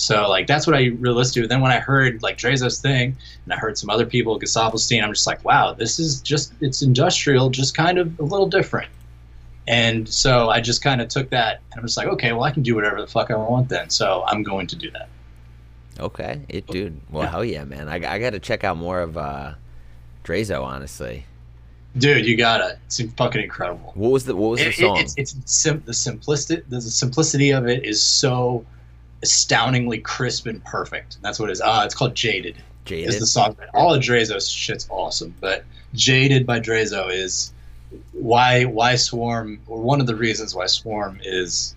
So 0.00 0.28
like 0.28 0.46
that's 0.46 0.66
what 0.66 0.76
I 0.76 0.86
really 0.98 1.14
listened 1.16 1.42
to. 1.44 1.48
Then 1.48 1.60
when 1.60 1.72
I 1.72 1.78
heard 1.78 2.22
like 2.22 2.38
Drezo's 2.38 2.80
thing, 2.80 3.16
and 3.44 3.52
I 3.52 3.56
heard 3.56 3.76
some 3.76 3.90
other 3.90 4.06
people, 4.06 4.38
Gesaffelstein, 4.38 5.02
I'm 5.02 5.12
just 5.12 5.26
like, 5.26 5.44
wow, 5.44 5.72
this 5.72 5.98
is 5.98 6.20
just 6.20 6.52
it's 6.60 6.82
industrial, 6.82 7.50
just 7.50 7.76
kind 7.76 7.98
of 7.98 8.18
a 8.18 8.22
little 8.24 8.48
different. 8.48 8.90
And 9.66 10.08
so 10.08 10.48
I 10.48 10.60
just 10.60 10.82
kind 10.82 11.00
of 11.02 11.08
took 11.08 11.28
that, 11.30 11.60
and 11.72 11.80
I'm 11.80 11.86
just 11.86 11.96
like, 11.98 12.06
okay, 12.08 12.32
well 12.32 12.44
I 12.44 12.50
can 12.50 12.62
do 12.62 12.74
whatever 12.74 13.00
the 13.00 13.06
fuck 13.06 13.30
I 13.30 13.36
want 13.36 13.68
then. 13.68 13.90
So 13.90 14.24
I'm 14.26 14.42
going 14.42 14.66
to 14.68 14.76
do 14.76 14.90
that. 14.92 15.08
Okay, 16.00 16.40
it 16.48 16.66
dude. 16.68 17.00
Well, 17.10 17.28
hell 17.28 17.44
yeah, 17.44 17.64
man. 17.64 17.88
I, 17.88 17.96
I 17.96 18.18
got 18.18 18.30
to 18.30 18.38
check 18.38 18.62
out 18.64 18.76
more 18.76 19.00
of 19.00 19.16
uh 19.18 19.54
Drezo, 20.24 20.62
honestly. 20.62 21.24
Dude, 21.96 22.26
you 22.26 22.36
gotta. 22.36 22.78
It's 22.86 23.00
fucking 23.16 23.42
incredible. 23.42 23.92
What 23.94 24.12
was 24.12 24.24
the 24.24 24.36
what 24.36 24.50
was 24.50 24.60
the 24.60 24.66
It- 24.66 24.78
it- 24.78 24.80
song? 24.80 24.96
it's 24.98 25.14
it's 25.16 25.34
sim- 25.46 25.82
the 25.86 25.94
simplicity 25.94 26.62
the 26.68 26.80
simplicity 26.80 27.50
of 27.50 27.66
it 27.66 27.84
is 27.84 28.00
so 28.00 28.64
astoundingly 29.22 29.98
crisp 29.98 30.46
and 30.46 30.64
perfect. 30.64 31.18
That's 31.22 31.38
what 31.38 31.50
it 31.50 31.52
is. 31.52 31.60
Uh, 31.60 31.82
it's 31.84 31.94
called 31.94 32.14
Jaded. 32.14 32.56
Jaded. 32.84 33.08
Is 33.10 33.20
the 33.20 33.26
song. 33.26 33.56
All 33.74 33.92
of 33.94 34.02
Drezo's 34.02 34.48
shit's 34.48 34.86
awesome, 34.90 35.34
but 35.40 35.64
Jaded 35.94 36.46
by 36.46 36.60
Drezo 36.60 37.12
is 37.12 37.52
why 38.12 38.64
why 38.64 38.96
Swarm 38.96 39.60
or 39.66 39.80
one 39.80 40.00
of 40.00 40.06
the 40.06 40.16
reasons 40.16 40.54
why 40.54 40.66
Swarm 40.66 41.20
is 41.22 41.74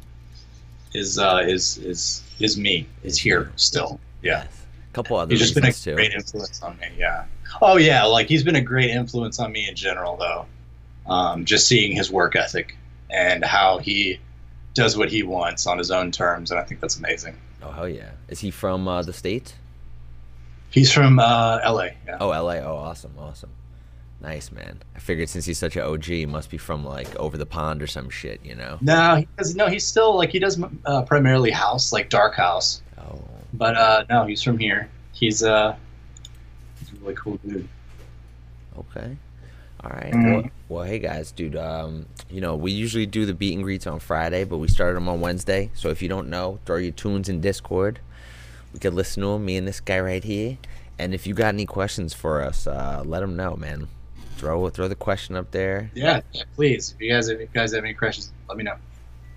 is 0.93 1.17
uh, 1.17 1.43
is 1.45 1.77
is 1.77 2.23
is 2.39 2.57
me 2.57 2.87
is 3.03 3.17
here 3.17 3.51
still. 3.55 3.99
Yeah. 4.21 4.43
Yes. 4.43 4.57
A 4.89 4.93
couple 4.93 5.17
other 5.17 5.31
He's 5.31 5.39
just 5.39 5.55
been 5.55 5.65
a 5.65 5.71
too. 5.73 5.95
great 5.95 6.11
influence 6.11 6.61
on 6.61 6.77
me. 6.79 6.87
Yeah. 6.97 7.25
Oh 7.61 7.77
yeah, 7.77 8.03
like 8.03 8.27
he's 8.27 8.43
been 8.43 8.55
a 8.55 8.61
great 8.61 8.89
influence 8.89 9.39
on 9.39 9.51
me 9.51 9.67
in 9.67 9.75
general, 9.75 10.17
though. 10.17 10.45
Um, 11.07 11.45
just 11.45 11.67
seeing 11.67 11.93
his 11.95 12.11
work 12.11 12.35
ethic 12.35 12.77
and 13.09 13.43
how 13.43 13.79
he 13.79 14.19
does 14.73 14.97
what 14.97 15.09
he 15.09 15.23
wants 15.23 15.67
on 15.67 15.77
his 15.77 15.91
own 15.91 16.11
terms, 16.11 16.51
and 16.51 16.59
I 16.59 16.63
think 16.63 16.79
that's 16.81 16.97
amazing. 16.97 17.35
Oh 17.63 17.71
hell 17.71 17.89
yeah. 17.89 18.11
Is 18.27 18.39
he 18.39 18.51
from 18.51 18.87
uh, 18.87 19.01
the 19.01 19.13
states? 19.13 19.53
He's 20.69 20.91
from 20.91 21.19
uh, 21.19 21.59
L.A. 21.63 21.95
Yeah. 22.07 22.17
Oh, 22.21 22.29
LA. 22.29 22.53
Oh, 22.59 22.77
awesome, 22.77 23.11
awesome. 23.19 23.49
Nice, 24.21 24.51
man. 24.53 24.81
I 24.95 24.99
figured 24.99 25.27
since 25.27 25.43
he's 25.45 25.57
such 25.57 25.75
an 25.75 25.81
OG, 25.81 26.05
he 26.05 26.25
must 26.25 26.49
be 26.49 26.57
from 26.57 26.85
like 26.85 27.13
over 27.17 27.37
the 27.37 27.45
pond 27.45 27.81
or 27.83 27.87
some 27.87 28.09
shit, 28.09 28.39
you 28.45 28.55
know? 28.55 28.77
No, 28.79 29.15
he 29.15 29.27
does, 29.37 29.53
no, 29.55 29.67
he's 29.67 29.85
still 29.85 30.15
like 30.15 30.29
he 30.29 30.39
does 30.39 30.61
uh, 30.85 31.01
primarily 31.01 31.51
house, 31.51 31.91
like 31.91 32.09
dark 32.09 32.35
house, 32.35 32.81
Oh, 32.97 33.19
but 33.53 33.75
uh, 33.75 34.05
no, 34.09 34.25
he's 34.25 34.41
from 34.41 34.57
here. 34.57 34.89
He's 35.11 35.43
uh, 35.43 35.75
he's 36.79 36.91
a 36.93 36.95
really 37.03 37.15
cool 37.15 37.37
dude. 37.45 37.67
okay. 38.77 39.17
All 39.83 39.89
right. 39.89 40.13
Mhm. 40.13 40.33
Well, 40.33 40.43
well, 40.69 40.83
hey 40.83 40.99
guys, 40.99 41.31
dude. 41.31 41.55
Um, 41.55 42.05
you 42.29 42.39
know, 42.39 42.55
we 42.55 42.71
usually 42.71 43.05
do 43.07 43.25
the 43.25 43.33
beat 43.33 43.53
and 43.55 43.63
greets 43.63 43.87
on 43.87 43.99
Friday, 43.99 44.43
but 44.43 44.57
we 44.57 44.67
started 44.67 44.95
them 44.95 45.09
on 45.09 45.21
Wednesday. 45.21 45.71
So 45.73 45.89
if 45.89 46.01
you 46.01 46.07
don't 46.09 46.29
know, 46.29 46.59
throw 46.65 46.77
your 46.77 46.91
tunes 46.91 47.29
in 47.29 47.41
Discord. 47.41 47.99
We 48.73 48.79
could 48.79 48.93
listen 48.93 49.21
to 49.23 49.29
them, 49.29 49.45
me 49.45 49.57
and 49.57 49.67
this 49.67 49.79
guy 49.79 49.99
right 49.99 50.23
here. 50.23 50.57
And 50.99 51.13
if 51.15 51.25
you 51.25 51.33
got 51.33 51.47
any 51.47 51.65
questions 51.65 52.13
for 52.13 52.43
us, 52.43 52.67
uh, 52.67 53.01
let 53.05 53.21
them 53.21 53.35
know, 53.35 53.55
man. 53.55 53.87
Throw 54.37 54.69
throw 54.69 54.87
the 54.87 54.95
question 54.95 55.35
up 55.35 55.49
there. 55.51 55.89
Yeah, 55.95 56.21
yeah, 56.31 56.43
please. 56.55 56.93
If 56.95 57.01
you 57.01 57.11
guys, 57.11 57.27
if 57.29 57.39
you 57.39 57.47
guys 57.53 57.73
have 57.73 57.83
any 57.83 57.93
questions, 57.95 58.31
let 58.47 58.57
me 58.57 58.63
know. 58.63 58.75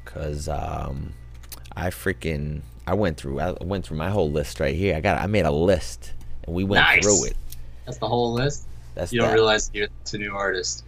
Cause 0.04 0.48
um, 0.48 1.14
I 1.74 1.88
freaking 1.88 2.60
I 2.86 2.92
went 2.94 3.16
through 3.16 3.40
I 3.40 3.52
went 3.62 3.86
through 3.86 3.96
my 3.96 4.10
whole 4.10 4.30
list 4.30 4.60
right 4.60 4.74
here. 4.74 4.94
I 4.94 5.00
got 5.00 5.20
I 5.20 5.26
made 5.26 5.46
a 5.46 5.50
list 5.50 6.12
and 6.44 6.54
we 6.54 6.64
went 6.64 6.84
Nice. 6.84 7.02
through 7.02 7.24
it. 7.28 7.36
That's 7.86 7.96
the 7.98 8.08
whole 8.08 8.32
list. 8.34 8.66
That's 8.94 9.12
you 9.12 9.20
don't 9.20 9.28
that. 9.28 9.34
realize 9.34 9.70
you're 9.72 9.88
a 10.12 10.18
new 10.18 10.34
artist. 10.34 10.84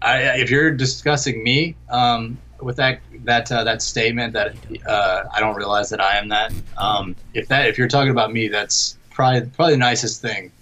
I, 0.00 0.38
if 0.38 0.50
you're 0.50 0.70
discussing 0.70 1.42
me 1.42 1.74
um, 1.90 2.38
with 2.60 2.76
that 2.76 3.00
that 3.24 3.50
uh, 3.50 3.64
that 3.64 3.82
statement 3.82 4.32
that 4.32 4.54
uh, 4.86 5.24
I 5.32 5.40
don't 5.40 5.56
realize 5.56 5.90
that 5.90 6.00
I 6.00 6.16
am 6.16 6.28
that. 6.28 6.52
Um, 6.76 7.16
if 7.34 7.48
that 7.48 7.66
if 7.66 7.78
you're 7.78 7.88
talking 7.88 8.10
about 8.10 8.32
me, 8.32 8.48
that's 8.48 8.96
probably 9.10 9.48
probably 9.50 9.74
the 9.74 9.78
nicest 9.78 10.22
thing 10.22 10.52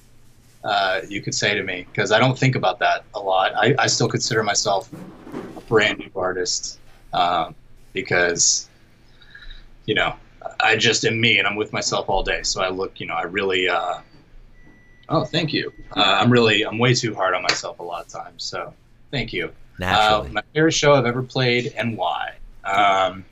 uh, 0.64 1.02
you 1.08 1.20
could 1.20 1.34
say 1.34 1.54
to 1.54 1.62
me 1.62 1.86
because 1.92 2.12
I 2.12 2.18
don't 2.18 2.38
think 2.38 2.56
about 2.56 2.78
that 2.80 3.04
a 3.14 3.20
lot. 3.20 3.52
I, 3.54 3.74
I 3.78 3.86
still 3.86 4.08
consider 4.08 4.42
myself 4.42 4.90
a 5.56 5.60
brand 5.62 5.98
new 5.98 6.10
artist 6.16 6.78
um, 7.12 7.54
because 7.92 8.68
you 9.84 9.94
know 9.94 10.14
I 10.60 10.76
just 10.76 11.04
am 11.04 11.20
me 11.20 11.38
and 11.38 11.46
I'm 11.46 11.56
with 11.56 11.72
myself 11.72 12.08
all 12.08 12.22
day. 12.22 12.42
So 12.42 12.62
I 12.62 12.70
look, 12.70 13.00
you 13.00 13.06
know, 13.06 13.14
I 13.14 13.22
really. 13.22 13.68
Oh, 15.08 15.24
thank 15.24 15.52
you. 15.52 15.72
Uh, 15.96 16.18
I'm 16.20 16.30
really 16.30 16.64
I'm 16.64 16.78
way 16.78 16.94
too 16.94 17.14
hard 17.14 17.34
on 17.34 17.42
myself 17.42 17.78
a 17.78 17.82
lot 17.82 18.04
of 18.04 18.08
times. 18.08 18.42
So 18.42 18.74
thank 19.10 19.32
you. 19.32 19.52
Naturally. 19.78 20.28
Uh, 20.28 20.32
my 20.32 20.42
favorite 20.54 20.72
show 20.72 20.94
I've 20.94 21.06
ever 21.06 21.22
played 21.22 21.72
and 21.76 21.96
why. 21.96 22.34
Um, 22.64 23.24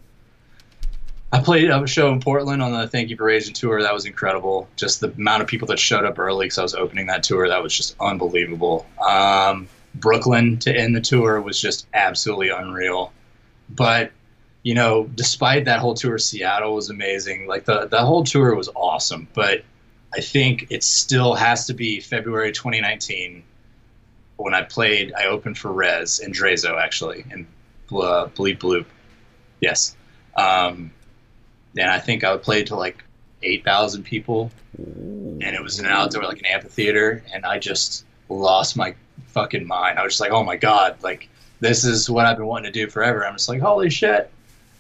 I 1.33 1.41
played 1.41 1.69
a 1.69 1.87
show 1.89 2.13
in 2.13 2.21
Portland 2.21 2.63
on 2.63 2.73
the 2.73 2.87
Thank 2.87 3.11
You 3.11 3.17
for 3.17 3.25
Raging 3.25 3.55
tour. 3.55 3.83
That 3.83 3.93
was 3.93 4.07
incredible. 4.07 4.69
Just 4.77 5.01
the 5.01 5.11
amount 5.11 5.43
of 5.43 5.49
people 5.49 5.67
that 5.67 5.81
showed 5.81 6.05
up 6.05 6.19
early 6.19 6.47
because 6.47 6.59
I 6.59 6.63
was 6.63 6.75
opening 6.77 7.07
that 7.09 7.25
tour. 7.25 7.49
That 7.49 7.61
was 7.61 7.77
just 7.77 7.97
unbelievable. 7.99 8.87
Um, 9.05 9.67
Brooklyn 9.97 10.59
to 10.61 10.73
end 10.73 10.95
the 10.95 11.01
tour 11.01 11.41
was 11.41 11.61
just 11.61 11.89
absolutely 11.93 12.51
unreal. 12.51 13.13
But 13.69 14.13
you 14.63 14.75
know, 14.75 15.11
despite 15.15 15.65
that 15.65 15.81
whole 15.81 15.95
tour, 15.95 16.19
Seattle 16.19 16.77
was 16.77 16.91
amazing. 16.91 17.49
Like 17.49 17.65
the 17.65 17.87
the 17.87 18.05
whole 18.05 18.23
tour 18.23 18.55
was 18.55 18.69
awesome. 18.77 19.27
But 19.35 19.65
I 20.17 20.21
think 20.21 20.67
it 20.71 20.83
still 20.85 21.35
has 21.35 21.67
to 21.67 21.75
be 21.75 22.01
February 22.01 22.53
2019 22.53 23.43
when 24.37 24.55
I 24.55 24.63
played. 24.63 25.13
I 25.15 25.27
opened 25.27 25.59
for 25.59 25.73
REZZ 25.73 26.21
and 26.21 26.35
Drezo 26.35 26.81
actually, 26.81 27.25
and 27.31 27.47
uh, 27.91 28.29
Bleep 28.29 28.59
Bloop. 28.59 28.87
Yes. 29.61 29.97
Um, 30.37 30.93
and 31.77 31.91
I 31.91 31.99
think 31.99 32.23
I 32.25 32.37
played 32.37 32.67
to 32.69 32.77
like 32.77 33.03
8,000 33.43 34.05
people. 34.05 34.51
And 34.77 35.43
it 35.43 35.63
was 35.63 35.79
an 35.79 35.87
outdoor, 35.87 36.25
like 36.25 36.39
an 36.39 36.47
amphitheater. 36.47 37.23
And 37.33 37.45
I 37.45 37.59
just 37.59 38.05
lost 38.29 38.77
my 38.77 38.95
fucking 39.29 39.67
mind. 39.67 39.99
I 39.99 40.05
was 40.05 40.15
just 40.15 40.21
like, 40.21 40.33
oh 40.33 40.45
my 40.45 40.57
God, 40.57 40.97
like 41.03 41.29
this 41.61 41.85
is 41.85 42.11
what 42.11 42.27
I've 42.27 42.37
been 42.37 42.47
wanting 42.47 42.73
to 42.73 42.79
do 42.79 42.91
forever. 42.91 43.27
I'm 43.27 43.35
just 43.35 43.49
like, 43.49 43.61
holy 43.61 43.91
shit. 43.91 44.31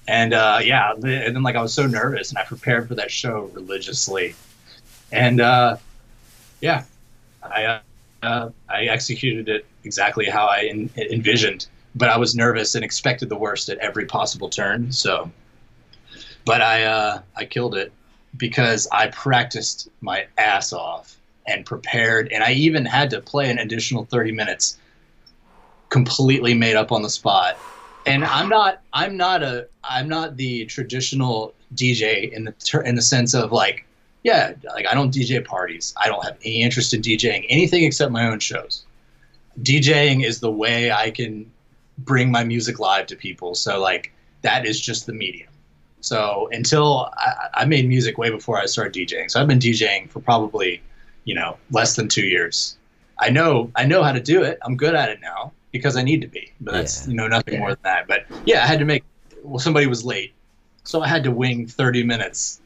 And 0.06 0.34
uh, 0.34 0.60
yeah, 0.62 0.92
and 0.92 1.02
then 1.02 1.42
like 1.42 1.56
I 1.56 1.62
was 1.62 1.72
so 1.72 1.86
nervous 1.86 2.30
and 2.30 2.38
I 2.38 2.44
prepared 2.44 2.88
for 2.88 2.94
that 2.96 3.10
show 3.10 3.50
religiously. 3.54 4.34
And 5.14 5.40
uh, 5.40 5.76
yeah, 6.60 6.84
I, 7.42 7.80
uh, 8.22 8.50
I 8.68 8.84
executed 8.84 9.48
it 9.48 9.66
exactly 9.84 10.26
how 10.26 10.46
I 10.46 10.88
envisioned. 10.96 11.66
But 11.94 12.08
I 12.08 12.18
was 12.18 12.34
nervous 12.34 12.74
and 12.74 12.84
expected 12.84 13.28
the 13.28 13.36
worst 13.36 13.68
at 13.68 13.78
every 13.78 14.04
possible 14.04 14.48
turn. 14.48 14.90
So 14.90 15.30
but 16.44 16.60
I 16.60 16.84
uh, 16.84 17.20
I 17.36 17.44
killed 17.44 17.74
it 17.74 17.92
because 18.36 18.86
I 18.92 19.08
practiced 19.08 19.88
my 20.00 20.26
ass 20.38 20.72
off 20.72 21.16
and 21.46 21.64
prepared, 21.64 22.32
and 22.32 22.42
I 22.42 22.52
even 22.52 22.84
had 22.84 23.10
to 23.10 23.20
play 23.20 23.50
an 23.50 23.58
additional 23.58 24.04
thirty 24.04 24.32
minutes, 24.32 24.78
completely 25.88 26.54
made 26.54 26.76
up 26.76 26.92
on 26.92 27.02
the 27.02 27.10
spot. 27.10 27.56
And 28.06 28.24
I'm 28.24 28.48
not 28.48 28.82
I'm 28.92 29.16
not 29.16 29.42
a 29.42 29.66
I'm 29.82 30.08
not 30.08 30.36
the 30.36 30.66
traditional 30.66 31.54
DJ 31.74 32.30
in 32.30 32.44
the 32.44 32.52
ter- 32.52 32.82
in 32.82 32.94
the 32.94 33.02
sense 33.02 33.34
of 33.34 33.52
like 33.52 33.86
yeah 34.24 34.52
like 34.74 34.86
I 34.86 34.94
don't 34.94 35.14
DJ 35.14 35.44
parties. 35.44 35.94
I 35.96 36.08
don't 36.08 36.24
have 36.24 36.36
any 36.44 36.62
interest 36.62 36.92
in 36.92 37.00
DJing 37.00 37.46
anything 37.48 37.84
except 37.84 38.10
my 38.10 38.26
own 38.26 38.40
shows. 38.40 38.84
DJing 39.62 40.24
is 40.24 40.40
the 40.40 40.50
way 40.50 40.90
I 40.90 41.10
can 41.10 41.50
bring 41.98 42.30
my 42.30 42.42
music 42.42 42.80
live 42.80 43.06
to 43.06 43.16
people. 43.16 43.54
So 43.54 43.80
like 43.80 44.12
that 44.42 44.66
is 44.66 44.80
just 44.80 45.06
the 45.06 45.12
medium. 45.12 45.48
So 46.00 46.48
until 46.52 47.10
I, 47.16 47.48
I, 47.54 47.64
made 47.64 47.88
music 47.88 48.18
way 48.18 48.28
before 48.28 48.58
I 48.58 48.66
started 48.66 48.92
DJing, 48.92 49.30
so 49.30 49.40
I've 49.40 49.46
been 49.46 49.58
DJing 49.58 50.10
for 50.10 50.20
probably, 50.20 50.82
you 51.24 51.34
know, 51.34 51.56
less 51.70 51.96
than 51.96 52.08
two 52.08 52.26
years. 52.26 52.76
I 53.18 53.30
know 53.30 53.70
I 53.74 53.86
know 53.86 54.02
how 54.02 54.12
to 54.12 54.20
do 54.20 54.42
it. 54.42 54.58
I'm 54.62 54.76
good 54.76 54.94
at 54.94 55.08
it 55.08 55.20
now 55.22 55.52
because 55.72 55.96
I 55.96 56.02
need 56.02 56.20
to 56.20 56.26
be. 56.26 56.52
But 56.60 56.74
that's 56.74 57.04
yeah. 57.06 57.10
you 57.10 57.16
know 57.16 57.28
nothing 57.28 57.54
yeah. 57.54 57.60
more 57.60 57.70
than 57.70 57.82
that. 57.84 58.06
But 58.06 58.26
yeah, 58.44 58.64
I 58.64 58.66
had 58.66 58.80
to 58.80 58.84
make. 58.84 59.02
Well, 59.42 59.58
somebody 59.58 59.86
was 59.86 60.04
late, 60.04 60.34
so 60.82 61.00
I 61.00 61.08
had 61.08 61.24
to 61.24 61.30
wing 61.30 61.66
30 61.66 62.02
minutes. 62.04 62.60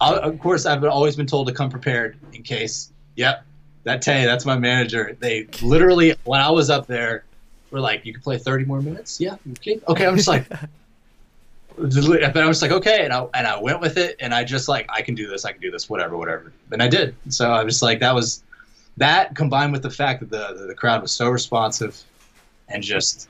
I 0.00 0.14
of 0.14 0.38
course, 0.38 0.66
I've 0.66 0.84
always 0.84 1.16
been 1.16 1.26
told 1.26 1.48
to 1.48 1.54
come 1.54 1.70
prepared 1.70 2.16
in 2.32 2.42
case. 2.42 2.92
Yep, 3.16 3.44
that 3.84 4.02
Tay, 4.02 4.24
that's 4.24 4.44
my 4.44 4.58
manager. 4.58 5.16
They 5.18 5.46
literally 5.62 6.14
when 6.24 6.40
I 6.40 6.50
was 6.50 6.70
up 6.70 6.86
there, 6.86 7.24
were 7.70 7.80
like, 7.80 8.04
"You 8.04 8.12
can 8.12 8.22
play 8.22 8.38
30 8.38 8.64
more 8.64 8.80
minutes." 8.80 9.20
Yeah, 9.20 9.36
okay. 9.52 9.80
Okay, 9.88 10.06
I'm 10.06 10.16
just 10.16 10.28
like. 10.28 10.48
but 11.76 12.36
I 12.36 12.46
was 12.46 12.62
like, 12.62 12.70
okay, 12.70 13.04
and 13.04 13.12
I 13.12 13.26
and 13.34 13.46
I 13.46 13.60
went 13.60 13.80
with 13.80 13.96
it, 13.96 14.16
and 14.20 14.32
I 14.34 14.44
just 14.44 14.68
like, 14.68 14.86
I 14.88 15.02
can 15.02 15.14
do 15.14 15.28
this, 15.28 15.44
I 15.44 15.52
can 15.52 15.60
do 15.60 15.70
this, 15.70 15.90
whatever, 15.90 16.16
whatever, 16.16 16.52
and 16.72 16.82
I 16.82 16.88
did. 16.88 17.14
So 17.28 17.52
I 17.52 17.62
was 17.64 17.82
like, 17.82 18.00
that 18.00 18.14
was 18.14 18.42
that 18.96 19.34
combined 19.34 19.72
with 19.72 19.82
the 19.82 19.90
fact 19.90 20.20
that 20.20 20.30
the 20.30 20.66
the 20.66 20.74
crowd 20.74 21.02
was 21.02 21.12
so 21.12 21.28
responsive, 21.28 22.02
and 22.68 22.82
just 22.82 23.28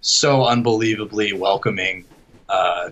so 0.00 0.44
unbelievably 0.46 1.32
welcoming. 1.32 2.04
Uh, 2.48 2.90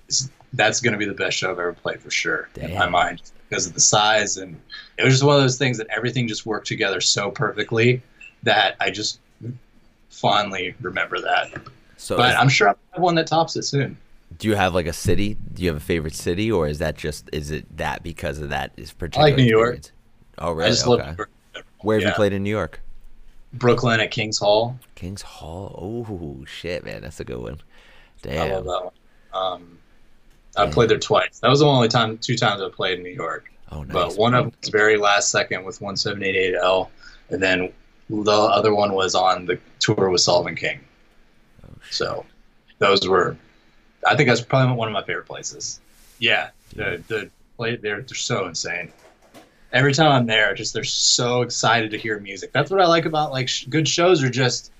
that's 0.53 0.81
going 0.81 0.93
to 0.93 0.99
be 0.99 1.05
the 1.05 1.15
best 1.15 1.37
show 1.37 1.51
I've 1.51 1.59
ever 1.59 1.73
played 1.73 2.01
for 2.01 2.11
sure 2.11 2.49
Damn. 2.55 2.71
in 2.71 2.79
my 2.79 2.89
mind 2.89 3.23
because 3.49 3.67
of 3.67 3.75
the 3.75 3.81
size 3.81 4.37
and 4.37 4.61
it 4.99 5.05
was 5.05 5.15
just 5.15 5.25
one 5.25 5.37
of 5.37 5.43
those 5.43 5.59
things 5.59 5.79
that 5.79 5.87
everything 5.95 6.29
just 6.29 6.47
worked 6.47 6.67
together 6.67 7.01
so 7.01 7.31
perfectly 7.31 8.03
that 8.43 8.77
I 8.81 8.91
just 8.91 9.21
fondly 10.11 10.75
remember 10.81 11.21
that. 11.21 11.53
So 11.97 12.17
but 12.17 12.37
I'm 12.37 12.49
sure 12.49 12.69
I'll 12.69 12.79
have 12.93 13.03
one 13.03 13.15
that 13.17 13.27
tops 13.27 13.57
it 13.57 13.63
soon 13.63 13.97
do 14.37 14.49
you 14.49 14.55
have 14.55 14.75
like 14.75 14.87
a 14.87 14.93
city? 14.93 15.37
Do 15.55 15.63
you 15.63 15.69
have 15.69 15.77
a 15.77 15.85
favorite 15.85 16.15
city, 16.15 16.51
or 16.51 16.69
is 16.69 16.79
that 16.79 16.97
just 16.97 17.29
is 17.33 17.51
it 17.51 17.77
that 17.77 18.03
because 18.03 18.39
of 18.39 18.51
that 18.51 18.73
is 18.77 18.93
particular? 18.93 19.27
I 19.27 19.31
like 19.31 19.39
New 19.39 19.45
York. 19.45 19.81
Oh, 20.39 20.53
really? 20.53 20.67
I 20.67 20.71
just 20.71 20.87
okay. 20.87 21.03
love 21.03 21.27
Where 21.81 21.97
have 21.97 22.03
yeah. 22.03 22.09
you 22.09 22.15
played 22.15 22.33
in 22.33 22.43
New 22.43 22.51
York? 22.51 22.81
Brooklyn 23.55 24.01
at 24.01 24.11
King's 24.11 24.39
Hall. 24.39 24.79
King's 24.95 25.23
Hall. 25.23 25.75
Oh 26.11 26.45
shit, 26.45 26.85
man, 26.85 27.03
that's 27.03 27.21
a 27.21 27.25
good 27.25 27.41
one. 27.41 27.61
Damn. 28.23 28.53
I 28.53 28.55
love 28.55 28.65
that 28.65 28.85
one. 28.85 28.93
Um, 29.33 29.78
I 30.57 30.69
played 30.69 30.91
there 30.91 30.99
twice. 30.99 31.39
That 31.41 31.49
was 31.49 31.61
the 31.61 31.67
only 31.67 31.89
time, 31.89 32.19
two 32.19 32.37
times 32.37 32.61
I 32.61 32.69
played 32.69 32.99
in 32.99 33.05
New 33.05 33.11
York. 33.11 33.53
Oh, 33.71 33.83
nice. 33.83 33.93
But 33.93 34.17
one 34.17 34.35
of 34.35 34.47
them 34.47 34.55
was 34.61 34.71
very 34.71 34.97
last 34.97 35.31
second 35.31 35.65
with 35.65 35.79
1788-L, 35.79 36.91
and 37.31 37.43
then 37.43 37.73
the 38.11 38.33
other 38.33 38.75
one 38.75 38.95
was 38.95 39.15
on 39.15 39.47
the 39.47 39.59
tour 39.79 40.09
with 40.11 40.21
Sullivan 40.21 40.57
King. 40.57 40.81
Oh, 41.65 41.75
so 41.91 42.25
those 42.79 43.07
were 43.07 43.37
I 44.07 44.17
think 44.17 44.29
that's 44.29 44.41
probably 44.41 44.75
one 44.77 44.89
of 44.89 44.95
my 44.95 45.03
favorite 45.03 45.27
places. 45.27 45.81
Yeah, 46.19 46.51
the 46.75 47.03
the 47.09 47.31
play 47.57 47.77
they're 47.77 48.03
they're 48.03 48.17
so 48.17 48.47
insane. 48.47 48.93
Every 49.73 49.93
time 49.93 50.11
I'm 50.11 50.27
there, 50.27 50.55
just 50.55 50.73
they're 50.73 50.85
so 50.85 51.43
excited 51.43 51.91
to 51.91 51.99
hear 51.99 52.19
music. 52.21 52.53
That's 52.53 52.71
what 52.71 52.81
I 52.81 52.87
like 52.87 53.05
about 53.05 53.33
like 53.33 53.49
sh- 53.49 53.67
good 53.67 53.89
shows 53.89 54.23
are 54.23 54.31
just. 54.31 54.73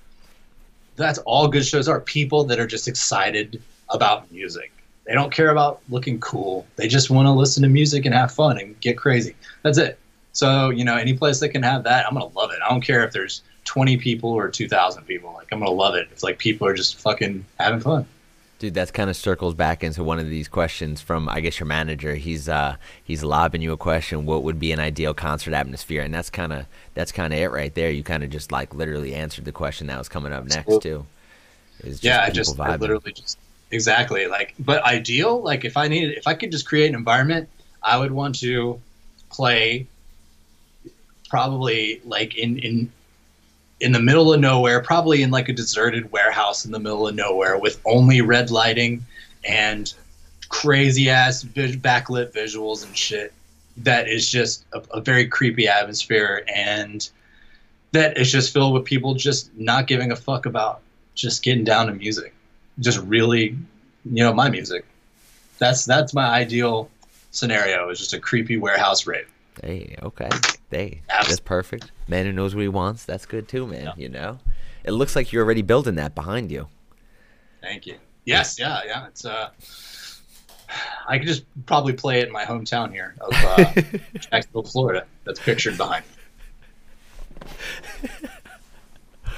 That's 0.95 1.19
all 1.19 1.47
good 1.47 1.65
shows 1.65 1.87
are 1.87 2.01
people 2.01 2.43
that 2.45 2.59
are 2.59 2.67
just 2.67 2.87
excited 2.87 3.61
about 3.89 4.29
music. 4.31 4.71
They 5.09 5.15
don't 5.15 5.33
care 5.33 5.49
about 5.49 5.81
looking 5.89 6.19
cool. 6.19 6.67
They 6.75 6.87
just 6.87 7.09
want 7.09 7.25
to 7.25 7.31
listen 7.31 7.63
to 7.63 7.69
music 7.69 8.05
and 8.05 8.13
have 8.13 8.31
fun 8.31 8.59
and 8.59 8.79
get 8.79 8.95
crazy. 8.95 9.35
That's 9.63 9.79
it. 9.79 9.97
So 10.33 10.69
you 10.69 10.85
know, 10.85 10.95
any 10.97 11.15
place 11.15 11.39
that 11.39 11.49
can 11.49 11.63
have 11.63 11.83
that, 11.85 12.05
I'm 12.05 12.13
gonna 12.13 12.27
love 12.27 12.51
it. 12.51 12.59
I 12.63 12.69
don't 12.69 12.81
care 12.81 13.03
if 13.03 13.11
there's 13.11 13.41
20 13.63 13.97
people 13.97 14.29
or 14.29 14.49
2,000 14.49 15.05
people. 15.05 15.33
Like 15.33 15.47
I'm 15.51 15.57
gonna 15.57 15.71
love 15.71 15.95
it. 15.95 16.09
It's 16.11 16.21
like 16.21 16.37
people 16.37 16.67
are 16.67 16.75
just 16.75 16.99
fucking 16.99 17.43
having 17.59 17.79
fun. 17.79 18.05
Dude, 18.59 18.75
that's 18.75 18.91
kind 18.91 19.09
of 19.09 19.15
circles 19.15 19.55
back 19.55 19.83
into 19.83 20.03
one 20.03 20.19
of 20.19 20.29
these 20.29 20.47
questions 20.47 21.01
from 21.01 21.27
I 21.27 21.39
guess 21.39 21.59
your 21.59 21.65
manager. 21.65 22.13
He's 22.13 22.47
uh 22.47 22.75
he's 23.03 23.23
lobbing 23.23 23.63
you 23.63 23.71
a 23.71 23.77
question. 23.77 24.27
What 24.27 24.43
would 24.43 24.59
be 24.59 24.71
an 24.73 24.79
ideal 24.79 25.15
concert 25.15 25.55
atmosphere? 25.55 26.03
And 26.03 26.13
that's 26.13 26.29
kind 26.29 26.53
of 26.53 26.67
that's 26.93 27.11
kind 27.11 27.33
of 27.33 27.39
it 27.39 27.47
right 27.47 27.73
there. 27.73 27.89
You 27.89 28.03
kind 28.03 28.23
of 28.23 28.29
just 28.29 28.51
like 28.51 28.75
literally 28.75 29.15
answered 29.15 29.45
the 29.45 29.51
question 29.51 29.87
that 29.87 29.97
was 29.97 30.07
coming 30.07 30.33
up 30.33 30.45
next 30.45 30.83
too. 30.83 31.07
yeah, 32.01 32.21
I 32.21 32.29
just 32.29 32.59
I 32.59 32.75
literally 32.75 33.11
just 33.11 33.39
exactly 33.71 34.27
like. 34.27 34.55
But 34.59 34.83
ideal, 34.83 35.41
like 35.41 35.65
if 35.65 35.77
I 35.77 35.87
needed, 35.87 36.17
if 36.17 36.27
I 36.27 36.33
could 36.33 36.51
just 36.51 36.67
create 36.67 36.89
an 36.89 36.95
environment, 36.95 37.49
I 37.81 37.97
would 37.97 38.11
want 38.11 38.39
to 38.39 38.79
play 39.29 39.87
probably 41.29 42.01
like 42.03 42.37
in 42.37 42.59
in 42.59 42.91
in 43.79 43.91
the 43.93 44.01
middle 44.01 44.33
of 44.33 44.39
nowhere, 44.39 44.81
probably 44.81 45.21
in 45.21 45.31
like 45.31 45.47
a 45.47 45.53
deserted 45.53 46.11
warehouse 46.11 46.65
in 46.65 46.71
the 46.71 46.79
middle 46.79 47.07
of 47.07 47.15
nowhere 47.15 47.57
with 47.57 47.79
only 47.85 48.21
red 48.21 48.51
lighting 48.51 49.05
and 49.45 49.93
crazy 50.49 51.09
ass 51.09 51.43
backlit 51.43 52.33
visuals 52.33 52.85
and 52.85 52.97
shit. 52.97 53.33
That 53.77 54.09
is 54.09 54.29
just 54.29 54.65
a, 54.73 54.81
a 54.91 55.01
very 55.01 55.27
creepy 55.27 55.67
atmosphere 55.67 56.43
and 56.53 57.07
that 57.91 58.17
is 58.17 58.31
just 58.31 58.53
filled 58.53 58.73
with 58.73 58.83
people 58.83 59.13
just 59.13 59.55
not 59.55 59.87
giving 59.87 60.11
a 60.11 60.15
fuck 60.15 60.45
about 60.45 60.81
just 61.15 61.41
getting 61.41 61.63
down 61.63 61.87
to 61.87 61.93
music. 61.93 62.33
Just 62.79 62.99
really, 62.99 63.57
you 64.05 64.23
know, 64.23 64.33
my 64.33 64.49
music. 64.49 64.85
That's 65.57 65.85
that's 65.85 66.13
my 66.13 66.25
ideal 66.25 66.89
scenario. 67.31 67.89
Is 67.89 67.99
just 67.99 68.13
a 68.13 68.19
creepy 68.19 68.57
warehouse 68.57 69.05
rave. 69.05 69.27
Hey, 69.61 69.95
okay. 70.01 70.29
Hey, 70.71 71.01
Absolutely. 71.09 71.27
that's 71.27 71.39
perfect. 71.39 71.91
Man 72.07 72.25
who 72.25 72.31
knows 72.31 72.55
what 72.55 72.61
he 72.61 72.69
wants. 72.69 73.03
That's 73.05 73.25
good 73.25 73.47
too, 73.47 73.67
man. 73.67 73.85
Yeah. 73.85 73.93
You 73.97 74.09
know, 74.09 74.39
it 74.83 74.91
looks 74.91 75.15
like 75.15 75.33
you're 75.33 75.43
already 75.43 75.61
building 75.61 75.95
that 75.95 76.15
behind 76.15 76.51
you. 76.51 76.67
Thank 77.61 77.85
you. 77.85 77.95
Yes, 78.25 78.57
yeah, 78.59 78.81
yeah. 78.85 79.07
It's 79.07 79.25
uh, 79.25 79.49
I 81.07 81.17
could 81.17 81.27
just 81.27 81.43
probably 81.65 81.93
play 81.93 82.19
it 82.19 82.27
in 82.27 82.33
my 82.33 82.45
hometown 82.45 82.91
here 82.91 83.15
of 83.19 83.33
uh, 83.33 83.81
Jacksonville, 84.19 84.63
Florida. 84.63 85.05
That's 85.23 85.39
pictured 85.39 85.77
behind. 85.77 86.05
Me. 88.03 88.09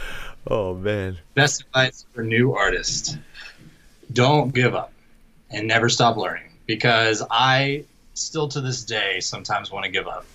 oh 0.47 0.75
man. 0.75 1.17
Best 1.35 1.61
advice 1.61 2.05
for 2.13 2.23
new 2.23 2.53
artists: 2.53 3.17
don't 4.13 4.53
give 4.53 4.75
up 4.75 4.91
and 5.49 5.67
never 5.67 5.89
stop 5.89 6.17
learning. 6.17 6.49
Because 6.65 7.23
I 7.29 7.85
still 8.13 8.47
to 8.49 8.61
this 8.61 8.83
day 8.83 9.19
sometimes 9.19 9.71
want 9.71 9.85
to 9.85 9.91
give 9.91 10.07
up. 10.07 10.25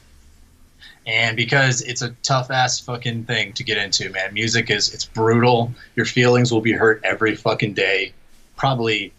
And 1.06 1.36
because 1.36 1.82
it's 1.82 2.02
a 2.02 2.10
tough 2.22 2.50
ass 2.50 2.80
fucking 2.80 3.24
thing 3.24 3.52
to 3.54 3.64
get 3.64 3.78
into, 3.78 4.10
man. 4.10 4.34
Music 4.34 4.70
is 4.70 4.92
it's 4.92 5.04
brutal. 5.04 5.72
Your 5.94 6.04
feelings 6.04 6.52
will 6.52 6.60
be 6.60 6.72
hurt 6.72 7.00
every 7.04 7.36
fucking 7.36 7.74
day, 7.74 8.12
probably 8.56 9.12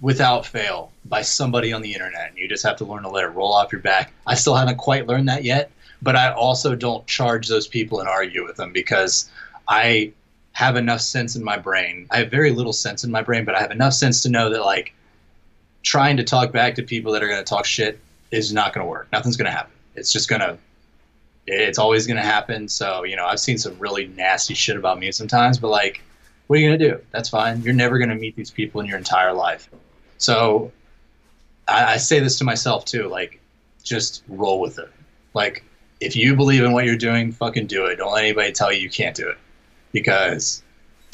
without 0.00 0.44
fail 0.44 0.90
by 1.04 1.22
somebody 1.22 1.72
on 1.72 1.80
the 1.80 1.92
internet. 1.92 2.30
And 2.30 2.38
you 2.38 2.48
just 2.48 2.64
have 2.64 2.76
to 2.78 2.84
learn 2.84 3.04
to 3.04 3.08
let 3.08 3.24
it 3.24 3.28
roll 3.28 3.52
off 3.52 3.70
your 3.70 3.80
back. 3.80 4.12
I 4.26 4.34
still 4.34 4.56
haven't 4.56 4.78
quite 4.78 5.06
learned 5.06 5.28
that 5.28 5.44
yet, 5.44 5.70
but 6.02 6.16
I 6.16 6.32
also 6.32 6.74
don't 6.74 7.06
charge 7.06 7.46
those 7.46 7.68
people 7.68 8.00
and 8.00 8.08
argue 8.08 8.44
with 8.44 8.56
them 8.56 8.72
because 8.72 9.30
I 9.68 10.12
have 10.52 10.76
enough 10.76 11.00
sense 11.00 11.36
in 11.36 11.42
my 11.42 11.56
brain. 11.58 12.06
I 12.10 12.18
have 12.18 12.30
very 12.30 12.50
little 12.50 12.72
sense 12.72 13.04
in 13.04 13.10
my 13.10 13.22
brain, 13.22 13.44
but 13.44 13.54
I 13.54 13.60
have 13.60 13.70
enough 13.70 13.94
sense 13.94 14.22
to 14.22 14.28
know 14.28 14.50
that 14.50 14.60
like 14.60 14.92
trying 15.82 16.16
to 16.18 16.24
talk 16.24 16.52
back 16.52 16.74
to 16.76 16.82
people 16.82 17.12
that 17.12 17.22
are 17.22 17.28
going 17.28 17.42
to 17.42 17.48
talk 17.48 17.64
shit 17.64 17.98
is 18.30 18.52
not 18.52 18.72
going 18.72 18.84
to 18.84 18.90
work. 18.90 19.08
Nothing's 19.12 19.36
going 19.36 19.50
to 19.50 19.56
happen. 19.56 19.72
It's 19.94 20.12
just 20.12 20.28
going 20.28 20.40
to 20.40 20.58
it's 21.46 21.78
always 21.78 22.06
going 22.06 22.18
to 22.18 22.22
happen. 22.22 22.68
So, 22.68 23.04
you 23.04 23.16
know, 23.16 23.26
I've 23.26 23.40
seen 23.40 23.58
some 23.58 23.78
really 23.78 24.06
nasty 24.08 24.54
shit 24.54 24.76
about 24.76 24.98
me 24.98 25.10
sometimes, 25.10 25.58
but 25.58 25.68
like, 25.68 26.00
what 26.46 26.58
are 26.58 26.62
you 26.62 26.68
going 26.68 26.78
to 26.78 26.90
do? 26.90 27.00
That's 27.10 27.28
fine. 27.28 27.62
You're 27.62 27.74
never 27.74 27.98
going 27.98 28.10
to 28.10 28.14
meet 28.14 28.36
these 28.36 28.50
people 28.50 28.80
in 28.80 28.86
your 28.86 28.98
entire 28.98 29.32
life. 29.32 29.68
So 30.18 30.70
I, 31.66 31.94
I 31.94 31.96
say 31.96 32.20
this 32.20 32.38
to 32.38 32.44
myself 32.44 32.84
too, 32.84 33.08
like, 33.08 33.40
just 33.82 34.22
roll 34.28 34.60
with 34.60 34.78
it. 34.78 34.90
Like, 35.34 35.64
if 36.00 36.14
you 36.14 36.36
believe 36.36 36.62
in 36.62 36.72
what 36.72 36.84
you're 36.84 36.96
doing, 36.96 37.32
fucking 37.32 37.66
do 37.66 37.86
it. 37.86 37.96
Don't 37.96 38.12
let 38.12 38.24
anybody 38.24 38.52
tell 38.52 38.72
you 38.72 38.80
you 38.80 38.90
can't 38.90 39.16
do 39.16 39.28
it. 39.28 39.38
Because 39.92 40.62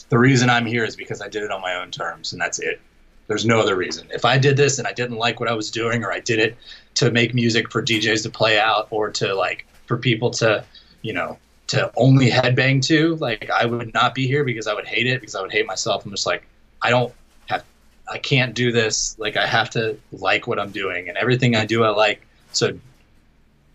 the 0.09 0.19
reason 0.19 0.49
I'm 0.49 0.67
here 0.67 0.85
is 0.85 0.97
because 0.97 1.21
I 1.21 1.29
did 1.29 1.43
it 1.43 1.51
on 1.51 1.61
my 1.61 1.75
own 1.75 1.91
terms, 1.91 2.33
and 2.33 2.41
that's 2.41 2.59
it. 2.59 2.81
There's 3.27 3.45
no 3.45 3.61
other 3.61 3.77
reason. 3.77 4.09
If 4.11 4.25
I 4.25 4.39
did 4.39 4.57
this 4.57 4.79
and 4.79 4.89
I 4.89 4.93
didn't 4.93 5.19
like 5.19 5.41
what 5.41 5.49
I 5.49 5.53
was 5.53 5.71
doing, 5.71 6.03
or 6.03 6.13
I 6.13 6.21
did 6.21 6.39
it 6.39 6.57
to 6.95 7.11
make 7.11 7.35
music 7.35 7.71
for 7.71 7.83
DJs 7.83 8.23
to 8.23 8.31
play 8.31 8.59
out, 8.59 8.89
or 8.91 9.11
to 9.11 9.35
like 9.35 9.67
for 9.87 9.99
people 9.99 10.31
to, 10.31 10.65
you 11.03 11.13
know, 11.13 11.39
to 11.69 11.93
only 11.97 12.31
headbang 12.31 12.83
to, 12.87 13.17
like 13.17 13.51
I 13.51 13.67
would 13.67 13.93
not 13.93 14.15
be 14.15 14.27
here 14.27 14.45
because 14.45 14.67
I 14.67 14.75
would 14.75 14.87
hate 14.87 15.07
it 15.07 15.21
because 15.21 15.35
I 15.35 15.43
would 15.43 15.53
hate 15.53 15.67
myself. 15.67 16.05
I'm 16.05 16.11
just 16.11 16.27
like, 16.27 16.47
I 16.81 16.91
don't 16.91 17.13
have, 17.47 17.65
I 18.11 18.19
can't 18.19 18.55
do 18.55 18.73
this. 18.73 19.19
Like 19.19 19.37
I 19.37 19.47
have 19.47 19.69
to 19.71 19.99
like 20.13 20.47
what 20.47 20.59
I'm 20.59 20.71
doing 20.71 21.09
and 21.09 21.19
everything 21.19 21.55
I 21.55 21.67
do, 21.67 21.85
I 21.85 21.91
like. 21.91 22.27
So 22.53 22.79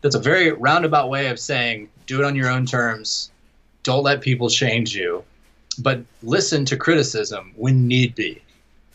that's 0.01 0.15
a 0.15 0.19
very 0.19 0.51
roundabout 0.51 1.09
way 1.09 1.27
of 1.27 1.39
saying 1.39 1.89
do 2.07 2.19
it 2.19 2.25
on 2.25 2.35
your 2.35 2.49
own 2.49 2.65
terms. 2.65 3.31
Don't 3.83 4.03
let 4.03 4.21
people 4.21 4.49
change 4.49 4.95
you, 4.95 5.23
but 5.79 6.01
listen 6.21 6.65
to 6.65 6.77
criticism 6.77 7.53
when 7.55 7.87
need 7.87 8.15
be. 8.15 8.41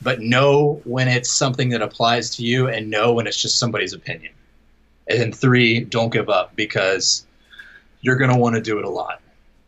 But 0.01 0.21
know 0.21 0.81
when 0.85 1.09
it's 1.09 1.31
something 1.31 1.71
that 1.71 1.83
applies 1.83 2.31
to 2.37 2.45
you 2.45 2.69
and 2.69 2.91
know 2.91 3.13
when 3.13 3.27
it's 3.27 3.41
just 3.41 3.59
somebody's 3.59 3.93
opinion. 3.93 4.33
And 5.09 5.21
then 5.21 5.33
three, 5.33 5.81
don't 5.81 6.13
give 6.13 6.29
up 6.29 6.55
because 6.55 7.27
you're 8.01 8.17
going 8.17 8.31
to 8.31 8.39
want 8.39 8.55
to 8.55 8.61
do 8.61 8.79
it 8.79 8.85
a 8.85 8.91
lot. 8.91 9.21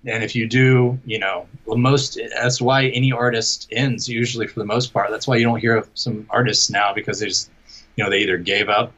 And 0.07 0.25
if 0.25 0.35
you 0.35 0.49
do, 0.49 0.99
you 1.05 1.19
know, 1.19 1.47
well, 1.67 1.77
most 1.77 2.19
that's 2.35 2.61
why 2.61 2.87
any 2.87 3.13
artist 3.13 3.69
ends 3.71 4.09
usually 4.09 4.47
for 4.47 4.59
the 4.59 4.65
most 4.65 4.93
part. 4.93 5.11
That's 5.11 5.27
why 5.27 5.37
you 5.37 5.45
don't 5.45 5.61
hear 5.61 5.77
of 5.77 5.91
some 5.95 6.27
artists 6.31 6.71
now 6.71 6.95
because 6.95 7.21
they 7.21 7.27
just, 7.27 7.51
you 7.97 8.05
know, 8.05 8.09
they 8.09 8.21
either 8.21 8.39
gave 8.39 8.69
up 8.71 8.93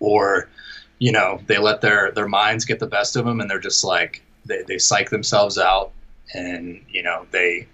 or, 0.00 0.48
you 0.98 1.12
know, 1.12 1.40
they 1.46 1.58
let 1.58 1.80
their 1.80 2.10
their 2.10 2.26
minds 2.26 2.64
get 2.64 2.80
the 2.80 2.88
best 2.88 3.14
of 3.14 3.24
them 3.24 3.40
and 3.40 3.48
they're 3.48 3.60
just 3.60 3.84
like 3.84 4.22
they 4.46 4.62
they 4.62 4.78
psych 4.78 5.10
themselves 5.10 5.58
out 5.58 5.92
and 6.34 6.82
you 6.88 7.02
know 7.02 7.26
they 7.30 7.66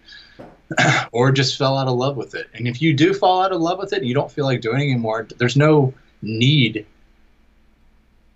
or 1.12 1.32
just 1.32 1.58
fell 1.58 1.76
out 1.76 1.88
of 1.88 1.96
love 1.96 2.16
with 2.16 2.34
it. 2.34 2.48
And 2.54 2.66
if 2.66 2.80
you 2.82 2.94
do 2.94 3.14
fall 3.14 3.42
out 3.42 3.52
of 3.52 3.60
love 3.60 3.78
with 3.78 3.92
it 3.92 3.98
and 3.98 4.06
you 4.06 4.14
don't 4.14 4.30
feel 4.30 4.44
like 4.44 4.60
doing 4.60 4.80
it 4.80 4.84
anymore, 4.84 5.26
there's 5.38 5.56
no 5.56 5.94
need 6.22 6.86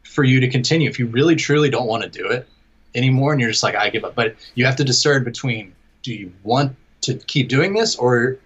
for 0.05 0.25
you 0.25 0.41
to 0.41 0.49
continue. 0.49 0.89
If 0.89 0.99
you 0.99 1.07
really 1.07 1.37
truly 1.37 1.71
don't 1.71 1.87
want 1.87 2.03
to 2.03 2.09
do 2.09 2.29
it 2.29 2.49
anymore 2.95 3.33
and 3.33 3.41
you're 3.41 3.51
just 3.51 3.63
like, 3.63 3.75
I 3.75 3.91
give 3.91 4.05
up. 4.05 4.15
But 4.15 4.37
you 4.55 4.65
have 4.67 4.77
to 4.77 4.85
discern 4.85 5.25
between 5.25 5.75
do 6.03 6.15
you 6.15 6.33
want 6.43 6.77
to 7.03 7.15
keep 7.15 7.49
doing 7.49 7.75
this 7.75 7.97
or 7.97 8.39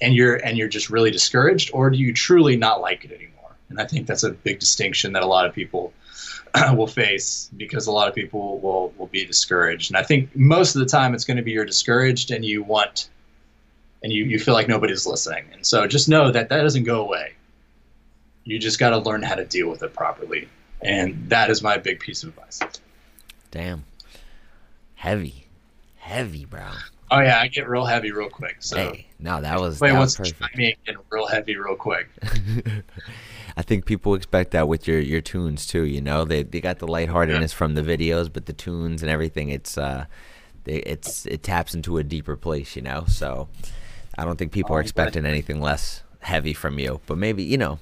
and 0.00 0.14
you're 0.14 0.36
and 0.36 0.56
you're 0.56 0.68
just 0.68 0.90
really 0.90 1.10
discouraged 1.10 1.70
or 1.74 1.90
do 1.90 1.98
you 1.98 2.12
truly 2.12 2.56
not 2.56 2.80
like 2.80 3.04
it 3.04 3.12
anymore? 3.12 3.56
And 3.68 3.80
I 3.80 3.86
think 3.86 4.06
that's 4.06 4.22
a 4.22 4.30
big 4.30 4.58
distinction 4.58 5.12
that 5.12 5.22
a 5.22 5.26
lot 5.26 5.46
of 5.46 5.54
people 5.54 5.92
will 6.76 6.86
face 6.86 7.50
because 7.56 7.86
a 7.86 7.92
lot 7.92 8.08
of 8.08 8.14
people 8.14 8.58
will 8.60 8.92
will 8.98 9.06
be 9.08 9.24
discouraged. 9.24 9.90
And 9.90 9.96
I 9.96 10.02
think 10.02 10.34
most 10.36 10.74
of 10.74 10.80
the 10.80 10.86
time 10.86 11.14
it's 11.14 11.24
going 11.24 11.36
to 11.36 11.42
be 11.42 11.52
you're 11.52 11.64
discouraged 11.64 12.30
and 12.30 12.44
you 12.44 12.62
want 12.62 13.08
and 14.02 14.12
you, 14.12 14.24
you 14.24 14.38
feel 14.38 14.54
like 14.54 14.68
nobody's 14.68 15.06
listening. 15.06 15.44
And 15.52 15.64
so 15.64 15.86
just 15.86 16.08
know 16.08 16.30
that 16.30 16.48
that 16.48 16.62
doesn't 16.62 16.84
go 16.84 17.02
away. 17.02 17.34
You 18.44 18.58
just 18.58 18.78
got 18.78 18.90
to 18.90 18.98
learn 18.98 19.22
how 19.22 19.34
to 19.34 19.44
deal 19.44 19.68
with 19.68 19.82
it 19.82 19.92
properly. 19.92 20.48
And 20.80 21.28
that 21.28 21.50
is 21.50 21.62
my 21.62 21.76
big 21.76 22.00
piece 22.00 22.22
of 22.22 22.30
advice. 22.30 22.60
Damn. 23.50 23.84
Heavy. 24.94 25.46
Heavy, 25.98 26.46
bro. 26.46 26.62
Oh 27.10 27.20
yeah, 27.20 27.40
I 27.40 27.48
get 27.48 27.68
real 27.68 27.84
heavy 27.84 28.12
real 28.12 28.30
quick. 28.30 28.56
So 28.60 28.76
Hey, 28.76 29.06
no, 29.18 29.40
that 29.40 29.60
was 29.60 29.80
wait, 29.80 29.90
that 29.92 29.98
was 29.98 30.16
perfect. 30.16 30.56
me 30.56 30.76
getting 30.86 31.00
real 31.10 31.26
heavy 31.26 31.56
real 31.56 31.74
quick? 31.76 32.08
I 33.56 33.62
think 33.62 33.84
people 33.84 34.14
expect 34.14 34.50
that 34.52 34.68
with 34.68 34.86
your 34.86 35.00
your 35.00 35.20
tunes 35.20 35.66
too. 35.66 35.84
You 35.84 36.00
know, 36.00 36.24
they 36.24 36.42
they 36.42 36.60
got 36.60 36.78
the 36.78 36.86
lightheartedness 36.86 37.52
from 37.52 37.74
the 37.74 37.82
videos, 37.82 38.32
but 38.32 38.46
the 38.46 38.52
tunes 38.52 39.02
and 39.02 39.10
everything, 39.10 39.48
it's 39.50 39.76
uh, 39.78 40.06
they, 40.64 40.76
it's 40.78 41.26
it 41.26 41.42
taps 41.42 41.74
into 41.74 41.98
a 41.98 42.04
deeper 42.04 42.36
place. 42.36 42.76
You 42.76 42.82
know, 42.82 43.04
so 43.08 43.48
I 44.16 44.24
don't 44.24 44.38
think 44.38 44.52
people 44.52 44.72
Oh, 44.74 44.78
are 44.78 44.80
expecting 44.80 45.24
anything 45.26 45.60
less 45.60 46.02
heavy 46.20 46.52
from 46.52 46.78
you. 46.78 47.00
But 47.06 47.18
maybe 47.18 47.42
you 47.42 47.58
know, 47.58 47.78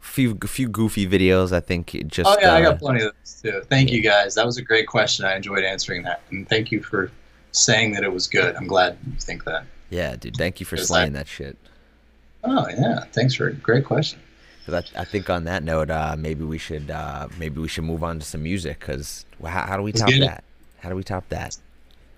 few 0.00 0.36
few 0.46 0.68
goofy 0.68 1.06
videos. 1.06 1.52
I 1.52 1.60
think 1.60 1.90
just 2.06 2.30
Oh 2.30 2.36
yeah, 2.40 2.54
I 2.54 2.62
uh, 2.62 2.70
got 2.70 2.78
plenty 2.78 3.02
of 3.02 3.12
those 3.24 3.40
too. 3.42 3.62
Thank 3.68 3.90
you 3.90 4.02
guys. 4.02 4.34
That 4.34 4.46
was 4.46 4.56
a 4.58 4.62
great 4.62 4.86
question. 4.86 5.24
I 5.24 5.36
enjoyed 5.36 5.64
answering 5.64 6.02
that, 6.04 6.22
and 6.30 6.48
thank 6.48 6.70
you 6.70 6.82
for 6.82 7.10
saying 7.52 7.92
that 7.92 8.02
it 8.04 8.12
was 8.12 8.26
good. 8.26 8.54
I'm 8.56 8.66
glad 8.66 8.96
you 9.06 9.12
think 9.18 9.44
that. 9.44 9.64
yeah, 9.90 10.16
dude. 10.16 10.36
Thank 10.36 10.58
you 10.60 10.66
for 10.66 10.76
slaying 10.76 11.12
like- 11.12 11.24
that 11.24 11.28
shit. 11.28 11.56
Oh 12.44 12.66
yeah, 12.70 13.04
thanks 13.12 13.34
for 13.34 13.48
a 13.48 13.52
great 13.52 13.84
question. 13.84 14.18
Because 14.64 14.84
I, 14.94 15.00
I 15.00 15.04
think 15.04 15.28
on 15.28 15.44
that 15.44 15.64
note, 15.64 15.90
uh, 15.90 16.14
maybe 16.18 16.44
we 16.44 16.58
should 16.58 16.90
uh, 16.90 17.28
maybe 17.38 17.60
we 17.60 17.68
should 17.68 17.84
move 17.84 18.04
on 18.04 18.18
to 18.20 18.24
some 18.24 18.42
music. 18.42 18.78
Because 18.80 19.26
how, 19.42 19.66
how 19.66 19.76
do 19.76 19.82
we 19.82 19.92
top 19.92 20.10
that? 20.20 20.44
How 20.78 20.88
do 20.88 20.96
we 20.96 21.02
top 21.02 21.28
that? 21.30 21.56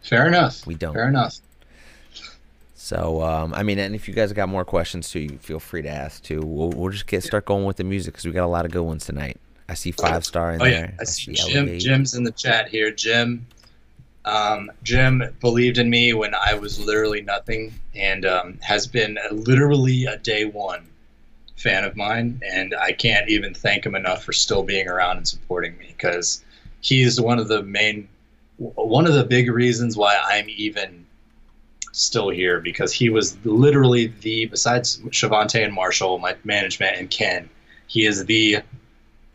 Fair 0.03 0.27
enough. 0.27 0.66
We 0.66 0.75
don't. 0.75 0.93
Fair 0.93 1.09
enough. 1.09 1.39
So 2.75 3.23
um, 3.23 3.55
I 3.55 3.62
mean, 3.62 3.79
and 3.79 3.95
if 3.95 4.09
you 4.09 4.15
guys 4.15 4.33
got 4.35 4.49
more 4.51 4.65
questions 4.65 5.11
too, 5.11 5.21
you 5.21 5.39
feel 5.39 5.59
free 5.59 5.81
to 5.83 5.89
ask 5.89 6.23
too. 6.23 6.43
We'll, 6.43 6.71
we'll 6.71 6.91
just 6.91 7.07
get 7.07 7.23
start 7.23 7.47
going 7.47 7.65
with 7.65 7.79
the 7.79 7.85
music 7.85 8.12
because 8.12 8.27
we 8.27 8.33
got 8.33 8.45
a 8.45 8.47
lot 8.47 8.66
of 8.66 8.73
good 8.73 8.83
ones 8.83 9.07
tonight. 9.07 9.41
I 9.71 9.75
see 9.75 9.93
five 9.93 10.27
star 10.27 10.53
in 10.53 10.61
Oh 10.61 10.66
yeah, 10.66 10.73
there. 10.73 10.95
I 11.01 11.05
see 11.05 11.35
see 11.35 11.51
Jim. 11.51 11.62
Elevate. 11.62 11.81
Jim's 11.81 12.15
in 12.15 12.25
the 12.25 12.33
chat 12.33 12.69
here. 12.69 12.91
Jim, 12.91 13.47
um, 14.27 14.71
Jim 14.83 15.23
believed 15.41 15.79
in 15.79 15.89
me 15.89 16.12
when 16.12 16.35
I 16.35 16.53
was 16.53 16.79
literally 16.79 17.23
nothing, 17.23 17.73
and 17.95 18.27
um, 18.27 18.59
has 18.61 18.87
been 18.87 19.19
literally 19.33 20.05
a 20.05 20.19
day 20.19 20.45
one 20.45 20.87
fan 21.56 21.85
of 21.85 21.97
mine. 21.97 22.40
And 22.44 22.74
I 22.74 22.93
can't 22.93 23.28
even 23.28 23.55
thank 23.55 23.85
him 23.86 23.94
enough 23.94 24.24
for 24.24 24.32
still 24.32 24.62
being 24.62 24.89
around 24.89 25.18
and 25.18 25.28
supporting 25.28 25.76
me 25.78 25.94
because 25.97 26.44
he's 26.81 27.20
one 27.20 27.39
of 27.39 27.48
the 27.48 27.62
main, 27.62 28.09
one 28.59 29.06
of 29.06 29.14
the 29.14 29.24
big 29.24 29.51
reasons 29.51 29.97
why 29.97 30.18
I'm 30.24 30.47
even 30.48 31.05
still 31.93 32.28
here 32.28 32.60
because 32.60 32.93
he 32.93 33.09
was 33.09 33.36
literally 33.44 34.09
the 34.22 34.47
besides 34.47 34.98
Shavante 35.10 35.64
and 35.64 35.72
Marshall, 35.72 36.18
my 36.18 36.35
management 36.44 36.97
and 36.98 37.09
Ken, 37.09 37.48
he 37.86 38.05
is 38.05 38.24
the 38.26 38.59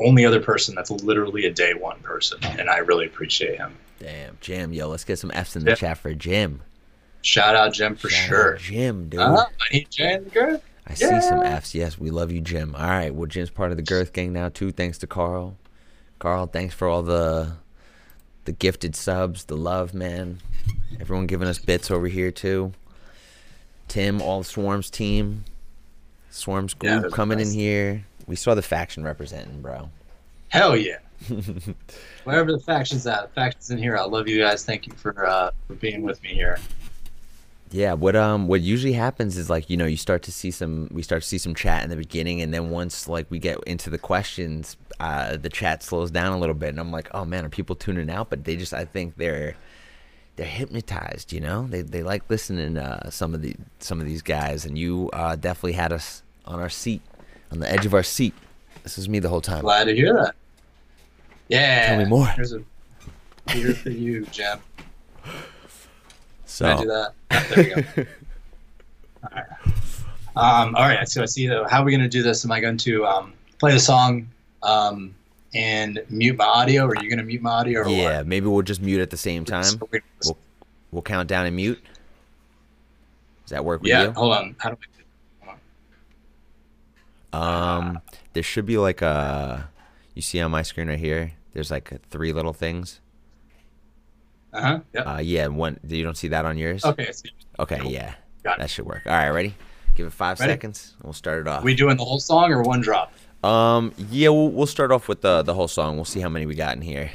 only 0.02 0.26
other 0.26 0.42
person 0.42 0.76
that's 0.76 0.92
literally 0.92 1.46
a 1.46 1.52
day 1.52 1.74
one 1.74 2.00
person, 2.00 2.40
and 2.58 2.70
I 2.70 2.78
really 2.78 3.06
appreciate 3.06 3.58
him. 3.58 3.78
Damn, 4.00 4.38
Jim, 4.40 4.72
yo, 4.74 4.88
let's 4.88 5.04
get 5.04 5.20
some 5.20 5.32
F's 5.32 5.56
in 5.58 5.64
the 5.66 5.72
Yeah. 5.72 5.76
chat 5.76 5.98
for 5.98 6.14
Jim. 6.14 6.62
Shout 7.22 7.56
out 7.56 7.74
Jim 7.74 7.96
for 7.96 8.10
Shout 8.10 8.24
out 8.24 8.28
sure. 8.28 8.56
Jim, 8.58 9.10
dude. 9.10 9.20
Uh, 9.20 9.46
I 9.46 9.74
need 9.74 9.88
Jim 9.90 10.24
the 10.34 10.62
I 10.90 10.96
see 10.96 11.22
some 11.22 11.42
yeah. 11.42 11.56
F's. 11.56 11.76
Yes, 11.76 12.00
we 12.00 12.10
love 12.10 12.32
you, 12.32 12.42
Jim. 12.42 12.76
All 12.76 12.88
right, 12.88 13.14
well, 13.14 13.28
Jim's 13.28 13.52
part 13.52 13.72
of 13.72 13.78
the 13.78 13.84
Girth 13.84 14.12
Gang 14.12 14.34
now 14.34 14.50
too. 14.50 14.72
Thanks 14.72 14.98
to 15.00 15.08
Carl. 15.08 15.56
Carl, 16.18 16.48
thanks 16.48 16.74
for 16.74 16.88
all 16.88 17.04
the 17.04 17.54
the 18.46 18.52
gifted 18.52 18.96
subs, 18.96 19.46
the 19.46 19.56
love, 19.56 19.94
man. 19.94 20.40
Everyone 21.00 21.28
giving 21.28 21.48
us 21.48 21.60
bits 21.60 21.92
over 21.92 22.08
here 22.08 22.32
too. 22.32 22.74
Tim, 23.88 24.22
all 24.22 24.40
the 24.40 24.46
Swarms 24.46 24.90
team, 24.90 25.46
Swarms 26.30 26.76
Yeah, 26.82 27.00
group 27.00 27.06
are 27.06 27.16
coming 27.16 27.40
in 27.40 27.52
here. 27.52 28.06
We 28.28 28.36
saw 28.36 28.56
the 28.56 28.62
faction 28.62 29.04
representing, 29.04 29.62
bro. 29.62 29.90
Hell 30.50 30.76
yeah. 30.76 30.98
Wherever 32.24 32.52
the 32.52 32.60
faction's 32.60 33.06
at, 33.06 33.24
the 33.24 33.34
factions 33.34 33.72
in 33.72 33.78
here. 33.78 33.98
I 33.98 34.04
love 34.04 34.28
you 34.28 34.40
guys. 34.40 34.66
Thank 34.66 34.88
you 34.88 34.94
for 34.94 35.26
uh, 35.26 35.52
for 35.68 35.76
being 35.76 36.02
with 36.02 36.22
me 36.24 36.30
here. 36.30 36.58
Yeah, 37.72 37.94
what 37.94 38.16
um 38.16 38.48
what 38.48 38.62
usually 38.62 38.94
happens 38.94 39.38
is 39.38 39.50
like, 39.50 39.70
you 39.70 39.78
know, 39.78 39.86
you 39.86 39.98
start 39.98 40.24
to 40.24 40.32
see 40.32 40.50
some 40.50 40.88
we 40.92 41.04
start 41.04 41.22
to 41.22 41.28
see 41.28 41.38
some 41.38 41.54
chat 41.54 41.84
in 41.84 41.90
the 41.90 41.96
beginning 41.96 42.42
and 42.42 42.52
then 42.54 42.72
once 42.72 43.08
like 43.08 43.28
we 43.30 43.38
get 43.38 43.60
into 43.66 43.90
the 43.92 44.00
questions, 44.00 44.76
uh 45.00 45.38
the 45.38 45.50
chat 45.50 45.84
slows 45.84 46.10
down 46.10 46.34
a 46.34 46.40
little 46.40 46.56
bit 46.56 46.70
and 46.70 46.80
I'm 46.80 46.92
like, 46.92 47.10
"Oh 47.14 47.26
man, 47.26 47.46
are 47.46 47.50
people 47.50 47.76
tuning 47.76 48.10
out?" 48.10 48.30
But 48.32 48.44
they 48.46 48.56
just 48.56 48.74
I 48.74 48.86
think 48.86 49.18
they're 49.18 49.56
they're 50.36 50.48
hypnotized, 50.48 51.32
you 51.32 51.42
know? 51.42 51.68
They 51.68 51.82
they 51.84 52.02
like 52.02 52.24
listening 52.28 52.78
uh 52.78 53.12
some 53.12 53.36
of 53.36 53.44
the 53.44 53.56
some 53.78 54.00
of 54.00 54.08
these 54.08 54.24
guys 54.24 54.66
and 54.66 54.76
you 54.76 55.10
uh 55.14 55.36
definitely 55.36 55.74
had 55.74 55.94
us 55.94 56.24
on 56.46 56.60
our 56.60 56.70
seat, 56.70 57.02
on 57.52 57.60
the 57.60 57.72
edge 57.72 57.86
of 57.86 57.94
our 57.94 58.04
seat. 58.04 58.34
This 58.82 58.98
was 58.98 59.08
me 59.08 59.20
the 59.20 59.30
whole 59.30 59.42
time. 59.42 59.62
Glad 59.62 59.84
to 59.84 59.96
hear 59.96 60.14
that. 60.14 60.34
Yeah. 61.50 61.88
Tell 61.90 61.98
me 62.00 62.06
more. 62.06 62.34
There's 62.36 62.54
a 62.54 62.64
beer 63.54 63.76
for 63.76 63.92
you, 63.92 64.26
Jeb. 64.28 64.60
So 66.50 66.66
Can 66.66 66.78
I 66.78 66.82
do 66.82 66.88
that? 66.88 67.14
Ah, 67.32 67.46
there 67.50 67.64
we 67.64 67.70
go. 67.70 68.06
all 69.24 69.30
right. 69.36 69.46
Um, 70.36 70.76
all 70.76 70.88
right. 70.88 71.08
So 71.08 71.22
I 71.22 71.26
see. 71.26 71.50
uh, 71.50 71.68
How 71.70 71.82
are 71.82 71.86
we 71.86 71.92
going 71.92 72.02
to 72.02 72.10
do 72.10 72.24
this? 72.24 72.44
Am 72.44 72.52
I 72.52 72.60
going 72.60 72.78
to 72.78 73.06
um, 73.06 73.34
play 73.60 73.72
the 73.72 73.80
song 73.80 74.28
um, 74.64 75.14
and 75.54 76.02
mute 76.10 76.38
my 76.38 76.46
audio? 76.46 76.86
Or 76.86 76.90
are 76.98 77.04
you 77.04 77.10
going 77.10 77.20
to 77.20 77.24
mute 77.24 77.42
my 77.42 77.52
audio? 77.52 77.82
Or 77.82 77.88
yeah, 77.88 78.18
what? 78.18 78.28
maybe 78.28 78.48
we'll 78.48 78.64
just 78.64 78.82
mute 78.82 79.00
at 79.00 79.12
the 79.12 79.18
same 79.18 79.46
time. 79.46 79.64
We- 79.92 80.02
We'll 80.26 80.38
we'll 80.92 81.02
count 81.04 81.30
down 81.30 81.46
and 81.46 81.56
mute. 81.56 81.82
Does 83.46 83.52
that 83.52 83.64
work 83.64 83.82
with 83.82 83.90
yeah. 83.90 84.06
you? 84.06 84.12
Hold 84.12 84.34
on. 84.36 84.56
How 84.58 84.72
do 84.72 84.78
I? 87.34 87.78
Um, 87.78 88.00
there 88.34 88.44
should 88.44 88.66
be 88.66 88.78
like 88.78 89.02
a. 89.02 89.70
You 90.16 90.22
see 90.24 90.42
on 90.42 90.50
my 90.52 90.64
screen 90.64 90.90
right 90.90 91.00
here. 91.00 91.34
There's 91.54 91.70
like 91.72 92.02
three 92.10 92.34
little 92.34 92.54
things. 92.54 93.00
Uh 94.54 94.62
huh. 94.62 94.80
Yep. 94.94 95.08
Uh, 95.08 95.20
yeah, 95.22 95.48
one. 95.48 95.80
You 95.88 96.04
don't 96.04 96.18
see 96.18 96.30
that 96.30 96.46
on 96.46 96.58
yours? 96.58 96.84
okay. 96.86 97.08
I 97.08 97.12
see. 97.12 97.30
Okay, 97.60 97.78
Cool. 97.80 97.92
yeah, 97.92 98.16
Got 98.44 98.58
that 98.60 98.70
should 98.70 98.86
work. 98.86 99.02
All 99.06 99.12
right, 99.14 99.30
ready? 99.30 99.54
Give 99.96 100.08
it 100.08 100.14
five 100.14 100.40
Ready. 100.40 100.54
seconds. 100.54 100.96
We'll 101.04 101.14
start 101.14 101.42
it 101.42 101.48
off. 101.48 101.62
Are 101.62 101.66
we 101.66 101.76
doing 101.76 101.98
the 101.98 102.06
whole 102.06 102.20
song 102.20 102.52
or 102.52 102.62
one 102.64 102.80
drop? 102.82 103.12
um, 103.44 103.94
yeah, 104.10 104.30
we'll 104.30 104.50
we'll 104.50 104.66
start 104.68 104.92
off 104.92 105.08
with 105.08 105.22
the 105.22 105.44
the 105.44 105.54
whole 105.54 105.68
song. 105.68 105.96
We'll 105.98 106.06
see 106.06 106.20
how 106.22 106.30
many 106.30 106.46
we 106.46 106.56
got 106.56 106.76
in 106.76 106.82
here. 106.82 107.12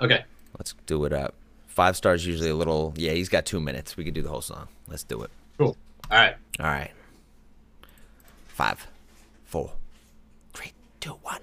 Okay. 0.00 0.24
Let's 0.58 0.74
do 0.86 1.04
it 1.04 1.12
up. 1.12 1.34
Five 1.66 1.96
stars 1.96 2.24
usually 2.26 2.50
a 2.50 2.54
little. 2.54 2.92
Yeah, 2.96 3.12
he's 3.12 3.28
got 3.28 3.46
two 3.46 3.60
minutes. 3.60 3.96
We 3.96 4.04
could 4.04 4.14
do 4.14 4.22
the 4.22 4.28
whole 4.30 4.40
song. 4.42 4.68
Let's 4.88 5.02
do 5.04 5.22
it. 5.22 5.30
Cool. 5.58 5.76
All 6.10 6.16
right. 6.18 6.36
All 6.60 6.66
right. 6.66 6.90
Five, 8.48 8.86
four, 9.44 9.72
three, 10.54 10.72
two, 11.00 11.12
one. 11.22 11.40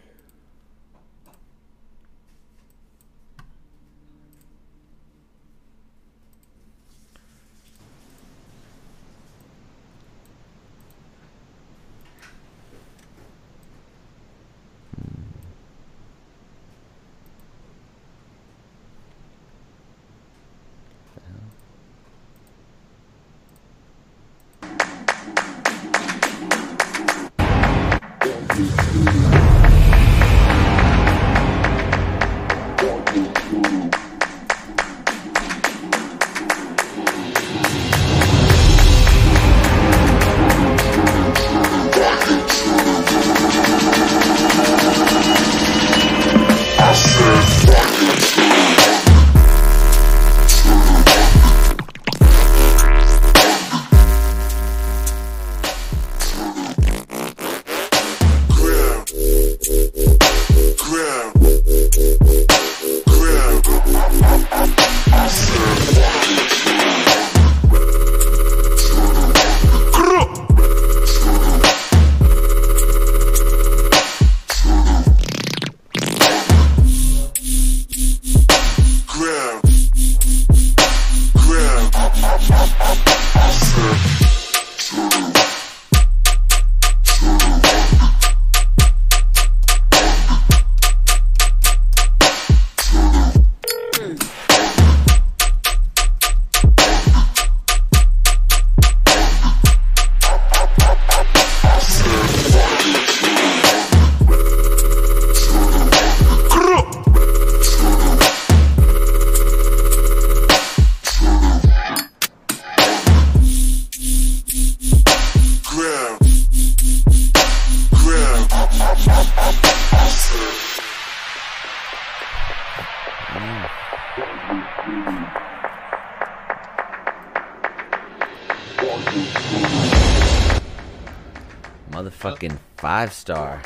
Five 132.96 133.12
star. 133.12 133.62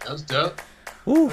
That 0.00 0.10
was 0.10 0.20
dope. 0.20 0.60
Woo. 1.06 1.32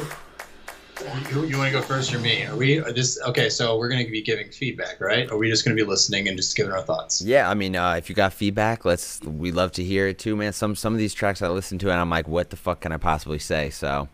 You, 1.29 1.43
you 1.45 1.57
want 1.57 1.73
to 1.73 1.77
go 1.77 1.81
first 1.81 2.13
or 2.13 2.19
me? 2.19 2.45
Are 2.45 2.55
we? 2.55 2.79
Are 2.79 2.93
this 2.93 3.19
okay? 3.27 3.49
So 3.49 3.77
we're 3.77 3.89
going 3.89 4.05
to 4.05 4.09
be 4.09 4.21
giving 4.21 4.49
feedback, 4.49 5.01
right? 5.01 5.29
Are 5.29 5.37
we 5.37 5.49
just 5.49 5.65
going 5.65 5.75
to 5.75 5.83
be 5.83 5.85
listening 5.87 6.29
and 6.29 6.37
just 6.37 6.55
giving 6.55 6.71
our 6.71 6.81
thoughts? 6.83 7.21
Yeah, 7.21 7.49
I 7.49 7.53
mean, 7.53 7.75
uh, 7.75 7.95
if 7.95 8.07
you 8.09 8.15
got 8.15 8.31
feedback, 8.31 8.85
let's. 8.85 9.19
We 9.21 9.51
love 9.51 9.73
to 9.73 9.83
hear 9.83 10.07
it 10.07 10.19
too, 10.19 10.37
man. 10.37 10.53
Some 10.53 10.73
some 10.73 10.93
of 10.93 10.99
these 10.99 11.13
tracks 11.13 11.41
I 11.41 11.49
listen 11.49 11.77
to, 11.79 11.91
and 11.91 11.99
I'm 11.99 12.09
like, 12.09 12.29
what 12.29 12.49
the 12.49 12.55
fuck 12.55 12.79
can 12.79 12.93
I 12.93 12.97
possibly 12.97 13.39
say? 13.39 13.69
So, 13.69 14.07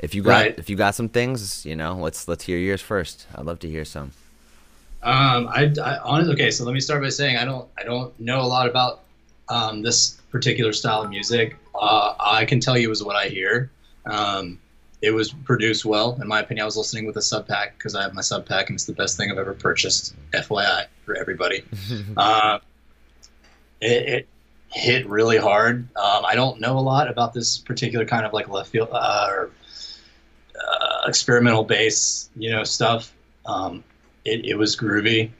if 0.00 0.16
you 0.16 0.22
got 0.22 0.30
Right. 0.30 0.58
if 0.58 0.68
you 0.68 0.74
got 0.74 0.96
some 0.96 1.08
things, 1.08 1.64
you 1.64 1.76
know, 1.76 1.94
let's 1.94 2.26
let's 2.26 2.44
hear 2.44 2.58
yours 2.58 2.82
first. 2.82 3.28
I'd 3.32 3.44
love 3.44 3.60
to 3.60 3.70
hear 3.70 3.84
some. 3.84 4.10
Um, 5.04 5.46
I, 5.46 5.72
I 5.80 5.98
honestly, 5.98 6.34
okay. 6.34 6.50
So 6.50 6.64
let 6.64 6.74
me 6.74 6.80
start 6.80 7.00
by 7.00 7.10
saying 7.10 7.36
I 7.36 7.44
don't, 7.44 7.68
I 7.78 7.84
don't 7.84 8.18
know 8.18 8.40
a 8.40 8.48
lot 8.56 8.68
about 8.68 9.02
um, 9.48 9.82
this 9.82 10.17
particular 10.30 10.72
style 10.72 11.02
of 11.02 11.10
music. 11.10 11.56
Uh, 11.74 12.14
I 12.18 12.44
can 12.44 12.60
tell 12.60 12.76
you 12.76 12.90
is 12.90 13.02
what 13.02 13.16
I 13.16 13.28
hear. 13.28 13.70
Um, 14.06 14.58
it 15.00 15.12
was 15.12 15.32
produced 15.32 15.84
well, 15.84 16.18
in 16.20 16.26
my 16.26 16.40
opinion. 16.40 16.62
I 16.62 16.66
was 16.66 16.76
listening 16.76 17.06
with 17.06 17.16
a 17.16 17.22
sub 17.22 17.46
pack 17.46 17.78
because 17.78 17.94
I 17.94 18.02
have 18.02 18.14
my 18.14 18.20
sub 18.20 18.46
pack, 18.46 18.68
and 18.68 18.76
it's 18.76 18.84
the 18.84 18.92
best 18.92 19.16
thing 19.16 19.30
I've 19.30 19.38
ever 19.38 19.54
purchased. 19.54 20.14
FYI 20.32 20.86
for 21.04 21.14
everybody. 21.14 21.62
uh, 22.16 22.58
it, 23.80 24.08
it 24.08 24.28
hit 24.70 25.08
really 25.08 25.38
hard. 25.38 25.88
Um, 25.96 26.24
I 26.24 26.34
don't 26.34 26.60
know 26.60 26.78
a 26.78 26.80
lot 26.80 27.08
about 27.08 27.32
this 27.32 27.58
particular 27.58 28.04
kind 28.04 28.26
of 28.26 28.32
like 28.32 28.48
left 28.48 28.70
field 28.70 28.88
uh, 28.92 29.26
or 29.30 29.50
uh, 30.56 31.08
experimental 31.08 31.64
bass, 31.64 32.28
you 32.36 32.50
know, 32.50 32.64
stuff. 32.64 33.12
Um, 33.46 33.84
it, 34.24 34.44
it 34.44 34.54
was 34.56 34.76
groovy. 34.76 35.30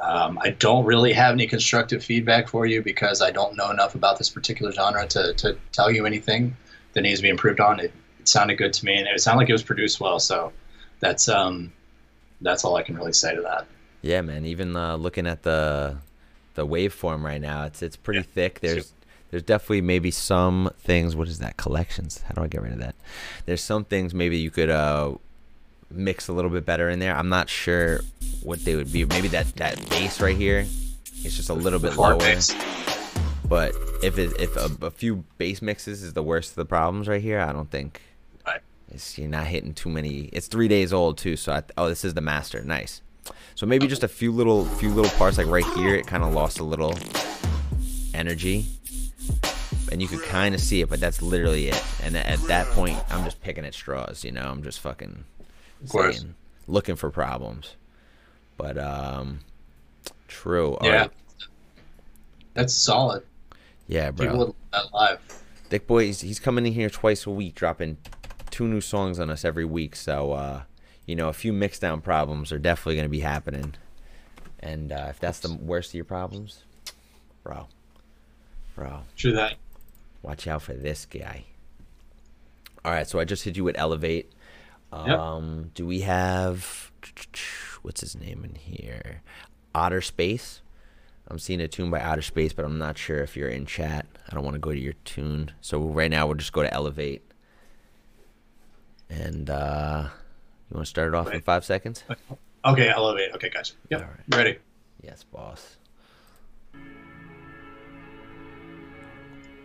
Um, 0.00 0.38
I 0.42 0.50
don't 0.50 0.84
really 0.84 1.12
have 1.14 1.32
any 1.32 1.46
constructive 1.46 2.04
feedback 2.04 2.48
for 2.48 2.66
you 2.66 2.82
because 2.82 3.22
I 3.22 3.30
don't 3.30 3.56
know 3.56 3.70
enough 3.70 3.94
about 3.94 4.18
this 4.18 4.28
particular 4.28 4.70
genre 4.72 5.06
to, 5.08 5.32
to 5.34 5.56
tell 5.72 5.90
you 5.90 6.04
anything 6.06 6.56
that 6.92 7.00
needs 7.00 7.20
to 7.20 7.22
be 7.22 7.28
improved 7.30 7.60
on. 7.60 7.80
It, 7.80 7.92
it 8.20 8.28
sounded 8.28 8.56
good 8.58 8.72
to 8.74 8.84
me, 8.84 8.96
and 8.98 9.06
it 9.08 9.20
sounded 9.20 9.38
like 9.38 9.48
it 9.48 9.52
was 9.54 9.62
produced 9.62 9.98
well. 10.00 10.18
So 10.18 10.52
that's 11.00 11.28
um, 11.28 11.72
that's 12.42 12.64
all 12.64 12.76
I 12.76 12.82
can 12.82 12.96
really 12.96 13.12
say 13.14 13.34
to 13.34 13.40
that. 13.42 13.66
Yeah, 14.02 14.20
man. 14.20 14.44
Even 14.44 14.76
uh, 14.76 14.96
looking 14.96 15.26
at 15.26 15.42
the 15.42 15.96
the 16.54 16.66
waveform 16.66 17.22
right 17.22 17.40
now, 17.40 17.64
it's 17.64 17.82
it's 17.82 17.96
pretty 17.96 18.20
Yeah. 18.20 18.26
thick. 18.34 18.60
There's 18.60 18.92
there's 19.30 19.42
definitely 19.42 19.80
maybe 19.80 20.10
some 20.10 20.70
things. 20.78 21.16
What 21.16 21.28
is 21.28 21.38
that? 21.38 21.56
Collections. 21.56 22.22
How 22.28 22.34
do 22.34 22.42
I 22.42 22.48
get 22.48 22.62
rid 22.62 22.72
of 22.72 22.78
that? 22.80 22.94
There's 23.46 23.62
some 23.62 23.84
things 23.84 24.12
maybe 24.14 24.36
you 24.38 24.50
could 24.50 24.70
uh 24.70 25.14
mix 25.90 26.28
a 26.28 26.32
little 26.32 26.50
bit 26.50 26.64
better 26.66 26.88
in 26.90 26.98
there. 26.98 27.14
I'm 27.16 27.28
not 27.28 27.48
sure 27.48 28.00
what 28.42 28.64
they 28.64 28.76
would 28.76 28.92
be. 28.92 29.04
Maybe 29.04 29.28
that 29.28 29.46
that 29.56 29.76
bass 29.90 30.20
right 30.20 30.36
here 30.36 30.60
is 31.24 31.36
just 31.36 31.48
a 31.48 31.54
little 31.54 31.78
bit 31.78 31.92
Floor 31.94 32.10
lower. 32.10 32.18
bass. 32.18 32.54
But 33.48 33.74
if 34.02 34.18
it, 34.18 34.32
if 34.40 34.56
a, 34.56 34.86
a 34.86 34.90
few 34.90 35.24
bass 35.38 35.62
mixes 35.62 36.02
is 36.02 36.12
the 36.14 36.22
worst 36.22 36.50
of 36.50 36.56
the 36.56 36.64
problems 36.64 37.06
right 37.08 37.22
here, 37.22 37.40
I 37.40 37.52
don't 37.52 37.70
think 37.70 38.00
Right. 38.46 38.60
it's 38.92 39.16
you're 39.18 39.28
not 39.28 39.46
hitting 39.46 39.72
too 39.74 39.88
many. 39.88 40.28
It's 40.32 40.48
three 40.48 40.68
days 40.68 40.92
old 40.92 41.16
too, 41.18 41.36
so 41.36 41.52
I, 41.52 41.62
oh, 41.78 41.88
this 41.88 42.04
is 42.04 42.14
the 42.14 42.20
master. 42.20 42.62
Nice. 42.62 43.02
So 43.54 43.64
maybe 43.66 43.86
just 43.86 44.02
a 44.04 44.08
few 44.08 44.32
little 44.32 44.64
few 44.64 44.90
little 44.90 45.10
parts 45.12 45.38
like 45.38 45.46
right 45.46 45.64
here, 45.76 45.94
it 45.94 46.06
kind 46.06 46.22
of 46.24 46.32
lost 46.32 46.58
a 46.58 46.64
little 46.64 46.94
energy, 48.14 48.66
and 49.92 50.00
you 50.02 50.08
could 50.08 50.22
kind 50.22 50.54
of 50.54 50.60
see 50.60 50.80
it, 50.80 50.88
but 50.88 51.00
that's 51.00 51.22
literally 51.22 51.68
it. 51.68 51.82
And 52.02 52.16
at 52.16 52.40
that 52.48 52.66
point, 52.68 52.98
I'm 53.10 53.24
just 53.24 53.40
picking 53.42 53.64
at 53.64 53.74
straws. 53.74 54.24
You 54.24 54.32
know, 54.32 54.42
I'm 54.42 54.62
just 54.62 54.80
fucking 54.80 55.24
Looking 56.66 56.96
for 56.96 57.10
problems. 57.10 57.76
But 58.56 58.78
um, 58.78 59.40
true. 60.28 60.74
All 60.76 60.86
Yeah. 60.88 60.96
right. 61.02 61.10
That's 62.54 62.72
solid. 62.74 63.22
Yeah, 63.86 64.10
bro. 64.10 64.26
People 64.26 64.46
would 64.46 64.54
that 64.72 64.92
live. 64.94 65.20
Dick 65.68 65.86
Boy, 65.86 66.06
he's, 66.06 66.20
he's 66.22 66.40
coming 66.40 66.64
in 66.66 66.72
here 66.72 66.88
twice 66.88 67.26
a 67.26 67.30
week, 67.30 67.54
dropping 67.54 67.98
two 68.50 68.66
new 68.66 68.80
songs 68.80 69.20
on 69.20 69.30
us 69.30 69.44
every 69.44 69.64
week. 69.64 69.94
So, 69.96 70.32
uh, 70.32 70.62
you 71.04 71.14
know, 71.14 71.28
a 71.28 71.32
few 71.32 71.52
mix 71.52 71.78
down 71.78 72.00
problems 72.00 72.52
are 72.52 72.58
definitely 72.58 72.94
going 72.96 73.04
to 73.04 73.10
be 73.10 73.20
happening. 73.20 73.74
And 74.60 74.90
uh, 74.90 75.06
if 75.10 75.20
that's 75.20 75.40
the 75.40 75.54
worst 75.54 75.90
of 75.90 75.94
your 75.94 76.04
problems, 76.04 76.64
bro, 77.44 77.68
bro, 78.74 79.00
True 79.16 79.32
that. 79.32 79.54
watch 80.22 80.46
out 80.46 80.62
for 80.62 80.72
this 80.72 81.04
guy. 81.04 81.44
All 82.84 82.92
right, 82.92 83.06
so 83.06 83.18
I 83.18 83.24
just 83.24 83.44
hit 83.44 83.56
you 83.56 83.64
with 83.64 83.76
Elevate. 83.78 84.32
Um, 84.92 85.70
Do 85.74 85.86
we 85.86 86.00
have 86.00 86.90
what's 87.82 88.00
his 88.00 88.16
name 88.16 88.44
in 88.44 88.54
here? 88.54 89.22
Otter 89.74 90.00
Space. 90.00 90.62
I'm 91.28 91.38
seeing 91.38 91.60
a 91.60 91.68
tune 91.68 91.90
by 91.90 92.00
Outer 92.00 92.22
Space, 92.22 92.52
but 92.52 92.64
I'm 92.64 92.78
not 92.78 92.96
sure 92.96 93.18
if 93.18 93.36
you're 93.36 93.48
in 93.48 93.66
chat. 93.66 94.06
I 94.30 94.34
don't 94.34 94.44
want 94.44 94.54
to 94.54 94.60
go 94.60 94.72
to 94.72 94.78
your 94.78 94.94
tune. 95.04 95.50
So 95.60 95.80
right 95.80 96.10
now 96.10 96.26
we'll 96.26 96.36
just 96.36 96.52
go 96.52 96.62
to 96.62 96.72
Elevate. 96.72 97.22
And 99.10 99.50
uh 99.50 100.08
you 100.70 100.74
want 100.74 100.86
to 100.86 100.90
start 100.90 101.08
it 101.08 101.14
off 101.14 101.30
in 101.32 101.40
five 101.42 101.64
seconds? 101.64 102.02
Okay, 102.64 102.88
elevate. 102.88 103.32
Okay, 103.34 103.50
gotcha. 103.50 103.74
Yep. 103.90 104.00
All 104.00 104.08
right. 104.08 104.36
Ready. 104.36 104.58
Yes, 105.02 105.22
boss. 105.22 105.76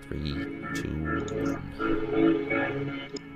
Three, 0.07 0.33
two, 0.75 1.25
one. 1.31 3.30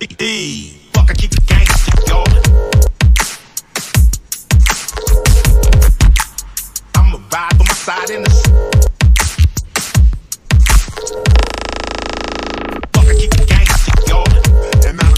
I 0.00 0.06
keep 13.14 13.30
the 13.30 13.44
gangsta, 13.46 13.92
yo. 14.08 14.22
And 14.86 15.00
I'm. 15.00 15.14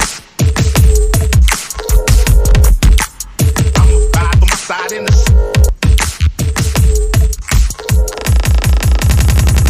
I'ma 3.76 3.98
ride 4.14 4.40
on 4.40 4.48
my 4.48 4.56
side 4.56 4.92
in 4.92 5.04
the. 5.04 5.12
Sea. 5.12 5.34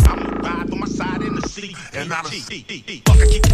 I'ma 0.06 0.28
ride 0.44 0.72
on 0.72 0.78
my 0.78 0.86
side 0.86 1.22
in 1.22 1.34
the 1.34 1.48
city. 1.48 1.74
And 1.94 2.12
I'm. 2.12 2.24
Fuck, 2.24 3.20
I 3.20 3.26
keep 3.26 3.49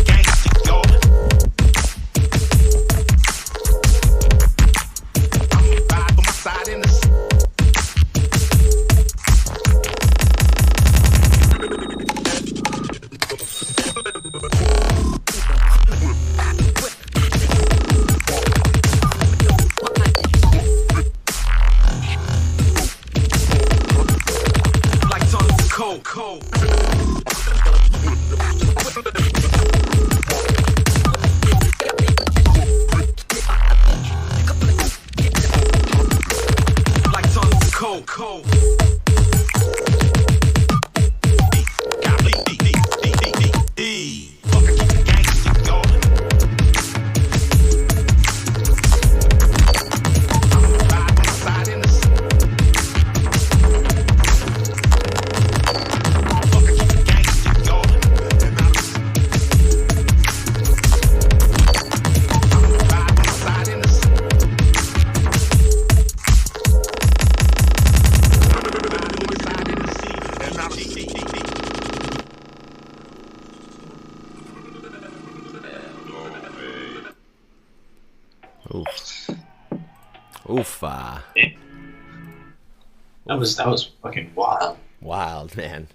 was 83.46 83.56
that 83.56 83.68
was 83.68 83.84
fucking 84.02 84.32
wild. 84.34 84.76
wild, 85.00 85.56
man. 85.56 85.88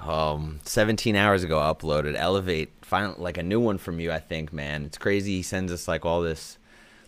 Um, 0.00 0.60
17 0.64 1.16
hours 1.16 1.42
ago, 1.42 1.58
I 1.58 1.72
uploaded 1.72 2.14
Elevate, 2.16 2.70
final, 2.82 3.16
like 3.18 3.36
a 3.36 3.42
new 3.42 3.58
one 3.58 3.78
from 3.78 3.98
you, 3.98 4.12
I 4.12 4.20
think, 4.20 4.52
man. 4.52 4.84
It's 4.84 4.96
crazy. 4.98 5.36
He 5.38 5.42
sends 5.42 5.72
us 5.72 5.88
like 5.88 6.04
all 6.06 6.20
this, 6.22 6.56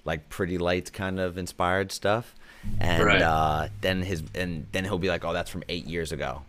like 0.05 0.29
Pretty 0.29 0.59
Lights 0.59 0.91
kind 0.91 1.21
of 1.21 1.39
inspired 1.39 1.93
stuff, 1.93 2.35
and 2.81 3.05
Right. 3.05 3.23
uh, 3.23 3.69
then 3.81 4.03
his 4.03 4.23
and 4.35 4.67
then 4.73 4.85
he'll 4.85 4.99
be 4.99 5.09
like, 5.09 5.25
"Oh, 5.25 5.33
that's 5.33 5.51
from 5.51 5.63
eight 5.69 5.87
years 5.87 6.11
ago," 6.11 6.43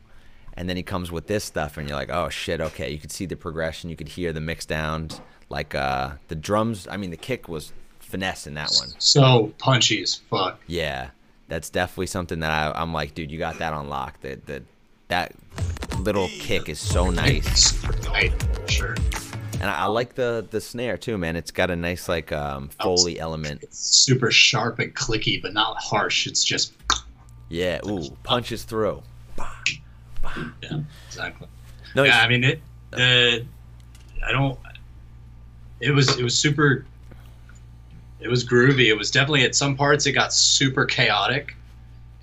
and 0.55 0.67
then 0.67 0.77
he 0.77 0.83
comes 0.83 1.11
with 1.11 1.27
this 1.27 1.43
stuff, 1.43 1.77
and 1.77 1.87
you're 1.87 1.97
like, 1.97 2.09
"Oh 2.09 2.29
shit, 2.29 2.59
okay." 2.59 2.89
You 2.91 2.97
could 2.97 3.11
see 3.11 3.25
the 3.27 3.35
progression, 3.37 3.89
you 3.91 3.95
could 3.95 4.09
hear 4.09 4.33
the 4.33 4.41
mix 4.41 4.65
downs, 4.65 5.21
like 5.49 5.75
uh, 5.75 6.13
the 6.27 6.35
drums. 6.35 6.87
I 6.89 6.97
mean, 6.97 7.11
the 7.11 7.17
kick 7.17 7.47
was 7.47 7.71
finesse 7.99 8.47
in 8.47 8.55
that 8.55 8.71
one. 8.79 8.89
So 8.97 9.53
punchy 9.59 10.01
as 10.01 10.15
fuck. 10.15 10.59
Yeah, 10.65 11.11
that's 11.51 11.69
definitely 11.69 12.07
something 12.07 12.39
that 12.39 12.49
I, 12.49 12.71
I'm 12.81 12.93
like, 12.93 13.13
dude, 13.13 13.29
you 13.29 13.37
got 13.37 13.57
that 13.59 13.73
on 13.73 13.89
lock. 13.89 14.19
That 14.21 14.45
that 14.45 14.63
that 15.09 15.33
little 15.99 16.29
kick 16.39 16.69
is 16.69 16.79
so 16.79 17.09
nice, 17.09 17.77
sure. 18.69 18.95
and 19.55 19.63
I, 19.63 19.79
I 19.79 19.85
like 19.87 20.15
the 20.15 20.47
the 20.49 20.61
snare 20.61 20.95
too, 20.97 21.17
man. 21.17 21.35
It's 21.35 21.51
got 21.51 21.69
a 21.69 21.75
nice 21.75 22.07
like 22.07 22.31
um, 22.31 22.69
foley 22.81 23.19
element. 23.19 23.63
It's 23.63 23.77
super 23.77 24.31
sharp 24.31 24.79
and 24.79 24.95
clicky, 24.95 25.41
but 25.41 25.53
not 25.53 25.75
harsh. 25.77 26.25
It's 26.25 26.41
just 26.43 26.71
Yeah, 27.49 27.81
ooh, 27.85 28.09
punches 28.23 28.63
through. 28.63 29.03
yeah, 29.37 30.79
exactly. 31.07 31.49
No, 31.95 32.03
yeah, 32.03 32.21
I 32.21 32.29
mean 32.29 32.45
it. 32.45 32.61
The 32.91 33.45
I 34.25 34.31
don't. 34.31 34.57
It 35.81 35.91
was 35.91 36.17
it 36.17 36.23
was 36.23 36.37
super. 36.37 36.85
It 38.21 38.29
was 38.29 38.45
groovy. 38.45 38.87
It 38.87 38.97
was 38.97 39.09
definitely 39.11 39.43
at 39.43 39.55
some 39.55 39.75
parts 39.75 40.05
it 40.05 40.11
got 40.13 40.31
super 40.31 40.85
chaotic, 40.85 41.55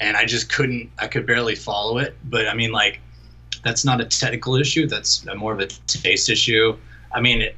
and 0.00 0.16
I 0.16 0.24
just 0.24 0.52
couldn't. 0.52 0.90
I 0.98 1.08
could 1.08 1.26
barely 1.26 1.56
follow 1.56 1.98
it. 1.98 2.16
But 2.24 2.48
I 2.48 2.54
mean, 2.54 2.70
like, 2.70 3.00
that's 3.64 3.84
not 3.84 4.00
a 4.00 4.04
technical 4.04 4.54
issue. 4.54 4.86
That's 4.86 5.24
more 5.36 5.52
of 5.52 5.60
a 5.60 5.66
taste 5.66 6.28
issue. 6.28 6.76
I 7.12 7.20
mean, 7.20 7.50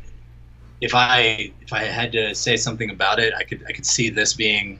if 0.81 0.95
I 0.95 1.53
if 1.61 1.73
I 1.73 1.85
had 1.85 2.13
to 2.13 2.35
say 2.35 2.57
something 2.57 2.91
about 2.91 3.19
it, 3.19 3.35
I 3.35 3.45
could 3.45 3.63
I 3.69 3.73
could 3.73 3.87
see 3.87 4.09
this 4.09 4.33
being 4.33 4.79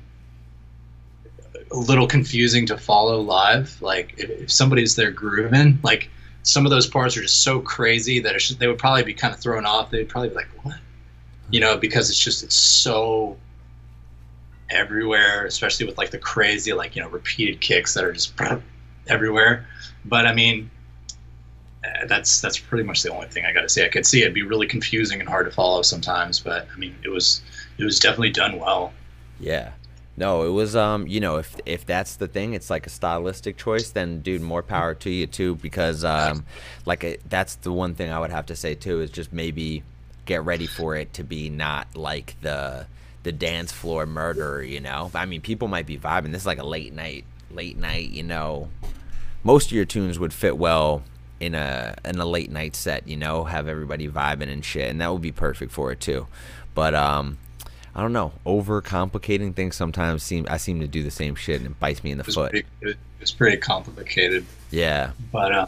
a 1.71 1.77
little 1.77 2.07
confusing 2.07 2.67
to 2.67 2.79
follow 2.79 3.21
live. 3.21 3.77
Like 3.83 4.15
if, 4.17 4.31
if 4.31 4.51
somebody's 4.51 4.97
there 4.97 5.11
grooving, 5.11 5.79
like 5.83 6.11
some 6.43 6.65
of 6.65 6.71
those 6.71 6.87
parts 6.87 7.17
are 7.17 7.23
just 7.23 7.43
so 7.43 7.61
crazy 7.61 8.21
that 8.21 8.57
they 8.59 8.67
would 8.67 8.79
probably 8.79 9.03
be 9.03 9.15
kind 9.15 9.35
of 9.35 9.41
thrown 9.41 9.67
off. 9.67 9.91
They'd 9.91 10.09
probably 10.09 10.31
be 10.31 10.37
like, 10.37 10.49
"What?" 10.63 10.79
You 11.51 11.61
know, 11.61 11.77
because 11.77 12.09
it's 12.09 12.19
just 12.19 12.43
it's 12.43 12.57
so 12.57 13.37
everywhere, 14.71 15.45
especially 15.47 15.87
with 15.87 15.99
like 15.99 16.11
the 16.11 16.19
crazy 16.19 16.73
like 16.73 16.97
you 16.97 17.03
know 17.03 17.09
repeated 17.09 17.61
kicks 17.61 17.95
that 17.95 18.05
are 18.05 18.13
just 18.13 18.33
everywhere. 19.09 19.67
But 20.05 20.27
I 20.27 20.33
mean, 20.33 20.71
uh, 21.85 22.07
that's 22.07 22.41
that's 22.41 22.59
pretty 22.59 22.85
much 22.85 23.03
the 23.03 23.13
only 23.13 23.29
thing 23.29 23.45
I 23.45 23.53
got 23.53 23.63
to 23.63 23.69
say. 23.69 23.85
I 23.85 23.89
could 23.89 24.07
see 24.07 24.23
it'd 24.23 24.35
be 24.35 24.43
really 24.43 24.67
confusing 24.67 25.21
and 25.21 25.29
hard 25.29 25.47
to 25.47 25.53
follow 25.53 25.83
sometimes, 25.83 26.41
but 26.41 26.69
I 26.73 26.79
mean, 26.79 26.95
it 27.05 27.09
was 27.09 27.43
it 27.79 27.85
was 27.85 27.99
definitely 27.99 28.31
done 28.31 28.59
well. 28.59 28.93
Yeah. 29.39 29.73
No, 30.17 30.43
it 30.43 30.51
was 30.51 30.77
um, 30.77 31.07
you 31.07 31.21
know, 31.21 31.37
if 31.37 31.57
if 31.65 31.87
that's 31.87 32.17
the 32.17 32.29
thing, 32.29 32.53
it's 32.53 32.69
like 32.69 32.87
a 32.87 32.91
stylistic 32.91 33.57
choice, 33.57 33.91
then 33.91 34.21
dude, 34.21 34.43
more 34.43 34.63
power 34.63 34.95
to 34.95 35.11
you 35.11 35.27
too 35.27 35.55
because 35.57 36.05
um 36.05 36.45
like 36.85 37.05
it, 37.05 37.23
that's 37.29 37.55
the 37.57 37.73
one 37.73 37.95
thing 37.95 38.11
I 38.11 38.19
would 38.19 38.31
have 38.31 38.47
to 38.47 38.57
say 38.57 38.75
too 38.75 39.01
is 39.01 39.11
just 39.11 39.33
maybe 39.33 39.83
get 40.27 40.45
ready 40.45 40.67
for 40.67 40.95
it 40.95 41.15
to 41.15 41.25
be 41.25 41.49
not 41.49 41.97
like 41.97 42.37
the 42.43 42.87
the 43.23 43.33
dance 43.33 43.71
floor 43.73 44.07
murder, 44.07 44.63
you 44.63 44.81
know. 44.81 45.11
I 45.15 45.27
mean, 45.27 45.41
people 45.41 45.69
might 45.69 45.87
be 45.87 45.99
vibing. 45.99 46.33
This 46.33 46.43
is 46.43 46.47
like 46.47 46.59
a 46.59 46.67
late 46.67 46.93
night, 46.93 47.25
late 47.51 47.77
night, 47.77 48.11
you 48.11 48.23
know. 48.23 48.69
Most 49.43 49.67
of 49.67 49.73
your 49.73 49.85
tunes 49.85 50.19
would 50.19 50.33
fit 50.33 50.57
well 50.59 51.03
in 51.39 51.55
a 51.55 51.95
in 52.05 52.19
a 52.19 52.25
late 52.27 52.51
night 52.51 52.77
set, 52.77 53.09
you 53.09 53.17
know, 53.17 53.45
have 53.45 53.67
everybody 53.69 54.09
vibing 54.09 54.53
and 54.53 54.65
shit, 54.65 54.91
and 54.91 55.01
that 55.01 55.13
would 55.13 55.23
be 55.23 55.33
perfect 55.33 55.73
for 55.73 55.91
it 55.93 56.01
too. 56.01 56.27
But 56.75 56.95
um 56.95 57.39
I 57.95 58.03
don't 58.03 58.13
know. 58.13 58.33
Over 58.47 58.81
complicating 58.83 59.53
things 59.53 59.75
sometimes 59.77 60.23
seem 60.23 60.47
I 60.49 60.59
seem 60.59 60.81
to 60.81 60.87
do 60.87 61.03
the 61.03 61.11
same 61.11 61.35
shit 61.35 61.61
and 61.61 61.71
it 61.71 61.81
bites 61.81 62.05
me 62.05 62.13
in 62.13 62.19
the 62.19 62.25
foot. 62.25 62.51
pretty, 62.53 62.67
it 62.83 62.97
was 63.19 63.33
pretty 63.33 63.57
complicated, 63.57 64.45
Yeah. 64.71 65.11
but 65.33 65.53
uh, 65.53 65.67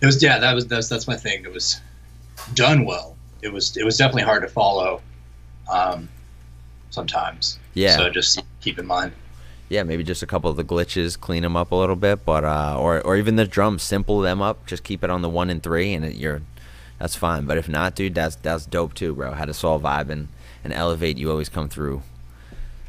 it 0.00 0.06
was 0.06 0.22
yeah, 0.22 0.38
that 0.38 0.54
was 0.54 0.66
that's 0.68 0.88
that's 0.88 1.06
my 1.06 1.16
thing. 1.16 1.44
It 1.44 1.52
was 1.52 1.80
done 2.54 2.84
well. 2.84 3.16
It 3.42 3.52
was 3.52 3.76
it 3.76 3.84
was 3.84 3.96
definitely 3.96 4.22
hard 4.22 4.42
to 4.42 4.48
follow, 4.48 5.02
um, 5.70 6.08
sometimes. 6.94 7.58
Yeah. 7.74 7.96
So 7.96 8.08
just 8.08 8.40
keep 8.60 8.78
in 8.78 8.86
mind. 8.86 9.12
Yeah, 9.68 9.82
maybe 9.82 10.04
just 10.04 10.22
a 10.22 10.26
couple 10.26 10.50
of 10.50 10.56
the 10.56 10.64
glitches, 10.64 11.18
clean 11.18 11.42
them 11.42 11.56
up 11.56 11.72
a 11.72 11.74
little 11.74 11.96
bit, 11.96 12.24
but 12.24 12.44
uh, 12.44 12.76
or 12.78 13.00
or 13.00 13.16
even 13.16 13.36
the 13.36 13.46
drums, 13.46 13.82
simple 13.82 14.20
them 14.20 14.40
up, 14.40 14.66
just 14.66 14.84
keep 14.84 15.02
it 15.02 15.10
on 15.10 15.22
the 15.22 15.28
one 15.28 15.50
and 15.50 15.62
three, 15.62 15.92
and 15.92 16.04
it, 16.04 16.14
you're 16.16 16.42
that's 16.98 17.16
fine. 17.16 17.44
But 17.46 17.58
if 17.58 17.68
not, 17.68 17.94
dude, 17.94 18.14
that's 18.14 18.36
that's 18.36 18.66
dope 18.66 18.94
too, 18.94 19.14
bro. 19.14 19.32
How 19.32 19.46
to 19.46 19.54
solve 19.54 19.82
vibe 19.82 20.10
and, 20.10 20.28
and 20.62 20.72
elevate, 20.72 21.18
you 21.18 21.30
always 21.30 21.48
come 21.48 21.68
through. 21.68 22.02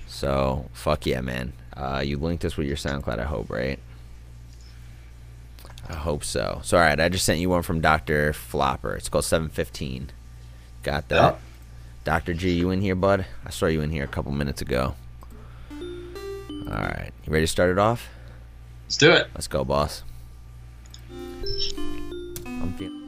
So 0.07 0.69
fuck 0.73 1.05
yeah, 1.05 1.21
man. 1.21 1.53
Uh, 1.75 2.03
you 2.05 2.17
linked 2.17 2.45
us 2.45 2.55
with 2.55 2.67
your 2.67 2.77
SoundCloud, 2.77 3.19
I 3.19 3.23
hope, 3.23 3.49
right? 3.49 3.79
I 5.89 5.93
hope 5.93 6.23
so. 6.23 6.61
So 6.63 6.77
all 6.77 6.83
right, 6.83 6.99
I 6.99 7.09
just 7.09 7.25
sent 7.25 7.39
you 7.39 7.49
one 7.49 7.63
from 7.63 7.81
Doctor 7.81 8.33
Flopper. 8.33 8.95
It's 8.95 9.09
called 9.09 9.25
Seven 9.25 9.49
Fifteen. 9.49 10.11
Got 10.83 11.09
that? 11.09 11.39
Doctor 12.05 12.35
G, 12.35 12.51
you 12.51 12.69
in 12.69 12.81
here, 12.81 12.93
bud? 12.93 13.25
I 13.43 13.49
saw 13.49 13.65
you 13.65 13.81
in 13.81 13.89
here 13.89 14.03
a 14.03 14.07
couple 14.07 14.31
minutes 14.31 14.61
ago. 14.61 14.93
All 15.71 16.67
right, 16.67 17.09
you 17.25 17.33
ready 17.33 17.45
to 17.45 17.51
start 17.51 17.71
it 17.71 17.79
off? 17.79 18.07
Let's 18.85 18.97
do 18.97 19.11
it. 19.11 19.27
Let's 19.33 19.47
go, 19.47 19.65
boss. 19.65 20.03
I'm 21.09 22.75
feeling 22.77 23.04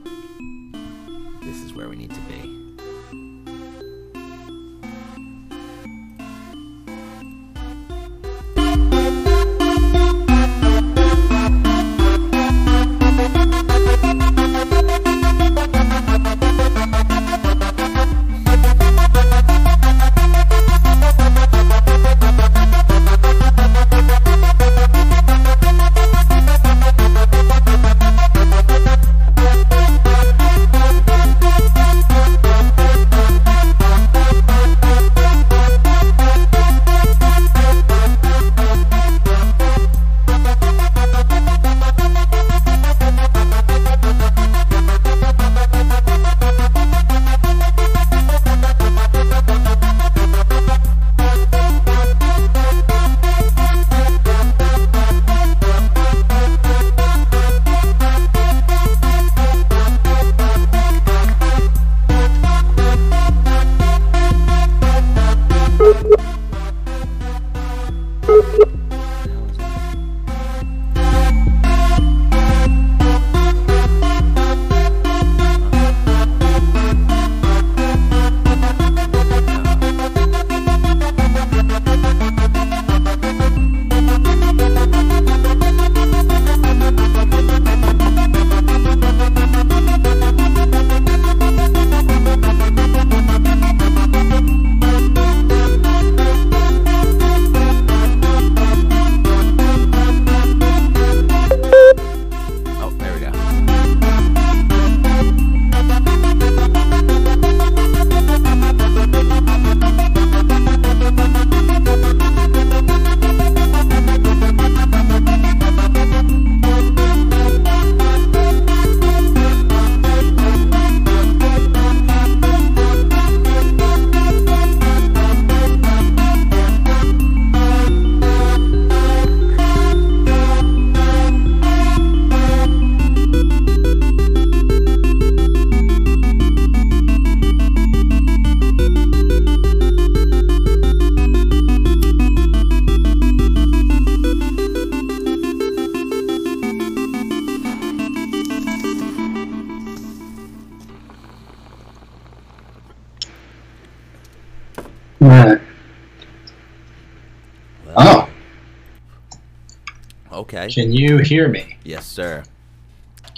Okay. 160.68 160.84
can 160.84 160.94
you 160.94 161.18
hear 161.18 161.48
me? 161.48 161.78
Yes, 161.84 162.06
sir. 162.06 162.44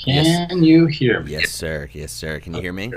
Can 0.03 0.63
you 0.63 0.85
hear 0.85 1.21
me? 1.21 1.31
Yes, 1.31 1.49
sir. 1.51 1.89
Yes, 1.93 2.11
sir. 2.11 2.39
Can 2.39 2.53
you 2.53 2.61
hear 2.61 2.73
me? 2.73 2.91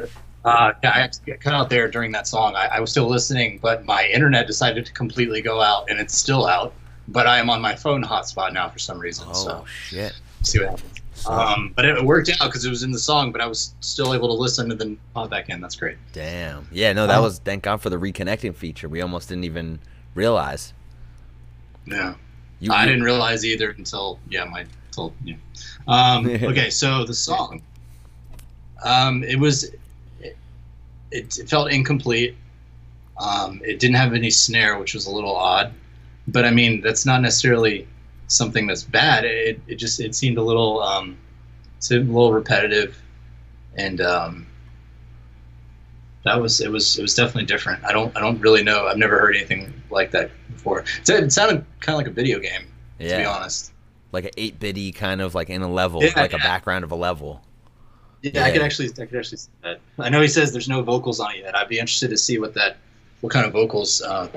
Uh, 0.44 0.72
I 0.82 1.08
got 1.26 1.40
cut 1.40 1.52
out 1.54 1.70
there 1.70 1.88
during 1.88 2.10
that 2.12 2.26
song. 2.26 2.54
I, 2.56 2.66
I 2.66 2.80
was 2.80 2.90
still 2.90 3.08
listening, 3.08 3.58
but 3.62 3.84
my 3.84 4.06
internet 4.06 4.46
decided 4.46 4.86
to 4.86 4.92
completely 4.92 5.40
go 5.42 5.60
out, 5.60 5.88
and 5.90 5.98
it's 6.00 6.16
still 6.16 6.46
out. 6.46 6.74
But 7.08 7.26
I 7.26 7.38
am 7.38 7.50
on 7.50 7.60
my 7.60 7.74
phone 7.74 8.02
hotspot 8.02 8.52
now 8.52 8.68
for 8.68 8.78
some 8.78 8.98
reason. 8.98 9.26
Oh 9.28 9.32
So 9.34 9.64
shit. 9.66 10.12
see 10.42 10.60
what 10.60 10.70
happens. 10.70 10.88
Um, 11.28 11.72
but 11.76 11.84
it 11.84 12.02
worked 12.04 12.30
out 12.30 12.38
because 12.48 12.64
it 12.64 12.70
was 12.70 12.82
in 12.82 12.90
the 12.90 12.98
song, 12.98 13.30
but 13.32 13.40
I 13.40 13.46
was 13.46 13.74
still 13.80 14.14
able 14.14 14.28
to 14.28 14.34
listen 14.34 14.70
and 14.70 14.80
then 14.80 14.98
pop 15.14 15.30
back 15.30 15.48
in. 15.48 15.60
That's 15.60 15.76
great. 15.76 15.96
Damn. 16.12 16.66
Yeah. 16.72 16.92
No, 16.92 17.06
that 17.06 17.18
Oh. 17.18 17.22
was. 17.22 17.38
Thank 17.40 17.62
God 17.64 17.80
for 17.80 17.90
the 17.90 17.96
reconnecting 17.96 18.54
feature. 18.54 18.88
We 18.88 19.00
almost 19.02 19.28
didn't 19.28 19.44
even 19.44 19.78
realize. 20.14 20.72
Yeah. 21.86 22.14
You, 22.62 22.72
I 22.72 22.86
didn't 22.86 23.02
realize 23.02 23.44
either 23.44 23.70
until 23.70 24.20
yeah, 24.30 24.44
my 24.44 24.64
until 24.86 25.12
yeah. 25.24 25.34
Um, 25.88 26.26
okay, 26.42 26.70
so 26.70 27.04
the 27.04 27.12
song, 27.12 27.60
um, 28.84 29.24
it 29.24 29.36
was, 29.36 29.64
it, 30.20 30.36
it, 31.10 31.32
felt 31.48 31.72
incomplete. 31.72 32.36
Um, 33.18 33.60
it 33.64 33.80
didn't 33.80 33.96
have 33.96 34.14
any 34.14 34.30
snare, 34.30 34.78
which 34.78 34.94
was 34.94 35.06
a 35.06 35.10
little 35.10 35.34
odd. 35.34 35.74
But 36.28 36.44
I 36.44 36.52
mean, 36.52 36.80
that's 36.82 37.04
not 37.04 37.20
necessarily 37.20 37.88
something 38.28 38.68
that's 38.68 38.84
bad. 38.84 39.24
It, 39.24 39.60
it 39.66 39.74
just 39.74 39.98
it 39.98 40.14
seemed 40.14 40.38
a 40.38 40.42
little 40.42 40.80
um, 40.82 41.18
seemed 41.80 42.10
a 42.10 42.12
little 42.12 42.32
repetitive, 42.32 42.96
and 43.74 44.00
um, 44.00 44.46
that 46.24 46.40
was 46.40 46.60
it 46.60 46.70
was 46.70 46.96
it 46.96 47.02
was 47.02 47.16
definitely 47.16 47.46
different. 47.46 47.82
I 47.84 47.90
don't 47.90 48.16
I 48.16 48.20
don't 48.20 48.40
really 48.40 48.62
know. 48.62 48.86
I've 48.86 48.98
never 48.98 49.18
heard 49.18 49.34
anything 49.34 49.74
like 49.90 50.12
that 50.12 50.30
before. 50.52 50.80
It 50.80 51.08
it 51.08 51.32
sounded 51.32 51.64
kind 51.80 51.94
of 51.94 51.98
like 51.98 52.06
a 52.06 52.14
video 52.14 52.38
game, 52.38 52.62
to 52.98 53.04
be 53.04 53.24
honest. 53.24 53.72
like 54.12 54.24
an 54.24 54.30
eight 54.36 54.58
bitty 54.60 54.92
kind 54.92 55.20
of 55.20 55.34
like 55.34 55.50
in 55.50 55.62
a 55.62 55.70
level, 55.70 56.02
Yeah, 56.02 56.12
like 56.16 56.32
a 56.32 56.38
background 56.38 56.84
of 56.84 56.92
a 56.92 56.96
level. 56.96 57.42
Yeah, 58.22 58.44
I 58.44 58.52
could 58.52 58.62
actually, 58.62 58.88
I 58.90 59.06
could 59.06 59.16
actually 59.18 59.38
see 59.38 59.50
that. 59.62 59.80
I 59.98 60.08
know 60.08 60.20
he 60.20 60.28
says 60.28 60.52
there's 60.52 60.68
no 60.68 60.82
vocals 60.82 61.18
on 61.18 61.32
it 61.34 61.38
yet. 61.38 61.56
I'd 61.56 61.68
be 61.68 61.78
interested 61.80 62.10
to 62.10 62.16
see 62.16 62.38
what 62.38 62.54
that, 62.54 62.76
what 63.20 63.32
kind 63.32 63.44
of 63.44 63.52
vocals 63.52 64.00
uh, 64.00 64.28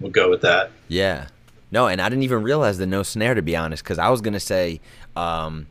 would 0.00 0.12
go 0.12 0.30
with 0.30 0.40
that. 0.42 0.70
Yeah. 0.88 1.26
No, 1.70 1.88
and 1.88 2.00
I 2.00 2.08
didn't 2.08 2.22
even 2.22 2.42
realize 2.42 2.78
the 2.78 2.86
no 2.86 3.02
snare 3.02 3.34
to 3.34 3.42
be 3.42 3.54
honest, 3.54 3.84
because 3.84 3.98
I 3.98 4.08
was 4.08 4.22
gonna 4.22 4.40
say, 4.40 4.80
um, 5.14 5.66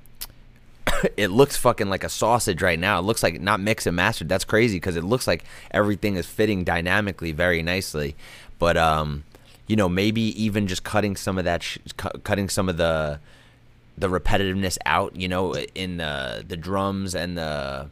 it 1.18 1.32
looks 1.32 1.58
fucking 1.58 1.90
like 1.90 2.04
a 2.04 2.10
sausage 2.10 2.62
right 2.62 2.78
now. 2.78 3.00
It 3.00 3.04
looks 3.04 3.24
like 3.24 3.42
not 3.42 3.60
mixed 3.60 3.88
and 3.88 3.96
mastered. 3.96 4.30
That's 4.30 4.44
crazy 4.44 4.76
because 4.78 4.96
it 4.96 5.04
looks 5.04 5.26
like 5.26 5.44
everything 5.72 6.16
is 6.16 6.28
fitting 6.28 6.64
dynamically 6.64 7.32
very 7.32 7.64
nicely. 7.64 8.16
But 8.60 8.78
um, 8.78 9.24
you 9.68 9.76
know, 9.76 9.88
maybe 9.90 10.22
even 10.42 10.66
just 10.68 10.84
cutting 10.84 11.16
some 11.16 11.38
of 11.38 11.44
that, 11.46 11.62
sh- 11.64 11.78
cu- 11.98 12.18
cutting 12.24 12.50
some 12.50 12.68
of 12.70 12.78
the 12.78 13.20
the 13.98 14.08
repetitiveness 14.10 14.78
out. 14.86 15.16
You 15.16 15.28
know, 15.28 15.54
in 15.56 15.98
the 15.98 16.44
the 16.48 16.58
drums 16.58 17.14
and 17.16 17.38
the 17.38 17.90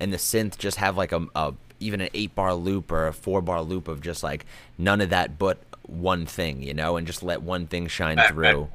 and 0.00 0.12
the 0.12 0.16
synth, 0.18 0.58
just 0.58 0.76
have 0.78 0.96
like 0.96 1.12
a, 1.12 1.26
a 1.34 1.54
even 1.80 2.00
an 2.00 2.08
eight 2.14 2.34
bar 2.34 2.54
loop 2.54 2.90
or 2.92 3.06
a 3.06 3.12
four 3.12 3.40
bar 3.40 3.62
loop 3.62 3.88
of 3.88 4.00
just 4.00 4.22
like 4.22 4.44
none 4.78 5.00
of 5.00 5.10
that 5.10 5.38
but 5.38 5.58
one 5.86 6.26
thing. 6.26 6.62
You 6.62 6.74
know, 6.74 6.96
and 6.96 7.06
just 7.06 7.22
let 7.22 7.42
one 7.42 7.66
thing 7.66 7.86
shine 7.88 8.18
through. 8.28 8.68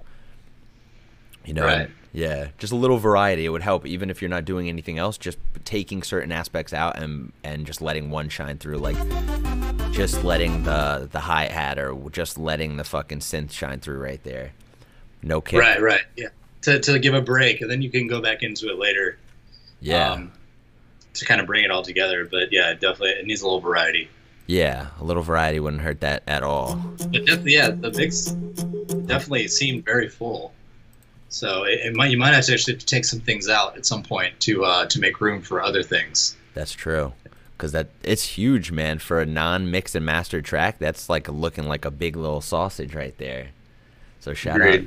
You 1.46 1.54
know, 1.54 1.66
Right. 1.66 1.90
yeah, 2.14 2.50
just 2.58 2.72
a 2.74 2.76
little 2.76 2.98
variety. 2.98 3.46
It 3.46 3.50
would 3.50 3.62
help, 3.64 3.86
even 3.88 4.10
if 4.10 4.22
you're 4.22 4.30
not 4.30 4.46
doing 4.46 4.68
anything 4.70 4.98
else. 5.00 5.18
Just 5.18 5.38
taking 5.66 6.04
certain 6.04 6.32
aspects 6.32 6.74
out 6.74 6.98
and 6.98 7.32
and 7.44 7.66
just 7.66 7.82
letting 7.82 8.10
one 8.12 8.30
shine 8.30 8.58
through, 8.58 8.78
like 8.78 8.98
just 9.92 10.24
letting 10.24 10.64
the 10.64 11.08
the 11.12 11.20
hi 11.20 11.46
hat 11.46 11.78
or 11.78 11.96
just 12.12 12.38
letting 12.38 12.78
the 12.78 12.84
fucking 12.84 13.20
synth 13.20 13.52
shine 13.52 13.80
through 13.80 14.00
right 14.00 14.24
there. 14.24 14.52
No 15.22 15.42
kick. 15.42 15.60
Right, 15.60 15.82
right, 15.82 16.02
yeah. 16.16 16.30
To, 16.64 16.80
to 16.80 17.00
give 17.00 17.14
a 17.14 17.22
break, 17.22 17.62
and 17.62 17.70
then 17.70 17.82
you 17.82 17.90
can 17.90 18.08
go 18.08 18.22
back 18.22 18.44
into 18.44 18.70
it 18.70 18.78
later. 18.78 19.18
Yeah, 19.82 20.12
Um, 20.14 20.32
to 21.14 21.26
kind 21.26 21.42
of 21.42 21.48
bring 21.48 21.64
it 21.64 21.72
all 21.72 21.84
together, 21.84 22.26
but 22.26 22.52
yeah, 22.52 22.74
definitely 22.74 23.12
it 23.12 23.26
needs 23.26 23.42
a 23.42 23.46
little 23.46 23.62
variety. 23.62 24.10
yeah. 24.48 24.88
A 25.00 25.04
little 25.04 25.24
variety 25.24 25.60
wouldn't 25.60 25.82
hurt 25.82 26.02
that 26.02 26.24
at 26.28 26.44
all. 26.44 26.76
But 26.98 27.12
definitely, 27.26 27.54
yeah, 27.56 27.70
the 27.72 27.92
mix 27.92 28.26
definitely 29.06 29.48
seemed 29.48 29.86
very 29.86 30.10
full. 30.10 30.54
So 31.30 31.64
it, 31.64 31.80
it 31.86 31.96
might 31.96 32.12
you 32.12 32.18
might 32.18 32.34
have 32.34 32.46
to 32.46 32.54
actually 32.54 32.78
take 32.78 33.06
some 33.06 33.20
things 33.20 33.48
out 33.50 33.78
at 33.78 33.86
some 33.86 34.04
point 34.04 34.40
to 34.42 34.64
uh, 34.66 34.86
to 34.88 35.00
make 35.00 35.20
room 35.22 35.42
for 35.42 35.62
other 35.62 35.84
things. 35.84 36.36
That's 36.54 36.72
true. 36.74 37.14
Cause 37.60 37.74
that 37.74 37.90
it's 38.04 38.24
huge, 38.24 38.72
man. 38.72 39.00
For 39.00 39.20
a 39.20 39.26
non-mixed 39.26 39.94
and 39.94 40.06
mastered 40.06 40.46
track, 40.46 40.80
that's 40.80 41.10
like 41.10 41.28
looking 41.28 41.66
like 41.66 41.84
a 41.84 41.92
big 41.92 42.16
little 42.16 42.40
sausage 42.40 42.96
right 42.96 43.16
there. 43.18 43.50
So 44.22 44.34
shout 44.34 44.62
out. 44.62 44.80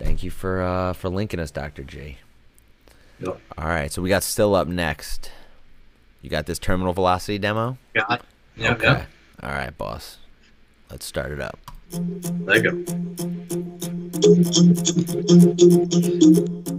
Thank 0.00 0.24
you 0.24 0.30
for 0.30 0.60
uh, 0.60 0.92
for 0.92 1.08
linking 1.08 1.38
us, 1.38 1.52
Dr. 1.52 1.84
G. 1.84 2.18
Yep. 3.20 3.40
All 3.56 3.66
right, 3.66 3.92
so 3.92 4.02
we 4.02 4.08
got 4.08 4.24
still 4.24 4.56
up 4.56 4.66
next. 4.66 5.30
You 6.20 6.30
got 6.30 6.46
this 6.46 6.58
terminal 6.58 6.92
velocity 6.92 7.38
demo? 7.38 7.78
Got 7.94 8.20
it. 8.20 8.22
Yeah, 8.56 8.72
okay. 8.72 8.84
yeah. 8.84 9.04
All 9.42 9.50
right, 9.50 9.76
boss. 9.78 10.18
Let's 10.90 11.06
start 11.06 11.30
it 11.30 11.40
up. 11.40 11.58
There 11.90 12.56
you 12.56 12.84
go. 16.66 16.78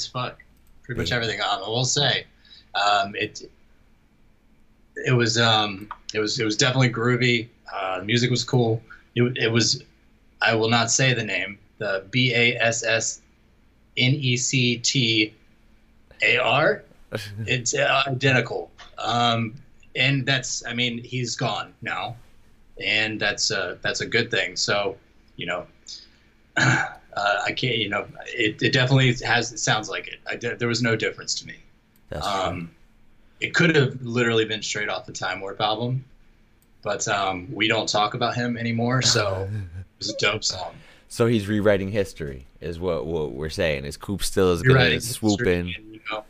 As 0.00 0.06
fuck. 0.06 0.42
Pretty 0.82 1.00
much 1.00 1.12
everything. 1.12 1.40
I 1.40 1.58
will 1.58 1.84
say, 1.84 2.26
um, 2.74 3.14
it 3.14 3.42
it 5.06 5.12
was 5.12 5.38
um, 5.38 5.88
it 6.14 6.18
was 6.18 6.40
it 6.40 6.44
was 6.44 6.56
definitely 6.56 6.90
groovy. 6.90 7.48
Uh, 7.72 8.00
the 8.00 8.04
music 8.04 8.30
was 8.30 8.44
cool. 8.44 8.82
It, 9.14 9.36
it 9.36 9.48
was. 9.48 9.82
I 10.42 10.54
will 10.54 10.70
not 10.70 10.90
say 10.90 11.12
the 11.12 11.22
name. 11.22 11.58
The 11.78 12.04
B 12.10 12.34
A 12.34 12.56
S 12.56 12.82
S 12.82 13.20
N 13.96 14.12
E 14.12 14.36
C 14.36 14.78
T 14.78 15.34
A 16.22 16.38
R. 16.38 16.82
It's 17.46 17.74
uh, 17.74 18.04
identical. 18.06 18.70
Um, 18.98 19.54
and 19.96 20.24
that's. 20.24 20.64
I 20.66 20.74
mean, 20.74 21.02
he's 21.02 21.36
gone 21.36 21.74
now, 21.82 22.16
and 22.82 23.20
that's 23.20 23.50
uh, 23.50 23.76
that's 23.82 24.00
a 24.00 24.06
good 24.06 24.30
thing. 24.30 24.56
So, 24.56 24.96
you 25.36 25.46
know. 25.46 25.66
Uh, 27.14 27.42
I 27.44 27.52
can't, 27.52 27.76
you 27.76 27.88
know, 27.88 28.06
it, 28.26 28.62
it 28.62 28.72
definitely 28.72 29.14
has, 29.24 29.52
it 29.52 29.58
sounds 29.58 29.88
like 29.88 30.08
it. 30.08 30.20
I, 30.26 30.36
there 30.36 30.68
was 30.68 30.82
no 30.82 30.96
difference 30.96 31.34
to 31.36 31.46
me. 31.46 31.56
That's 32.08 32.26
Um, 32.26 32.70
it 33.40 33.54
could 33.54 33.74
have 33.74 34.00
literally 34.02 34.44
been 34.44 34.62
straight 34.62 34.88
off 34.88 35.06
the 35.06 35.12
Time 35.12 35.40
Warp 35.40 35.60
album, 35.60 36.04
but 36.82 37.06
um, 37.08 37.48
we 37.52 37.68
don't 37.68 37.88
talk 37.88 38.14
about 38.14 38.34
him 38.34 38.56
anymore, 38.56 39.02
so 39.16 39.48
it 39.52 39.98
was 39.98 40.10
a 40.10 40.16
dope 40.18 40.44
song. 40.44 40.74
so 41.08 41.26
he's 41.26 41.48
rewriting 41.48 41.90
history, 41.90 42.46
is 42.60 42.78
what 42.78 43.06
what 43.06 43.32
we're 43.32 43.48
saying. 43.48 43.84
Is 43.84 43.96
Coop 43.96 44.22
still 44.22 44.52
is 44.52 44.62
You're 44.62 44.74
gonna 44.74 45.00
swoop 45.00 45.46
in? 45.46 45.68
You 45.68 46.00
know, 46.10 46.24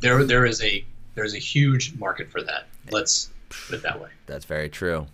there, 0.00 0.24
there 0.24 0.46
is 0.46 0.62
a 0.62 0.84
there's 1.14 1.34
a 1.34 1.38
huge 1.38 1.94
market 1.98 2.30
for 2.30 2.42
that. 2.42 2.66
Let's 2.90 3.30
put 3.50 3.76
it 3.76 3.82
that 3.82 4.00
way. 4.00 4.08
That's 4.26 4.46
very 4.46 4.68
true. 4.68 5.06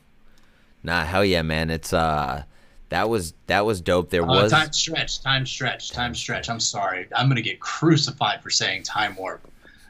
Nah, 0.82 1.05
hell 1.05 1.24
yeah, 1.24 1.43
man. 1.43 1.70
It's 1.70 1.93
uh, 1.93 2.44
that 2.90 3.09
was 3.09 3.35
that 3.47 3.65
was 3.66 3.81
dope. 3.81 4.10
There 4.10 4.23
Uh, 4.23 4.43
was 4.43 4.52
time 4.52 4.73
stretch, 4.73 5.23
time 5.23 5.44
stretch, 5.47 5.90
time 5.93 6.15
stretch. 6.15 6.48
I'm 6.48 6.60
sorry. 6.60 7.06
I'm 7.15 7.28
gonna 7.28 7.43
get 7.43 7.60
crucified 7.60 8.43
for 8.43 8.51
saying 8.51 8.85
Time 8.85 9.15
Warp. 9.16 9.47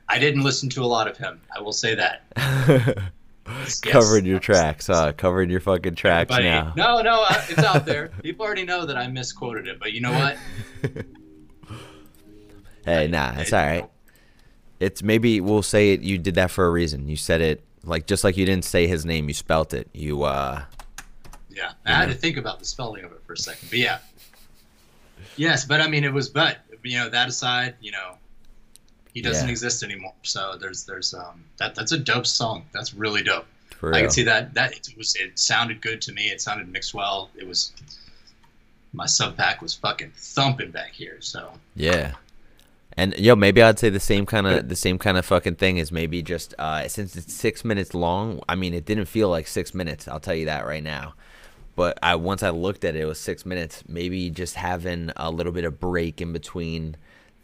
I 0.08 0.18
didn't 0.18 0.42
listen 0.42 0.68
to 0.70 0.82
a 0.82 0.86
lot 0.86 1.06
of 1.06 1.16
him. 1.16 1.40
I 1.56 1.60
will 1.60 1.72
say 1.72 1.94
that. 1.94 3.02
Yes. 3.50 3.80
covering 3.80 4.26
your 4.26 4.40
tracks, 4.40 4.88
huh? 4.88 5.14
Covering 5.16 5.48
your 5.48 5.60
fucking 5.60 5.94
tracks 5.94 6.28
Buddy, 6.28 6.44
now. 6.44 6.74
No, 6.76 7.00
no, 7.00 7.22
uh, 7.26 7.42
it's 7.48 7.62
out 7.64 7.86
there. 7.86 8.08
People 8.22 8.44
already 8.44 8.64
know 8.66 8.84
that 8.84 8.98
I 8.98 9.06
misquoted 9.06 9.66
it, 9.66 9.78
but 9.80 9.92
you 9.92 10.02
know 10.02 10.12
what? 10.12 10.36
Hey, 12.84 13.06
nah, 13.08 13.34
it's 13.38 13.52
all 13.52 13.64
right. 13.64 13.88
It's 14.80 15.02
maybe 15.02 15.40
we'll 15.40 15.62
say 15.62 15.92
it. 15.92 16.00
You 16.00 16.18
did 16.18 16.34
that 16.36 16.50
for 16.50 16.66
a 16.66 16.70
reason. 16.70 17.08
You 17.08 17.16
said 17.16 17.40
it 17.40 17.64
like 17.84 18.06
just 18.06 18.24
like 18.24 18.36
you 18.36 18.46
didn't 18.46 18.64
say 18.64 18.86
his 18.86 19.04
name. 19.04 19.28
You 19.28 19.34
spelt 19.34 19.74
it. 19.74 19.88
You 19.92 20.22
uh, 20.22 20.62
Yeah, 21.58 21.72
I 21.84 21.92
had 21.94 22.08
to 22.08 22.14
think 22.14 22.36
about 22.36 22.58
the 22.60 22.64
spelling 22.64 23.04
of 23.04 23.10
it 23.12 23.20
for 23.26 23.32
a 23.32 23.36
second, 23.36 23.68
but 23.68 23.78
yeah. 23.80 23.98
Yes, 25.36 25.64
but 25.64 25.80
I 25.80 25.88
mean, 25.88 26.04
it 26.04 26.12
was 26.12 26.28
but 26.28 26.58
you 26.84 26.96
know 26.98 27.08
that 27.08 27.28
aside, 27.28 27.74
you 27.80 27.90
know, 27.92 28.16
he 29.12 29.20
doesn't 29.20 29.46
Yeah. 29.48 29.50
exist 29.50 29.82
anymore. 29.82 30.14
So 30.22 30.56
there's 30.60 30.84
there's 30.84 31.12
um 31.14 31.44
that 31.58 31.74
that's 31.74 31.92
a 31.92 31.98
dope 31.98 32.26
song. 32.26 32.64
That's 32.72 32.94
really 32.94 33.22
dope. 33.22 33.46
I 33.82 34.00
can 34.00 34.10
see 34.10 34.22
that 34.24 34.54
that 34.54 34.72
it 34.72 34.88
was 34.96 35.14
it 35.16 35.38
sounded 35.38 35.80
good 35.80 36.00
to 36.02 36.12
me. 36.12 36.30
It 36.30 36.40
sounded 36.40 36.68
mixed 36.68 36.94
well. 36.94 37.30
It 37.36 37.46
was 37.46 37.72
my 38.92 39.06
sub 39.06 39.36
pack 39.36 39.60
was 39.60 39.74
fucking 39.74 40.12
thumping 40.16 40.70
back 40.70 40.92
here. 40.92 41.18
So 41.20 41.52
Yeah. 41.74 42.14
And 42.96 43.16
yo, 43.16 43.36
maybe 43.36 43.62
I'd 43.62 43.78
say 43.78 43.90
the 43.90 44.00
same 44.00 44.26
kind 44.26 44.46
of 44.46 44.68
the 44.68 44.74
same 44.76 44.98
kind 44.98 45.16
of 45.18 45.24
fucking 45.24 45.54
thing 45.56 45.76
is 45.76 45.92
maybe 45.92 46.20
just 46.22 46.54
uh, 46.58 46.88
since 46.88 47.14
it's 47.16 47.32
six 47.32 47.64
minutes 47.64 47.94
long. 47.94 48.40
I 48.48 48.56
mean, 48.56 48.74
it 48.74 48.84
didn't 48.84 49.04
feel 49.06 49.28
like 49.28 49.46
six 49.46 49.72
minutes. 49.72 50.08
I'll 50.08 50.18
tell 50.18 50.34
you 50.34 50.46
that 50.46 50.66
right 50.66 50.82
now. 50.82 51.14
But 51.78 51.96
I 52.02 52.16
once 52.16 52.42
I 52.42 52.50
looked 52.50 52.84
at 52.84 52.96
it, 52.96 53.02
it 53.02 53.04
was 53.04 53.20
six 53.20 53.46
minutes. 53.46 53.84
Maybe 53.86 54.30
just 54.30 54.56
having 54.56 55.12
a 55.14 55.30
little 55.30 55.52
bit 55.52 55.64
of 55.64 55.78
break 55.78 56.20
in 56.20 56.32
between 56.32 56.96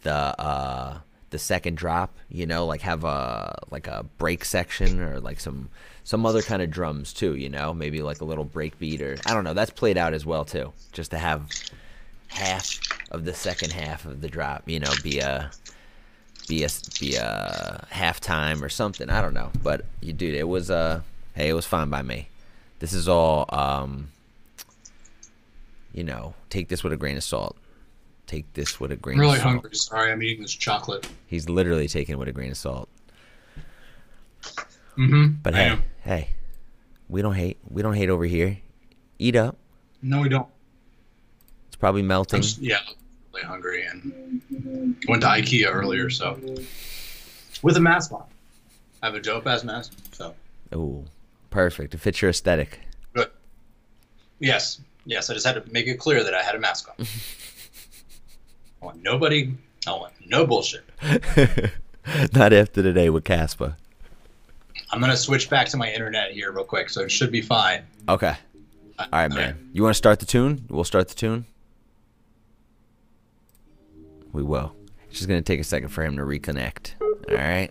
the 0.02 0.12
uh, 0.12 0.98
the 1.30 1.38
second 1.38 1.76
drop. 1.76 2.18
You 2.28 2.44
know, 2.44 2.66
like 2.66 2.80
have 2.80 3.04
a 3.04 3.56
like 3.70 3.86
a 3.86 4.04
break 4.18 4.44
section 4.44 5.00
or 5.00 5.20
like 5.20 5.38
some 5.38 5.68
some 6.02 6.26
other 6.26 6.42
kind 6.42 6.62
of 6.62 6.70
drums 6.72 7.12
too. 7.12 7.36
You 7.36 7.48
know, 7.48 7.72
maybe 7.72 8.02
like 8.02 8.22
a 8.22 8.24
little 8.24 8.42
break 8.42 8.76
beat 8.80 9.00
or 9.02 9.16
I 9.24 9.34
don't 9.34 9.44
know. 9.44 9.54
That's 9.54 9.70
played 9.70 9.96
out 9.96 10.14
as 10.14 10.26
well 10.26 10.44
too. 10.44 10.72
Just 10.90 11.12
to 11.12 11.18
have 11.18 11.48
half 12.26 12.80
of 13.12 13.24
the 13.24 13.34
second 13.34 13.72
half 13.72 14.04
of 14.04 14.20
the 14.20 14.28
drop, 14.28 14.68
you 14.68 14.80
know, 14.80 14.90
be 15.04 15.20
a 15.20 15.52
be 16.48 16.64
a 16.64 16.68
be 16.98 17.14
a 17.14 17.86
halftime 17.92 18.62
or 18.62 18.68
something. 18.68 19.10
I 19.10 19.22
don't 19.22 19.34
know, 19.34 19.52
but 19.62 19.84
you 20.00 20.12
dude, 20.12 20.34
it 20.34 20.48
was 20.48 20.72
uh 20.72 21.02
hey, 21.34 21.50
it 21.50 21.54
was 21.54 21.66
fine 21.66 21.88
by 21.88 22.02
me. 22.02 22.30
This 22.80 22.92
is 22.92 23.06
all 23.06 23.44
um 23.50 24.08
you 25.94 26.04
know, 26.04 26.34
take 26.50 26.68
this 26.68 26.82
with 26.84 26.92
a 26.92 26.96
grain 26.96 27.16
of 27.16 27.22
salt. 27.24 27.56
Take 28.26 28.52
this 28.54 28.80
with 28.80 28.90
a 28.90 28.96
grain 28.96 29.16
I'm 29.16 29.20
really 29.20 29.36
of 29.36 29.42
salt. 29.42 29.52
hungry. 29.54 29.74
Sorry, 29.74 30.12
I'm 30.12 30.22
eating 30.22 30.42
this 30.42 30.52
chocolate. 30.54 31.08
He's 31.26 31.48
literally 31.48 31.88
taking 31.88 32.14
it 32.14 32.18
with 32.18 32.28
a 32.28 32.32
grain 32.32 32.50
of 32.50 32.56
salt. 32.56 32.88
Mm-hmm. 34.98 35.26
But 35.42 35.54
hey, 35.54 35.78
hey, 36.02 36.28
we 37.08 37.22
don't 37.22 37.34
hate. 37.34 37.58
We 37.68 37.82
don't 37.82 37.94
hate 37.94 38.10
over 38.10 38.24
here. 38.24 38.58
Eat 39.18 39.36
up. 39.36 39.56
no, 40.02 40.20
we 40.20 40.28
don't. 40.28 40.48
It's 41.68 41.76
probably 41.76 42.02
melting. 42.02 42.42
just, 42.42 42.58
yeah, 42.58 42.78
really 43.32 43.46
hungry 43.46 43.84
and 43.84 44.94
went 45.08 45.22
to 45.22 45.28
IKEA 45.28 45.72
earlier, 45.72 46.10
so 46.10 46.38
with 47.62 47.76
a 47.76 47.80
mask 47.80 48.12
on. 48.12 48.24
I 49.02 49.06
have 49.06 49.14
a 49.14 49.20
dope 49.20 49.46
ass 49.46 49.64
mask, 49.64 49.92
so 50.12 50.34
Ooh, 50.74 51.04
perfect. 51.50 51.94
It 51.94 51.98
fits 51.98 52.22
your 52.22 52.30
aesthetic. 52.30 52.80
good. 53.12 53.30
Yes, 54.38 54.80
yes. 55.04 55.30
I 55.30 55.34
just 55.34 55.46
had 55.46 55.54
to 55.54 55.72
make 55.72 55.86
it 55.86 55.98
clear 55.98 56.22
that 56.22 56.34
I 56.34 56.42
had 56.42 56.54
a 56.54 56.58
mask 56.58 56.88
on. 56.88 57.06
I 58.82 58.84
want 58.84 59.02
nobody. 59.02 59.54
I 59.86 59.92
want 59.92 60.12
no 60.26 60.46
bullshit. 60.46 60.84
Not 62.34 62.52
after 62.52 62.82
today 62.82 63.10
with 63.10 63.24
Caspa. 63.24 63.76
I'm 64.90 65.00
gonna 65.00 65.16
switch 65.16 65.50
back 65.50 65.68
to 65.68 65.76
my 65.76 65.90
internet 65.90 66.32
here 66.32 66.52
real 66.52 66.64
quick, 66.64 66.90
so 66.90 67.02
it 67.02 67.10
should 67.10 67.32
be 67.32 67.40
fine. 67.40 67.82
Okay. 68.08 68.36
Uh, 68.98 69.06
all 69.12 69.20
right, 69.20 69.30
man. 69.30 69.70
You 69.72 69.82
want 69.82 69.94
to 69.94 69.98
start 69.98 70.20
the 70.20 70.26
tune? 70.26 70.66
We'll 70.68 70.84
start 70.84 71.08
the 71.08 71.14
tune. 71.14 71.46
We 74.32 74.42
will. 74.42 74.74
It's 75.08 75.18
just 75.18 75.28
gonna 75.28 75.42
take 75.42 75.60
a 75.60 75.64
second 75.64 75.88
for 75.88 76.04
him 76.04 76.16
to 76.16 76.22
reconnect. 76.22 76.92
All 77.00 77.36
right. 77.36 77.70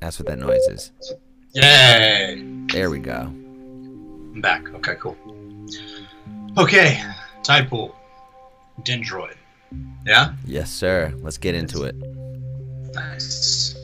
That's 0.00 0.18
what 0.18 0.26
that 0.28 0.38
noise 0.38 0.66
is. 0.68 0.92
Yay! 1.54 2.42
There 2.72 2.90
we 2.90 2.98
go. 2.98 3.20
I'm 3.20 4.40
back. 4.40 4.68
Okay, 4.74 4.94
cool. 5.00 5.16
Okay, 6.56 7.02
Tide 7.42 7.68
Pool, 7.68 7.94
Dendroid. 8.82 9.34
Yeah. 10.06 10.34
Yes, 10.46 10.70
sir. 10.70 11.12
Let's 11.18 11.38
get 11.38 11.54
into 11.54 11.82
it. 11.84 11.94
Nice. 12.94 13.74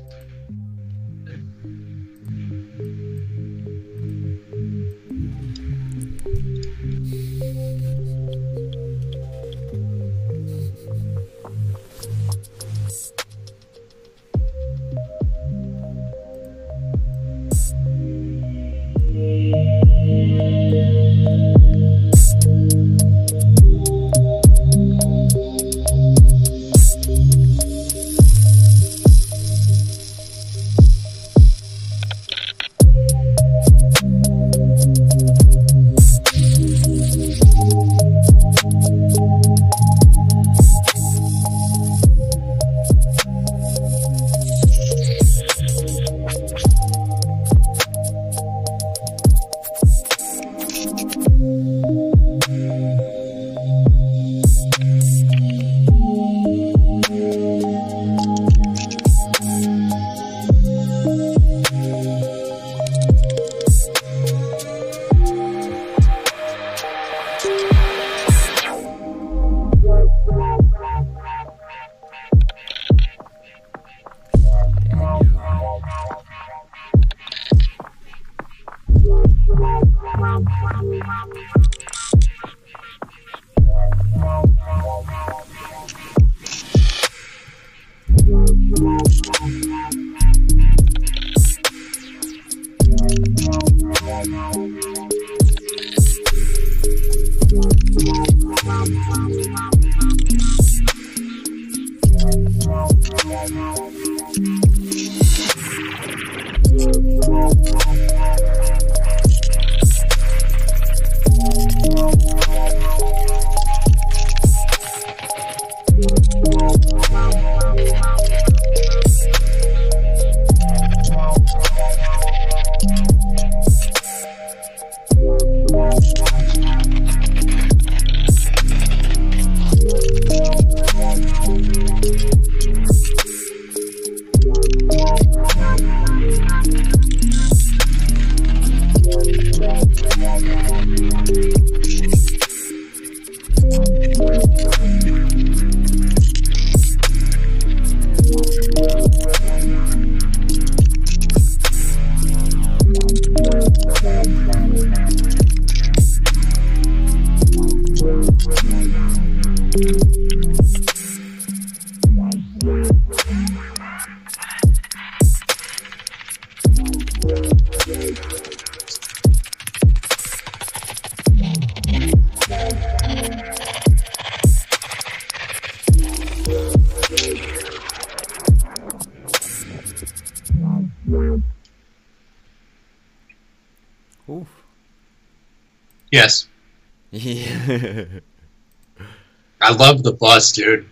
Dude. 190.52 190.88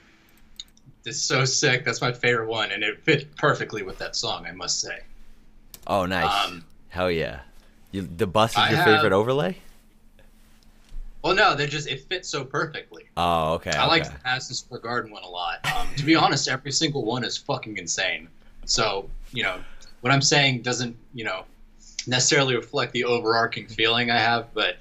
It's 1.05 1.19
so 1.19 1.45
sick. 1.45 1.85
That's 1.85 2.01
my 2.01 2.13
favorite 2.13 2.49
one, 2.49 2.71
and 2.71 2.83
it 2.85 3.03
fit 3.03 3.35
perfectly 3.37 3.83
with 3.83 3.99
that 3.99 4.15
song, 4.15 4.47
I 4.47 4.53
must 4.53 4.81
say. 4.81 5.01
oh, 5.87 6.07
nice. 6.07 6.47
Um, 6.47 6.65
Hell 6.91 7.11
yeah. 7.11 7.41
You, 7.91 8.03
the 8.03 8.27
bus 8.27 8.53
is 8.53 8.59
I 8.59 8.69
your 8.71 8.77
have- 8.79 8.85
favorite 8.87 9.13
overlay? 9.13 9.57
Well, 11.23 11.35
no, 11.37 11.55
they 11.55 11.67
just 11.69 11.87
it 11.89 12.01
fits 12.09 12.29
so 12.29 12.45
perfectly. 12.45 13.05
Oh, 13.17 13.55
okay. 13.55 13.71
I 13.71 13.87
like 13.87 14.05
the 14.05 14.15
Madison 14.25 14.57
Square 14.57 14.81
Garden 14.81 15.13
one 15.13 15.23
a 15.23 15.29
lot. 15.29 15.65
Um, 15.77 15.87
to 15.97 16.05
be 16.05 16.17
honest, 16.17 16.49
every 16.49 16.73
single 16.73 17.05
one 17.05 17.23
is 17.25 17.37
fucking 17.37 17.79
insane. 17.79 18.29
So 18.65 19.09
you 19.33 19.45
know 19.45 19.61
what 20.01 20.13
I'm 20.13 20.21
saying 20.23 20.63
doesn't 20.63 20.97
you 21.15 21.25
know 21.25 21.45
necessarily 22.09 22.57
reflect 22.57 22.93
the 22.93 23.05
overarching 23.05 23.69
feeling 23.69 24.11
I 24.11 24.19
have, 24.19 24.53
but 24.53 24.79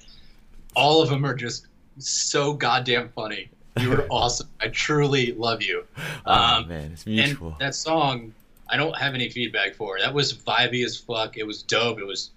all 0.74 1.00
of 1.00 1.10
them 1.10 1.24
are 1.24 1.34
just 1.34 1.66
so 1.98 2.52
goddamn 2.54 3.10
funny. 3.10 3.48
You 3.80 3.90
were 3.90 4.06
awesome. 4.10 4.48
I 4.60 4.68
truly 4.68 5.32
love 5.32 5.62
you. 5.62 5.84
Oh, 6.24 6.32
Um, 6.32 6.68
man, 6.68 6.92
it's 6.92 7.04
And 7.06 7.36
that 7.58 7.74
song, 7.74 8.32
I 8.68 8.76
don't 8.76 8.96
have 8.96 9.14
any 9.14 9.28
feedback 9.28 9.74
for. 9.74 9.98
That 9.98 10.14
was 10.14 10.32
vibey 10.32 10.84
as 10.84 10.96
fuck. 10.96 11.36
It 11.36 11.42
was 11.44 11.62
dope. 11.62 11.98
It 11.98 12.06
was, 12.06 12.30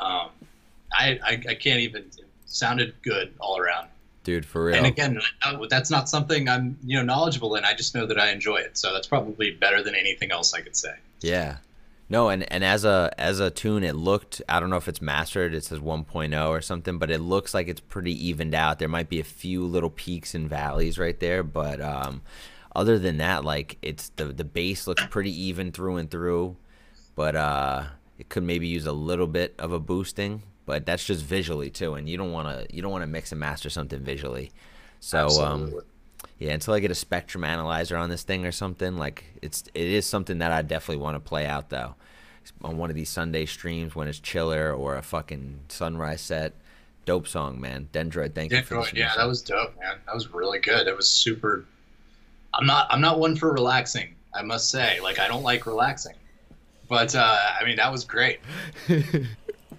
um, 0.00 0.28
I, 0.92 1.18
I, 1.24 1.42
I 1.48 1.54
can't 1.54 1.80
even. 1.80 2.02
It 2.02 2.24
sounded 2.46 2.94
good 3.02 3.34
all 3.40 3.58
around. 3.58 3.88
Dude, 4.24 4.46
for 4.46 4.66
real. 4.66 4.76
And 4.76 4.86
again, 4.86 5.20
uh, 5.42 5.66
that's 5.68 5.90
not 5.90 6.08
something 6.08 6.48
I'm 6.48 6.78
you 6.84 6.96
know 6.96 7.02
knowledgeable 7.04 7.56
in. 7.56 7.64
I 7.64 7.74
just 7.74 7.94
know 7.94 8.06
that 8.06 8.20
I 8.20 8.30
enjoy 8.30 8.58
it. 8.58 8.78
So 8.78 8.92
that's 8.92 9.08
probably 9.08 9.50
better 9.50 9.82
than 9.82 9.96
anything 9.96 10.30
else 10.30 10.54
I 10.54 10.60
could 10.60 10.76
say. 10.76 10.94
Yeah. 11.22 11.56
No, 12.12 12.28
and, 12.28 12.52
and 12.52 12.62
as 12.62 12.84
a 12.84 13.10
as 13.16 13.40
a 13.40 13.50
tune, 13.50 13.82
it 13.82 13.96
looked. 13.96 14.42
I 14.46 14.60
don't 14.60 14.68
know 14.68 14.76
if 14.76 14.86
it's 14.86 15.00
mastered. 15.00 15.54
It 15.54 15.64
says 15.64 15.78
1.0 15.78 16.48
or 16.50 16.60
something, 16.60 16.98
but 16.98 17.10
it 17.10 17.20
looks 17.20 17.54
like 17.54 17.68
it's 17.68 17.80
pretty 17.80 18.12
evened 18.28 18.54
out. 18.54 18.78
There 18.78 18.86
might 18.86 19.08
be 19.08 19.18
a 19.18 19.24
few 19.24 19.64
little 19.64 19.88
peaks 19.88 20.34
and 20.34 20.46
valleys 20.46 20.98
right 20.98 21.18
there, 21.18 21.42
but 21.42 21.80
um, 21.80 22.20
other 22.76 22.98
than 22.98 23.16
that, 23.16 23.46
like 23.46 23.78
it's 23.80 24.10
the 24.16 24.26
the 24.26 24.44
bass 24.44 24.86
looks 24.86 25.06
pretty 25.06 25.32
even 25.44 25.72
through 25.72 25.96
and 25.96 26.10
through. 26.10 26.54
But 27.14 27.34
uh, 27.34 27.84
it 28.18 28.28
could 28.28 28.42
maybe 28.42 28.66
use 28.66 28.84
a 28.84 28.92
little 28.92 29.26
bit 29.26 29.54
of 29.58 29.72
a 29.72 29.80
boosting, 29.80 30.42
but 30.66 30.84
that's 30.84 31.06
just 31.06 31.24
visually 31.24 31.70
too. 31.70 31.94
And 31.94 32.10
you 32.10 32.18
don't 32.18 32.32
want 32.32 32.46
to 32.46 32.76
you 32.76 32.82
don't 32.82 32.92
want 32.92 33.04
to 33.04 33.08
mix 33.08 33.32
and 33.32 33.40
master 33.40 33.70
something 33.70 34.00
visually. 34.00 34.52
So 35.00 35.28
um, 35.42 35.80
yeah, 36.38 36.52
until 36.52 36.74
I 36.74 36.80
get 36.80 36.90
a 36.90 36.94
spectrum 36.94 37.42
analyzer 37.42 37.96
on 37.96 38.10
this 38.10 38.22
thing 38.22 38.44
or 38.44 38.52
something, 38.52 38.98
like 38.98 39.24
it's 39.40 39.64
it 39.72 39.86
is 39.86 40.04
something 40.04 40.38
that 40.40 40.52
I 40.52 40.60
definitely 40.60 41.02
want 41.02 41.14
to 41.14 41.20
play 41.20 41.46
out 41.46 41.70
though. 41.70 41.94
On 42.62 42.76
one 42.78 42.90
of 42.90 42.96
these 42.96 43.08
Sunday 43.10 43.46
streams 43.46 43.94
when 43.94 44.08
it's 44.08 44.18
chiller 44.18 44.72
or 44.72 44.96
a 44.96 45.02
fucking 45.02 45.60
sunrise 45.68 46.20
set. 46.20 46.52
Dope 47.04 47.26
song, 47.26 47.60
man. 47.60 47.88
Dendroid, 47.92 48.32
thank 48.34 48.52
you 48.52 48.62
for 48.62 48.76
Android, 48.76 48.92
this. 48.94 48.98
yeah, 49.00 49.12
that 49.16 49.26
was 49.26 49.42
dope, 49.42 49.76
man. 49.80 49.96
That 50.06 50.14
was 50.14 50.32
really 50.32 50.60
good. 50.60 50.86
It 50.86 50.96
was 50.96 51.08
super. 51.08 51.64
I'm 52.54 52.64
not. 52.64 52.86
I'm 52.90 53.00
not 53.00 53.18
one 53.18 53.34
for 53.34 53.52
relaxing. 53.52 54.14
I 54.34 54.42
must 54.42 54.70
say, 54.70 55.00
like, 55.00 55.18
I 55.18 55.26
don't 55.26 55.42
like 55.42 55.66
relaxing, 55.66 56.14
but 56.88 57.14
uh, 57.16 57.38
I 57.60 57.64
mean, 57.64 57.76
that 57.76 57.90
was 57.90 58.04
great. 58.04 58.38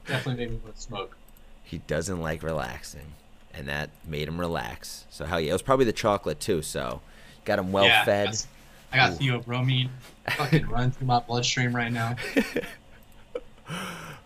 Definitely 0.06 0.36
made 0.36 0.52
me 0.52 0.60
want 0.64 0.76
to 0.76 0.82
smoke. 0.82 1.16
he 1.64 1.78
doesn't 1.80 2.20
like 2.20 2.44
relaxing, 2.44 3.14
and 3.54 3.68
that 3.70 3.90
made 4.06 4.28
him 4.28 4.38
relax. 4.40 5.06
So 5.10 5.24
hell 5.26 5.40
yeah, 5.40 5.52
it 5.52 5.54
was 5.54 5.62
probably 5.62 5.86
the 5.86 5.94
chocolate 5.94 6.40
too. 6.42 6.62
So 6.62 7.00
got 7.46 7.58
him 7.58 7.72
well 7.72 7.86
yeah, 7.86 8.04
fed. 8.04 8.28
that's- 8.28 8.48
I 8.94 8.98
got 8.98 9.20
theobromine 9.20 9.90
fucking 10.30 10.68
run 10.70 10.92
through 10.92 11.08
my 11.08 11.20
bloodstream 11.20 11.76
right 11.76 11.92
now. 11.92 12.16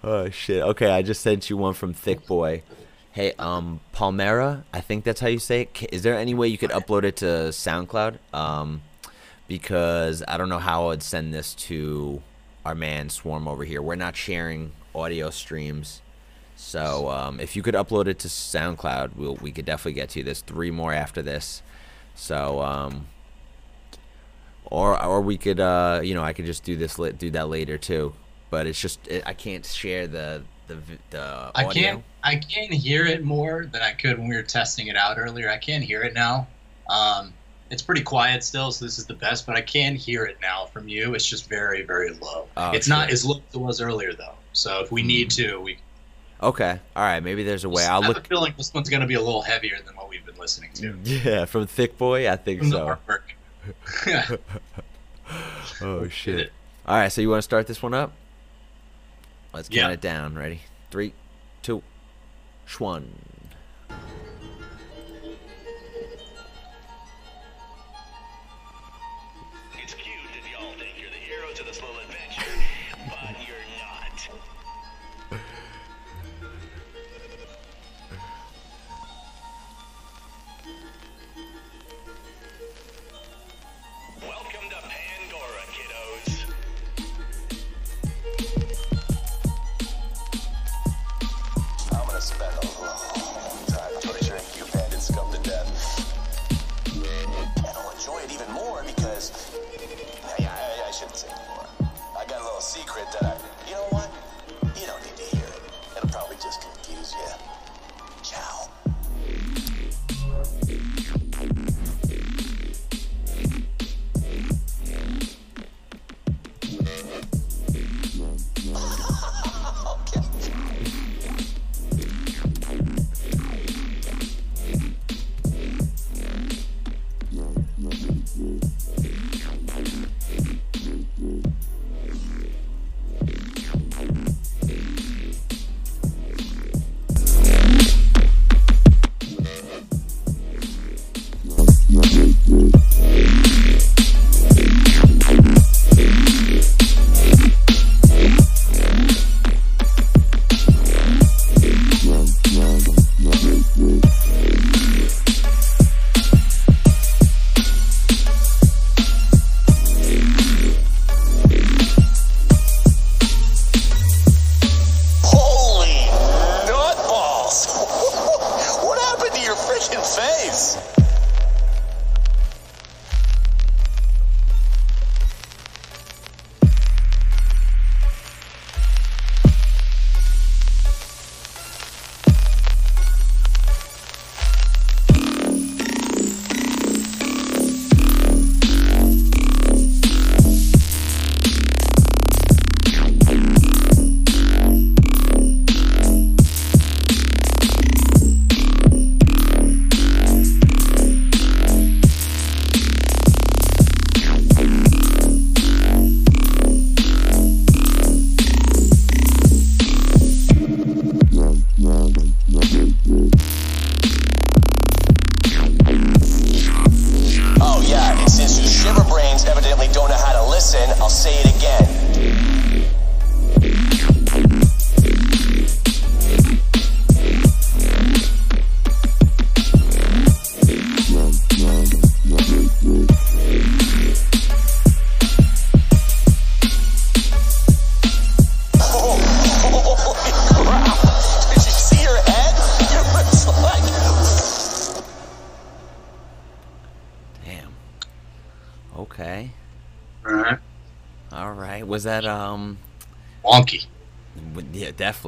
Oh 0.04 0.30
shit. 0.30 0.62
Okay, 0.62 0.90
I 0.90 1.02
just 1.02 1.22
sent 1.22 1.50
you 1.50 1.58
one 1.58 1.74
from 1.74 1.94
Thick 1.94 2.26
Boy. 2.28 2.62
Hey, 3.12 3.34
um, 3.40 3.80
Palmera, 3.94 4.64
I 4.72 4.80
think 4.80 5.04
that's 5.04 5.20
how 5.20 5.28
you 5.28 5.40
say 5.40 5.62
it. 5.62 5.90
Is 5.92 6.04
there 6.04 6.16
any 6.16 6.34
way 6.34 6.48
you 6.48 6.58
could 6.58 6.70
upload 6.70 7.04
it 7.04 7.18
to 7.18 7.26
SoundCloud? 7.26 8.20
Um, 8.32 8.84
because 9.48 10.24
I 10.28 10.38
don't 10.38 10.50
know 10.50 10.60
how 10.60 10.92
I'd 10.92 11.02
send 11.02 11.34
this 11.34 11.54
to 11.56 12.22
our 12.64 12.76
man 12.76 13.10
Swarm 13.10 13.48
over 13.48 13.66
here. 13.66 13.82
We're 13.82 13.96
not 13.96 14.16
sharing 14.16 14.72
audio 14.94 15.30
streams, 15.32 16.02
so 16.56 17.10
um, 17.10 17.40
if 17.40 17.56
you 17.56 17.64
could 17.64 17.76
upload 17.76 18.08
it 18.08 18.20
to 18.20 18.28
SoundCloud, 18.28 19.16
we'll 19.16 19.36
we 19.36 19.52
could 19.52 19.66
definitely 19.66 19.94
get 19.94 20.10
to 20.10 20.20
you. 20.20 20.26
There's 20.26 20.42
three 20.42 20.72
more 20.72 20.94
after 20.94 21.24
this, 21.24 21.64
so 22.14 22.62
um, 22.62 23.08
or 24.72 25.02
or 25.04 25.22
we 25.22 25.38
could 25.38 25.60
uh, 25.60 26.02
you 26.04 26.14
know 26.14 26.24
I 26.24 26.34
could 26.34 26.46
just 26.46 26.64
do 26.64 26.76
this 26.76 26.98
lit 27.00 27.18
do 27.18 27.30
that 27.32 27.50
later 27.50 27.78
too. 27.78 28.14
But 28.50 28.66
it's 28.68 28.80
just 28.80 29.06
it, 29.08 29.24
I 29.26 29.34
can't 29.34 29.66
share 29.66 30.08
the 30.08 30.44
the 30.68 30.78
the 31.10 31.52
I 31.56 31.66
audio. 31.66 31.72
can't. 31.84 32.04
I 32.24 32.36
can't 32.36 32.74
hear 32.74 33.06
it 33.06 33.24
more 33.24 33.66
than 33.72 33.82
I 33.82 33.92
could 33.92 34.18
when 34.18 34.28
we 34.28 34.36
were 34.36 34.44
testing 34.44 34.88
it 34.88 34.96
out 34.98 35.18
earlier. 35.18 35.50
I 35.50 35.58
can't 35.58 35.84
hear 35.84 36.02
it 36.04 36.14
now. 36.14 36.48
Um, 36.90 37.34
it's 37.70 37.82
pretty 37.82 38.02
quiet 38.04 38.44
still, 38.44 38.72
so 38.72 38.86
this 38.86 38.98
is 38.98 39.06
the 39.06 39.14
best. 39.14 39.46
But 39.46 39.56
I 39.58 39.62
can 39.62 39.96
hear 39.96 40.24
it 40.26 40.38
now 40.42 40.66
from 40.66 40.88
you. 40.88 41.14
It's 41.14 41.26
just 41.26 41.50
very, 41.50 41.82
very 41.84 42.12
low. 42.14 42.48
Oh, 42.56 42.72
it's 42.72 42.88
not 42.88 43.10
as 43.12 43.26
low 43.26 43.36
as 43.50 43.56
it 43.56 43.58
was 43.60 43.82
earlier, 43.82 44.14
though. 44.14 44.36
So 44.54 44.82
if 44.82 44.92
we 44.92 45.04
need 45.04 45.30
to, 45.32 45.60
we. 45.60 45.78
Okay, 46.42 46.80
all 46.96 47.04
right. 47.04 47.20
Maybe 47.22 47.44
there's 47.44 47.64
a 47.66 47.70
way. 47.70 47.84
I 47.86 47.94
I'll 47.94 48.02
have 48.04 48.16
look. 48.16 48.26
a 48.26 48.28
feeling 48.30 48.54
this 48.58 48.74
one's 48.74 48.90
going 48.90 49.02
to 49.02 49.08
be 49.08 49.16
a 49.16 49.22
little 49.22 49.42
heavier 49.42 49.78
than 49.86 49.96
what 49.96 50.08
we've 50.10 50.26
been 50.26 50.38
listening 50.38 50.72
to. 50.76 50.96
Yeah, 51.04 51.46
from 51.46 51.68
Thick 51.68 51.98
Boy, 51.98 52.30
I 52.32 52.36
think 52.38 52.60
From 52.60 52.70
the 52.70 52.78
so. 52.78 52.86
artwork. 53.08 53.22
Oh 55.82 56.08
shit! 56.08 56.52
All 56.86 56.96
right, 56.98 57.12
so 57.12 57.20
you 57.22 57.30
want 57.30 57.40
to 57.40 57.44
start 57.44 57.68
this 57.68 57.84
one 57.84 57.94
up? 57.94 58.14
Let's 59.54 59.68
count 59.68 59.90
Yeah. 59.90 59.94
it 59.94 60.02
down. 60.02 60.36
Ready? 60.36 60.62
Three, 60.90 61.14
two, 61.62 61.84
one. 62.80 63.12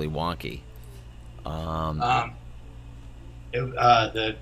Wonky. 0.10 0.62
Um, 1.46 2.02
Um, 2.02 2.34
it, 3.54 3.78
uh, 3.78 4.10
the, 4.10 4.36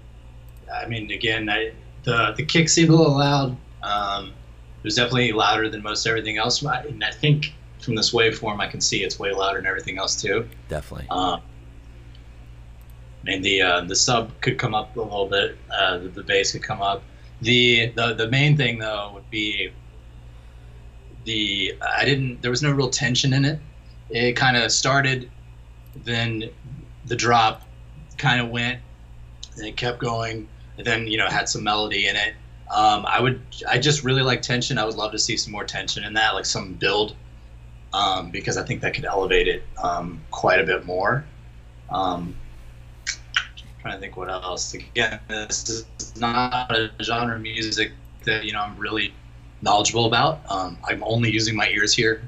I 0.73 0.88
mean, 0.88 1.11
again, 1.11 1.49
I, 1.49 1.73
the 2.03 2.34
the 2.35 2.45
kick 2.45 2.69
seemed 2.69 2.89
a 2.89 2.95
little 2.95 3.18
loud. 3.18 3.57
Um, 3.84 4.30
it 4.30 4.84
was 4.84 4.95
definitely 4.95 5.31
louder 5.31 5.69
than 5.69 5.81
most 5.84 6.06
everything 6.06 6.38
else. 6.38 6.61
And 6.61 7.03
I 7.03 7.11
think 7.11 7.53
from 7.80 7.95
this 7.95 8.11
waveform, 8.14 8.60
I 8.60 8.68
can 8.68 8.81
see 8.81 9.03
it's 9.03 9.19
way 9.19 9.31
louder 9.34 9.60
than 9.60 9.68
everything 9.68 9.98
else 9.98 10.22
too. 10.22 10.48
definitely. 10.68 11.07
Um, 11.10 11.41
and 13.27 13.44
the 13.44 13.61
uh, 13.61 13.81
the 13.81 13.95
sub 13.95 14.39
could 14.41 14.57
come 14.57 14.73
up 14.73 14.95
a 14.95 15.02
little 15.02 15.27
bit. 15.27 15.57
Uh, 15.72 15.98
the, 15.99 16.10
the 16.10 16.23
bass 16.23 16.52
could 16.53 16.64
come 16.64 16.81
up. 16.81 17.03
The, 17.41 17.88
the 17.95 18.14
the 18.14 18.30
main 18.30 18.57
thing 18.57 18.80
though 18.80 19.11
would 19.14 19.30
be 19.30 19.72
the 21.26 21.76
I 21.81 22.06
didn't. 22.06 22.41
There 22.41 22.52
was 22.52 22.61
no 22.61 22.72
real 22.72 22.89
tension 22.89 23.34
in 23.34 23.45
it. 23.45 23.60
It 24.10 24.34
kind 24.38 24.56
of 24.56 24.72
started, 24.72 25.30
then 26.08 26.50
the 27.06 27.16
drop 27.16 27.64
kind 28.18 28.42
of 28.42 28.50
went, 28.50 28.80
and 29.58 29.66
it 29.66 29.78
kept 29.78 30.00
going. 30.00 30.48
And 30.78 30.86
then 30.86 31.08
you 31.08 31.18
know 31.18 31.28
had 31.28 31.50
some 31.50 31.64
melody 31.64 32.08
in 32.08 32.16
it. 32.16 32.36
Um, 32.70 33.06
I 33.06 33.20
would 33.20 33.42
I 33.68 33.80
just 33.80 34.04
really 34.04 34.22
like 34.22 34.42
tension. 34.42 34.78
I 34.78 34.86
would 34.86 34.96
love 34.96 35.12
to 35.12 35.20
see 35.20 35.38
some 35.38 35.52
more 35.52 35.64
tension 35.64 36.04
in 36.04 36.14
that, 36.14 36.36
like 36.36 36.46
some 36.46 36.74
build, 36.74 37.16
um, 37.94 38.30
because 38.30 38.58
I 38.58 38.64
think 38.64 38.82
that 38.82 38.94
could 38.94 39.06
elevate 39.06 39.48
it 39.48 39.64
um, 39.82 40.22
quite 40.32 40.60
a 40.60 40.64
bit 40.64 40.86
more. 40.86 41.26
Um, 41.90 42.36
trying 43.82 43.96
to 43.96 44.00
think 44.00 44.18
what 44.18 44.30
else. 44.30 44.74
Again, 44.74 45.20
this 45.28 45.70
is 45.70 46.16
not 46.20 46.72
a 46.72 46.92
genre 47.02 47.36
of 47.36 47.42
music 47.42 47.92
that 48.26 48.44
you 48.44 48.54
know 48.54 48.62
I'm 48.62 48.78
really 48.78 49.14
knowledgeable 49.62 50.06
about. 50.06 50.42
Um, 50.50 50.78
I'm 50.84 51.04
only 51.04 51.32
using 51.32 51.56
my 51.56 51.70
ears 51.70 51.94
here, 51.94 52.22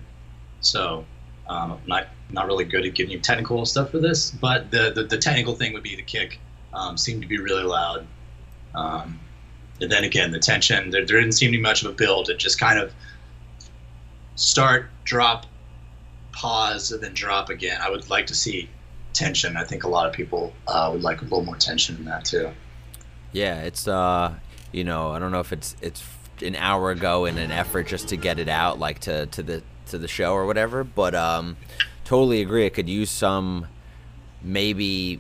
so 0.62 1.06
um, 1.50 1.74
I'm 1.74 1.82
not 1.88 2.08
not 2.32 2.46
really 2.46 2.64
good 2.64 2.86
at 2.86 2.94
giving 2.94 3.12
you 3.12 3.20
technical 3.20 3.66
stuff 3.66 3.90
for 3.90 4.00
this. 4.00 4.32
But 4.32 4.72
the 4.72 4.92
the, 4.96 5.04
the 5.04 5.18
technical 5.18 5.56
thing 5.56 5.74
would 5.74 5.84
be 5.84 5.96
the 5.96 6.04
kick. 6.04 6.40
Um, 6.74 6.98
seemed 6.98 7.24
to 7.24 7.28
be 7.28 7.40
really 7.40 7.64
loud. 7.64 8.06
Um, 8.76 9.20
and 9.82 9.92
then 9.92 10.04
again, 10.04 10.32
the 10.32 10.40
tension. 10.40 10.92
There, 10.92 11.06
there 11.06 11.20
didn't 11.20 11.34
seem 11.34 11.52
to 11.52 11.58
be 11.58 11.62
much 11.62 11.84
of 11.84 11.90
a 11.90 11.94
build. 11.94 12.30
It 12.30 12.38
just 12.38 12.60
kind 12.60 12.78
of 12.78 12.94
start, 14.36 14.90
drop, 15.04 15.48
pause, 16.32 16.92
and 16.92 17.02
then 17.02 17.14
drop 17.14 17.50
again. 17.50 17.80
I 17.82 17.90
would 17.90 18.10
like 18.10 18.28
to 18.28 18.36
see 18.36 18.70
tension. 19.14 19.58
I 19.58 19.64
think 19.64 19.84
a 19.84 19.90
lot 19.90 20.06
of 20.06 20.14
people 20.14 20.54
uh, 20.68 20.90
would 20.94 21.02
like 21.02 21.22
a 21.22 21.24
little 21.24 21.44
more 21.44 21.56
tension 21.56 21.96
in 21.98 22.06
that 22.06 22.26
too. 22.26 22.52
Yeah, 23.32 23.62
it's 23.62 23.88
uh, 23.88 24.36
you 24.72 24.84
know, 24.84 25.12
I 25.12 25.20
don't 25.20 25.32
know 25.32 25.40
if 25.40 25.52
it's 25.52 25.76
it's 25.82 26.04
an 26.42 26.56
hour 26.56 26.92
ago 26.92 27.26
in 27.26 27.38
an 27.38 27.52
effort 27.52 27.88
just 27.88 28.10
to 28.10 28.18
get 28.18 28.40
it 28.40 28.50
out, 28.50 28.80
like 28.80 29.00
to 29.00 29.26
to 29.28 29.44
the 29.44 29.64
to 29.90 29.98
the 29.98 30.07
show 30.07 30.34
or 30.34 30.45
whatever. 30.45 30.84
But 30.84 31.16
um, 31.16 31.57
totally 32.03 32.41
agree. 32.41 32.66
It 32.66 32.74
could 32.74 32.90
use 32.90 33.10
some 33.10 33.68
maybe 34.41 35.20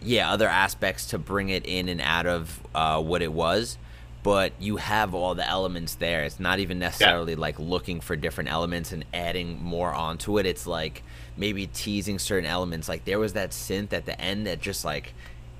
yeah 0.00 0.30
other 0.30 0.48
aspects 0.48 1.06
to 1.06 1.18
bring 1.18 1.48
it 1.48 1.66
in 1.66 1.88
and 1.88 2.00
out 2.00 2.26
of 2.26 2.60
uh, 2.74 3.02
what 3.02 3.22
it 3.22 3.32
was. 3.32 3.78
But 4.22 4.52
you 4.58 4.76
have 4.76 5.14
all 5.14 5.34
the 5.34 5.48
elements 5.48 5.94
there. 5.94 6.24
It's 6.24 6.40
not 6.40 6.58
even 6.58 6.78
necessarily 6.78 7.34
like 7.34 7.58
looking 7.58 8.00
for 8.00 8.16
different 8.16 8.50
elements 8.50 8.92
and 8.92 9.04
adding 9.14 9.62
more 9.62 9.94
onto 9.94 10.38
it. 10.38 10.44
It's 10.46 10.66
like 10.66 11.02
maybe 11.36 11.66
teasing 11.68 12.18
certain 12.18 12.44
elements. 12.48 12.88
Like 12.88 13.04
there 13.04 13.18
was 13.18 13.34
that 13.34 13.50
synth 13.50 13.92
at 13.92 14.06
the 14.06 14.20
end 14.20 14.46
that 14.46 14.60
just 14.60 14.84
like 14.84 15.14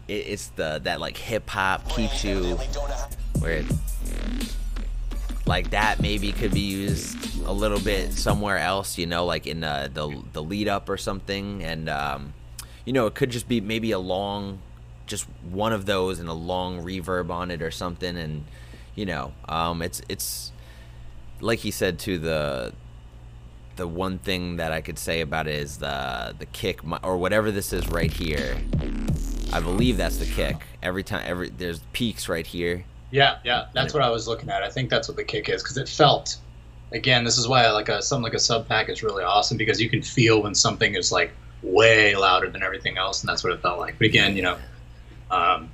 it, 0.08 0.26
it's 0.26 0.48
the 0.48 0.80
that 0.84 1.00
like 1.00 1.16
hip 1.16 1.48
hop 1.48 1.88
keeps 1.88 2.24
you 2.24 2.58
where 3.38 3.52
it, 3.52 3.66
like 5.48 5.70
that 5.70 6.00
maybe 6.00 6.30
could 6.30 6.52
be 6.52 6.60
used 6.60 7.42
a 7.44 7.52
little 7.52 7.80
bit 7.80 8.12
somewhere 8.12 8.58
else. 8.58 8.98
You 8.98 9.06
know, 9.06 9.24
like 9.24 9.46
in 9.46 9.60
the 9.60 9.90
the, 9.92 10.22
the 10.34 10.42
lead 10.42 10.68
up 10.68 10.88
or 10.88 10.98
something, 10.98 11.64
and 11.64 11.88
um, 11.88 12.34
you 12.84 12.92
know 12.92 13.06
it 13.06 13.14
could 13.14 13.30
just 13.30 13.48
be 13.48 13.60
maybe 13.60 13.90
a 13.90 13.98
long 13.98 14.60
just 15.06 15.24
one 15.50 15.72
of 15.72 15.86
those 15.86 16.20
and 16.20 16.28
a 16.28 16.34
long 16.34 16.82
reverb 16.84 17.30
on 17.30 17.50
it 17.50 17.62
or 17.62 17.70
something. 17.70 18.16
And 18.16 18.44
you 18.94 19.06
know 19.06 19.32
um, 19.48 19.80
it's 19.80 20.02
it's 20.08 20.52
like 21.40 21.60
he 21.60 21.70
said 21.70 21.98
to 22.00 22.18
the 22.18 22.74
the 23.76 23.88
one 23.88 24.18
thing 24.18 24.56
that 24.56 24.72
I 24.72 24.82
could 24.82 24.98
say 24.98 25.22
about 25.22 25.48
it 25.48 25.54
is 25.54 25.78
the 25.78 26.34
the 26.38 26.46
kick 26.46 26.80
or 27.02 27.16
whatever 27.16 27.50
this 27.50 27.72
is 27.72 27.88
right 27.88 28.12
here. 28.12 28.58
I 29.50 29.60
believe 29.60 29.96
that's 29.96 30.18
the 30.18 30.26
kick. 30.26 30.56
Every 30.82 31.02
time 31.02 31.22
every 31.24 31.48
there's 31.48 31.80
peaks 31.94 32.28
right 32.28 32.46
here 32.46 32.84
Yeah, 33.10 33.38
yeah, 33.44 33.66
that's 33.72 33.94
what 33.94 34.02
I 34.02 34.10
was 34.10 34.28
looking 34.28 34.50
at. 34.50 34.62
I 34.62 34.70
think 34.70 34.90
that's 34.90 35.08
what 35.08 35.16
the 35.16 35.24
kick 35.24 35.48
is 35.48 35.62
because 35.62 35.76
it 35.78 35.88
felt. 35.88 36.36
Again, 36.92 37.24
this 37.24 37.38
is 37.38 37.48
why 37.48 37.70
like 37.70 37.88
a 37.88 38.02
something 38.02 38.22
like 38.22 38.34
a 38.34 38.38
sub 38.38 38.68
pack 38.68 38.88
is 38.88 39.02
really 39.02 39.24
awesome 39.24 39.56
because 39.56 39.80
you 39.80 39.88
can 39.88 40.02
feel 40.02 40.42
when 40.42 40.54
something 40.54 40.94
is 40.94 41.12
like 41.12 41.30
way 41.62 42.14
louder 42.16 42.48
than 42.50 42.62
everything 42.62 42.98
else, 42.98 43.22
and 43.22 43.28
that's 43.28 43.42
what 43.42 43.52
it 43.52 43.60
felt 43.60 43.78
like. 43.78 43.98
But 43.98 44.06
again, 44.06 44.36
you 44.36 44.42
know, 44.42 44.58
um, 45.30 45.70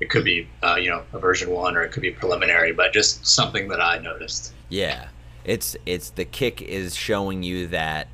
it 0.00 0.10
could 0.10 0.24
be 0.24 0.48
uh, 0.62 0.76
you 0.76 0.90
know 0.90 1.02
a 1.12 1.18
version 1.18 1.50
one 1.50 1.76
or 1.76 1.82
it 1.82 1.92
could 1.92 2.02
be 2.02 2.10
preliminary, 2.10 2.72
but 2.72 2.92
just 2.92 3.26
something 3.26 3.68
that 3.68 3.80
I 3.80 3.98
noticed. 3.98 4.52
Yeah, 4.68 5.08
it's 5.44 5.76
it's 5.86 6.10
the 6.10 6.24
kick 6.24 6.62
is 6.62 6.94
showing 6.94 7.42
you 7.42 7.66
that 7.68 8.08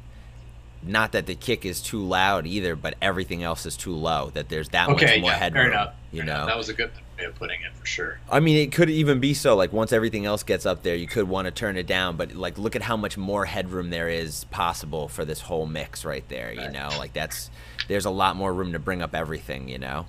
not 0.87 1.13
that 1.13 1.27
the 1.27 1.35
kick 1.35 1.65
is 1.65 1.81
too 1.81 2.01
loud 2.05 2.47
either, 2.47 2.77
but 2.77 2.95
everything 3.03 3.43
else 3.43 3.67
is 3.67 3.77
too 3.77 3.93
low. 3.93 4.31
That 4.35 4.49
there's 4.49 4.69
that 4.71 4.89
Okay, 4.91 5.05
much 5.07 5.21
more 5.21 5.31
yeah, 5.31 5.37
headroom. 5.37 5.65
fair 5.65 5.73
enough. 5.73 5.95
You 6.13 6.21
fair 6.23 6.29
enough. 6.31 6.41
know, 6.43 6.47
that 6.47 6.57
was 6.57 6.69
a 6.69 6.75
good 6.75 6.91
way 7.19 7.25
of 7.25 7.35
putting 7.35 7.61
it 7.63 7.75
for 7.75 7.85
sure. 7.87 8.19
I 8.31 8.41
mean, 8.41 8.57
it 8.57 8.73
could 8.73 8.89
even 8.91 9.19
be 9.21 9.35
so. 9.35 9.57
Like 9.57 9.73
once 9.73 9.93
everything 9.93 10.27
else 10.27 10.43
gets 10.43 10.65
up 10.67 10.83
there, 10.83 10.95
you 10.95 11.07
could 11.07 11.29
want 11.29 11.47
to 11.47 11.51
turn 11.51 11.77
it 11.77 11.87
down. 11.87 12.17
But 12.17 12.35
like, 12.35 12.59
look 12.59 12.77
at 12.77 12.83
how 12.83 12.97
much 12.97 13.17
more 13.19 13.45
headroom 13.47 13.91
there 13.91 14.09
is 14.09 14.45
possible 14.45 15.09
for 15.09 15.25
this 15.25 15.41
whole 15.43 15.67
mix 15.67 16.05
right 16.05 16.27
there. 16.29 16.53
You 16.53 16.71
know, 16.71 16.89
like 16.99 17.13
that's 17.13 17.51
there's 17.89 18.05
a 18.05 18.11
lot 18.11 18.37
more 18.37 18.53
room 18.55 18.73
to 18.73 18.79
bring 18.79 19.03
up 19.03 19.15
everything. 19.15 19.69
You 19.69 19.79
know, 19.79 20.07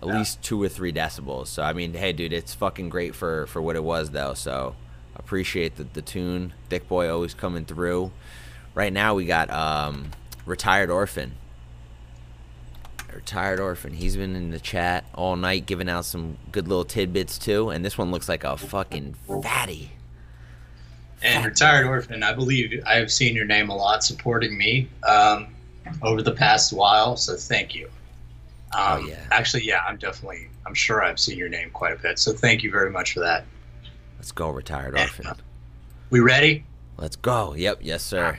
at 0.00 0.06
Yeah. 0.08 0.18
least 0.18 0.42
two 0.42 0.62
or 0.62 0.68
three 0.68 0.92
decibels. 0.92 1.48
So 1.48 1.62
I 1.62 1.72
mean, 1.72 1.92
hey, 1.94 2.12
dude, 2.12 2.32
it's 2.32 2.54
fucking 2.54 2.88
great 2.88 3.14
for 3.14 3.46
for 3.46 3.60
what 3.60 3.74
it 3.76 3.82
was 3.84 4.10
though. 4.10 4.34
So 4.34 4.76
appreciate 5.16 5.76
the 5.76 5.84
the 5.84 6.02
tune. 6.02 6.52
Thick 6.68 6.88
boy 6.88 7.10
always 7.10 7.34
coming 7.34 7.64
through. 7.64 8.12
Right 8.78 8.92
now 8.92 9.16
we 9.16 9.26
got 9.26 9.50
um 9.50 10.12
retired 10.46 10.88
orphan. 10.88 11.34
Retired 13.12 13.58
orphan. 13.58 13.92
He's 13.92 14.16
been 14.16 14.36
in 14.36 14.52
the 14.52 14.60
chat 14.60 15.04
all 15.16 15.34
night, 15.34 15.66
giving 15.66 15.88
out 15.88 16.04
some 16.04 16.38
good 16.52 16.68
little 16.68 16.84
tidbits 16.84 17.38
too. 17.38 17.70
And 17.70 17.84
this 17.84 17.98
one 17.98 18.12
looks 18.12 18.28
like 18.28 18.44
a 18.44 18.56
fucking 18.56 19.14
fatty. 19.42 19.90
And 21.22 21.44
retired 21.44 21.86
orphan, 21.88 22.22
I 22.22 22.32
believe 22.32 22.80
I 22.86 22.94
have 22.94 23.10
seen 23.10 23.34
your 23.34 23.46
name 23.46 23.68
a 23.68 23.74
lot 23.74 24.04
supporting 24.04 24.56
me 24.56 24.88
um, 25.04 25.48
over 26.00 26.22
the 26.22 26.30
past 26.30 26.72
while, 26.72 27.16
so 27.16 27.34
thank 27.34 27.74
you. 27.74 27.86
Um, 28.76 29.02
Oh, 29.02 29.06
yeah. 29.08 29.26
Actually, 29.32 29.64
yeah, 29.64 29.82
I'm 29.88 29.96
definitely, 29.96 30.46
I'm 30.64 30.74
sure 30.74 31.02
I've 31.02 31.18
seen 31.18 31.36
your 31.36 31.48
name 31.48 31.70
quite 31.70 31.94
a 31.94 32.00
bit, 32.00 32.20
so 32.20 32.32
thank 32.32 32.62
you 32.62 32.70
very 32.70 32.92
much 32.92 33.14
for 33.14 33.20
that. 33.20 33.44
Let's 34.18 34.30
go, 34.30 34.50
retired 34.50 34.96
orphan. 34.96 35.26
We 36.10 36.20
ready? 36.20 36.64
Let's 36.96 37.16
go. 37.16 37.54
Yep, 37.54 37.78
yes 37.82 38.04
sir. 38.04 38.38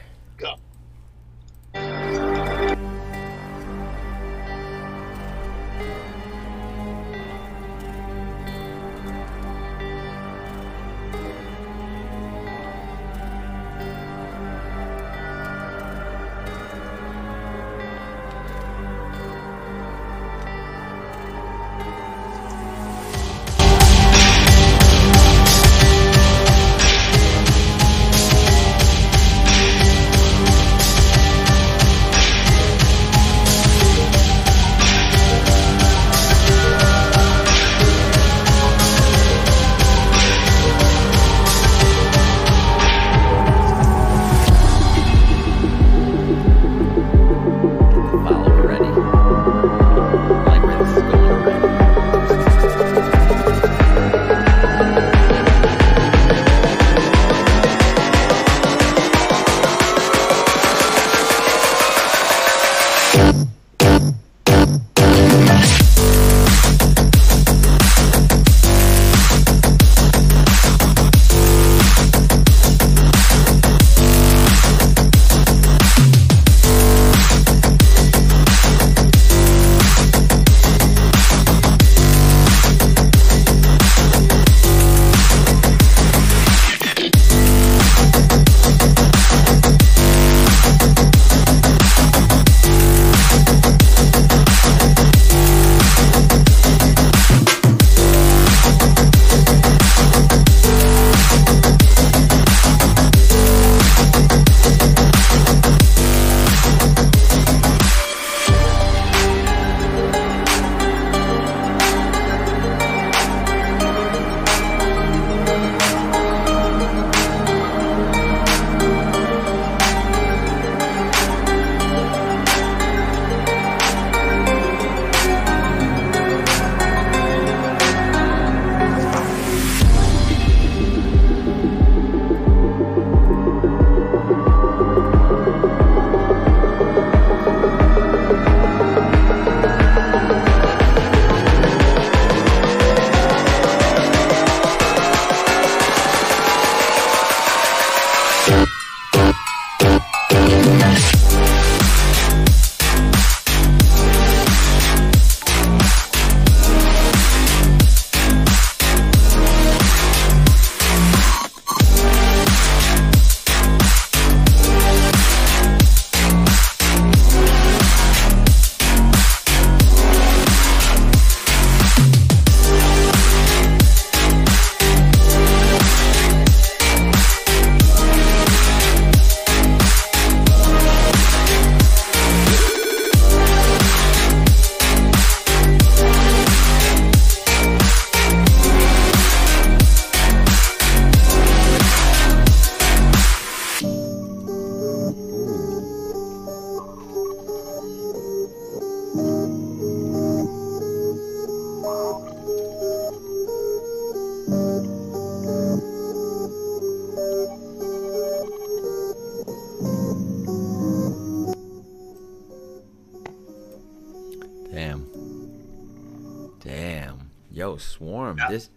Yo, 217.59 217.75
Swarm, 217.77 218.37
Yeah. 218.37 218.49
this 218.49 218.69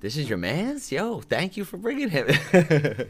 this 0.00 0.16
is 0.16 0.28
your 0.28 0.38
man's. 0.38 0.92
Yo, 0.92 1.20
thank 1.20 1.56
you 1.56 1.64
for 1.64 1.76
bringing 1.76 2.08
him. 2.08 2.26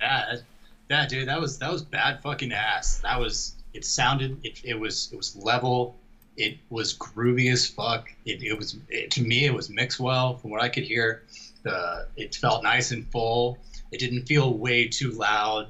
Yeah, 0.00 0.24
that- 0.32 0.42
yeah, 0.88 1.06
dude, 1.06 1.28
that 1.28 1.38
was 1.40 1.58
that 1.58 1.70
was 1.70 1.82
bad 1.82 2.22
fucking 2.22 2.52
ass. 2.52 3.00
That 3.00 3.20
was 3.20 3.54
it 3.74 3.84
sounded 3.84 4.38
it, 4.42 4.60
it 4.64 4.78
was 4.80 5.10
it 5.12 5.16
was 5.16 5.36
level. 5.36 5.96
It 6.38 6.56
was 6.70 6.96
groovy 6.96 7.52
as 7.52 7.66
fuck. 7.66 8.08
It, 8.24 8.42
it 8.42 8.56
was 8.56 8.76
it, 8.88 9.10
to 9.12 9.22
me 9.22 9.44
it 9.44 9.52
was 9.52 9.68
mixed 9.68 10.00
well 10.00 10.36
from 10.38 10.50
what 10.50 10.62
I 10.62 10.70
could 10.70 10.84
hear. 10.84 11.22
The 11.64 12.06
it 12.16 12.34
felt 12.34 12.62
nice 12.62 12.90
and 12.92 13.06
full. 13.12 13.58
It 13.92 13.98
didn't 14.00 14.24
feel 14.26 14.54
way 14.54 14.88
too 14.88 15.10
loud. 15.10 15.68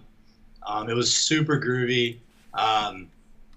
Um, 0.64 0.88
it 0.88 0.94
was 0.94 1.12
super 1.12 1.58
groovy. 1.60 2.18
Um, 2.54 3.08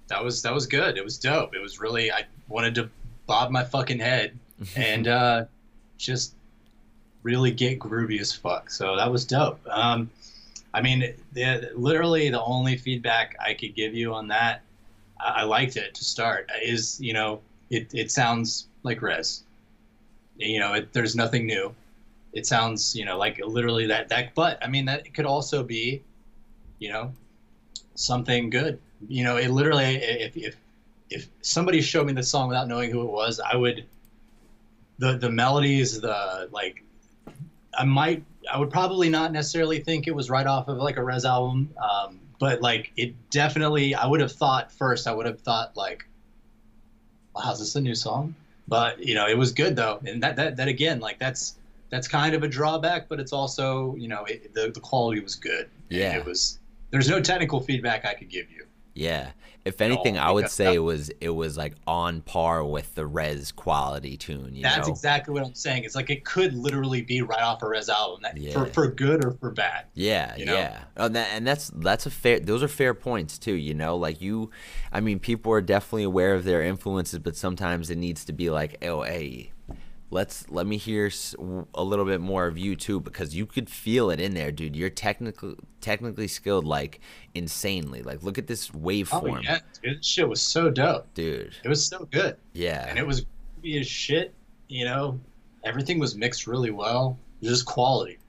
that 0.07 0.23
was 0.23 0.41
that 0.41 0.53
was 0.53 0.65
good. 0.65 0.97
It 0.97 1.03
was 1.03 1.19
dope. 1.19 1.53
It 1.55 1.61
was 1.61 1.79
really 1.79 2.11
I 2.11 2.25
wanted 2.49 2.73
to 2.75 2.89
bob 3.27 3.51
my 3.51 3.63
fucking 3.63 3.99
head 3.99 4.37
and 4.75 5.07
uh, 5.07 5.45
just 5.97 6.35
really 7.23 7.51
get 7.51 7.79
groovy 7.79 8.19
as 8.19 8.33
fuck. 8.33 8.69
So 8.69 8.95
that 8.97 9.11
was 9.11 9.25
dope. 9.25 9.59
Um, 9.69 10.09
I 10.73 10.81
mean, 10.81 11.13
the, 11.33 11.71
literally 11.75 12.29
the 12.29 12.41
only 12.41 12.77
feedback 12.77 13.35
I 13.39 13.53
could 13.53 13.75
give 13.75 13.93
you 13.93 14.13
on 14.13 14.27
that, 14.29 14.63
I, 15.19 15.41
I 15.41 15.43
liked 15.43 15.77
it 15.77 15.93
to 15.95 16.03
start. 16.03 16.49
Is 16.61 16.99
you 16.99 17.13
know, 17.13 17.41
it 17.69 17.93
it 17.93 18.11
sounds 18.11 18.67
like 18.83 19.01
REZZ. 19.01 19.43
You 20.37 20.59
know, 20.59 20.73
it, 20.73 20.93
there's 20.93 21.15
nothing 21.15 21.45
new. 21.45 21.73
It 22.33 22.47
sounds 22.47 22.95
you 22.95 23.05
know 23.05 23.17
like 23.17 23.39
literally 23.45 23.87
that 23.87 24.09
that. 24.09 24.33
But 24.33 24.63
I 24.63 24.67
mean, 24.67 24.85
that 24.85 25.13
could 25.13 25.25
also 25.25 25.63
be, 25.63 26.01
you 26.79 26.89
know, 26.89 27.13
something 27.95 28.49
good. 28.49 28.79
You 29.07 29.23
know, 29.23 29.37
it 29.37 29.51
literally 29.51 29.95
if 29.95 30.35
if 30.35 30.55
if 31.09 31.27
somebody 31.41 31.81
showed 31.81 32.07
me 32.07 32.13
the 32.13 32.23
song 32.23 32.47
without 32.47 32.67
knowing 32.67 32.89
who 32.89 33.01
it 33.01 33.11
was, 33.11 33.39
I 33.39 33.55
would. 33.55 33.85
The 35.03 35.17
the 35.17 35.29
melodies, 35.29 35.99
the 35.99 36.47
like, 36.51 36.83
I 37.77 37.83
might 37.83 38.23
I 38.51 38.57
would 38.57 38.69
probably 38.69 39.09
not 39.09 39.31
necessarily 39.31 39.79
think 39.79 40.07
it 40.07 40.15
was 40.15 40.29
right 40.29 40.47
off 40.47 40.67
of 40.67 40.77
like 40.77 40.97
a 40.97 41.03
REZZ 41.03 41.25
album, 41.25 41.73
um, 41.81 42.19
but 42.39 42.61
like 42.61 42.91
it 42.95 43.13
definitely. 43.29 43.95
I 43.95 44.05
would 44.05 44.21
have 44.21 44.31
thought 44.31 44.71
first. 44.71 45.07
I 45.07 45.13
would 45.13 45.25
have 45.25 45.41
thought 45.41 45.75
like, 45.75 46.05
"Wow, 47.35 47.51
is 47.51 47.59
this 47.59 47.75
a 47.75 47.81
new 47.81 47.95
song?" 47.95 48.35
But 48.67 48.99
you 49.05 49.13
know, 49.13 49.27
it 49.27 49.37
was 49.37 49.51
good 49.51 49.75
though, 49.75 49.99
and 50.05 50.23
that 50.23 50.35
that, 50.37 50.55
that 50.57 50.67
again, 50.67 50.99
like 50.99 51.19
that's 51.19 51.55
that's 51.89 52.07
kind 52.07 52.33
of 52.33 52.43
a 52.43 52.47
drawback, 52.47 53.09
but 53.09 53.19
it's 53.19 53.33
also 53.33 53.95
you 53.95 54.07
know 54.07 54.23
it, 54.25 54.53
the 54.53 54.71
the 54.71 54.79
quality 54.79 55.21
was 55.21 55.35
good. 55.35 55.69
Yeah. 55.89 56.15
it 56.17 56.25
was. 56.25 56.59
There's 56.91 57.09
no 57.09 57.19
technical 57.19 57.59
feedback 57.59 58.05
I 58.05 58.13
could 58.13 58.29
give 58.29 58.51
you. 58.51 58.67
Yeah. 58.93 59.31
If 59.65 59.79
anything, 59.79 60.17
I 60.17 60.29
would 60.29 60.49
say 60.49 60.65
that- 60.65 60.73
it 60.75 60.79
was 60.79 61.09
it 61.21 61.29
was 61.29 61.55
like 61.55 61.73
on 61.87 62.19
par 62.19 62.65
with 62.65 62.95
the 62.95 63.05
REZZ 63.05 63.53
quality 63.55 64.17
tune. 64.17 64.49
You 64.53 64.61
That's 64.63 64.87
know? 64.87 64.91
exactly 64.93 65.33
what 65.33 65.45
I'm 65.45 65.53
saying. 65.55 65.85
It's 65.85 65.95
like 65.95 66.09
it 66.09 66.25
could 66.25 66.53
literally 66.53 67.01
be 67.01 67.21
right 67.21 67.41
off 67.41 67.61
a 67.63 67.67
REZZ 67.67 67.87
album, 67.87 68.19
that, 68.23 68.35
Yeah. 68.35 68.51
for 68.51 68.65
for 68.65 68.87
good 68.89 69.23
or 69.23 69.31
for 69.39 69.51
bad. 69.51 69.85
Yeah, 69.93 70.35
you 70.35 70.45
know? 70.45 70.55
yeah, 70.55 70.83
oh, 70.97 71.07
that, 71.07 71.29
and 71.31 71.47
that's 71.47 71.71
that's 71.75 72.05
a 72.05 72.09
fair. 72.11 72.41
Those 72.41 72.61
are 72.61 72.67
fair 72.67 72.93
points 72.93 73.39
too. 73.39 73.53
You 73.53 73.73
know, 73.73 73.95
like 73.95 74.19
you, 74.21 74.51
I 74.91 74.99
mean, 74.99 75.19
people 75.19 75.53
are 75.53 75.61
definitely 75.61 76.03
aware 76.03 76.33
of 76.33 76.43
their 76.43 76.61
influences, 76.61 77.19
but 77.19 77.37
sometimes 77.37 77.89
it 77.89 77.97
needs 77.97 78.25
to 78.25 78.33
be 78.33 78.49
like, 78.49 78.83
oh, 78.83 79.03
hey, 79.03 79.53
let's 80.13 80.49
let 80.49 80.65
me 80.67 80.77
hear 80.77 81.11
a 81.73 81.83
little 81.83 82.05
bit 82.05 82.21
more 82.21 82.45
of 82.45 82.57
you 82.57 82.75
too, 82.75 82.99
because 82.99 83.35
you 83.35 83.45
could 83.45 83.69
feel 83.69 84.11
it 84.11 84.19
in 84.19 84.33
there, 84.33 84.51
dude. 84.51 84.75
You're 84.75 84.89
technically 84.89 85.55
technically 85.81 86.27
skilled, 86.27 86.65
like 86.65 87.01
insanely. 87.33 88.03
Like, 88.03 88.23
look 88.23 88.37
at 88.37 88.47
this 88.47 88.69
waveform 88.69 89.13
Oh 89.13 89.21
waveform, 89.21 89.43
yeah, 89.43 89.59
dude, 89.81 89.99
this 89.99 90.05
shit 90.05 90.29
was 90.29 90.41
so 90.41 90.69
dope. 90.69 91.13
dude. 91.15 91.55
It 91.63 91.67
was 91.67 91.85
so 91.85 92.05
good. 92.05 92.37
Yeah, 92.53 92.87
and 92.87 92.97
it 92.97 93.05
was 93.05 93.25
as 93.65 93.87
shit. 93.87 94.33
You 94.69 94.85
know, 94.85 95.19
everything 95.63 95.99
was 95.99 96.15
mixed 96.15 96.47
really 96.47 96.71
well. 96.71 97.17
Just 97.41 97.65
quality. 97.65 98.19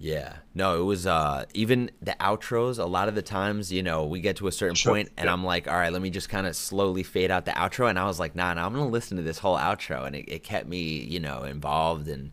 Yeah. 0.00 0.36
No, 0.54 0.80
it 0.80 0.84
was 0.84 1.06
uh 1.06 1.44
even 1.54 1.90
the 2.00 2.16
outros 2.20 2.78
a 2.78 2.84
lot 2.86 3.08
of 3.08 3.16
the 3.16 3.22
times, 3.22 3.72
you 3.72 3.82
know, 3.82 4.04
we 4.06 4.20
get 4.20 4.36
to 4.36 4.46
a 4.46 4.52
certain 4.52 4.76
Sure, 4.76 4.92
point 4.94 5.10
and 5.16 5.26
yeah. 5.26 5.32
I'm 5.32 5.42
like, 5.44 5.66
all 5.66 5.74
right, 5.76 5.92
let 5.92 6.00
me 6.02 6.10
just 6.10 6.28
kind 6.28 6.46
of 6.46 6.54
slowly 6.54 7.02
fade 7.02 7.30
out 7.32 7.44
the 7.46 7.50
outro 7.52 7.90
and 7.90 7.98
I 7.98 8.04
was 8.04 8.20
like, 8.20 8.36
nah, 8.36 8.54
nah 8.54 8.64
I'm 8.64 8.72
going 8.74 8.84
to 8.86 8.92
listen 8.92 9.16
to 9.16 9.24
this 9.24 9.38
whole 9.40 9.56
outro 9.58 10.06
and 10.06 10.14
it, 10.14 10.26
it 10.28 10.42
kept 10.44 10.68
me, 10.68 11.00
you 11.00 11.18
know, 11.18 11.42
involved 11.42 12.06
and 12.08 12.30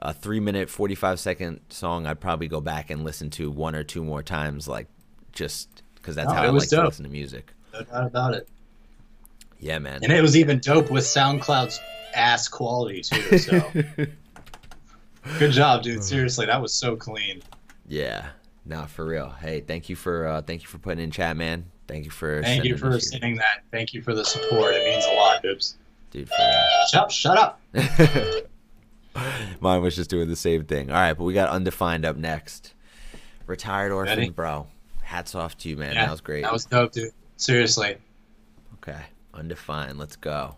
a 0.00 0.12
3 0.12 0.38
minute 0.40 0.68
45 0.70 1.18
second 1.18 1.60
song 1.70 2.06
I'd 2.06 2.20
probably 2.20 2.46
go 2.48 2.60
back 2.60 2.90
and 2.90 3.04
listen 3.04 3.30
to 3.30 3.50
one 3.50 3.74
or 3.74 3.84
two 3.84 4.04
more 4.04 4.22
times 4.22 4.68
like 4.68 4.88
just 5.32 5.82
cuz 6.02 6.14
that's 6.14 6.28
No, 6.28 6.34
how 6.34 6.44
I 6.44 6.50
was 6.50 6.64
like 6.64 6.68
to 6.70 6.80
listen 6.80 7.04
to 7.04 7.10
music. 7.10 7.54
No 7.72 7.82
doubt 7.82 8.06
about 8.06 8.34
it. 8.34 8.48
Yeah, 9.58 9.78
man. 9.78 10.04
And 10.04 10.12
it 10.12 10.20
was 10.22 10.36
even 10.36 10.60
dope 10.60 10.90
with 10.90 11.04
SoundCloud's 11.04 11.80
ass 12.14 12.48
quality 12.48 13.02
too. 13.02 13.32
So 13.34 13.72
good 15.38 15.52
job, 15.52 15.82
dude. 15.82 16.02
Seriously, 16.02 16.46
that 16.46 16.60
was 16.60 16.72
so 16.72 16.96
clean. 16.96 17.42
yeah. 17.86 18.28
No, 18.64 18.84
for 18.84 19.06
real. 19.06 19.30
Hey, 19.30 19.60
thank 19.62 19.88
you 19.88 19.96
for 19.96 20.26
uh 20.26 20.42
thank 20.42 20.60
you 20.60 20.68
for 20.68 20.76
putting 20.76 21.02
in 21.02 21.10
chat, 21.10 21.38
man. 21.38 21.64
Thank 21.86 22.04
you 22.04 22.10
for 22.10 22.42
Thank 22.42 22.64
you 22.64 22.76
for 22.76 23.00
sending 23.00 23.36
that. 23.36 23.62
Thank 23.72 23.94
you 23.94 24.02
for 24.02 24.14
the 24.14 24.24
support. 24.24 24.74
It 24.74 24.84
means 24.84 25.06
a 25.06 25.14
lot, 25.14 25.40
Bibbs. 25.42 25.76
dude. 26.10 26.28
Shut 26.90 27.02
up. 27.02 27.10
Shut 27.10 27.38
up. 27.38 27.60
Mine 29.60 29.80
was 29.82 29.96
just 29.96 30.10
doing 30.10 30.28
the 30.28 30.36
same 30.36 30.64
thing. 30.64 30.90
All 30.90 30.96
right, 30.96 31.14
but 31.14 31.24
we 31.24 31.32
got 31.32 31.48
undefined 31.48 32.04
up 32.04 32.16
next. 32.16 32.74
Retired 33.46 33.90
orphan, 33.90 34.18
Ready? 34.18 34.30
bro. 34.30 34.66
Hats 35.02 35.34
off 35.34 35.56
to 35.58 35.70
you, 35.70 35.76
man. 35.78 35.94
Yeah, 35.94 36.04
that 36.04 36.10
was 36.10 36.20
great. 36.20 36.42
That 36.42 36.52
was 36.52 36.66
dope, 36.66 36.92
dude. 36.92 37.12
Seriously. 37.38 37.96
okay. 38.74 39.00
Undefined. 39.32 39.98
Let's 39.98 40.16
go. 40.16 40.56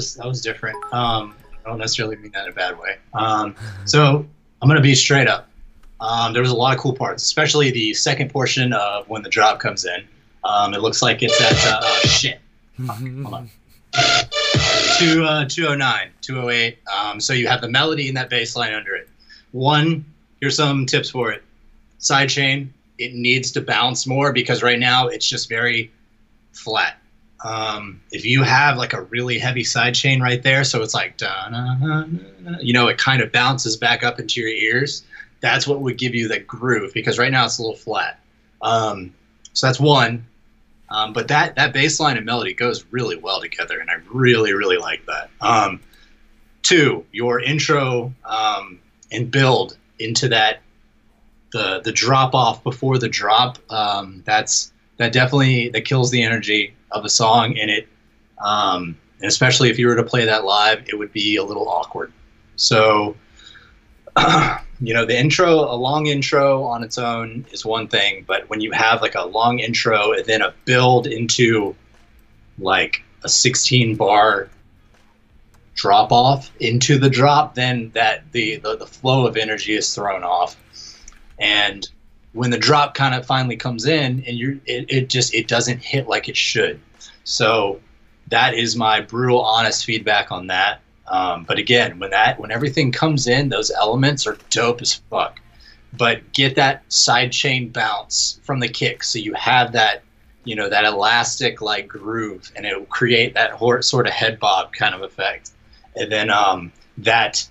Was 0.00 0.14
that 0.14 0.26
was 0.26 0.40
different. 0.40 0.76
Um, 0.94 1.34
I 1.64 1.68
don't 1.68 1.78
necessarily 1.78 2.16
mean 2.16 2.32
that 2.32 2.46
in 2.46 2.52
a 2.52 2.54
bad 2.54 2.78
way. 2.78 2.96
Um, 3.12 3.54
so 3.84 4.24
I'm 4.62 4.68
gonna 4.68 4.80
be 4.80 4.94
straight 4.94 5.28
up. 5.28 5.48
Um, 6.00 6.32
there 6.32 6.40
was 6.40 6.50
a 6.50 6.56
lot 6.56 6.74
of 6.74 6.80
cool 6.80 6.94
parts, 6.94 7.22
especially 7.22 7.70
the 7.70 7.92
second 7.92 8.30
portion 8.30 8.72
of 8.72 9.06
when 9.08 9.22
the 9.22 9.28
drop 9.28 9.60
comes 9.60 9.84
in. 9.84 10.08
Um, 10.44 10.72
it 10.72 10.80
looks 10.80 11.02
like 11.02 11.22
it's 11.22 11.38
at 11.38 11.52
uh, 11.66 11.80
oh, 11.82 12.00
shit. 12.06 12.40
Fuck, 12.86 12.96
hold 12.96 13.34
on. 13.34 13.50
Two, 14.98 15.24
uh, 15.24 15.44
209, 15.46 16.08
208. 16.22 16.78
Um, 16.88 17.20
so 17.20 17.34
you 17.34 17.46
have 17.48 17.60
the 17.60 17.68
melody 17.68 18.08
and 18.08 18.16
that 18.16 18.30
bass 18.30 18.56
line 18.56 18.72
under 18.72 18.94
it. 18.94 19.08
One, 19.52 20.06
here's 20.40 20.56
some 20.56 20.86
tips 20.86 21.10
for 21.10 21.30
it. 21.30 21.42
Sidechain, 21.98 22.68
it 22.96 23.12
needs 23.12 23.52
to 23.52 23.60
bounce 23.60 24.06
more 24.06 24.32
because 24.32 24.62
right 24.62 24.78
now 24.78 25.08
it's 25.08 25.28
just 25.28 25.50
very 25.50 25.90
flat. 26.52 26.99
Um, 27.42 28.00
if 28.10 28.24
you 28.24 28.42
have 28.42 28.76
like 28.76 28.92
a 28.92 29.02
really 29.02 29.38
heavy 29.38 29.64
side 29.64 29.94
chain 29.94 30.20
right 30.20 30.42
there, 30.42 30.62
so 30.64 30.82
it's 30.82 30.94
like, 30.94 31.16
you 32.60 32.72
know, 32.72 32.88
it 32.88 32.98
kind 32.98 33.22
of 33.22 33.32
bounces 33.32 33.76
back 33.76 34.02
up 34.02 34.20
into 34.20 34.40
your 34.40 34.50
ears. 34.50 35.04
That's 35.40 35.66
what 35.66 35.80
would 35.80 35.96
give 35.96 36.14
you 36.14 36.28
the 36.28 36.40
groove 36.40 36.92
because 36.92 37.18
right 37.18 37.32
now 37.32 37.46
it's 37.46 37.58
a 37.58 37.62
little 37.62 37.76
flat. 37.76 38.20
Um, 38.60 39.14
so 39.54 39.66
that's 39.66 39.80
one. 39.80 40.26
Um, 40.90 41.12
but 41.12 41.28
that 41.28 41.54
that 41.54 41.72
bass 41.72 42.00
line 42.00 42.16
and 42.16 42.26
melody 42.26 42.52
goes 42.52 42.84
really 42.90 43.16
well 43.16 43.40
together, 43.40 43.78
and 43.78 43.88
I 43.90 43.94
really 44.12 44.52
really 44.52 44.76
like 44.76 45.06
that. 45.06 45.30
Um, 45.40 45.80
two, 46.62 47.06
your 47.12 47.40
intro 47.40 48.12
um, 48.24 48.80
and 49.12 49.30
build 49.30 49.78
into 49.98 50.28
that 50.28 50.60
the 51.52 51.80
the 51.84 51.92
drop 51.92 52.34
off 52.34 52.62
before 52.64 52.98
the 52.98 53.08
drop. 53.08 53.58
Um, 53.70 54.22
that's 54.26 54.72
that 54.96 55.12
definitely 55.12 55.68
that 55.70 55.82
kills 55.82 56.10
the 56.10 56.22
energy 56.22 56.74
of 56.92 57.04
a 57.04 57.10
song, 57.10 57.56
in 57.56 57.68
it 57.68 57.88
um, 58.38 58.96
and 59.20 59.28
especially 59.28 59.70
if 59.70 59.78
you 59.78 59.86
were 59.86 59.96
to 59.96 60.02
play 60.02 60.24
that 60.24 60.44
live, 60.44 60.88
it 60.88 60.98
would 60.98 61.12
be 61.12 61.36
a 61.36 61.44
little 61.44 61.68
awkward. 61.68 62.12
So 62.56 63.16
you 64.80 64.94
know 64.94 65.04
the 65.04 65.18
intro 65.18 65.52
a 65.52 65.76
long 65.76 66.06
intro 66.06 66.64
on 66.64 66.82
its 66.82 66.98
own 66.98 67.44
is 67.52 67.64
one 67.64 67.86
thing 67.86 68.24
but 68.26 68.48
when 68.50 68.60
you 68.60 68.72
have 68.72 69.00
like 69.02 69.14
a 69.14 69.24
long 69.24 69.60
intro 69.60 70.12
and 70.12 70.24
then 70.26 70.42
a 70.42 70.52
build 70.64 71.06
into 71.06 71.74
like 72.58 73.02
a 73.22 73.28
16 73.28 73.94
bar 73.94 74.48
drop 75.74 76.10
off 76.10 76.50
into 76.58 76.98
the 76.98 77.08
drop 77.08 77.54
then 77.54 77.90
that 77.94 78.24
the, 78.32 78.56
the 78.56 78.76
the 78.76 78.86
flow 78.86 79.26
of 79.26 79.36
energy 79.36 79.76
is 79.76 79.94
thrown 79.94 80.24
off 80.24 80.56
and 81.38 81.88
when 82.32 82.50
the 82.50 82.58
drop 82.58 82.94
kind 82.94 83.14
of 83.14 83.26
finally 83.26 83.56
comes 83.56 83.86
in 83.86 84.24
and 84.26 84.38
you 84.38 84.60
it, 84.66 84.86
it 84.88 85.08
just 85.08 85.34
it 85.34 85.48
doesn't 85.48 85.78
hit 85.78 86.08
like 86.08 86.28
it 86.28 86.36
should 86.36 86.80
so 87.24 87.80
that 88.28 88.54
is 88.54 88.76
my 88.76 89.00
brutal 89.00 89.40
honest 89.40 89.84
feedback 89.84 90.30
on 90.30 90.46
that 90.46 90.80
um, 91.10 91.44
but 91.44 91.58
again, 91.58 91.98
when 91.98 92.10
that 92.10 92.38
when 92.38 92.52
everything 92.52 92.92
comes 92.92 93.26
in, 93.26 93.48
those 93.48 93.70
elements 93.70 94.26
are 94.26 94.38
dope 94.48 94.80
as 94.80 94.94
fuck. 94.94 95.40
But 95.92 96.32
get 96.32 96.54
that 96.54 96.84
side 96.90 97.32
chain 97.32 97.68
bounce 97.68 98.40
from 98.44 98.60
the 98.60 98.68
kick, 98.68 99.02
so 99.02 99.18
you 99.18 99.34
have 99.34 99.72
that, 99.72 100.02
you 100.44 100.54
know, 100.54 100.68
that 100.68 100.84
elastic 100.84 101.60
like 101.60 101.88
groove, 101.88 102.52
and 102.54 102.64
it 102.64 102.78
will 102.78 102.86
create 102.86 103.34
that 103.34 103.58
sort 103.82 104.06
of 104.06 104.12
head 104.12 104.38
bob 104.38 104.72
kind 104.72 104.94
of 104.94 105.02
effect. 105.02 105.50
And 105.96 106.10
then 106.12 106.30
um, 106.30 106.70
that 106.98 107.46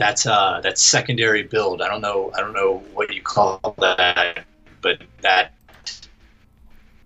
that's 0.00 0.24
uh, 0.24 0.60
that 0.62 0.78
secondary 0.78 1.42
build. 1.42 1.82
I 1.82 1.88
don't 1.88 2.00
know, 2.00 2.32
I 2.34 2.40
don't 2.40 2.54
know 2.54 2.82
what 2.94 3.12
you 3.12 3.20
call 3.20 3.60
that, 3.78 4.44
but 4.80 5.02
that 5.20 5.52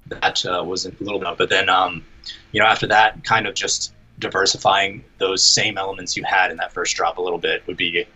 that 0.07 0.47
uh, 0.47 0.63
was 0.65 0.87
a 0.87 0.93
little 1.01 1.19
bit. 1.19 1.37
But 1.37 1.51
then 1.51 1.69
um, 1.69 2.05
you 2.53 2.61
know, 2.61 2.67
after 2.67 2.87
that, 2.87 3.25
kind 3.25 3.49
of 3.49 3.55
just 3.55 3.93
diversifying 4.21 5.05
those 5.19 5.43
same 5.43 5.77
elements 5.77 6.17
you 6.17 6.23
had 6.23 6.53
in 6.53 6.57
that 6.59 6.73
first 6.73 6.95
drop 6.95 7.19
a 7.19 7.21
little 7.21 7.39
bit 7.39 7.67
would 7.67 7.77
be 7.77 8.07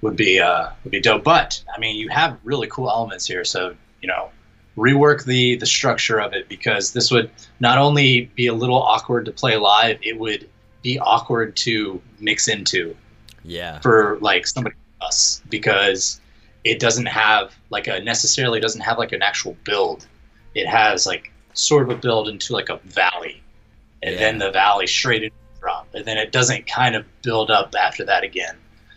would 0.00 0.16
be 0.16 0.40
uh, 0.40 0.70
would 0.82 0.92
be 0.92 1.00
dope. 1.00 1.22
But 1.22 1.62
I 1.74 1.78
mean, 1.78 1.96
you 1.96 2.08
have 2.08 2.38
really 2.42 2.68
cool 2.68 2.88
elements 2.88 3.26
here, 3.26 3.44
so 3.44 3.76
you 4.00 4.08
know, 4.08 4.30
rework 4.78 5.26
the 5.26 5.56
the 5.56 5.66
structure 5.66 6.18
of 6.18 6.32
it 6.32 6.48
because 6.48 6.94
this 6.94 7.10
would 7.10 7.30
not 7.60 7.76
only 7.76 8.30
be 8.34 8.46
a 8.46 8.54
little 8.54 8.82
awkward 8.82 9.26
to 9.26 9.32
play 9.32 9.58
live, 9.58 9.98
it 10.00 10.18
would 10.18 10.48
be 10.82 10.98
awkward 10.98 11.54
to 11.56 12.00
mix 12.18 12.48
into 12.48 12.96
Yeah. 13.46 13.80
for 13.80 14.18
like 14.20 14.46
somebody 14.46 14.74
like 15.00 15.08
us 15.08 15.40
because 15.48 16.20
it 16.64 16.80
doesn't 16.80 17.06
have 17.06 17.54
like 17.70 17.86
a 17.86 18.00
necessarily 18.00 18.58
doesn't 18.60 18.80
have 18.80 18.98
like 18.98 19.12
an 19.12 19.22
actual 19.22 19.56
build. 19.64 20.06
It 20.54 20.66
has 20.66 21.06
like 21.06 21.30
sort 21.54 21.82
of 21.84 21.90
a 21.90 22.00
build 22.00 22.28
into 22.28 22.52
like 22.52 22.68
a 22.68 22.76
valley, 22.84 23.42
and 24.02 24.14
Yeah. 24.14 24.20
then 24.20 24.38
the 24.38 24.50
valley 24.50 24.86
straight 24.86 25.22
into 25.22 25.36
the 25.54 25.60
drop, 25.60 25.86
and 25.94 26.04
then 26.04 26.18
it 26.18 26.32
doesn't 26.32 26.66
kind 26.66 26.94
of 26.96 27.04
build 27.22 27.50
up 27.50 27.74
after 27.78 28.04
that 28.04 28.24
again. 28.24 28.56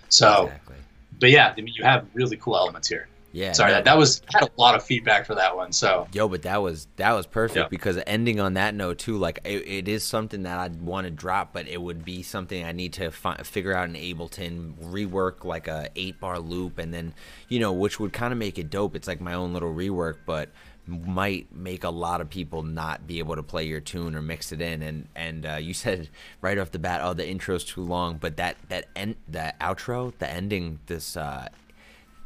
So, 0.10 0.46
Exactly. 0.46 0.76
but 1.20 1.30
yeah, 1.30 1.54
I 1.56 1.62
mean, 1.62 1.74
you 1.78 1.84
have 1.84 2.06
really 2.14 2.38
cool 2.38 2.58
elements 2.58 2.88
here. 2.88 3.08
Yeah. 3.32 3.52
Sorry, 3.52 3.70
no, 3.72 3.76
that, 3.76 3.86
that 3.86 3.98
was 3.98 4.22
I 4.34 4.40
had 4.40 4.50
a 4.50 4.62
lot 4.62 4.76
of 4.76 4.84
feedback 4.84 5.26
for 5.26 5.36
that 5.36 5.56
one. 5.56 5.72
So 5.72 6.08
Yo, 6.14 6.28
but 6.28 6.42
that 6.44 6.62
was 6.62 6.88
that 6.96 7.14
was 7.14 7.26
perfect 7.28 7.58
Yeah. 7.58 7.68
because 7.70 8.00
ending 8.08 8.40
on 8.40 8.56
that 8.56 8.74
note 8.74 8.98
too, 8.98 9.18
like 9.18 9.40
it, 9.44 9.68
it 9.68 9.88
is 9.88 10.04
something 10.04 10.44
that 10.44 10.58
I'd 10.60 10.82
want 10.82 11.06
to 11.06 11.12
drop, 11.12 11.54
but 11.54 11.68
it 11.68 11.82
would 11.82 12.04
be 12.04 12.24
something 12.24 12.64
I 12.66 12.72
need 12.72 12.94
to 12.94 13.12
fi- 13.12 13.38
figure 13.44 13.74
out 13.74 13.88
in 13.90 13.96
Ableton, 13.96 14.74
rework 14.92 15.44
like 15.44 15.68
a 15.68 15.90
eight 15.96 16.20
bar 16.20 16.40
loop, 16.40 16.80
and 16.80 16.94
then 16.94 17.14
you 17.50 17.60
know, 17.60 17.72
which 17.72 18.00
would 18.00 18.14
kind 18.14 18.34
of 18.34 18.40
make 18.40 18.58
it 18.58 18.70
dope. 18.70 18.96
It's 18.96 19.08
like 19.08 19.22
my 19.22 19.34
own 19.36 19.54
little 19.54 19.74
rework, 19.74 20.18
but 20.26 20.50
might 20.88 21.54
make 21.56 21.84
a 21.84 21.90
lot 21.90 22.20
of 22.20 22.32
people 22.32 22.64
not 22.64 23.06
be 23.06 23.20
able 23.20 23.36
to 23.36 23.44
play 23.44 23.64
your 23.64 23.80
tune 23.80 24.16
or 24.16 24.24
mix 24.24 24.52
it 24.52 24.60
in. 24.60 24.82
And 24.82 25.08
and 25.16 25.46
uh, 25.46 25.56
you 25.58 25.74
said 25.76 26.10
right 26.42 26.58
off 26.58 26.72
the 26.72 26.80
bat, 26.80 27.02
oh, 27.04 27.14
the 27.14 27.28
intro's 27.30 27.64
too 27.64 27.82
long, 27.84 28.18
but 28.18 28.38
that 28.38 28.58
that 28.70 28.86
end 28.96 29.18
the 29.28 29.54
outro, 29.62 30.14
the 30.18 30.28
ending, 30.28 30.80
this. 30.88 31.16
uh 31.16 31.50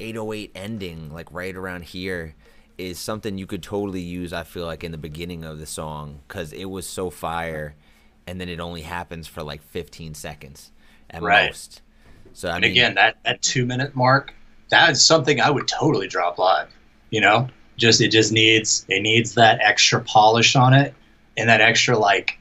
808 0.04 0.52
ending 0.56 1.14
like 1.14 1.28
right 1.32 1.56
around 1.56 1.84
here 1.86 2.36
is 2.78 3.00
something 3.00 3.38
you 3.38 3.48
could 3.48 3.64
totally 3.64 4.02
use 4.02 4.34
i 4.34 4.44
feel 4.44 4.66
like 4.66 4.84
in 4.84 4.92
the 4.92 4.98
beginning 4.98 5.44
of 5.44 5.60
the 5.60 5.66
song 5.66 6.22
because 6.28 6.54
it 6.54 6.66
was 6.66 6.88
so 6.88 7.10
fire 7.10 7.76
and 8.28 8.40
then 8.42 8.50
it 8.50 8.60
only 8.60 8.82
happens 8.84 9.28
for 9.28 9.44
like 9.44 9.62
15 9.64 10.14
seconds 10.16 10.72
at 11.10 11.24
Right. 11.24 11.54
most 11.54 11.82
so 12.34 12.50
i 12.50 12.60
and 12.62 12.66
mean 12.66 12.72
again, 12.72 12.96
that 12.96 13.18
that 13.26 13.42
two 13.42 13.66
minute 13.66 13.96
mark, 13.96 14.34
that 14.70 14.92
is 14.92 15.04
something 15.06 15.42
I 15.42 15.50
would 15.50 15.68
totally 15.68 16.08
drop 16.08 16.38
live. 16.38 16.70
You 17.10 17.22
know, 17.22 17.52
just 17.78 18.02
it 18.02 18.10
just 18.12 18.32
needs 18.32 18.86
it 18.90 19.02
needs 19.02 19.36
that 19.36 19.60
extra 19.62 20.02
polish 20.04 20.56
on 20.56 20.74
it, 20.74 20.96
and 21.38 21.50
that 21.50 21.62
extra 21.62 21.98
like. 21.98 22.40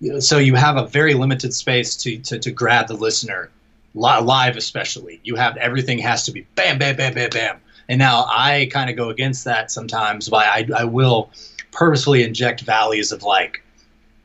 you 0.00 0.14
know, 0.14 0.20
So 0.20 0.38
you 0.38 0.54
have 0.56 0.76
a 0.76 0.86
very 0.86 1.14
limited 1.14 1.54
space 1.54 1.96
to 1.98 2.18
to, 2.20 2.38
to 2.40 2.50
grab 2.52 2.88
the 2.88 2.94
listener, 2.96 3.52
li- 3.62 3.63
live 3.94 4.56
especially. 4.56 5.20
You 5.24 5.36
have 5.36 5.56
everything 5.56 5.98
has 5.98 6.24
to 6.24 6.32
be 6.32 6.46
bam, 6.54 6.78
bam, 6.78 6.96
bam, 6.96 7.14
bam, 7.14 7.30
bam. 7.30 7.60
And 7.88 7.98
now 7.98 8.24
I 8.28 8.68
kind 8.72 8.90
of 8.90 8.96
go 8.96 9.10
against 9.10 9.44
that 9.44 9.70
sometimes 9.70 10.28
by 10.28 10.44
I 10.44 10.68
I 10.76 10.84
will 10.84 11.30
purposefully 11.70 12.22
inject 12.22 12.62
valleys 12.62 13.12
of 13.12 13.22
like 13.22 13.62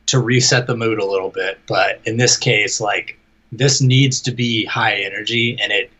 to 0.06 0.18
reset 0.18 0.66
the 0.66 0.76
mood 0.76 0.98
a 0.98 1.04
little 1.04 1.30
bit. 1.30 1.60
But 1.66 2.00
in 2.04 2.16
this 2.16 2.36
case, 2.36 2.80
like 2.80 3.18
this 3.52 3.80
needs 3.80 4.20
to 4.22 4.32
be 4.32 4.64
high 4.64 4.94
energy 4.94 5.58
and 5.62 5.72
it, 5.72 5.90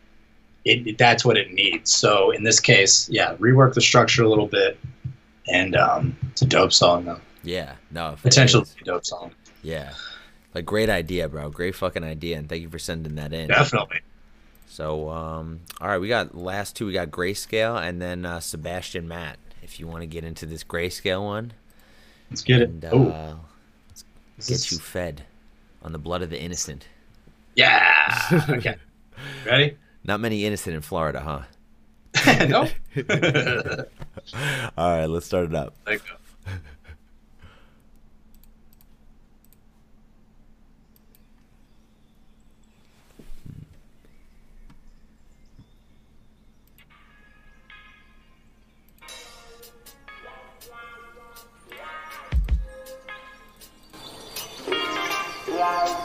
it 0.65 0.97
that's 0.97 1.25
what 1.25 1.37
it 1.37 1.51
needs 1.51 1.93
so 1.93 2.31
in 2.31 2.43
this 2.43 2.59
case 2.59 3.09
yeah 3.09 3.35
rework 3.35 3.73
the 3.73 3.81
structure 3.81 4.23
a 4.23 4.29
little 4.29 4.47
bit 4.47 4.79
and 5.51 5.75
um, 5.75 6.15
it's 6.31 6.41
a 6.41 6.45
dope 6.45 6.71
song 6.71 7.05
though 7.05 7.19
yeah 7.43 7.73
no 7.91 8.11
it 8.11 8.21
potential 8.21 8.61
is. 8.61 8.69
to 8.69 8.75
be 8.75 8.81
a 8.81 8.85
dope 8.85 9.05
song 9.05 9.31
yeah 9.63 9.91
like 10.53 10.65
great 10.65 10.89
idea 10.89 11.27
bro. 11.27 11.49
Great 11.49 11.75
fucking 11.75 12.03
idea 12.03 12.37
and 12.37 12.49
thank 12.49 12.61
you 12.61 12.69
for 12.69 12.79
sending 12.79 13.15
that 13.15 13.33
in. 13.33 13.47
Definitely. 13.47 14.01
So 14.67 15.09
um 15.09 15.61
all 15.79 15.87
right 15.87 15.99
we 15.99 16.07
got 16.07 16.35
last 16.35 16.75
two 16.75 16.85
we 16.85 16.93
got 16.93 17.11
grayscale 17.11 17.81
and 17.81 18.01
then 18.01 18.25
uh 18.25 18.39
sebastian 18.39 19.07
matt 19.07 19.37
if 19.61 19.79
you 19.79 19.87
want 19.87 20.01
to 20.01 20.07
get 20.07 20.23
into 20.23 20.45
this 20.45 20.63
grayscale 20.63 21.23
one. 21.23 21.53
Let's 22.29 22.43
get 22.43 22.61
it. 22.61 22.69
And 22.69 22.85
oh 22.85 23.09
uh 23.09 23.35
get 24.47 24.71
you 24.71 24.77
fed 24.77 25.23
on 25.83 25.91
the 25.91 25.99
blood 25.99 26.21
of 26.21 26.29
the 26.29 26.41
innocent. 26.41 26.87
Yeah! 27.55 28.45
Okay. 28.49 28.75
Ready? 29.45 29.77
Not 30.03 30.19
many 30.19 30.45
innocent 30.45 30.75
in 30.75 30.81
Florida, 30.81 31.19
huh? 31.19 31.41
no 32.47 32.67
All 34.77 34.97
right, 34.97 35.05
let's 35.05 35.25
start 35.25 35.45
it 35.45 35.55
up. 35.55 35.73
There 35.85 35.93
you 35.95 35.99
go. 35.99 36.15
Yeah. 55.61 56.01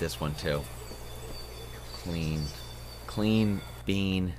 This 0.00 0.20
one 0.20 0.34
too. 0.34 0.62
Clean, 2.02 2.40
clean 3.06 3.60
bean, 3.84 4.32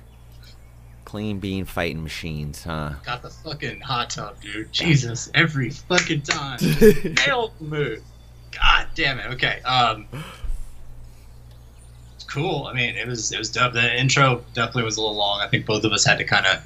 clean 1.04 1.38
bean 1.38 1.64
fighting 1.64 2.02
machines, 2.02 2.64
huh? 2.64 2.94
Got 3.04 3.22
the 3.22 3.30
fucking 3.30 3.80
hot 3.80 4.10
tub, 4.10 4.40
dude. 4.42 4.72
Jesus, 4.72 5.30
every 5.34 5.70
fucking 5.70 6.22
time. 6.22 6.58
Nailed 7.26 7.52
move. 7.60 8.02
God 8.50 8.88
damn 8.94 9.18
it. 9.20 9.30
Okay. 9.32 9.62
Um. 9.62 10.06
It's 12.16 12.24
cool. 12.24 12.66
I 12.66 12.74
mean, 12.74 12.96
it 12.96 13.06
was 13.06 13.32
it 13.32 13.38
was 13.38 13.48
dope. 13.48 13.72
The 13.72 13.98
intro 13.98 14.44
definitely 14.52 14.82
was 14.82 14.96
a 14.96 15.00
little 15.00 15.16
long. 15.16 15.40
I 15.40 15.48
think 15.48 15.64
both 15.64 15.84
of 15.84 15.92
us 15.92 16.04
had 16.04 16.18
to 16.18 16.24
kind 16.24 16.44
of, 16.46 16.62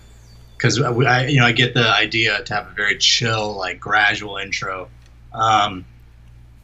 because 0.57 0.81
I 0.81 1.27
you 1.27 1.39
know 1.39 1.47
I 1.47 1.53
get 1.53 1.75
the 1.75 1.89
idea 1.89 2.43
to 2.43 2.55
have 2.55 2.69
a 2.69 2.75
very 2.75 2.97
chill, 2.99 3.55
like 3.57 3.79
gradual 3.79 4.39
intro. 4.39 4.89
Um, 5.33 5.85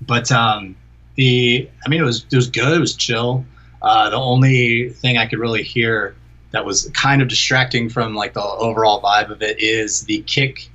but 0.01 0.33
um, 0.33 0.75
the 1.17 1.69
I 1.85 1.89
mean 1.89 2.01
it 2.01 2.05
was 2.05 2.25
it 2.31 2.37
was 2.37 2.49
good. 2.49 2.77
It 2.77 2.81
was 2.81 2.95
chill. 2.95 3.45
Uh, 3.81 4.11
the 4.11 4.17
only 4.17 4.91
thing 4.91 5.19
I 5.19 5.27
could 5.27 5.39
really 5.39 5.63
hear 5.63 6.15
that 6.53 6.65
was 6.65 6.91
kind 6.95 7.23
of 7.23 7.29
distracting 7.29 7.89
from 7.89 8.15
like 8.15 8.35
the 8.35 8.43
overall 8.43 9.03
vibe 9.03 9.31
of 9.31 9.43
it 9.43 9.61
is 9.61 10.03
the 10.03 10.23
kick 10.23 10.71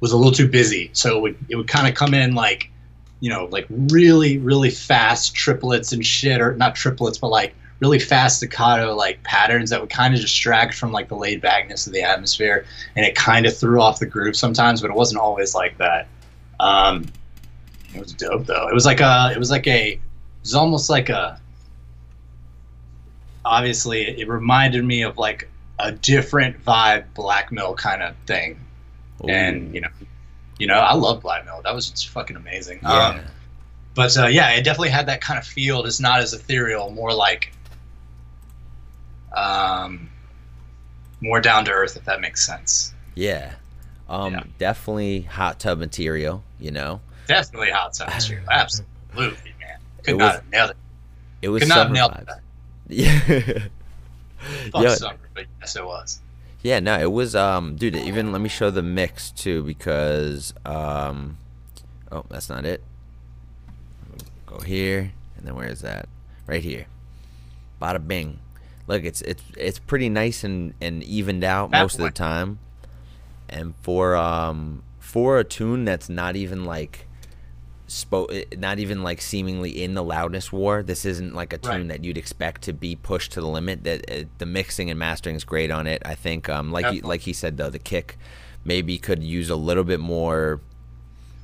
was 0.00 0.12
a 0.12 0.16
little 0.16 0.32
too 0.32 0.48
busy. 0.48 0.90
So 0.92 1.16
it 1.16 1.20
would 1.20 1.36
it 1.48 1.56
would 1.56 1.68
kind 1.68 1.86
of 1.88 1.94
come 1.94 2.14
in 2.14 2.34
like 2.34 2.70
you 3.20 3.30
know 3.30 3.46
like 3.46 3.66
really 3.70 4.38
really 4.38 4.70
fast 4.70 5.34
triplets 5.34 5.92
and 5.92 6.04
shit 6.04 6.42
or 6.42 6.54
not 6.56 6.74
triplets 6.74 7.16
but 7.16 7.28
like 7.28 7.54
really 7.80 7.98
fast 7.98 8.36
staccato 8.36 8.94
like 8.94 9.22
patterns 9.22 9.70
that 9.70 9.80
would 9.80 9.88
kind 9.88 10.14
of 10.14 10.20
distract 10.20 10.74
from 10.74 10.92
like 10.92 11.08
the 11.08 11.14
laid 11.14 11.40
backness 11.40 11.86
of 11.86 11.94
the 11.94 12.02
atmosphere 12.02 12.66
and 12.96 13.06
it 13.06 13.14
kind 13.14 13.46
of 13.46 13.56
threw 13.56 13.80
off 13.80 13.98
the 13.98 14.06
groove 14.06 14.36
sometimes 14.36 14.82
but 14.82 14.90
it 14.90 14.96
wasn't 14.96 15.18
always 15.18 15.54
like 15.54 15.76
that 15.78 16.06
um 16.60 17.06
it 17.94 18.00
was 18.00 18.12
dope 18.12 18.44
though 18.46 18.68
it 18.68 18.74
was 18.74 18.84
like 18.84 19.00
a 19.00 19.30
it 19.34 19.38
was 19.38 19.50
like 19.50 19.66
a 19.66 19.92
it 19.92 20.00
was 20.42 20.54
almost 20.54 20.90
like 20.90 21.08
a 21.08 21.40
obviously 23.44 24.02
it 24.20 24.28
reminded 24.28 24.84
me 24.84 25.02
of 25.02 25.18
like 25.18 25.48
a 25.78 25.92
different 25.92 26.62
vibe 26.64 27.04
blackmail 27.14 27.74
kind 27.74 28.02
of 28.02 28.14
thing 28.26 28.58
and 29.28 29.74
you 29.74 29.80
know 29.80 29.88
you 30.58 30.66
know 30.66 30.74
i 30.74 30.94
love 30.94 31.20
blackmail 31.22 31.60
that 31.64 31.74
was 31.74 31.90
just 31.90 32.08
fucking 32.08 32.36
amazing 32.36 32.78
yeah, 32.82 33.08
um, 33.08 33.20
but 33.94 34.16
uh, 34.18 34.26
yeah, 34.26 34.50
it 34.50 34.64
definitely 34.64 34.88
had 34.88 35.06
that 35.06 35.20
kind 35.20 35.38
of 35.38 35.46
feel. 35.46 35.84
It's 35.84 36.00
not 36.00 36.18
as 36.18 36.32
ethereal, 36.32 36.90
more 36.90 37.14
like 37.14 37.52
um, 39.32 40.10
more 41.20 41.40
down 41.40 41.64
to 41.66 41.70
earth, 41.70 41.96
if 41.96 42.04
that 42.04 42.20
makes 42.20 42.44
sense. 42.44 42.92
yeah. 43.14 43.52
Um, 44.08 44.32
Yeah. 44.34 44.42
definitely 44.58 45.22
hot 45.22 45.60
tub 45.60 45.78
material. 45.78 46.42
You 46.58 46.72
know, 46.72 47.00
Definitely 47.26 47.70
hot 47.70 47.94
tub 47.94 48.08
material. 48.08 48.44
Absolutely, 48.50 49.54
man. 49.60 49.78
Could 50.02 50.14
It 50.14 50.16
not 50.16 50.24
was- 50.24 50.34
have 50.34 50.50
nailed 50.50 50.70
it. 50.70 50.76
it 51.42 51.48
was 51.48 51.62
Could 51.62 51.68
not 51.68 51.78
have 51.78 51.90
nailed 51.92 52.12
vibes. 52.12 52.28
it. 52.28 52.40
Yeah. 52.88 53.58
Fuck 54.72 54.82
Yeah. 54.82 54.94
summer, 54.94 55.18
but 55.34 55.46
yes, 55.60 55.76
it 55.76 55.84
was. 55.84 56.20
Yeah, 56.62 56.80
no, 56.80 56.98
it 56.98 57.10
was 57.12 57.34
um 57.34 57.76
dude, 57.76 57.96
even 57.96 58.30
let 58.32 58.40
me 58.40 58.48
show 58.48 58.70
the 58.70 58.82
mix 58.82 59.30
too 59.30 59.62
because 59.62 60.52
um 60.66 61.38
oh, 62.12 62.24
that's 62.28 62.48
not 62.48 62.64
it. 62.66 62.82
Go 64.46 64.60
here 64.60 65.12
and 65.36 65.46
then 65.46 65.54
where 65.54 65.68
is 65.68 65.80
that? 65.80 66.08
Right 66.46 66.62
here. 66.62 66.86
Bada 67.80 68.06
bing. 68.06 68.38
Look, 68.86 69.04
it's 69.04 69.22
it's 69.22 69.42
it's 69.56 69.78
pretty 69.78 70.08
nice 70.08 70.44
and 70.44 70.74
and 70.80 71.02
evened 71.02 71.44
out 71.44 71.70
That 71.70 71.82
most 71.82 71.94
of 71.94 72.00
the 72.02 72.10
time. 72.10 72.58
And 73.48 73.74
for 73.82 74.14
um 74.16 74.82
for 74.98 75.38
a 75.38 75.44
tune 75.44 75.84
that's 75.84 76.08
not 76.08 76.36
even 76.36 76.64
like 76.64 77.06
spo- 77.88 78.26
eh, 78.32 78.44
not 78.56 78.78
even 78.78 79.02
like 79.02 79.20
seemingly 79.20 79.82
in 79.82 79.94
the 79.94 80.02
loudness 80.02 80.52
war. 80.52 80.82
This 80.82 81.04
isn't 81.04 81.34
like 81.34 81.52
a 81.52 81.58
tune 81.58 81.72
Right. 81.72 81.88
that 81.88 82.04
you'd 82.04 82.18
expect 82.18 82.62
to 82.62 82.72
be 82.72 82.96
pushed 82.96 83.32
to 83.32 83.40
the 83.40 83.46
limit. 83.48 83.84
That 83.84 84.10
uh, 84.10 84.24
the 84.38 84.46
mixing 84.46 84.90
and 84.90 84.98
mastering 84.98 85.36
is 85.36 85.44
great 85.44 85.70
on 85.70 85.86
it. 85.86 86.02
I 86.04 86.14
think, 86.14 86.48
um, 86.48 86.72
like 86.72 86.86
he, 86.86 87.00
like 87.00 87.22
he 87.22 87.32
said 87.32 87.56
though, 87.56 87.70
the 87.70 87.78
kick 87.78 88.16
maybe 88.64 88.96
could 88.98 89.22
use 89.22 89.50
a 89.50 89.56
little 89.56 89.84
bit 89.84 90.00
more 90.00 90.60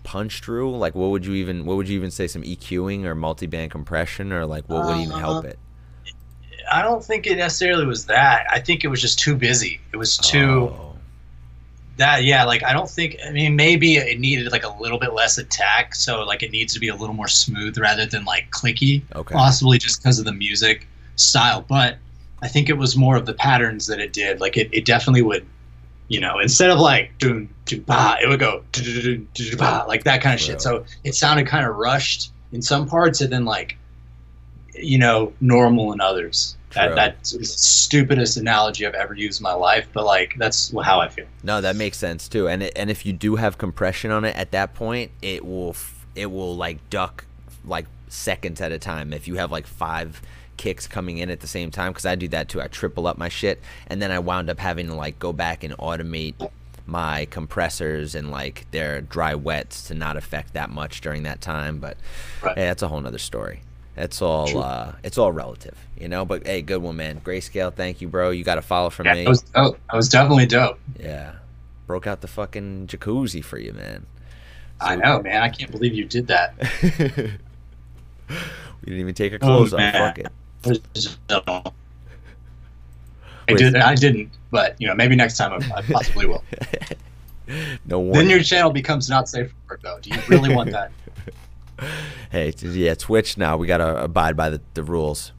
punch 0.03 0.41
through. 0.41 0.77
Like, 0.77 0.95
what 0.95 1.11
would 1.11 1.27
you 1.27 1.35
even 1.35 1.65
what 1.67 1.77
would 1.77 1.89
you 1.89 1.97
even 1.97 2.11
say? 2.11 2.27
Some 2.27 2.43
EQing 2.43 3.05
or 3.05 3.15
multi-band 3.15 3.71
compression 3.71 4.33
or 4.33 4.47
like 4.47 4.69
what 4.69 4.87
would 4.87 4.97
even 4.97 5.19
help 5.19 5.45
Uh, 5.45 5.49
it? 5.49 5.59
I 6.73 6.83
don't 6.83 7.05
think 7.05 7.27
it 7.27 7.37
necessarily 7.37 7.85
was 7.85 8.07
that. 8.07 8.47
I 8.51 8.61
think 8.61 8.85
it 8.85 8.89
was 8.89 9.01
just 9.01 9.19
too 9.19 9.35
busy. 9.35 9.81
It 9.93 9.97
was 9.97 10.17
too. 10.17 10.71
Oh, 10.73 10.90
That 12.01 12.25
yeah, 12.25 12.45
like 12.45 12.65
I 12.65 12.73
don't 12.73 12.89
think. 12.89 13.19
I 13.27 13.31
mean, 13.31 13.57
maybe 13.57 13.97
it 13.97 14.19
needed 14.19 14.51
like 14.53 14.65
a 14.65 14.75
little 14.81 14.99
bit 14.99 15.13
less 15.13 15.37
attack, 15.37 15.95
so 15.95 16.23
like 16.23 16.43
it 16.43 16.51
needs 16.51 16.73
to 16.73 16.81
be 16.81 16.89
a 16.89 16.95
little 16.95 17.15
more 17.15 17.29
smooth 17.29 17.77
rather 17.77 18.07
than 18.07 18.25
like 18.25 18.51
clicky. 18.51 19.03
okay. 19.15 19.35
Possibly 19.35 19.77
just 19.77 20.03
because 20.03 20.19
of 20.19 20.25
the 20.25 20.33
music 20.33 20.89
style, 21.17 21.63
but 21.69 21.99
I 22.41 22.49
think 22.49 22.71
it 22.71 22.79
was 22.79 22.97
more 22.97 23.17
of 23.17 23.27
the 23.27 23.35
patterns 23.35 23.87
that 23.89 24.01
it 24.01 24.15
did. 24.15 24.41
Like 24.41 24.57
it, 24.57 24.71
it 24.73 24.87
definitely 24.87 25.21
would, 25.21 25.45
you 26.09 26.21
know, 26.21 26.39
instead 26.39 26.71
of 26.71 26.79
like 26.79 27.13
dun, 27.19 27.51
dun, 27.67 27.81
ba, 27.81 28.17
it 28.23 28.31
would 28.31 28.41
go 28.41 28.65
dun, 28.73 28.85
dun, 28.85 28.95
dun, 28.95 29.29
dun, 29.35 29.47
dun, 29.51 29.59
ba, 29.59 29.85
like 29.87 30.05
that 30.05 30.23
kind 30.23 30.33
of 30.33 30.41
shit. 30.41 30.63
So 30.63 30.87
it 31.05 31.15
sounded 31.15 31.49
kind 31.49 31.67
of 31.67 31.77
rushed 31.77 32.33
in 32.51 32.63
some 32.63 32.89
parts, 32.89 33.21
and 33.21 33.31
then 33.31 33.45
like, 33.45 33.77
you 34.75 34.97
know, 34.97 35.35
normal 35.43 35.93
in 35.93 36.01
others. 36.01 36.57
True. 36.71 36.83
That, 36.83 36.95
that's 36.95 37.33
the 37.33 37.45
stupidest 37.45 38.37
analogy 38.37 38.87
I've 38.87 38.95
ever 38.95 39.15
used 39.15 39.41
in 39.41 39.43
my 39.45 39.53
life, 39.55 39.89
but 39.93 40.05
like 40.05 40.35
that's 40.39 40.73
how 40.85 41.01
I 41.01 41.09
feel. 41.09 41.27
No, 41.43 41.61
that 41.61 41.75
makes 41.77 41.99
sense 41.99 42.29
too. 42.29 42.49
And 42.49 42.63
it, 42.63 42.73
and 42.77 42.91
if 42.91 43.05
you 43.05 43.13
do 43.13 43.37
have 43.37 43.59
compression 43.59 44.11
on 44.11 44.25
it 44.25 44.37
at 44.37 44.53
that 44.53 44.75
point, 44.75 45.11
it 45.21 45.45
will 45.45 45.71
f- 45.71 46.07
it 46.15 46.27
will 46.31 46.57
like 46.57 46.89
duck 46.91 47.25
like 47.65 47.87
seconds 48.09 48.61
at 48.61 48.71
a 48.73 48.79
time. 48.79 49.13
If 49.13 49.27
you 49.29 49.35
have 49.37 49.51
like 49.51 49.67
five 49.67 50.23
kicks 50.57 50.87
coming 50.87 51.19
in 51.19 51.29
at 51.31 51.41
the 51.41 51.47
same 51.47 51.71
time, 51.71 51.91
because 51.93 52.07
I 52.07 52.15
do 52.15 52.29
that 52.29 52.49
too. 52.49 52.61
I 52.63 52.69
triple 52.69 53.07
up 53.07 53.19
my 53.19 53.29
shit, 53.29 53.61
and 53.89 54.01
then 54.01 54.11
I 54.13 54.19
wound 54.21 54.49
up 54.49 54.59
having 54.61 54.87
to 54.87 54.95
like 54.95 55.19
go 55.19 55.33
back 55.33 55.65
and 55.65 55.77
automate 55.79 56.35
my 56.87 57.25
compressors 57.31 58.15
and 58.15 58.31
like 58.31 58.67
their 58.71 59.01
dry 59.01 59.35
wets 59.35 59.89
to 59.89 59.95
not 59.95 60.17
affect 60.17 60.55
that 60.55 60.71
much 60.71 61.01
during 61.01 61.23
that 61.25 61.41
time. 61.41 61.79
But 61.79 61.97
Right. 62.43 62.57
hey, 62.57 62.65
that's 62.67 62.83
a 62.83 62.89
whole 62.89 63.01
nother 63.01 63.19
story. 63.19 63.63
That's 64.01 64.23
all. 64.23 64.47
True. 64.47 64.61
Uh, 64.61 64.95
it's 65.05 65.19
all 65.19 65.31
relative, 65.31 65.77
you 65.99 66.09
know. 66.09 66.25
But 66.25 66.47
hey, 66.47 66.63
good 66.63 66.81
one, 66.81 66.97
man. 66.97 67.21
Grayscale, 67.21 67.75
thank 67.75 68.01
you, 68.01 68.09
bro. 68.09 68.31
You 68.31 68.45
got 68.45 68.57
a 68.57 68.63
follow 68.63 68.89
from 68.89 69.05
Yeah, 69.05 69.13
me. 69.13 69.25
that 69.25 69.29
was 69.29 69.43
dope. 69.43 69.79
That 69.91 69.97
was 69.97 70.09
definitely 70.09 70.47
dope. 70.47 70.81
Yeah. 70.99 71.33
Broke 71.87 72.07
out 72.07 72.23
the 72.23 72.27
fucking 72.27 72.87
jacuzzi 72.87 73.45
for 73.45 73.59
you, 73.59 73.75
man. 73.75 74.07
I 74.81 74.97
know, 74.97 75.21
man. 75.21 75.43
I 75.43 75.51
can't 75.51 75.71
believe 75.71 75.93
you 75.93 76.07
did 76.07 76.29
that. 76.29 76.55
we 76.83 78.39
didn't 78.87 79.01
even 79.01 79.15
take 79.15 79.35
our 79.35 79.39
clothes 79.39 79.75
off. 79.75 79.81
man. 79.81 79.93
Fuck 79.93 80.19
it. 80.19 80.29
I 83.49 83.53
did. 83.55 83.77
I 83.77 83.95
didn't, 83.95 84.31
but 84.51 84.77
you 84.79 84.87
know, 84.87 84.95
maybe 84.95 85.15
next 85.15 85.37
time 85.37 85.53
I, 85.53 85.77
I 85.77 85.83
possibly 85.83 86.25
will. 86.25 86.43
No 87.85 88.13
then 88.13 88.31
your 88.31 88.45
channel 88.45 88.71
becomes 88.71 89.11
not 89.11 89.29
safe 89.29 89.51
for 89.67 89.75
work, 89.75 89.83
though. 89.83 89.99
Do 90.01 90.11
you 90.11 90.21
really 90.29 90.55
want 90.55 90.71
that? 90.71 90.93
Hey, 92.31 92.55
yeah, 92.61 92.94
Twitch 92.94 93.36
now. 93.36 93.57
We 93.57 93.66
gotta 93.66 94.05
abide 94.05 94.36
by 94.36 94.51
the, 94.51 94.61
the 94.74 94.85
rules. 94.85 95.32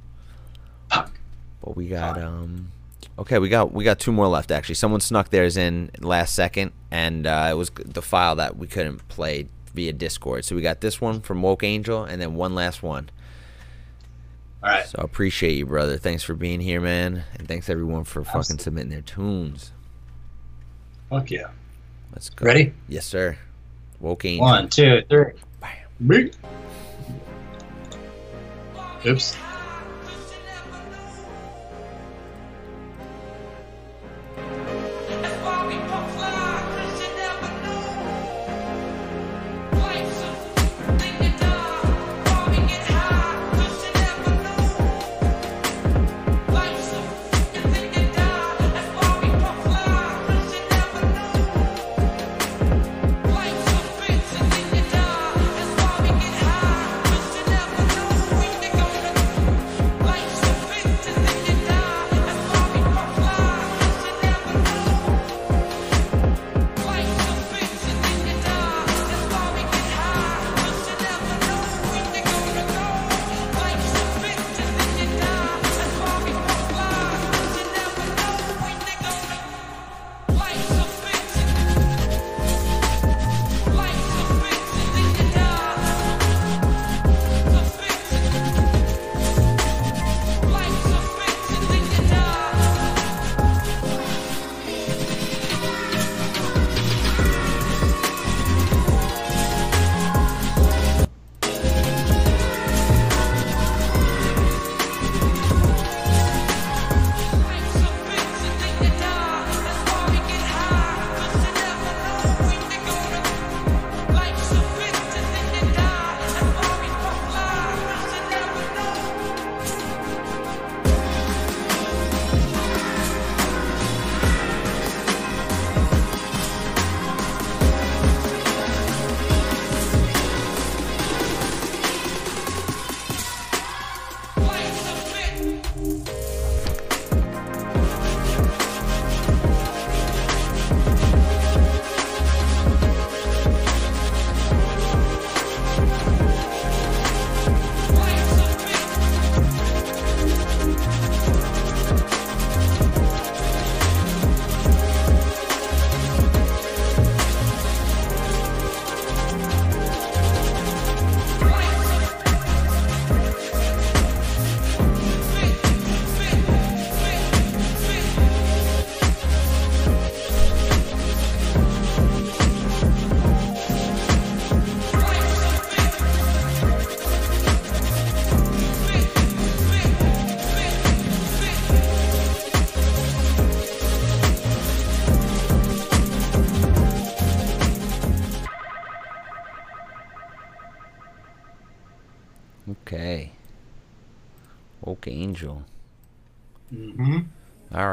Fuck. 0.91 1.17
But 1.63 1.77
we 1.77 1.87
got 1.87 2.21
um. 2.21 2.73
Okay, 3.17 3.39
we 3.39 3.47
got 3.47 3.71
we 3.71 3.85
got 3.85 3.97
two 3.97 4.11
more 4.11 4.27
left 4.27 4.51
actually. 4.51 4.75
Someone 4.75 4.99
snuck 4.99 5.29
theirs 5.29 5.55
in 5.55 5.89
last 6.01 6.35
second, 6.35 6.73
and 6.91 7.25
uh, 7.25 7.47
it 7.49 7.53
was 7.53 7.71
the 7.85 8.01
file 8.01 8.35
that 8.35 8.57
we 8.57 8.67
couldn't 8.67 9.07
play 9.07 9.47
via 9.73 9.93
Discord. 9.93 10.43
So 10.43 10.53
we 10.53 10.61
got 10.61 10.81
this 10.81 10.99
one 10.99 11.21
from 11.21 11.41
Woke 11.41 11.63
Angel, 11.63 12.03
and 12.03 12.21
then 12.21 12.35
one 12.35 12.55
last 12.55 12.83
one. 12.83 13.09
All 14.63 14.69
right. 14.69 14.85
So 14.85 14.97
I 14.99 15.03
appreciate 15.03 15.53
you, 15.53 15.65
brother. 15.65 15.97
Thanks 15.97 16.23
for 16.23 16.33
being 16.33 16.59
here, 16.59 16.81
man, 16.81 17.23
and 17.37 17.47
thanks 17.47 17.69
everyone 17.69 18.03
for 18.03 18.23
fucking 18.23 18.59
submitting 18.59 18.91
their 18.91 19.01
tunes. 19.01 19.71
Fuck 21.09 21.31
yeah. 21.31 21.51
Let's 22.11 22.29
go. 22.29 22.45
Ready? 22.45 22.73
Yes, 22.87 23.05
sir. 23.05 23.37
Woke 23.99 24.25
Angel. 24.25 24.45
One, 24.45 24.69
two, 24.69 25.03
three. 25.09 25.31
Big. 26.07 26.33
Oops. 29.05 29.37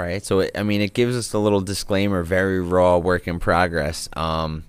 Right. 0.09 0.25
So 0.25 0.41
it, 0.41 0.51
I 0.55 0.63
mean, 0.63 0.81
it 0.81 0.95
gives 0.95 1.17
us 1.17 1.33
a 1.33 1.39
little 1.39 1.61
disclaimer, 1.61 2.23
very 2.23 2.61
raw, 2.61 2.99
work 2.99 3.29
in 3.29 3.39
progress. 3.39 4.09
Um, 4.15 4.65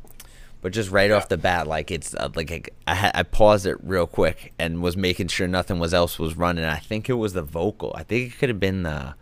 but 0.61 0.73
just 0.73 0.91
right 0.91 1.09
off 1.09 1.29
the 1.29 1.37
bat, 1.37 1.67
like 1.67 1.89
it's 1.89 2.13
uh, 2.13 2.29
like 2.35 2.73
I, 2.85 3.11
I 3.15 3.23
paused 3.23 3.65
it 3.65 3.77
real 3.81 4.05
quick 4.05 4.53
and 4.59 4.81
was 4.81 4.97
making 4.97 5.29
sure 5.29 5.47
nothing 5.47 5.79
was 5.79 5.93
else 5.93 6.19
was 6.19 6.35
running. 6.35 6.65
I 6.65 6.77
think 6.77 7.09
it 7.09 7.13
was 7.13 7.33
the 7.33 7.41
vocal. 7.41 7.93
I 7.95 8.03
think 8.03 8.33
it 8.33 8.37
could 8.37 8.49
have 8.49 8.59
been 8.59 8.83
the 8.83 9.15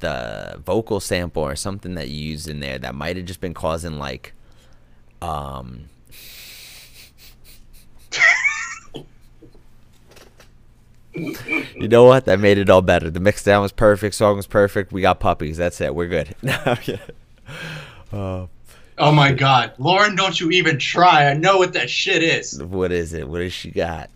the 0.00 0.60
vocal 0.64 1.00
sample 1.00 1.42
or 1.42 1.56
something 1.56 1.94
that 1.94 2.08
you 2.08 2.30
used 2.30 2.48
in 2.48 2.60
there 2.60 2.78
that 2.78 2.94
might 2.94 3.16
have 3.16 3.26
just 3.26 3.40
been 3.40 3.54
causing 3.54 3.98
like 3.98 4.32
um 5.20 5.88
You 11.14 11.88
know 11.88 12.04
what? 12.04 12.26
That 12.26 12.38
made 12.38 12.58
it 12.58 12.70
all 12.70 12.82
better. 12.82 13.10
The 13.10 13.20
mix 13.20 13.42
down 13.42 13.62
was 13.62 13.72
perfect. 13.72 14.14
Song 14.14 14.36
was 14.36 14.46
perfect. 14.46 14.92
We 14.92 15.00
got 15.00 15.20
puppies. 15.20 15.56
That's 15.56 15.80
it. 15.80 15.94
We're 15.94 16.06
good. 16.06 16.34
uh, 18.12 18.46
Oh 19.00 19.12
my 19.12 19.32
God, 19.32 19.74
Lauren! 19.78 20.16
Don't 20.16 20.40
you 20.40 20.50
even 20.50 20.78
try. 20.78 21.30
I 21.30 21.34
know 21.34 21.58
what 21.58 21.72
that 21.74 21.88
shit 21.88 22.22
is. 22.22 22.60
what 22.60 22.90
is 22.90 23.12
it? 23.12 23.28
What 23.28 23.38
does 23.38 23.52
she 23.52 23.70
got? 23.70 24.10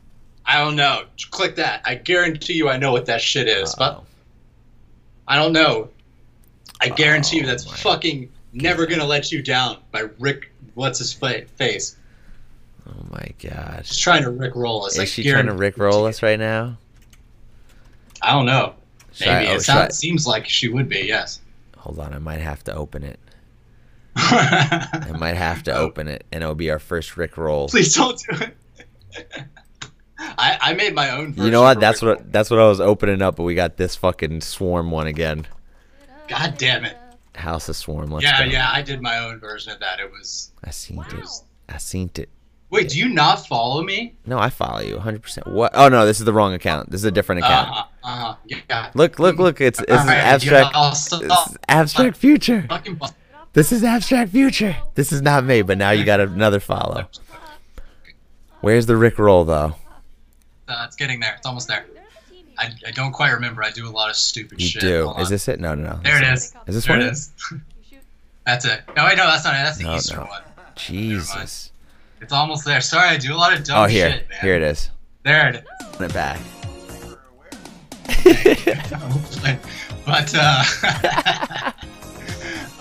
I 0.45 0.59
don't 0.59 0.75
know. 0.75 1.05
Click 1.31 1.55
that. 1.57 1.83
I 1.85 1.95
guarantee 1.95 2.55
you, 2.55 2.69
I 2.69 2.79
know 2.79 2.91
what 2.91 3.07
that 3.07 3.21
shit 3.21 3.47
is. 3.47 3.75
But 3.77 3.93
Uh-oh. 3.93 4.05
I 5.29 5.37
don't 5.37 5.53
know. 5.53 5.89
I 6.81 6.89
guarantee 6.89 7.39
you, 7.39 7.47
that's 7.47 7.65
Oh 7.65 7.71
fucking 7.77 8.29
never 8.53 8.87
gonna 8.87 9.05
let 9.05 9.31
you 9.31 9.41
down 9.41 9.79
by 9.93 10.09
Rick. 10.19 10.51
What's 10.75 10.99
his 10.99 11.13
face? 11.13 11.97
Oh 12.89 13.07
my 13.11 13.29
gosh. 13.41 13.87
She's 13.87 13.99
trying 13.99 14.23
to 14.23 14.31
Rick 14.31 14.57
roll 14.57 14.85
us. 14.85 14.99
I 14.99 15.05
Is 15.05 15.11
she 15.11 15.23
trying 15.23 15.47
to 15.47 15.53
Rick 15.53 15.79
roll 15.79 16.07
us 16.07 16.25
right 16.25 16.39
now? 16.39 16.77
I 18.23 18.33
don't 18.33 18.47
know. 18.47 18.75
Should 19.13 19.29
I- 19.29 19.41
Maybe 19.41 19.51
oh, 19.53 19.55
it 19.57 19.65
should 19.65 19.75
I- 19.75 19.89
seems 19.89 20.27
like 20.27 20.49
she 20.49 20.69
would 20.69 20.89
be. 20.89 21.01
Yes. 21.01 21.41
Hold 21.79 21.99
on, 21.99 22.13
I 22.15 22.19
might 22.19 22.41
have 22.41 22.63
to 22.65 22.75
open 22.75 23.03
it. 23.03 23.19
I 24.17 25.11
might 25.19 25.37
have 25.37 25.63
to 25.65 25.75
open 25.75 26.07
it, 26.07 26.25
and 26.31 26.43
it'll 26.43 26.55
be 26.55 26.71
our 26.71 26.79
first 26.79 27.17
Rick 27.17 27.37
roll. 27.37 27.69
Please 27.69 27.95
don't 27.95 28.19
do 28.31 28.45
it. 28.45 28.57
I, 30.19 30.59
I 30.61 30.75
made 30.75 30.95
my 30.95 31.11
own. 31.11 31.35
You 31.37 31.51
know 31.51 31.63
what? 31.63 31.81
That's 31.81 32.03
Rick 32.03 32.19
what 32.19 32.33
that's 32.33 32.51
what 32.51 32.61
I 32.61 32.69
was 32.69 32.81
opening 32.81 33.23
up, 33.23 33.37
but 33.37 33.43
we 33.45 33.55
got 33.55 33.77
this 33.77 33.97
fucking 33.97 34.43
swarm 34.43 34.91
one 34.91 35.07
again. 35.07 35.47
God 36.29 36.57
damn 36.59 36.85
it. 36.85 36.97
House 37.35 37.69
of 37.69 37.77
Swarm. 37.77 38.11
Let's 38.11 38.25
yeah, 38.25 38.45
go. 38.45 38.51
yeah. 38.51 38.71
I 38.71 38.83
did 38.83 39.01
my 39.01 39.19
own 39.19 39.41
version 39.41 39.73
of 39.73 39.81
that. 39.81 39.99
It 40.01 40.11
was. 40.13 40.53
I 40.63 40.71
seen 40.71 41.01
It 41.01 41.13
it. 41.15 41.29
I 41.69 41.79
seen 41.79 42.11
it. 42.15 42.29
Wait, 42.73 42.89
do 42.89 42.99
you 42.99 43.09
not 43.09 43.47
follow 43.47 43.83
me? 43.85 44.15
No, 44.27 44.39
I 44.39 44.51
follow 44.51 44.81
you 44.81 44.97
100%. 44.97 45.47
What? 45.53 45.71
Oh 45.75 45.89
no, 45.89 46.05
this 46.05 46.19
is 46.19 46.25
the 46.25 46.33
wrong 46.33 46.55
account. 46.55 46.91
This 46.91 47.01
is 47.03 47.05
a 47.05 47.13
different 47.13 47.45
account. 47.45 47.71
Uh, 47.71 47.85
uh, 48.03 48.35
yeah. 48.47 48.91
Look, 48.95 49.21
look, 49.21 49.39
look. 49.39 49.61
It's 49.61 49.79
it's 49.79 49.91
right, 49.91 50.17
abstract. 50.17 50.75
It's 50.75 51.57
abstract 51.69 52.17
future. 52.17 52.67
This 53.53 53.71
is 53.71 53.85
abstract 53.85 54.33
future. 54.33 54.77
This 54.95 55.13
is 55.13 55.23
not 55.23 55.45
me, 55.45 55.63
but 55.63 55.79
now 55.79 55.91
you 55.91 56.05
got 56.05 56.19
another 56.19 56.59
follow. 56.59 57.07
Where's 58.61 58.87
the 58.87 58.97
Rick 58.97 59.19
roll 59.19 59.45
though? 59.45 59.77
Uh, 60.67 60.85
it's 60.87 60.97
getting 60.97 61.21
there. 61.21 61.35
It's 61.37 61.47
almost 61.47 61.69
there. 61.69 61.85
I, 62.59 62.71
I 62.87 62.91
don't 62.93 63.13
quite 63.13 63.31
remember. 63.31 63.63
I 63.65 63.71
do 63.71 63.87
a 63.87 63.91
lot 63.91 64.09
of 64.09 64.17
stupid 64.17 64.61
You 64.61 64.69
shit. 64.69 64.83
You 64.83 64.89
do. 64.89 65.05
Hold 65.07 65.21
Is 65.21 65.27
on. 65.27 65.31
this 65.33 65.49
it? 65.49 65.61
No, 65.61 65.75
no, 65.75 65.91
no. 65.95 66.01
There 66.03 66.23
it 66.23 66.33
is. 66.33 66.55
Is 66.67 66.75
this 66.77 66.87
there 66.87 66.97
one? 66.99 67.07
it 67.07 67.13
is. 67.13 67.33
That's 68.47 68.65
it. 68.65 68.83
No, 68.97 69.05
wait, 69.05 69.17
no, 69.17 69.27
that's 69.27 69.45
not 69.45 69.55
it. 69.55 69.59
That's 69.65 69.79
the 69.79 69.85
No, 69.85 69.95
Eastern 69.97 70.19
no. 70.21 70.27
one. 70.27 70.43
Jesus. 70.75 71.72
It's 72.23 72.33
almost 72.33 72.65
there. 72.65 72.81
Sorry, 72.81 73.09
I 73.09 73.17
do 73.19 73.35
a 73.35 73.37
lot 73.37 73.53
of 73.53 73.65
dumb 73.65 73.85
Oh, 73.85 73.87
here. 73.87 74.11
shit, 74.13 74.29
man. 74.31 74.39
Here 74.41 74.55
it 74.55 74.63
is. 74.63 74.89
There 75.25 75.49
it 75.51 75.57
is. 75.57 75.63
Put 75.97 76.11
it 76.11 76.15
back. 76.15 76.39
but, 80.07 80.33
uh, 80.35 81.73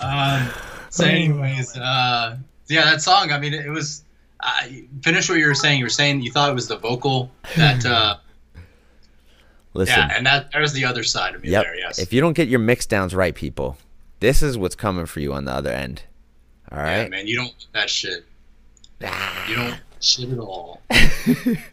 um, 0.00 0.50
so 0.90 1.04
anyways, 1.04 1.76
uh, 1.76 2.36
yeah, 2.68 2.84
that 2.84 3.02
song, 3.02 3.32
I 3.32 3.38
mean, 3.38 3.54
it 3.54 3.68
was, 3.68 4.04
I 4.40 4.84
finish 5.02 5.28
what 5.28 5.38
you 5.38 5.46
were 5.46 5.54
saying. 5.54 5.78
You 5.78 5.84
were 5.86 5.90
saying 5.90 6.22
you 6.22 6.30
thought 6.32 6.50
it 6.50 6.54
was 6.54 6.68
the 6.68 6.78
vocal 6.78 7.30
that, 7.56 7.84
uh, 7.84 8.16
Listen. 9.74 9.98
yeah, 9.98 10.12
and 10.16 10.26
that, 10.26 10.50
there's 10.52 10.72
the 10.72 10.84
other 10.84 11.02
side 11.02 11.34
of 11.34 11.42
me 11.42 11.50
Yep. 11.50 11.64
there, 11.64 11.76
yes. 11.76 11.98
If 11.98 12.12
you 12.12 12.20
don't 12.20 12.34
get 12.34 12.48
your 12.48 12.60
mix 12.60 12.86
downs 12.86 13.14
right, 13.14 13.34
people, 13.34 13.76
this 14.20 14.42
is 14.42 14.56
what's 14.58 14.74
coming 14.74 15.06
for 15.06 15.20
you 15.20 15.32
on 15.32 15.44
the 15.46 15.52
other 15.52 15.70
end. 15.72 16.02
All 16.70 16.78
right. 16.78 17.02
Yeah, 17.02 17.08
man, 17.08 17.26
you 17.26 17.36
don't 17.36 17.54
that 17.72 17.90
shit. 17.90 18.24
You 19.48 19.56
don't 19.56 19.80
shit 20.00 20.30
at 20.30 20.38
all. 20.38 20.80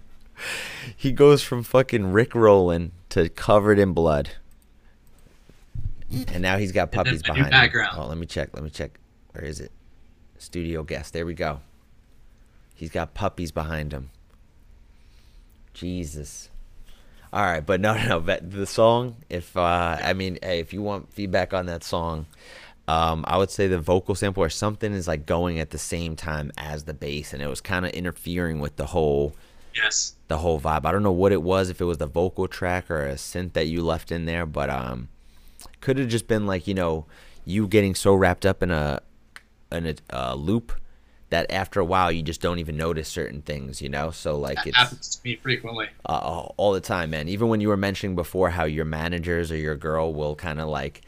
he 0.95 1.11
goes 1.11 1.43
from 1.43 1.63
fucking 1.63 2.11
Rick 2.11 2.35
rolling 2.35 2.91
to 3.09 3.29
covered 3.29 3.79
in 3.79 3.93
blood. 3.93 4.31
And 6.33 6.41
now 6.41 6.57
he's 6.57 6.71
got 6.71 6.91
puppies 6.91 7.21
behind 7.21 7.45
him. 7.45 7.51
background. 7.51 7.97
Oh, 7.99 8.07
let 8.07 8.17
me 8.17 8.25
check. 8.25 8.49
Let 8.53 8.63
me 8.63 8.69
check. 8.69 8.99
Where 9.31 9.43
is 9.43 9.59
it? 9.59 9.71
Studio 10.37 10.83
guest. 10.83 11.13
There 11.13 11.25
we 11.25 11.35
go. 11.35 11.61
He's 12.73 12.89
got 12.89 13.13
puppies 13.13 13.51
behind 13.51 13.91
him. 13.91 14.09
Jesus. 15.73 16.49
All 17.31 17.43
right, 17.43 17.63
but 17.63 17.79
no, 17.79 17.93
no, 18.07 18.19
but 18.19 18.49
the 18.49 18.65
song. 18.65 19.17
If 19.29 19.55
uh, 19.55 19.97
I 20.01 20.13
mean, 20.13 20.39
hey, 20.41 20.59
if 20.59 20.73
you 20.73 20.81
want 20.81 21.13
feedback 21.13 21.53
on 21.53 21.67
that 21.67 21.83
song, 21.83 22.25
um, 22.89 23.23
I 23.27 23.37
would 23.37 23.51
say 23.51 23.67
the 23.67 23.79
vocal 23.79 24.15
sample 24.15 24.41
or 24.43 24.49
something 24.49 24.93
is 24.93 25.07
like 25.07 25.25
going 25.25 25.59
at 25.59 25.69
the 25.69 25.77
same 25.77 26.15
time 26.15 26.51
as 26.57 26.85
the 26.85 26.93
bass, 26.93 27.33
and 27.33 27.41
it 27.41 27.47
was 27.47 27.61
kind 27.61 27.85
of 27.85 27.91
interfering 27.91 28.59
with 28.59 28.75
the 28.77 28.87
whole 28.87 29.35
Yes. 29.75 30.15
the 30.27 30.39
whole 30.39 30.59
vibe. 30.59 30.83
I 30.85 30.91
don't 30.91 31.03
know 31.03 31.11
what 31.11 31.31
it 31.31 31.43
was, 31.43 31.69
if 31.69 31.79
it 31.79 31.85
was 31.85 31.99
the 31.99 32.07
vocal 32.07 32.47
track 32.47 32.89
or 32.89 33.05
a 33.05 33.13
synth 33.13 33.53
that 33.53 33.67
you 33.67 33.83
left 33.83 34.11
in 34.11 34.25
there, 34.25 34.45
but 34.45 34.69
um, 34.69 35.07
could 35.81 35.97
have 35.99 36.07
just 36.09 36.27
been 36.27 36.47
like 36.47 36.67
you 36.67 36.73
know 36.73 37.05
you 37.45 37.67
getting 37.67 37.93
so 37.95 38.13
wrapped 38.15 38.45
up 38.45 38.63
in 38.63 38.71
a 38.71 39.01
in 39.71 39.85
a 39.85 39.95
uh, 40.11 40.33
loop 40.33 40.73
that 41.29 41.49
after 41.51 41.79
a 41.79 41.85
while 41.85 42.11
you 42.11 42.23
just 42.23 42.41
don't 42.41 42.57
even 42.57 42.75
notice 42.75 43.07
certain 43.07 43.43
things, 43.43 43.81
you 43.83 43.89
know. 43.89 44.09
So 44.09 44.35
like 44.35 44.65
it 44.65 44.75
happens 44.75 45.15
to 45.15 45.23
me 45.23 45.35
frequently. 45.35 45.87
uh, 46.07 46.47
all 46.57 46.71
the 46.71 46.81
time, 46.81 47.11
man. 47.11 47.27
Even 47.27 47.49
when 47.49 47.61
you 47.61 47.67
were 47.67 47.77
mentioning 47.77 48.15
before 48.15 48.49
how 48.49 48.63
your 48.65 48.85
managers 48.85 49.51
or 49.51 49.55
your 49.57 49.75
girl 49.75 50.11
will 50.11 50.35
kind 50.35 50.59
of 50.59 50.67
like 50.67 51.01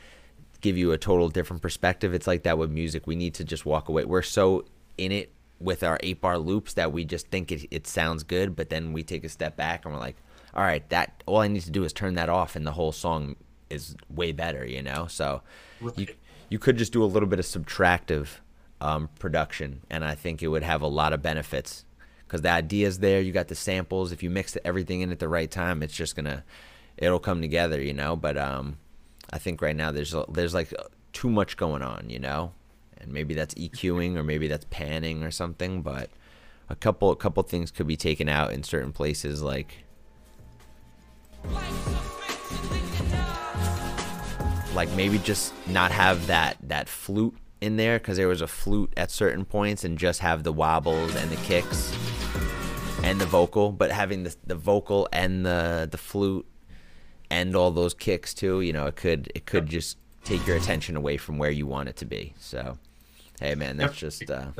give 0.61 0.77
you 0.77 0.91
a 0.91 0.97
total 0.97 1.29
different 1.29 1.61
perspective. 1.61 2.13
It's 2.13 2.27
like 2.27 2.43
that 2.43 2.57
with 2.57 2.71
music. 2.71 3.07
We 3.07 3.15
need 3.15 3.33
to 3.35 3.43
just 3.43 3.65
walk 3.65 3.89
away. 3.89 4.05
We're 4.05 4.21
so 4.21 4.65
in 4.97 5.11
it 5.11 5.33
with 5.59 5.83
our 5.83 5.99
eight 6.01 6.21
bar 6.21 6.37
loops 6.37 6.73
that 6.73 6.91
we 6.91 7.05
just 7.05 7.27
think 7.27 7.51
it, 7.51 7.67
it 7.71 7.85
sounds 7.87 8.23
good, 8.23 8.55
but 8.55 8.69
then 8.69 8.93
we 8.93 9.03
take 9.03 9.23
a 9.23 9.29
step 9.29 9.55
back 9.55 9.85
and 9.85 9.93
we're 9.93 9.99
like, 9.99 10.15
all 10.55 10.63
right, 10.63 10.87
that 10.89 11.23
all 11.25 11.37
I 11.37 11.47
need 11.47 11.61
to 11.63 11.71
do 11.71 11.83
is 11.83 11.93
turn 11.93 12.15
that 12.15 12.29
off, 12.29 12.55
and 12.55 12.65
the 12.67 12.71
whole 12.73 12.91
song 12.91 13.35
is 13.69 13.95
way 14.09 14.31
better, 14.33 14.65
you 14.65 14.81
know. 14.81 15.07
So 15.07 15.41
you 15.79 15.87
Right. 15.87 16.17
you 16.49 16.59
could 16.59 16.77
just 16.77 16.91
do 16.91 17.03
a 17.03 17.05
little 17.05 17.29
bit 17.29 17.39
of 17.39 17.45
subtractive 17.45 18.27
um, 18.81 19.07
production, 19.19 19.81
and 19.89 20.03
I 20.03 20.15
think 20.15 20.43
it 20.43 20.47
would 20.49 20.63
have 20.63 20.81
a 20.81 20.87
lot 20.87 21.13
of 21.13 21.21
benefits 21.21 21.85
because 22.27 22.41
the 22.41 22.49
idea's 22.49 22.99
there. 22.99 23.21
You 23.21 23.31
got 23.31 23.47
the 23.47 23.55
samples. 23.55 24.11
If 24.11 24.23
you 24.23 24.29
mix 24.29 24.57
everything 24.65 25.01
in 25.01 25.11
at 25.11 25.19
the 25.19 25.29
right 25.29 25.49
time, 25.49 25.81
it's 25.83 25.93
just 25.95 26.15
gonna 26.15 26.43
it'll 26.97 27.19
come 27.19 27.39
together, 27.41 27.81
you 27.81 27.93
know. 27.93 28.15
But 28.17 28.37
um, 28.37 28.77
I 29.33 29.37
think 29.37 29.61
right 29.61 29.75
now 29.75 29.91
there's 29.91 30.15
there's 30.29 30.53
like 30.53 30.73
too 31.13 31.29
much 31.29 31.57
going 31.57 31.81
on, 31.81 32.09
you 32.09 32.19
know, 32.19 32.53
and 32.97 33.11
maybe 33.11 33.33
that's 33.33 33.53
EQing 33.55 34.15
or 34.15 34.23
maybe 34.23 34.47
that's 34.47 34.65
panning 34.69 35.23
or 35.23 35.31
something. 35.31 35.81
But 35.81 36.09
a 36.69 36.75
couple 36.75 37.11
a 37.11 37.15
couple 37.15 37.43
things 37.43 37.71
could 37.71 37.87
be 37.87 37.97
taken 37.97 38.29
out 38.29 38.53
in 38.53 38.63
certain 38.63 38.91
places, 38.91 39.41
like 39.41 39.85
like 44.73 44.91
maybe 44.93 45.17
just 45.19 45.53
not 45.67 45.91
have 45.91 46.27
that 46.27 46.57
that 46.61 46.87
flute 46.87 47.35
in 47.59 47.77
there 47.77 47.99
because 47.99 48.17
there 48.17 48.27
was 48.27 48.41
a 48.41 48.47
flute 48.47 48.93
at 48.97 49.11
certain 49.11 49.45
points 49.45 49.83
and 49.83 49.97
just 49.97 50.19
have 50.19 50.43
the 50.43 50.51
wobbles 50.51 51.15
and 51.15 51.29
the 51.29 51.35
kicks 51.37 51.93
and 53.03 53.19
the 53.19 53.25
vocal 53.25 53.71
but 53.71 53.91
having 53.91 54.23
the, 54.23 54.35
the 54.45 54.55
vocal 54.55 55.07
and 55.11 55.45
the 55.45 55.87
the 55.91 55.97
flute 55.97 56.45
and 57.31 57.55
all 57.55 57.71
those 57.71 57.93
kicks 57.95 58.33
too 58.33 58.61
you 58.61 58.73
know 58.73 58.85
it 58.85 58.95
could 58.95 59.31
it 59.33 59.45
could 59.47 59.65
just 59.67 59.97
take 60.23 60.45
your 60.45 60.55
attention 60.57 60.95
away 60.95 61.17
from 61.17 61.39
where 61.39 61.49
you 61.49 61.65
want 61.65 61.89
it 61.89 61.95
to 61.95 62.05
be. 62.05 62.33
So 62.39 62.77
hey 63.39 63.55
man 63.55 63.77
that's 63.77 63.97
just 63.97 64.29
uh 64.29 64.51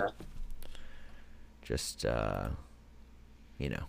just 1.61 2.03
uh 2.05 2.47
you 3.59 3.69
know 3.69 3.83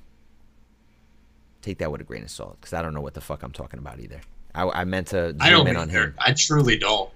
take 1.63 1.79
that 1.79 1.91
with 1.91 2.01
a 2.01 2.05
grain 2.05 2.23
of 2.25 2.31
salt 2.31 2.59
because 2.61 2.75
i 2.75 2.83
don't 2.83 2.93
know 2.93 3.01
what 3.01 3.15
the 3.15 3.21
fuck 3.21 3.43
i'm 3.43 3.53
talking 3.53 3.79
about 3.79 4.01
either. 4.01 4.21
I, 4.55 4.65
I 4.69 4.85
meant 4.85 5.07
to 5.09 5.31
zoom 5.31 5.39
I 5.41 5.49
don't 5.49 5.67
in 5.67 5.77
on 5.77 5.89
either. 5.89 6.03
him. 6.09 6.15
I 6.19 6.33
truly 6.35 6.77
don't. 6.77 7.09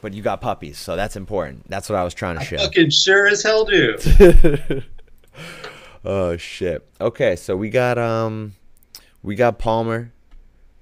but 0.00 0.14
you 0.14 0.22
got 0.22 0.40
puppies 0.40 0.78
so 0.78 0.96
that's 0.96 1.16
important. 1.16 1.68
That's 1.68 1.90
what 1.90 1.96
i 1.98 2.04
was 2.04 2.14
trying 2.14 2.36
to 2.36 2.40
I 2.40 2.44
show. 2.44 2.56
fucking 2.56 2.88
sure 2.90 3.26
as 3.26 3.42
hell 3.42 3.64
do. 3.66 3.98
oh 6.06 6.36
shit. 6.38 6.86
Okay 7.00 7.36
so 7.36 7.54
we 7.56 7.68
got 7.68 7.98
um 7.98 8.54
we 9.24 9.34
got 9.34 9.58
palmer 9.58 10.12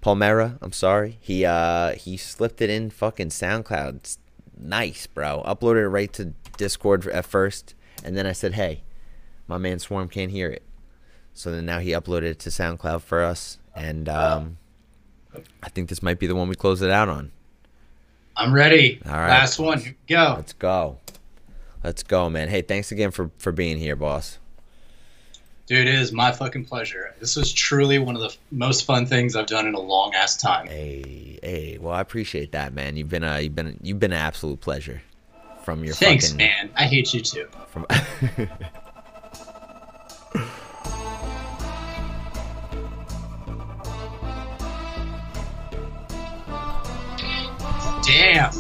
palmera 0.03 0.59
i'm 0.61 0.73
sorry 0.73 1.17
he 1.21 1.45
uh 1.45 1.93
he 1.93 2.19
slipped 2.19 2.61
it 2.61 2.69
in 2.69 2.91
fucking 2.91 3.31
soundcloud 3.31 3.97
It's 3.97 4.19
nice 4.61 5.07
bro 5.07 5.43
uploaded 5.47 5.85
it 5.85 5.89
right 5.89 6.13
to 6.13 6.35
discord 6.59 7.07
at 7.07 7.25
first 7.25 7.75
and 8.05 8.15
then 8.17 8.27
i 8.27 8.33
said 8.33 8.55
hey 8.55 8.83
my 9.47 9.57
man 9.57 9.79
swarm 9.79 10.09
can't 10.09 10.31
hear 10.31 10.51
it 10.51 10.63
so 11.33 11.51
then 11.51 11.65
now 11.65 11.79
he 11.79 11.93
uploaded 11.93 12.25
it 12.25 12.39
to 12.41 12.51
soundcloud 12.51 13.01
for 13.01 13.23
us 13.23 13.59
and 13.75 14.09
um, 14.09 14.59
I 15.63 15.69
think 15.69 15.89
this 15.89 16.03
might 16.03 16.19
be 16.19 16.27
the 16.27 16.35
one 16.35 16.49
we 16.49 16.55
close 16.55 16.83
it 16.83 16.91
out 16.91 17.09
on. 17.09 17.33
I'm 18.37 18.53
ready. 18.53 19.01
All 19.07 19.13
right. 19.13 19.29
Last 19.29 19.59
one. 19.59 19.97
Go. 20.09 20.35
Let's 20.37 20.53
go. 20.53 20.99
Let's 21.85 22.03
go, 22.03 22.31
man. 22.31 22.49
Hey, 22.49 22.63
thanks 22.63 22.93
again 22.93 23.11
for 23.11 23.31
for 23.39 23.53
being 23.53 23.79
here, 23.79 23.97
boss. 23.97 24.39
Dude, 25.73 25.89
it 25.89 25.95
is 25.95 26.13
my 26.13 26.31
fucking 26.31 26.67
pleasure. 26.67 27.15
This 27.19 27.35
was 27.35 27.51
truly 27.51 27.99
one 27.99 28.15
of 28.15 28.21
the 28.21 28.37
most 28.51 28.85
fun 28.85 29.07
things 29.07 29.35
I've 29.35 29.47
done 29.47 29.67
in 29.67 29.73
a 29.73 29.81
long 29.81 30.15
ass 30.15 30.37
time. 30.37 30.67
Hey, 30.67 31.39
hey. 31.43 31.79
Well, 31.81 31.95
I 31.95 32.03
appreciate 32.03 32.53
that, 32.53 32.75
man. 32.75 32.99
You've 32.99 33.09
been 33.09 33.25
a 33.25 33.41
you've 33.41 33.55
been 33.55 33.79
you've 33.81 33.99
been 33.99 34.13
an 34.13 34.19
absolute 34.19 34.61
pleasure 34.61 35.01
from 35.65 35.83
your 35.83 35.95
Thanks, 35.95 36.27
fucking 36.27 36.37
man. 36.37 36.69
I 36.77 36.85
hate 36.85 37.15
you 37.15 37.23
too. 37.23 37.49
from. 37.69 37.87
Damn, 48.05 48.53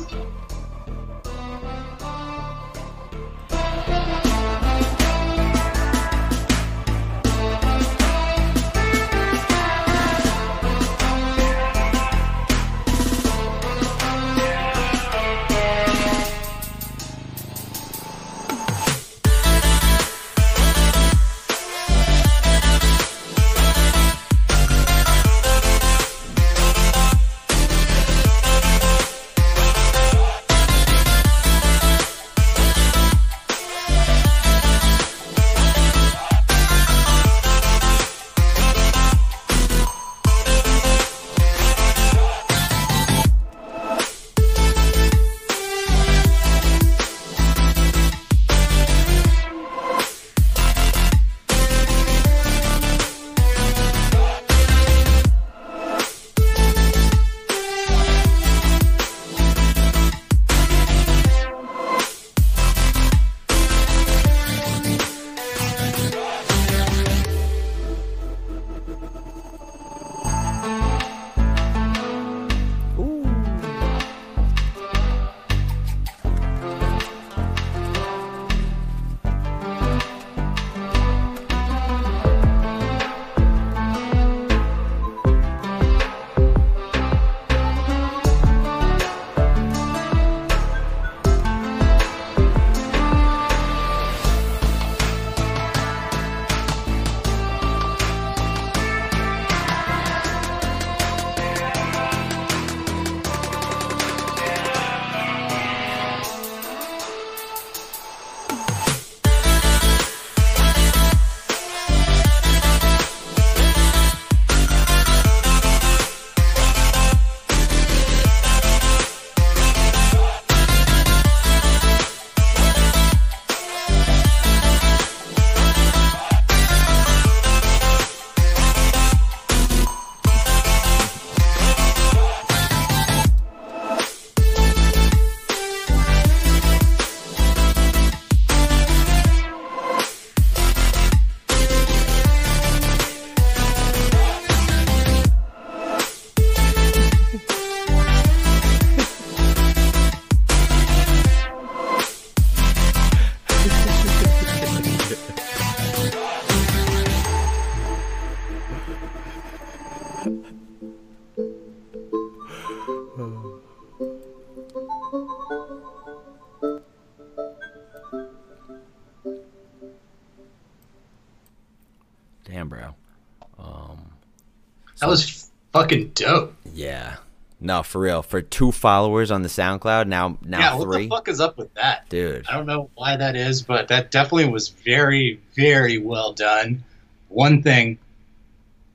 fucking 175.93 176.13
dope. 176.15 176.55
Yeah. 176.73 177.17
No, 177.61 177.83
for 177.85 178.01
real. 178.01 178.23
For 178.23 178.43
two 178.43 178.73
followers 178.73 179.31
on 179.31 179.43
the 179.43 179.49
SoundCloud, 179.49 180.09
now 180.09 180.37
now 180.43 180.59
yeah, 180.59 180.75
what 180.75 180.91
the 180.91 181.09
fuck 181.09 181.29
is 181.29 181.41
up 181.41 181.57
with 181.57 181.73
that? 181.75 182.09
Dude. 182.09 182.45
I 182.49 182.55
don't 182.55 182.67
know 182.67 182.91
why 182.95 183.17
that 183.17 183.37
is, 183.37 183.63
but 183.63 183.87
that 183.89 184.11
definitely 184.11 184.49
was 184.49 184.71
very, 184.71 185.41
very 185.55 185.99
well 185.99 186.33
done. 186.33 186.83
One 187.29 187.63
thing, 187.63 187.99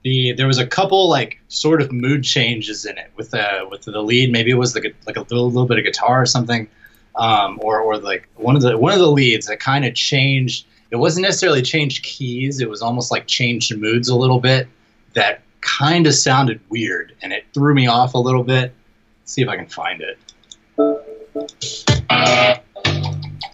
the 0.04 0.34
there 0.34 0.48
was 0.48 0.58
a 0.58 0.68
couple 0.68 1.08
like 1.10 1.40
sort 1.48 1.82
of 1.82 1.94
mood 1.94 2.26
changes 2.26 2.86
in 2.86 2.98
it 2.98 3.10
with 3.16 3.32
the 3.32 3.66
with 3.72 3.84
the 3.84 4.02
lead. 4.02 4.34
Maybe 4.34 4.52
it 4.52 4.56
was 4.56 4.74
the, 4.74 4.94
like 5.06 5.16
a 5.16 5.22
little, 5.22 5.48
little 5.48 5.66
bit 5.66 5.78
of 5.78 5.86
guitar 5.86 6.22
or 6.22 6.26
something, 6.26 6.68
um, 7.16 7.60
or 7.62 7.80
or 7.80 7.98
like 7.98 8.28
one 8.36 8.58
of 8.58 8.62
the 8.62 8.78
one 8.78 8.92
of 8.92 9.00
the 9.00 9.10
leads 9.10 9.48
that 9.48 9.62
kind 9.62 9.86
of 9.86 9.96
changed. 9.96 10.66
It 10.92 10.98
wasn't 10.98 11.24
necessarily 11.24 11.62
changed 11.62 12.04
keys. 12.04 12.60
It 12.60 12.70
was 12.70 12.82
almost 12.82 13.12
like 13.12 13.28
changed 13.28 13.76
moods 13.78 14.10
a 14.10 14.16
little 14.16 14.42
bit. 14.42 14.68
That 15.14 15.42
kind 15.62 16.08
of 16.08 16.14
sounded 16.14 16.60
weird, 16.70 17.14
and 17.22 17.34
it 17.34 17.46
threw 17.54 17.74
me 17.74 17.88
off 17.88 18.14
a 18.14 18.20
little 18.20 18.44
bit. 18.44 18.74
Let's 19.22 19.34
see 19.34 19.42
if 19.42 19.50
I 19.50 19.58
can 19.58 19.68
find 19.68 20.02
it 20.02 20.18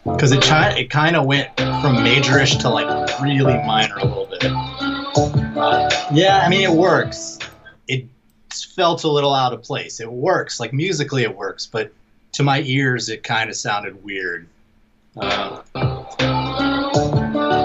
because 0.04 0.32
it 0.32 0.42
chi- 0.42 0.78
it 0.78 0.90
kind 0.90 1.16
of 1.16 1.26
went 1.26 1.56
from 1.58 1.98
majorish 1.98 2.60
to 2.62 2.70
like 2.70 3.22
really 3.22 3.56
minor 3.66 3.98
a 3.98 4.06
little 4.06 4.26
bit. 4.26 4.44
Uh, 4.46 5.90
yeah, 6.14 6.42
I 6.46 6.50
mean 6.50 6.62
it 6.62 6.72
works. 6.72 7.40
It 7.88 8.06
felt 8.76 9.04
a 9.04 9.10
little 9.10 9.34
out 9.34 9.54
of 9.54 9.64
place. 9.64 10.00
It 10.00 10.12
works, 10.12 10.60
like 10.60 10.74
musically 10.74 11.24
it 11.24 11.36
works, 11.36 11.66
but 11.66 11.92
to 12.34 12.44
my 12.44 12.62
ears 12.62 13.10
it 13.10 13.24
kind 13.24 13.50
of 13.50 13.56
sounded 13.56 14.04
weird. 14.04 14.48
Uh, 15.16 15.62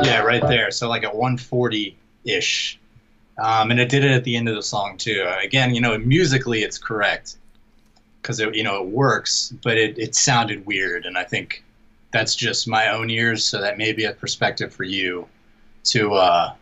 yeah, 0.04 0.20
right 0.20 0.42
there. 0.42 0.70
So 0.70 0.88
like 0.88 1.02
at 1.02 1.14
140 1.14 1.96
ish, 2.24 2.78
um, 3.38 3.70
and 3.70 3.80
it 3.80 3.88
did 3.88 4.04
it 4.04 4.10
at 4.10 4.24
the 4.24 4.36
end 4.36 4.48
of 4.48 4.54
the 4.54 4.62
song 4.62 4.96
too. 4.96 5.24
Uh, 5.26 5.38
again, 5.42 5.74
you 5.74 5.80
know, 5.80 5.96
musically 5.98 6.62
it's 6.62 6.78
correct 6.78 7.36
because 8.20 8.40
it 8.40 8.54
you 8.54 8.62
know 8.62 8.82
it 8.82 8.88
works, 8.88 9.54
but 9.62 9.76
it, 9.76 9.98
it 9.98 10.14
sounded 10.14 10.66
weird, 10.66 11.06
and 11.06 11.16
I 11.16 11.24
think 11.24 11.64
that's 12.12 12.34
just 12.34 12.66
my 12.66 12.88
own 12.88 13.10
ears, 13.10 13.44
so 13.44 13.60
that 13.60 13.78
may 13.78 13.92
be 13.92 14.04
a 14.04 14.12
perspective 14.12 14.72
for 14.72 14.84
you 14.84 15.26
to 15.84 16.14
uh, 16.14 16.52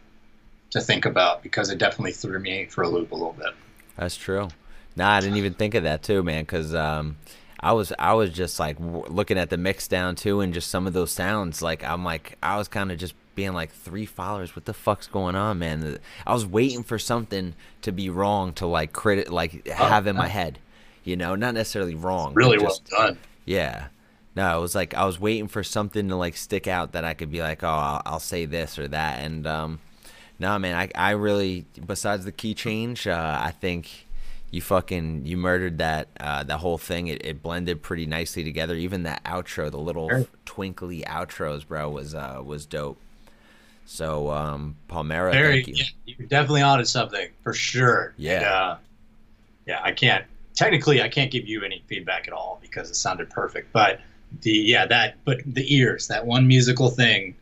to 0.70 0.80
think 0.80 1.04
about 1.06 1.42
because 1.42 1.70
it 1.70 1.78
definitely 1.78 2.12
threw 2.12 2.38
me 2.38 2.66
for 2.66 2.82
a 2.82 2.88
loop 2.88 3.12
a 3.12 3.14
little 3.14 3.32
bit. 3.32 3.54
That's 3.96 4.16
true. 4.16 4.48
Nah, 4.96 5.10
I 5.10 5.20
didn't 5.20 5.36
even 5.36 5.54
think 5.54 5.74
of 5.74 5.82
that 5.84 6.02
too, 6.02 6.22
man. 6.22 6.46
Cause 6.46 6.74
um, 6.74 7.16
I 7.60 7.72
was 7.72 7.92
I 7.98 8.14
was 8.14 8.30
just 8.30 8.58
like 8.58 8.78
w- 8.78 9.04
looking 9.08 9.38
at 9.38 9.50
the 9.50 9.56
mix 9.56 9.88
down 9.88 10.16
too, 10.16 10.40
and 10.40 10.54
just 10.54 10.70
some 10.70 10.86
of 10.86 10.92
those 10.92 11.10
sounds. 11.10 11.62
Like 11.62 11.84
I'm 11.84 12.04
like 12.04 12.36
I 12.42 12.56
was 12.56 12.68
kind 12.68 12.92
of 12.92 12.98
just 12.98 13.14
being 13.36 13.52
like 13.52 13.70
three 13.70 14.06
followers. 14.06 14.56
What 14.56 14.64
the 14.64 14.74
fuck's 14.74 15.06
going 15.06 15.36
on, 15.36 15.60
man? 15.60 16.00
I 16.26 16.32
was 16.34 16.44
waiting 16.44 16.82
for 16.82 16.98
something 16.98 17.54
to 17.82 17.92
be 17.92 18.10
wrong 18.10 18.52
to 18.54 18.66
like 18.66 18.92
credit, 18.92 19.30
like 19.30 19.68
have 19.68 20.08
in 20.08 20.16
my 20.16 20.26
head. 20.26 20.58
You 21.04 21.14
know, 21.16 21.36
not 21.36 21.54
necessarily 21.54 21.94
wrong. 21.94 22.34
Really 22.34 22.58
well 22.58 22.80
done. 22.90 23.18
Yeah. 23.44 23.86
No, 24.34 24.58
it 24.58 24.60
was 24.60 24.74
like 24.74 24.92
I 24.94 25.06
was 25.06 25.20
waiting 25.20 25.46
for 25.46 25.62
something 25.62 26.08
to 26.08 26.16
like 26.16 26.36
stick 26.36 26.66
out 26.66 26.92
that 26.92 27.04
I 27.04 27.14
could 27.14 27.30
be 27.30 27.40
like, 27.40 27.62
oh, 27.62 27.68
I'll, 27.68 28.02
I'll 28.04 28.20
say 28.20 28.44
this 28.44 28.78
or 28.78 28.88
that, 28.88 29.22
and 29.24 29.46
um, 29.46 29.78
no, 30.38 30.58
man, 30.58 30.74
I 30.76 30.90
I 30.94 31.10
really 31.12 31.64
besides 31.86 32.24
the 32.26 32.32
key 32.32 32.52
change, 32.52 33.06
uh, 33.06 33.38
I 33.40 33.52
think 33.52 34.06
you 34.50 34.60
fucking 34.60 35.24
you 35.24 35.38
murdered 35.38 35.78
that 35.78 36.08
uh, 36.20 36.42
that 36.42 36.58
whole 36.58 36.76
thing. 36.76 37.06
It, 37.06 37.24
it 37.24 37.42
blended 37.42 37.82
pretty 37.82 38.04
nicely 38.04 38.44
together. 38.44 38.74
Even 38.74 39.04
that 39.04 39.24
outro, 39.24 39.70
the 39.70 39.78
little 39.78 40.10
Sure. 40.10 40.26
twinkly 40.44 41.02
outros, 41.06 41.66
bro, 41.66 41.88
was 41.88 42.14
uh 42.14 42.42
was 42.44 42.66
dope. 42.66 42.98
So 43.86 44.30
um, 44.30 44.76
Palmera, 44.88 45.32
Very, 45.32 45.62
thank 45.62 45.68
you. 45.68 45.74
yeah, 45.76 46.14
you're 46.18 46.28
definitely 46.28 46.62
onto 46.62 46.84
something 46.84 47.28
for 47.42 47.54
sure. 47.54 48.14
Yeah. 48.16 48.32
And, 48.34 48.44
uh, 48.44 48.76
yeah, 49.66 49.80
I 49.82 49.92
can't 49.92 50.24
technically 50.54 51.00
I 51.02 51.08
can't 51.08 51.30
give 51.30 51.46
you 51.46 51.62
any 51.62 51.82
feedback 51.86 52.26
at 52.26 52.34
all 52.34 52.58
because 52.60 52.90
it 52.90 52.96
sounded 52.96 53.30
perfect. 53.30 53.72
But 53.72 54.00
the 54.42 54.50
yeah 54.50 54.86
that 54.86 55.16
but 55.24 55.40
the 55.46 55.74
ears 55.74 56.08
that 56.08 56.26
one 56.26 56.46
musical 56.48 56.90
thing, 56.90 57.36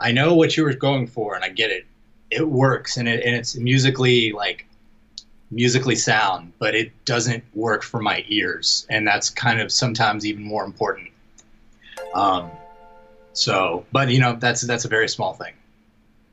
I 0.00 0.12
know 0.12 0.34
what 0.34 0.56
you 0.56 0.64
were 0.64 0.72
going 0.72 1.06
for 1.06 1.34
and 1.34 1.44
I 1.44 1.50
get 1.50 1.70
it. 1.70 1.86
It 2.30 2.48
works 2.48 2.96
and 2.96 3.08
it 3.08 3.24
and 3.24 3.36
it's 3.36 3.56
musically 3.56 4.32
like 4.32 4.66
musically 5.50 5.96
sound, 5.96 6.52
but 6.58 6.74
it 6.74 6.92
doesn't 7.04 7.44
work 7.54 7.82
for 7.82 8.00
my 8.00 8.24
ears, 8.28 8.86
and 8.88 9.06
that's 9.06 9.30
kind 9.30 9.60
of 9.60 9.72
sometimes 9.72 10.24
even 10.24 10.44
more 10.44 10.64
important. 10.64 11.08
Um, 12.14 12.50
so, 13.32 13.84
but 13.92 14.10
you 14.10 14.20
know 14.20 14.36
that's 14.36 14.62
that's 14.62 14.84
a 14.84 14.88
very 14.88 15.08
small 15.08 15.34
thing. 15.34 15.52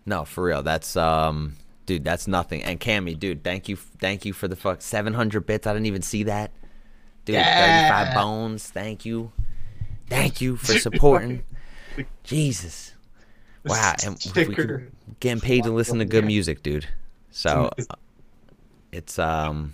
No, 0.08 0.24
for 0.26 0.46
real. 0.46 0.64
That's 0.64 0.96
um 0.96 1.54
dude, 1.86 2.04
that's 2.04 2.28
nothing. 2.28 2.64
And 2.64 2.80
Cammy, 2.80 3.18
dude, 3.20 3.44
thank 3.44 3.68
you 3.70 3.76
thank 3.76 4.26
you 4.26 4.34
for 4.34 4.48
the 4.48 4.56
fuck 4.56 4.82
700 4.82 5.46
bits. 5.46 5.68
I 5.68 5.74
didn't 5.74 5.86
even 5.86 6.02
see 6.02 6.24
that. 6.24 6.52
Dude, 7.26 7.36
Yeah. 7.36 7.90
35 8.06 8.16
bones. 8.16 8.68
Thank 8.70 9.06
you. 9.06 9.32
Thank 10.10 10.40
you 10.42 10.56
for 10.56 10.80
supporting. 10.80 11.44
Jesus. 12.24 12.94
Wow, 13.66 13.96
and 14.06 14.14
we 14.14 14.20
Sticker. 14.22 14.54
can, 14.78 14.92
getting 15.20 15.42
paid 15.42 15.66
to 15.66 15.72
listen 15.72 16.00
to 16.00 16.06
good 16.06 16.24
music, 16.24 16.64
dude. 16.64 16.88
So 17.32 17.70
uh, 17.78 17.96
it's 18.94 19.20
um 19.20 19.74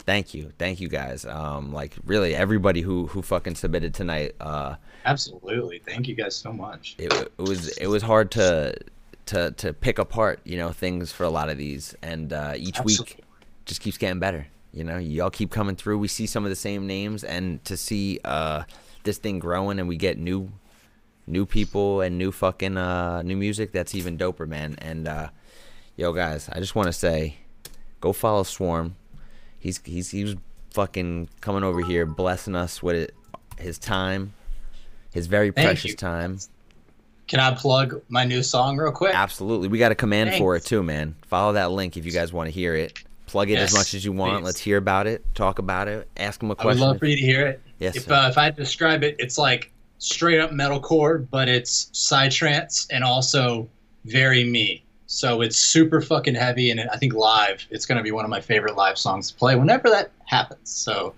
thank 0.00 0.34
you. 0.34 0.50
Thank 0.58 0.80
you 0.80 0.88
guys. 0.88 1.24
Um 1.24 1.72
like 1.72 1.94
really 2.04 2.34
everybody 2.34 2.80
who 2.80 3.06
who 3.06 3.22
fucking 3.22 3.54
submitted 3.54 3.94
tonight 3.94 4.34
uh 4.40 4.74
Absolutely. 5.04 5.78
Thank 5.86 6.08
you 6.08 6.16
guys 6.16 6.34
so 6.34 6.52
much. 6.52 6.96
it, 6.98 7.12
it 7.12 7.30
was 7.38 7.68
it 7.78 7.86
was 7.86 8.02
hard 8.02 8.32
to 8.32 8.74
to 9.30 9.50
to 9.52 9.72
pick 9.72 9.98
apart 9.98 10.40
you 10.44 10.56
know 10.56 10.70
things 10.70 11.10
for 11.10 11.24
a 11.24 11.30
lot 11.30 11.48
of 11.48 11.58
these. 11.58 11.94
And 12.02 12.32
uh, 12.32 12.54
each 12.56 12.80
week 12.84 13.20
just 13.64 13.80
keeps 13.80 13.98
getting 13.98 14.20
better 14.20 14.46
you 14.72 14.84
know? 14.84 14.98
Y'all 14.98 15.30
keep 15.30 15.50
coming 15.50 15.76
through. 15.76 15.98
We 15.98 16.08
see 16.08 16.26
some 16.26 16.44
of 16.44 16.50
the 16.50 16.56
same 16.56 16.86
names 16.86 17.24
and 17.24 17.64
to 17.64 17.76
see 17.76 18.20
uh 18.24 18.64
this 19.02 19.18
thing 19.18 19.38
growing 19.38 19.78
and 19.78 19.88
we 19.88 19.96
get 19.96 20.18
new 20.18 20.50
new 21.26 21.46
people 21.46 22.00
and 22.00 22.18
new 22.18 22.30
fucking 22.30 22.76
uh 22.76 23.22
new 23.22 23.36
music 23.36 23.72
that's 23.72 23.94
even 23.94 24.18
doper 24.18 24.46
man. 24.46 24.76
And 24.78 25.08
uh 25.08 25.28
yo 25.96 26.12
guys 26.12 26.48
i 26.50 26.58
just 26.58 26.74
want 26.74 26.86
to 26.86 26.92
say 26.92 27.36
go 28.00 28.12
follow 28.12 28.42
swarm. 28.42 28.96
He's 29.58 29.80
he's 29.84 30.10
he 30.10 30.24
was 30.24 30.36
fucking 30.70 31.28
coming 31.40 31.64
over 31.64 31.82
here 31.82 32.06
blessing 32.06 32.54
us 32.54 32.82
with 32.82 32.96
it, 32.96 33.14
his 33.58 33.78
time 33.78 34.34
his 35.12 35.26
very 35.26 35.50
Thank 35.50 35.66
precious 35.66 35.90
you. 35.90 35.96
time 35.96 36.38
Can 37.30 37.38
I 37.38 37.54
plug 37.54 38.02
my 38.08 38.24
new 38.24 38.42
song 38.42 38.76
real 38.76 38.90
quick? 38.90 39.14
Absolutely. 39.14 39.68
We 39.68 39.78
got 39.78 39.92
a 39.92 39.94
command 39.94 40.34
for 40.34 40.56
it 40.56 40.64
too, 40.64 40.82
man. 40.82 41.14
Follow 41.28 41.52
that 41.52 41.70
link 41.70 41.96
if 41.96 42.04
you 42.04 42.10
guys 42.10 42.32
want 42.32 42.48
to 42.48 42.50
hear 42.50 42.74
it. 42.74 43.04
Plug 43.26 43.48
it 43.50 43.56
as 43.56 43.72
much 43.72 43.94
as 43.94 44.04
you 44.04 44.10
want. 44.10 44.38
please. 44.38 44.46
Let's 44.46 44.58
hear 44.58 44.78
about 44.78 45.06
it. 45.06 45.24
Talk 45.36 45.60
about 45.60 45.86
it. 45.86 46.08
Ask 46.16 46.40
them 46.40 46.50
a 46.50 46.56
question. 46.56 46.82
I 46.82 46.86
would 46.86 46.90
love 46.94 46.98
for 46.98 47.06
you 47.06 47.14
to 47.14 47.22
hear 47.22 47.46
it. 47.46 47.62
Yes, 47.78 47.94
if 47.94 48.10
uh, 48.10 48.26
if 48.28 48.36
I 48.36 48.42
had 48.42 48.56
to 48.56 48.62
describe 48.64 49.04
it, 49.04 49.14
it's 49.20 49.38
like 49.38 49.70
straight 49.98 50.40
up 50.40 50.50
metalcore, 50.50 51.24
but 51.30 51.48
it's 51.48 51.84
psytrance 51.92 52.88
and 52.90 53.04
also 53.04 53.68
very 54.06 54.42
me. 54.42 54.82
So 55.06 55.40
it's 55.40 55.56
super 55.56 56.00
fucking 56.00 56.34
heavy, 56.34 56.72
and 56.72 56.80
I 56.80 56.96
think 56.96 57.14
live, 57.14 57.64
it's 57.70 57.86
gonna 57.86 58.02
be 58.02 58.10
one 58.10 58.24
of 58.24 58.30
my 58.30 58.40
favorite 58.40 58.74
live 58.74 58.98
songs 58.98 59.30
to 59.30 59.36
play 59.36 59.54
whenever 59.54 59.88
that 59.88 60.10
happens. 60.26 60.68
So, 60.68 61.14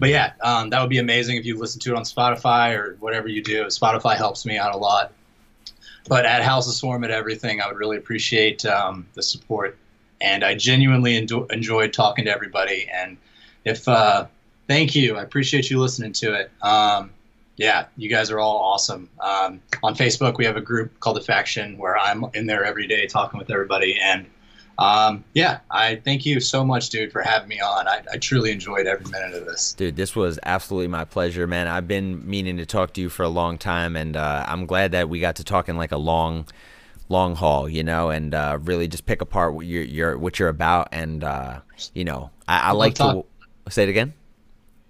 but 0.00 0.08
yeah, 0.08 0.32
um, 0.40 0.70
that 0.70 0.80
would 0.80 0.90
be 0.90 0.98
amazing 0.98 1.36
if 1.36 1.44
you 1.46 1.56
listen 1.56 1.80
to 1.82 1.92
it 1.92 1.96
on 1.96 2.02
Spotify 2.02 2.76
or 2.76 2.96
whatever 2.98 3.28
you 3.28 3.44
do. 3.44 3.66
Spotify 3.66 4.16
helps 4.16 4.44
me 4.44 4.58
out 4.58 4.74
a 4.74 4.78
lot. 4.78 5.12
But 6.08 6.26
at 6.26 6.42
House 6.42 6.68
of 6.68 6.74
Swarm 6.74 7.04
at 7.04 7.10
everything, 7.10 7.60
I 7.60 7.66
would 7.68 7.76
really 7.76 7.96
appreciate 7.96 8.66
um, 8.66 9.06
the 9.14 9.22
support, 9.22 9.78
and 10.20 10.44
I 10.44 10.54
genuinely 10.54 11.16
endo- 11.16 11.46
enjoyed 11.46 11.92
talking 11.92 12.24
to 12.24 12.30
everybody. 12.30 12.88
And 12.92 13.16
if 13.64 13.86
uh, 13.86 14.26
thank 14.66 14.94
you, 14.94 15.16
I 15.16 15.22
appreciate 15.22 15.70
you 15.70 15.80
listening 15.80 16.12
to 16.14 16.34
it. 16.34 16.50
Um, 16.62 17.10
yeah, 17.56 17.86
you 17.96 18.08
guys 18.08 18.30
are 18.30 18.40
all 18.40 18.56
awesome. 18.56 19.08
Um, 19.20 19.60
on 19.82 19.94
Facebook, 19.94 20.38
we 20.38 20.44
have 20.44 20.56
a 20.56 20.60
group 20.60 20.98
called 21.00 21.16
the 21.16 21.20
Faction 21.20 21.78
where 21.78 21.96
I'm 21.96 22.24
in 22.34 22.46
there 22.46 22.64
every 22.64 22.86
day 22.86 23.06
talking 23.06 23.38
with 23.38 23.50
everybody. 23.50 23.98
And 24.02 24.26
um, 24.78 25.24
yeah, 25.34 25.60
I 25.70 25.96
thank 25.96 26.24
you 26.26 26.40
so 26.40 26.64
much, 26.64 26.88
dude, 26.88 27.12
for 27.12 27.22
having 27.22 27.48
me 27.48 27.60
on. 27.60 27.86
I, 27.86 28.02
I 28.12 28.16
truly 28.16 28.50
enjoyed 28.52 28.86
every 28.86 29.10
minute 29.10 29.34
of 29.34 29.44
this. 29.46 29.74
Dude, 29.74 29.96
this 29.96 30.16
was 30.16 30.38
absolutely 30.44 30.88
my 30.88 31.04
pleasure, 31.04 31.46
man. 31.46 31.68
I've 31.68 31.86
been 31.86 32.28
meaning 32.28 32.56
to 32.56 32.66
talk 32.66 32.94
to 32.94 33.00
you 33.00 33.08
for 33.08 33.22
a 33.22 33.28
long 33.28 33.58
time, 33.58 33.96
and 33.96 34.16
uh, 34.16 34.44
I'm 34.48 34.66
glad 34.66 34.92
that 34.92 35.08
we 35.08 35.20
got 35.20 35.36
to 35.36 35.44
talk 35.44 35.68
in 35.68 35.76
like 35.76 35.92
a 35.92 35.98
long, 35.98 36.46
long 37.08 37.34
haul, 37.36 37.68
you 37.68 37.84
know, 37.84 38.10
and 38.10 38.34
uh, 38.34 38.58
really 38.62 38.88
just 38.88 39.06
pick 39.06 39.20
apart 39.20 39.54
what 39.54 39.66
you're, 39.66 39.84
you're 39.84 40.18
what 40.18 40.38
you're 40.38 40.48
about, 40.48 40.88
and 40.92 41.22
uh, 41.22 41.60
you 41.94 42.04
know, 42.04 42.30
I, 42.48 42.70
I 42.70 42.70
like 42.72 42.94
to 42.96 43.24
say 43.68 43.84
it 43.84 43.88
again. 43.88 44.14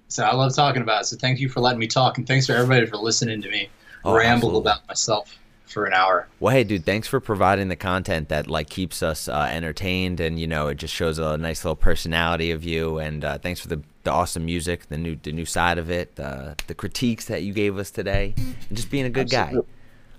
So 0.09 0.25
I 0.25 0.35
love 0.35 0.55
talking 0.55 0.83
about 0.83 1.02
it. 1.02 1.05
So 1.07 1.17
thank 1.17 1.41
you 1.41 1.49
for 1.49 1.61
letting 1.61 1.78
me 1.78 1.86
talk, 1.86 2.19
and 2.19 2.27
thanks 2.27 2.47
for 2.47 2.52
everybody 2.52 2.86
for 2.86 2.99
listening 2.99 3.43
to 3.43 3.51
me 3.51 3.69
Oh, 4.05 4.15
ramble 4.17 4.49
absolutely. 4.49 4.61
about 4.61 4.89
myself 4.89 5.39
for 5.73 5.86
an 5.86 5.94
hour. 5.94 6.28
Well, 6.41 6.55
hey, 6.55 6.65
dude, 6.65 6.84
thanks 6.84 7.09
for 7.09 7.20
providing 7.20 7.68
the 7.68 7.76
content 7.76 8.28
that 8.28 8.49
like 8.49 8.68
keeps 8.68 9.02
us 9.02 9.28
uh, 9.28 9.49
entertained, 9.51 10.20
and 10.20 10.39
you 10.39 10.47
know, 10.47 10.68
it 10.68 10.76
just 10.76 10.94
shows 10.94 11.18
a 11.18 11.36
nice 11.36 11.65
little 11.65 11.76
personality 11.76 12.51
of 12.51 12.65
you. 12.65 12.99
And 12.99 13.25
uh, 13.25 13.39
thanks 13.39 13.60
for 13.60 13.68
the, 13.68 13.83
the 14.05 14.12
awesome 14.12 14.44
music, 14.44 14.89
the 14.89 14.99
new 14.99 15.17
the 15.17 15.33
new 15.33 15.47
side 15.47 15.78
of 15.78 15.91
it, 15.91 16.18
uh, 16.20 16.55
the 16.67 16.75
critiques 16.75 17.26
that 17.26 17.42
you 17.42 17.52
gave 17.52 17.78
us 17.78 17.91
today, 17.91 18.34
and 18.36 18.76
just 18.76 18.91
being 18.91 19.07
a 19.07 19.10
good 19.10 19.31
guy. 19.31 19.52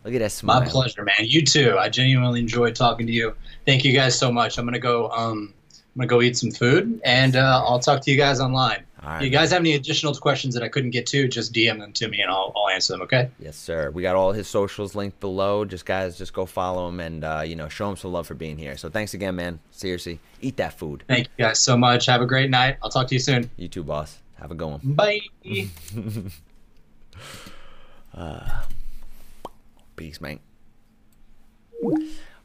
Look 0.03 0.13
at 0.15 0.19
that 0.19 0.31
smile. 0.31 0.61
My 0.61 0.67
pleasure, 0.67 1.03
man. 1.03 1.15
You 1.21 1.45
too. 1.45 1.77
I 1.79 1.87
genuinely 1.87 2.41
enjoyed 2.41 2.75
talking 2.75 3.07
to 3.07 3.13
you. 3.13 3.35
Thank 3.65 3.85
you 3.85 3.93
guys 3.93 4.17
so 4.17 4.31
much. 4.31 4.57
I'm 4.57 4.65
gonna 4.65 4.79
go. 4.79 5.09
Um, 5.11 5.53
I'm 5.71 5.99
gonna 5.99 6.07
go 6.07 6.21
eat 6.21 6.35
some 6.37 6.51
food, 6.51 6.99
and 7.05 7.35
uh, 7.35 7.63
I'll 7.65 7.79
talk 7.79 8.01
to 8.01 8.11
you 8.11 8.17
guys 8.17 8.39
online. 8.39 8.83
All 9.03 9.09
right, 9.09 9.21
you 9.21 9.29
guys 9.29 9.51
have 9.51 9.59
any 9.59 9.73
additional 9.73 10.15
questions 10.15 10.53
that 10.53 10.63
I 10.63 10.69
couldn't 10.69 10.91
get 10.91 11.05
to? 11.07 11.27
Just 11.27 11.53
DM 11.53 11.79
them 11.79 11.91
to 11.93 12.07
me, 12.07 12.21
and 12.21 12.31
I'll, 12.31 12.53
I'll 12.55 12.69
answer 12.69 12.93
them. 12.93 13.01
Okay. 13.01 13.29
Yes, 13.37 13.57
sir. 13.57 13.91
We 13.91 14.01
got 14.01 14.15
all 14.15 14.31
his 14.31 14.47
socials 14.47 14.95
linked 14.95 15.19
below. 15.19 15.65
Just 15.65 15.85
guys, 15.85 16.17
just 16.17 16.33
go 16.33 16.45
follow 16.45 16.87
him 16.87 17.01
and 17.01 17.23
uh, 17.23 17.43
you 17.45 17.55
know 17.55 17.67
show 17.67 17.89
him 17.89 17.97
some 17.97 18.13
love 18.13 18.27
for 18.27 18.33
being 18.33 18.57
here. 18.57 18.77
So 18.77 18.89
thanks 18.89 19.13
again, 19.13 19.35
man. 19.35 19.59
Seriously, 19.71 20.19
eat 20.41 20.55
that 20.57 20.79
food. 20.79 21.03
Thank 21.07 21.27
you 21.37 21.45
guys 21.45 21.59
so 21.59 21.75
much. 21.75 22.05
Have 22.05 22.21
a 22.21 22.25
great 22.25 22.49
night. 22.49 22.77
I'll 22.81 22.89
talk 22.89 23.07
to 23.07 23.15
you 23.15 23.19
soon. 23.19 23.49
You 23.57 23.67
too, 23.67 23.83
boss. 23.83 24.19
Have 24.35 24.51
a 24.51 24.55
good 24.55 24.67
one. 24.67 24.79
Bye. 24.83 25.19
Peace, 29.95 30.19
man. 30.21 30.39
All 31.83 31.97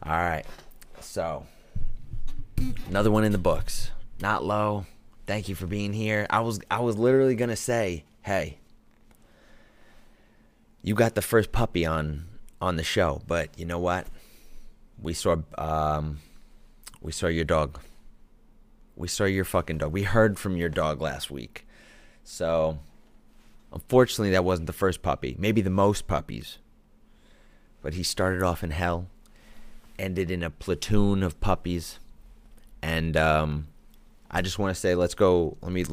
right. 0.05 0.45
So, 1.01 1.47
another 2.89 3.11
one 3.11 3.25
in 3.25 3.33
the 3.33 3.39
books. 3.39 3.91
Not 4.21 4.45
low. 4.45 4.87
Thank 5.29 5.49
you 5.49 5.55
for 5.55 5.67
being 5.67 5.93
here. 5.93 6.27
I 6.29 6.41
was 6.41 6.59
I 6.71 6.81
was 6.81 6.99
literally 6.99 7.37
going 7.37 7.51
to 7.51 7.57
say, 7.57 8.03
"Hey, 8.23 8.59
you 10.83 10.97
got 10.97 11.15
the 11.15 11.23
first 11.23 11.53
puppy 11.53 11.87
on 11.87 12.25
on 12.61 12.75
the 12.75 12.83
show, 12.83 13.23
but 13.29 13.51
you 13.57 13.65
know 13.65 13.79
what? 13.79 14.09
We 15.01 15.15
saw 15.15 15.37
um 15.57 16.19
we 17.01 17.13
saw 17.13 17.29
your 17.29 17.45
dog. 17.45 17.79
We 18.97 19.07
saw 19.07 19.25
your 19.25 19.45
fucking 19.45 19.79
dog. 19.79 19.93
We 19.93 20.03
heard 20.03 20.41
from 20.41 20.57
your 20.57 20.69
dog 20.69 21.01
last 21.01 21.31
week. 21.31 21.65
So, 22.25 22.81
unfortunately 23.73 24.33
that 24.33 24.45
wasn't 24.45 24.67
the 24.67 24.73
first 24.73 25.03
puppy. 25.03 25.37
Maybe 25.39 25.61
the 25.61 25.71
most 25.71 26.09
puppies 26.09 26.59
but 27.83 27.95
he 27.95 28.03
started 28.03 28.43
off 28.43 28.63
in 28.63 28.71
hell, 28.71 29.09
ended 29.99 30.31
in 30.31 30.43
a 30.43 30.51
platoon 30.51 31.23
of 31.23 31.41
puppies, 31.41 31.99
and 32.83 33.17
um, 33.17 33.69
I 34.31 34.43
just 34.43 34.59
want 34.59 34.75
to 34.75 34.81
say, 34.81 34.95
let's 34.95 35.15
go. 35.15 35.57
Let 35.63 35.73
me 35.73 35.85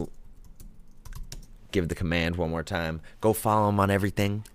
give 1.72 1.88
the 1.88 1.96
command 1.96 2.36
one 2.36 2.50
more 2.50 2.64
time. 2.64 3.02
Go 3.22 3.34
follow 3.34 3.70
him 3.70 3.80
on 3.80 3.90
everything. 3.90 4.46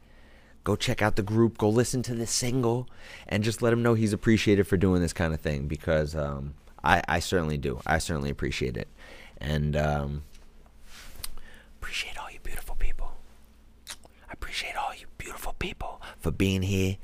Go 0.65 0.76
check 0.76 1.00
out 1.00 1.17
the 1.17 1.23
group. 1.23 1.57
Go 1.57 1.70
listen 1.70 2.02
to 2.02 2.15
the 2.15 2.26
single, 2.26 2.86
and 3.26 3.42
just 3.42 3.62
let 3.62 3.73
him 3.73 3.83
know 3.83 3.94
he's 3.94 4.12
appreciated 4.12 4.67
for 4.67 4.76
doing 4.76 5.00
this 5.00 5.15
kind 5.15 5.33
of 5.33 5.41
thing 5.41 5.67
because 5.67 6.15
um, 6.15 6.55
I, 6.84 7.02
I 7.09 7.18
certainly 7.20 7.57
do. 7.57 7.81
I 7.86 7.99
certainly 7.99 8.28
appreciate 8.28 8.76
it, 8.76 8.89
and 9.39 9.75
um, 9.75 10.23
appreciate 11.81 12.18
all 12.18 12.31
you 12.31 12.41
beautiful 12.42 12.76
people. 12.76 13.12
I 14.28 14.33
appreciate 14.33 14.76
all 14.76 14.94
you 14.94 15.07
beautiful 15.17 15.55
people 15.59 16.02
for 16.18 16.31
being 16.31 16.60
here, 16.62 16.99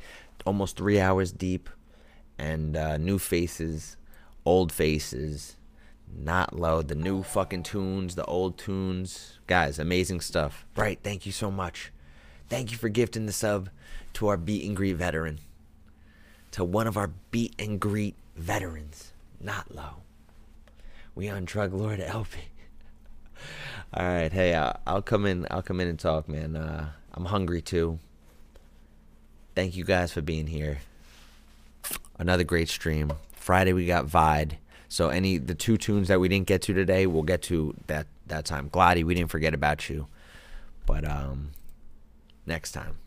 almost 0.45 0.77
three 0.77 1.01
hours 1.01 1.33
deep. 1.33 1.71
and 2.39 2.77
uh, 2.77 2.97
new 2.99 3.19
faces, 3.19 3.97
old 4.45 4.71
faces, 4.73 5.56
not 6.19 6.59
low, 6.59 6.83
the 6.83 6.95
new 6.95 7.23
fucking 7.23 7.63
tunes, 7.63 8.15
the 8.15 8.25
old 8.25 8.59
tunes. 8.59 9.39
Guys, 9.47 9.79
amazing 9.79 10.21
stuff. 10.21 10.65
Right, 10.77 10.99
thank 11.03 11.27
you 11.27 11.33
so 11.33 11.51
much. 11.51 11.93
Thank 12.49 12.71
you 12.71 12.77
for 12.77 12.89
gifting 12.89 13.27
the 13.27 13.33
sub 13.33 13.69
to 14.15 14.29
our 14.29 14.37
beat 14.37 14.65
and 14.67 14.77
greet 14.77 14.95
veteran. 14.95 15.41
To 16.53 16.65
one 16.65 16.87
of 16.87 16.97
our 16.97 17.11
beat 17.31 17.55
and 17.59 17.79
greet 17.79 18.15
veterans, 18.35 19.13
not 19.41 19.75
low. 19.75 20.03
We 21.15 21.29
on 21.29 21.45
Drug 21.45 21.75
Lord 21.75 22.01
LP. 22.01 22.39
All 23.95 24.07
right, 24.07 24.33
hey, 24.33 24.55
uh, 24.55 24.73
I'll 24.87 25.03
come 25.03 25.27
in. 25.27 25.47
I'll 25.51 25.63
come 25.63 25.81
in 25.81 25.89
and 25.89 25.99
talk, 25.99 26.29
man. 26.29 26.57
Uh, 26.57 26.91
I'm 27.13 27.27
hungry 27.27 27.63
too. 27.63 27.99
Thank 29.55 29.77
you 29.77 29.85
guys 29.85 30.13
for 30.13 30.21
being 30.21 30.47
here. 30.47 30.81
Another 32.19 32.45
great 32.45 32.69
stream. 32.69 33.13
Friday 33.33 33.73
we 33.73 33.87
got 33.87 34.07
Vide. 34.07 34.59
So 34.89 35.09
any 35.09 35.39
the 35.39 35.55
two 35.55 35.77
tunes 35.77 36.09
that 36.09 36.21
we 36.21 36.29
didn't 36.29 36.47
get 36.47 36.63
to 36.63 36.73
today, 36.73 37.07
we'll 37.07 37.23
get 37.23 37.43
to 37.43 37.75
that 37.87 38.07
that 38.27 38.45
time. 38.45 38.69
Glady, 38.69 39.05
we 39.05 39.15
didn't 39.15 39.31
forget 39.31 39.55
about 39.55 39.89
you, 39.89 40.07
but 40.87 41.09
um, 41.09 41.51
next 42.47 42.73
time. 42.73 42.99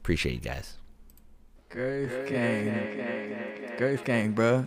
Appreciate 0.00 0.34
you 0.34 0.40
guys. 0.40 0.76
Girth 1.68 2.28
gang. 2.28 3.76
Girth 3.76 4.04
gang, 4.04 4.32
bro. 4.32 4.64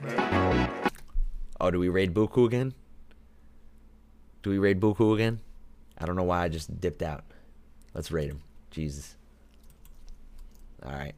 Oh, 1.60 1.72
do 1.72 1.80
we 1.80 1.90
raid 1.90 2.14
Buku 2.14 2.46
again? 2.46 2.74
Do 4.44 4.52
we 4.52 4.60
raid 4.60 4.80
Buku 4.80 5.14
again? 5.14 5.40
I 5.98 6.06
don't 6.06 6.16
know 6.16 6.24
why 6.24 6.44
I 6.44 6.48
just 6.48 6.80
dipped 6.80 7.02
out. 7.02 7.24
Let's 7.94 8.12
raid 8.12 8.30
him. 8.30 8.42
Jesus. 8.70 9.16
All 10.84 10.92
right. 10.92 11.14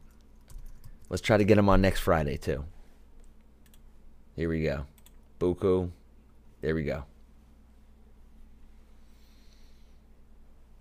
Let's 1.08 1.20
try 1.20 1.36
to 1.36 1.44
get 1.44 1.58
him 1.58 1.68
on 1.68 1.80
next 1.80 2.00
Friday 2.00 2.36
too. 2.36 2.64
Here 4.36 4.48
we 4.48 4.62
go. 4.62 4.86
Buku. 5.38 5.90
There 6.60 6.74
we 6.74 6.84
go. 6.84 7.04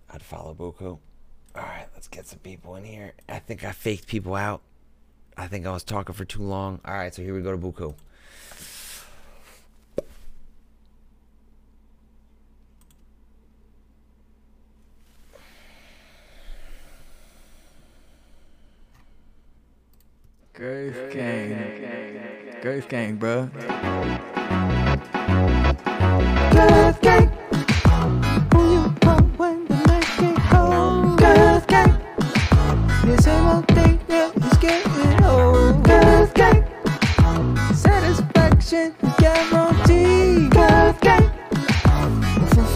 I'd 0.10 0.24
follow 0.24 0.54
Buku. 0.54 1.00
All 1.56 1.62
right, 1.62 1.88
let's 1.94 2.08
get 2.08 2.28
some 2.28 2.40
people 2.40 2.76
in 2.76 2.84
here. 2.84 3.14
I 3.30 3.40
think 3.40 3.64
I 3.64 3.72
faked 3.72 4.08
people 4.08 4.36
out. 4.36 4.62
I 5.38 5.48
think 5.48 5.66
I 5.66 5.72
was 5.72 5.84
talking 5.84 6.16
for 6.16 6.26
too 6.26 6.42
long. 6.42 6.80
All 6.86 6.94
right, 6.94 7.14
so 7.14 7.22
here 7.22 7.36
we 7.36 7.42
go 7.42 7.52
to 7.52 7.58
Buku. 7.58 7.96
Girth 20.54 21.12
gang. 21.12 22.62
Girth 22.62 22.88
gang, 22.88 23.16
bro. 23.16 23.50
Girth 26.52 27.02
gang. 27.02 27.30
Who 28.54 28.62
you 28.72 28.94
are 29.08 29.22
when 29.40 29.66
the 29.66 29.76
night 29.88 30.08
get 30.20 30.38
cold? 30.52 31.18
Girth 31.18 31.66
gang. 31.66 31.98
This 33.04 33.26
ain't 33.26 33.46
one 33.46 33.64
thing 33.64 34.00
that 34.08 34.38
is 34.38 34.58
getting 34.60 35.24
old. 35.24 35.84
Girth 35.84 36.34
gang. 36.36 36.64
Satisfaction, 37.74 38.94
we 39.02 39.10
got 39.18 39.52
wrong. 39.52 39.73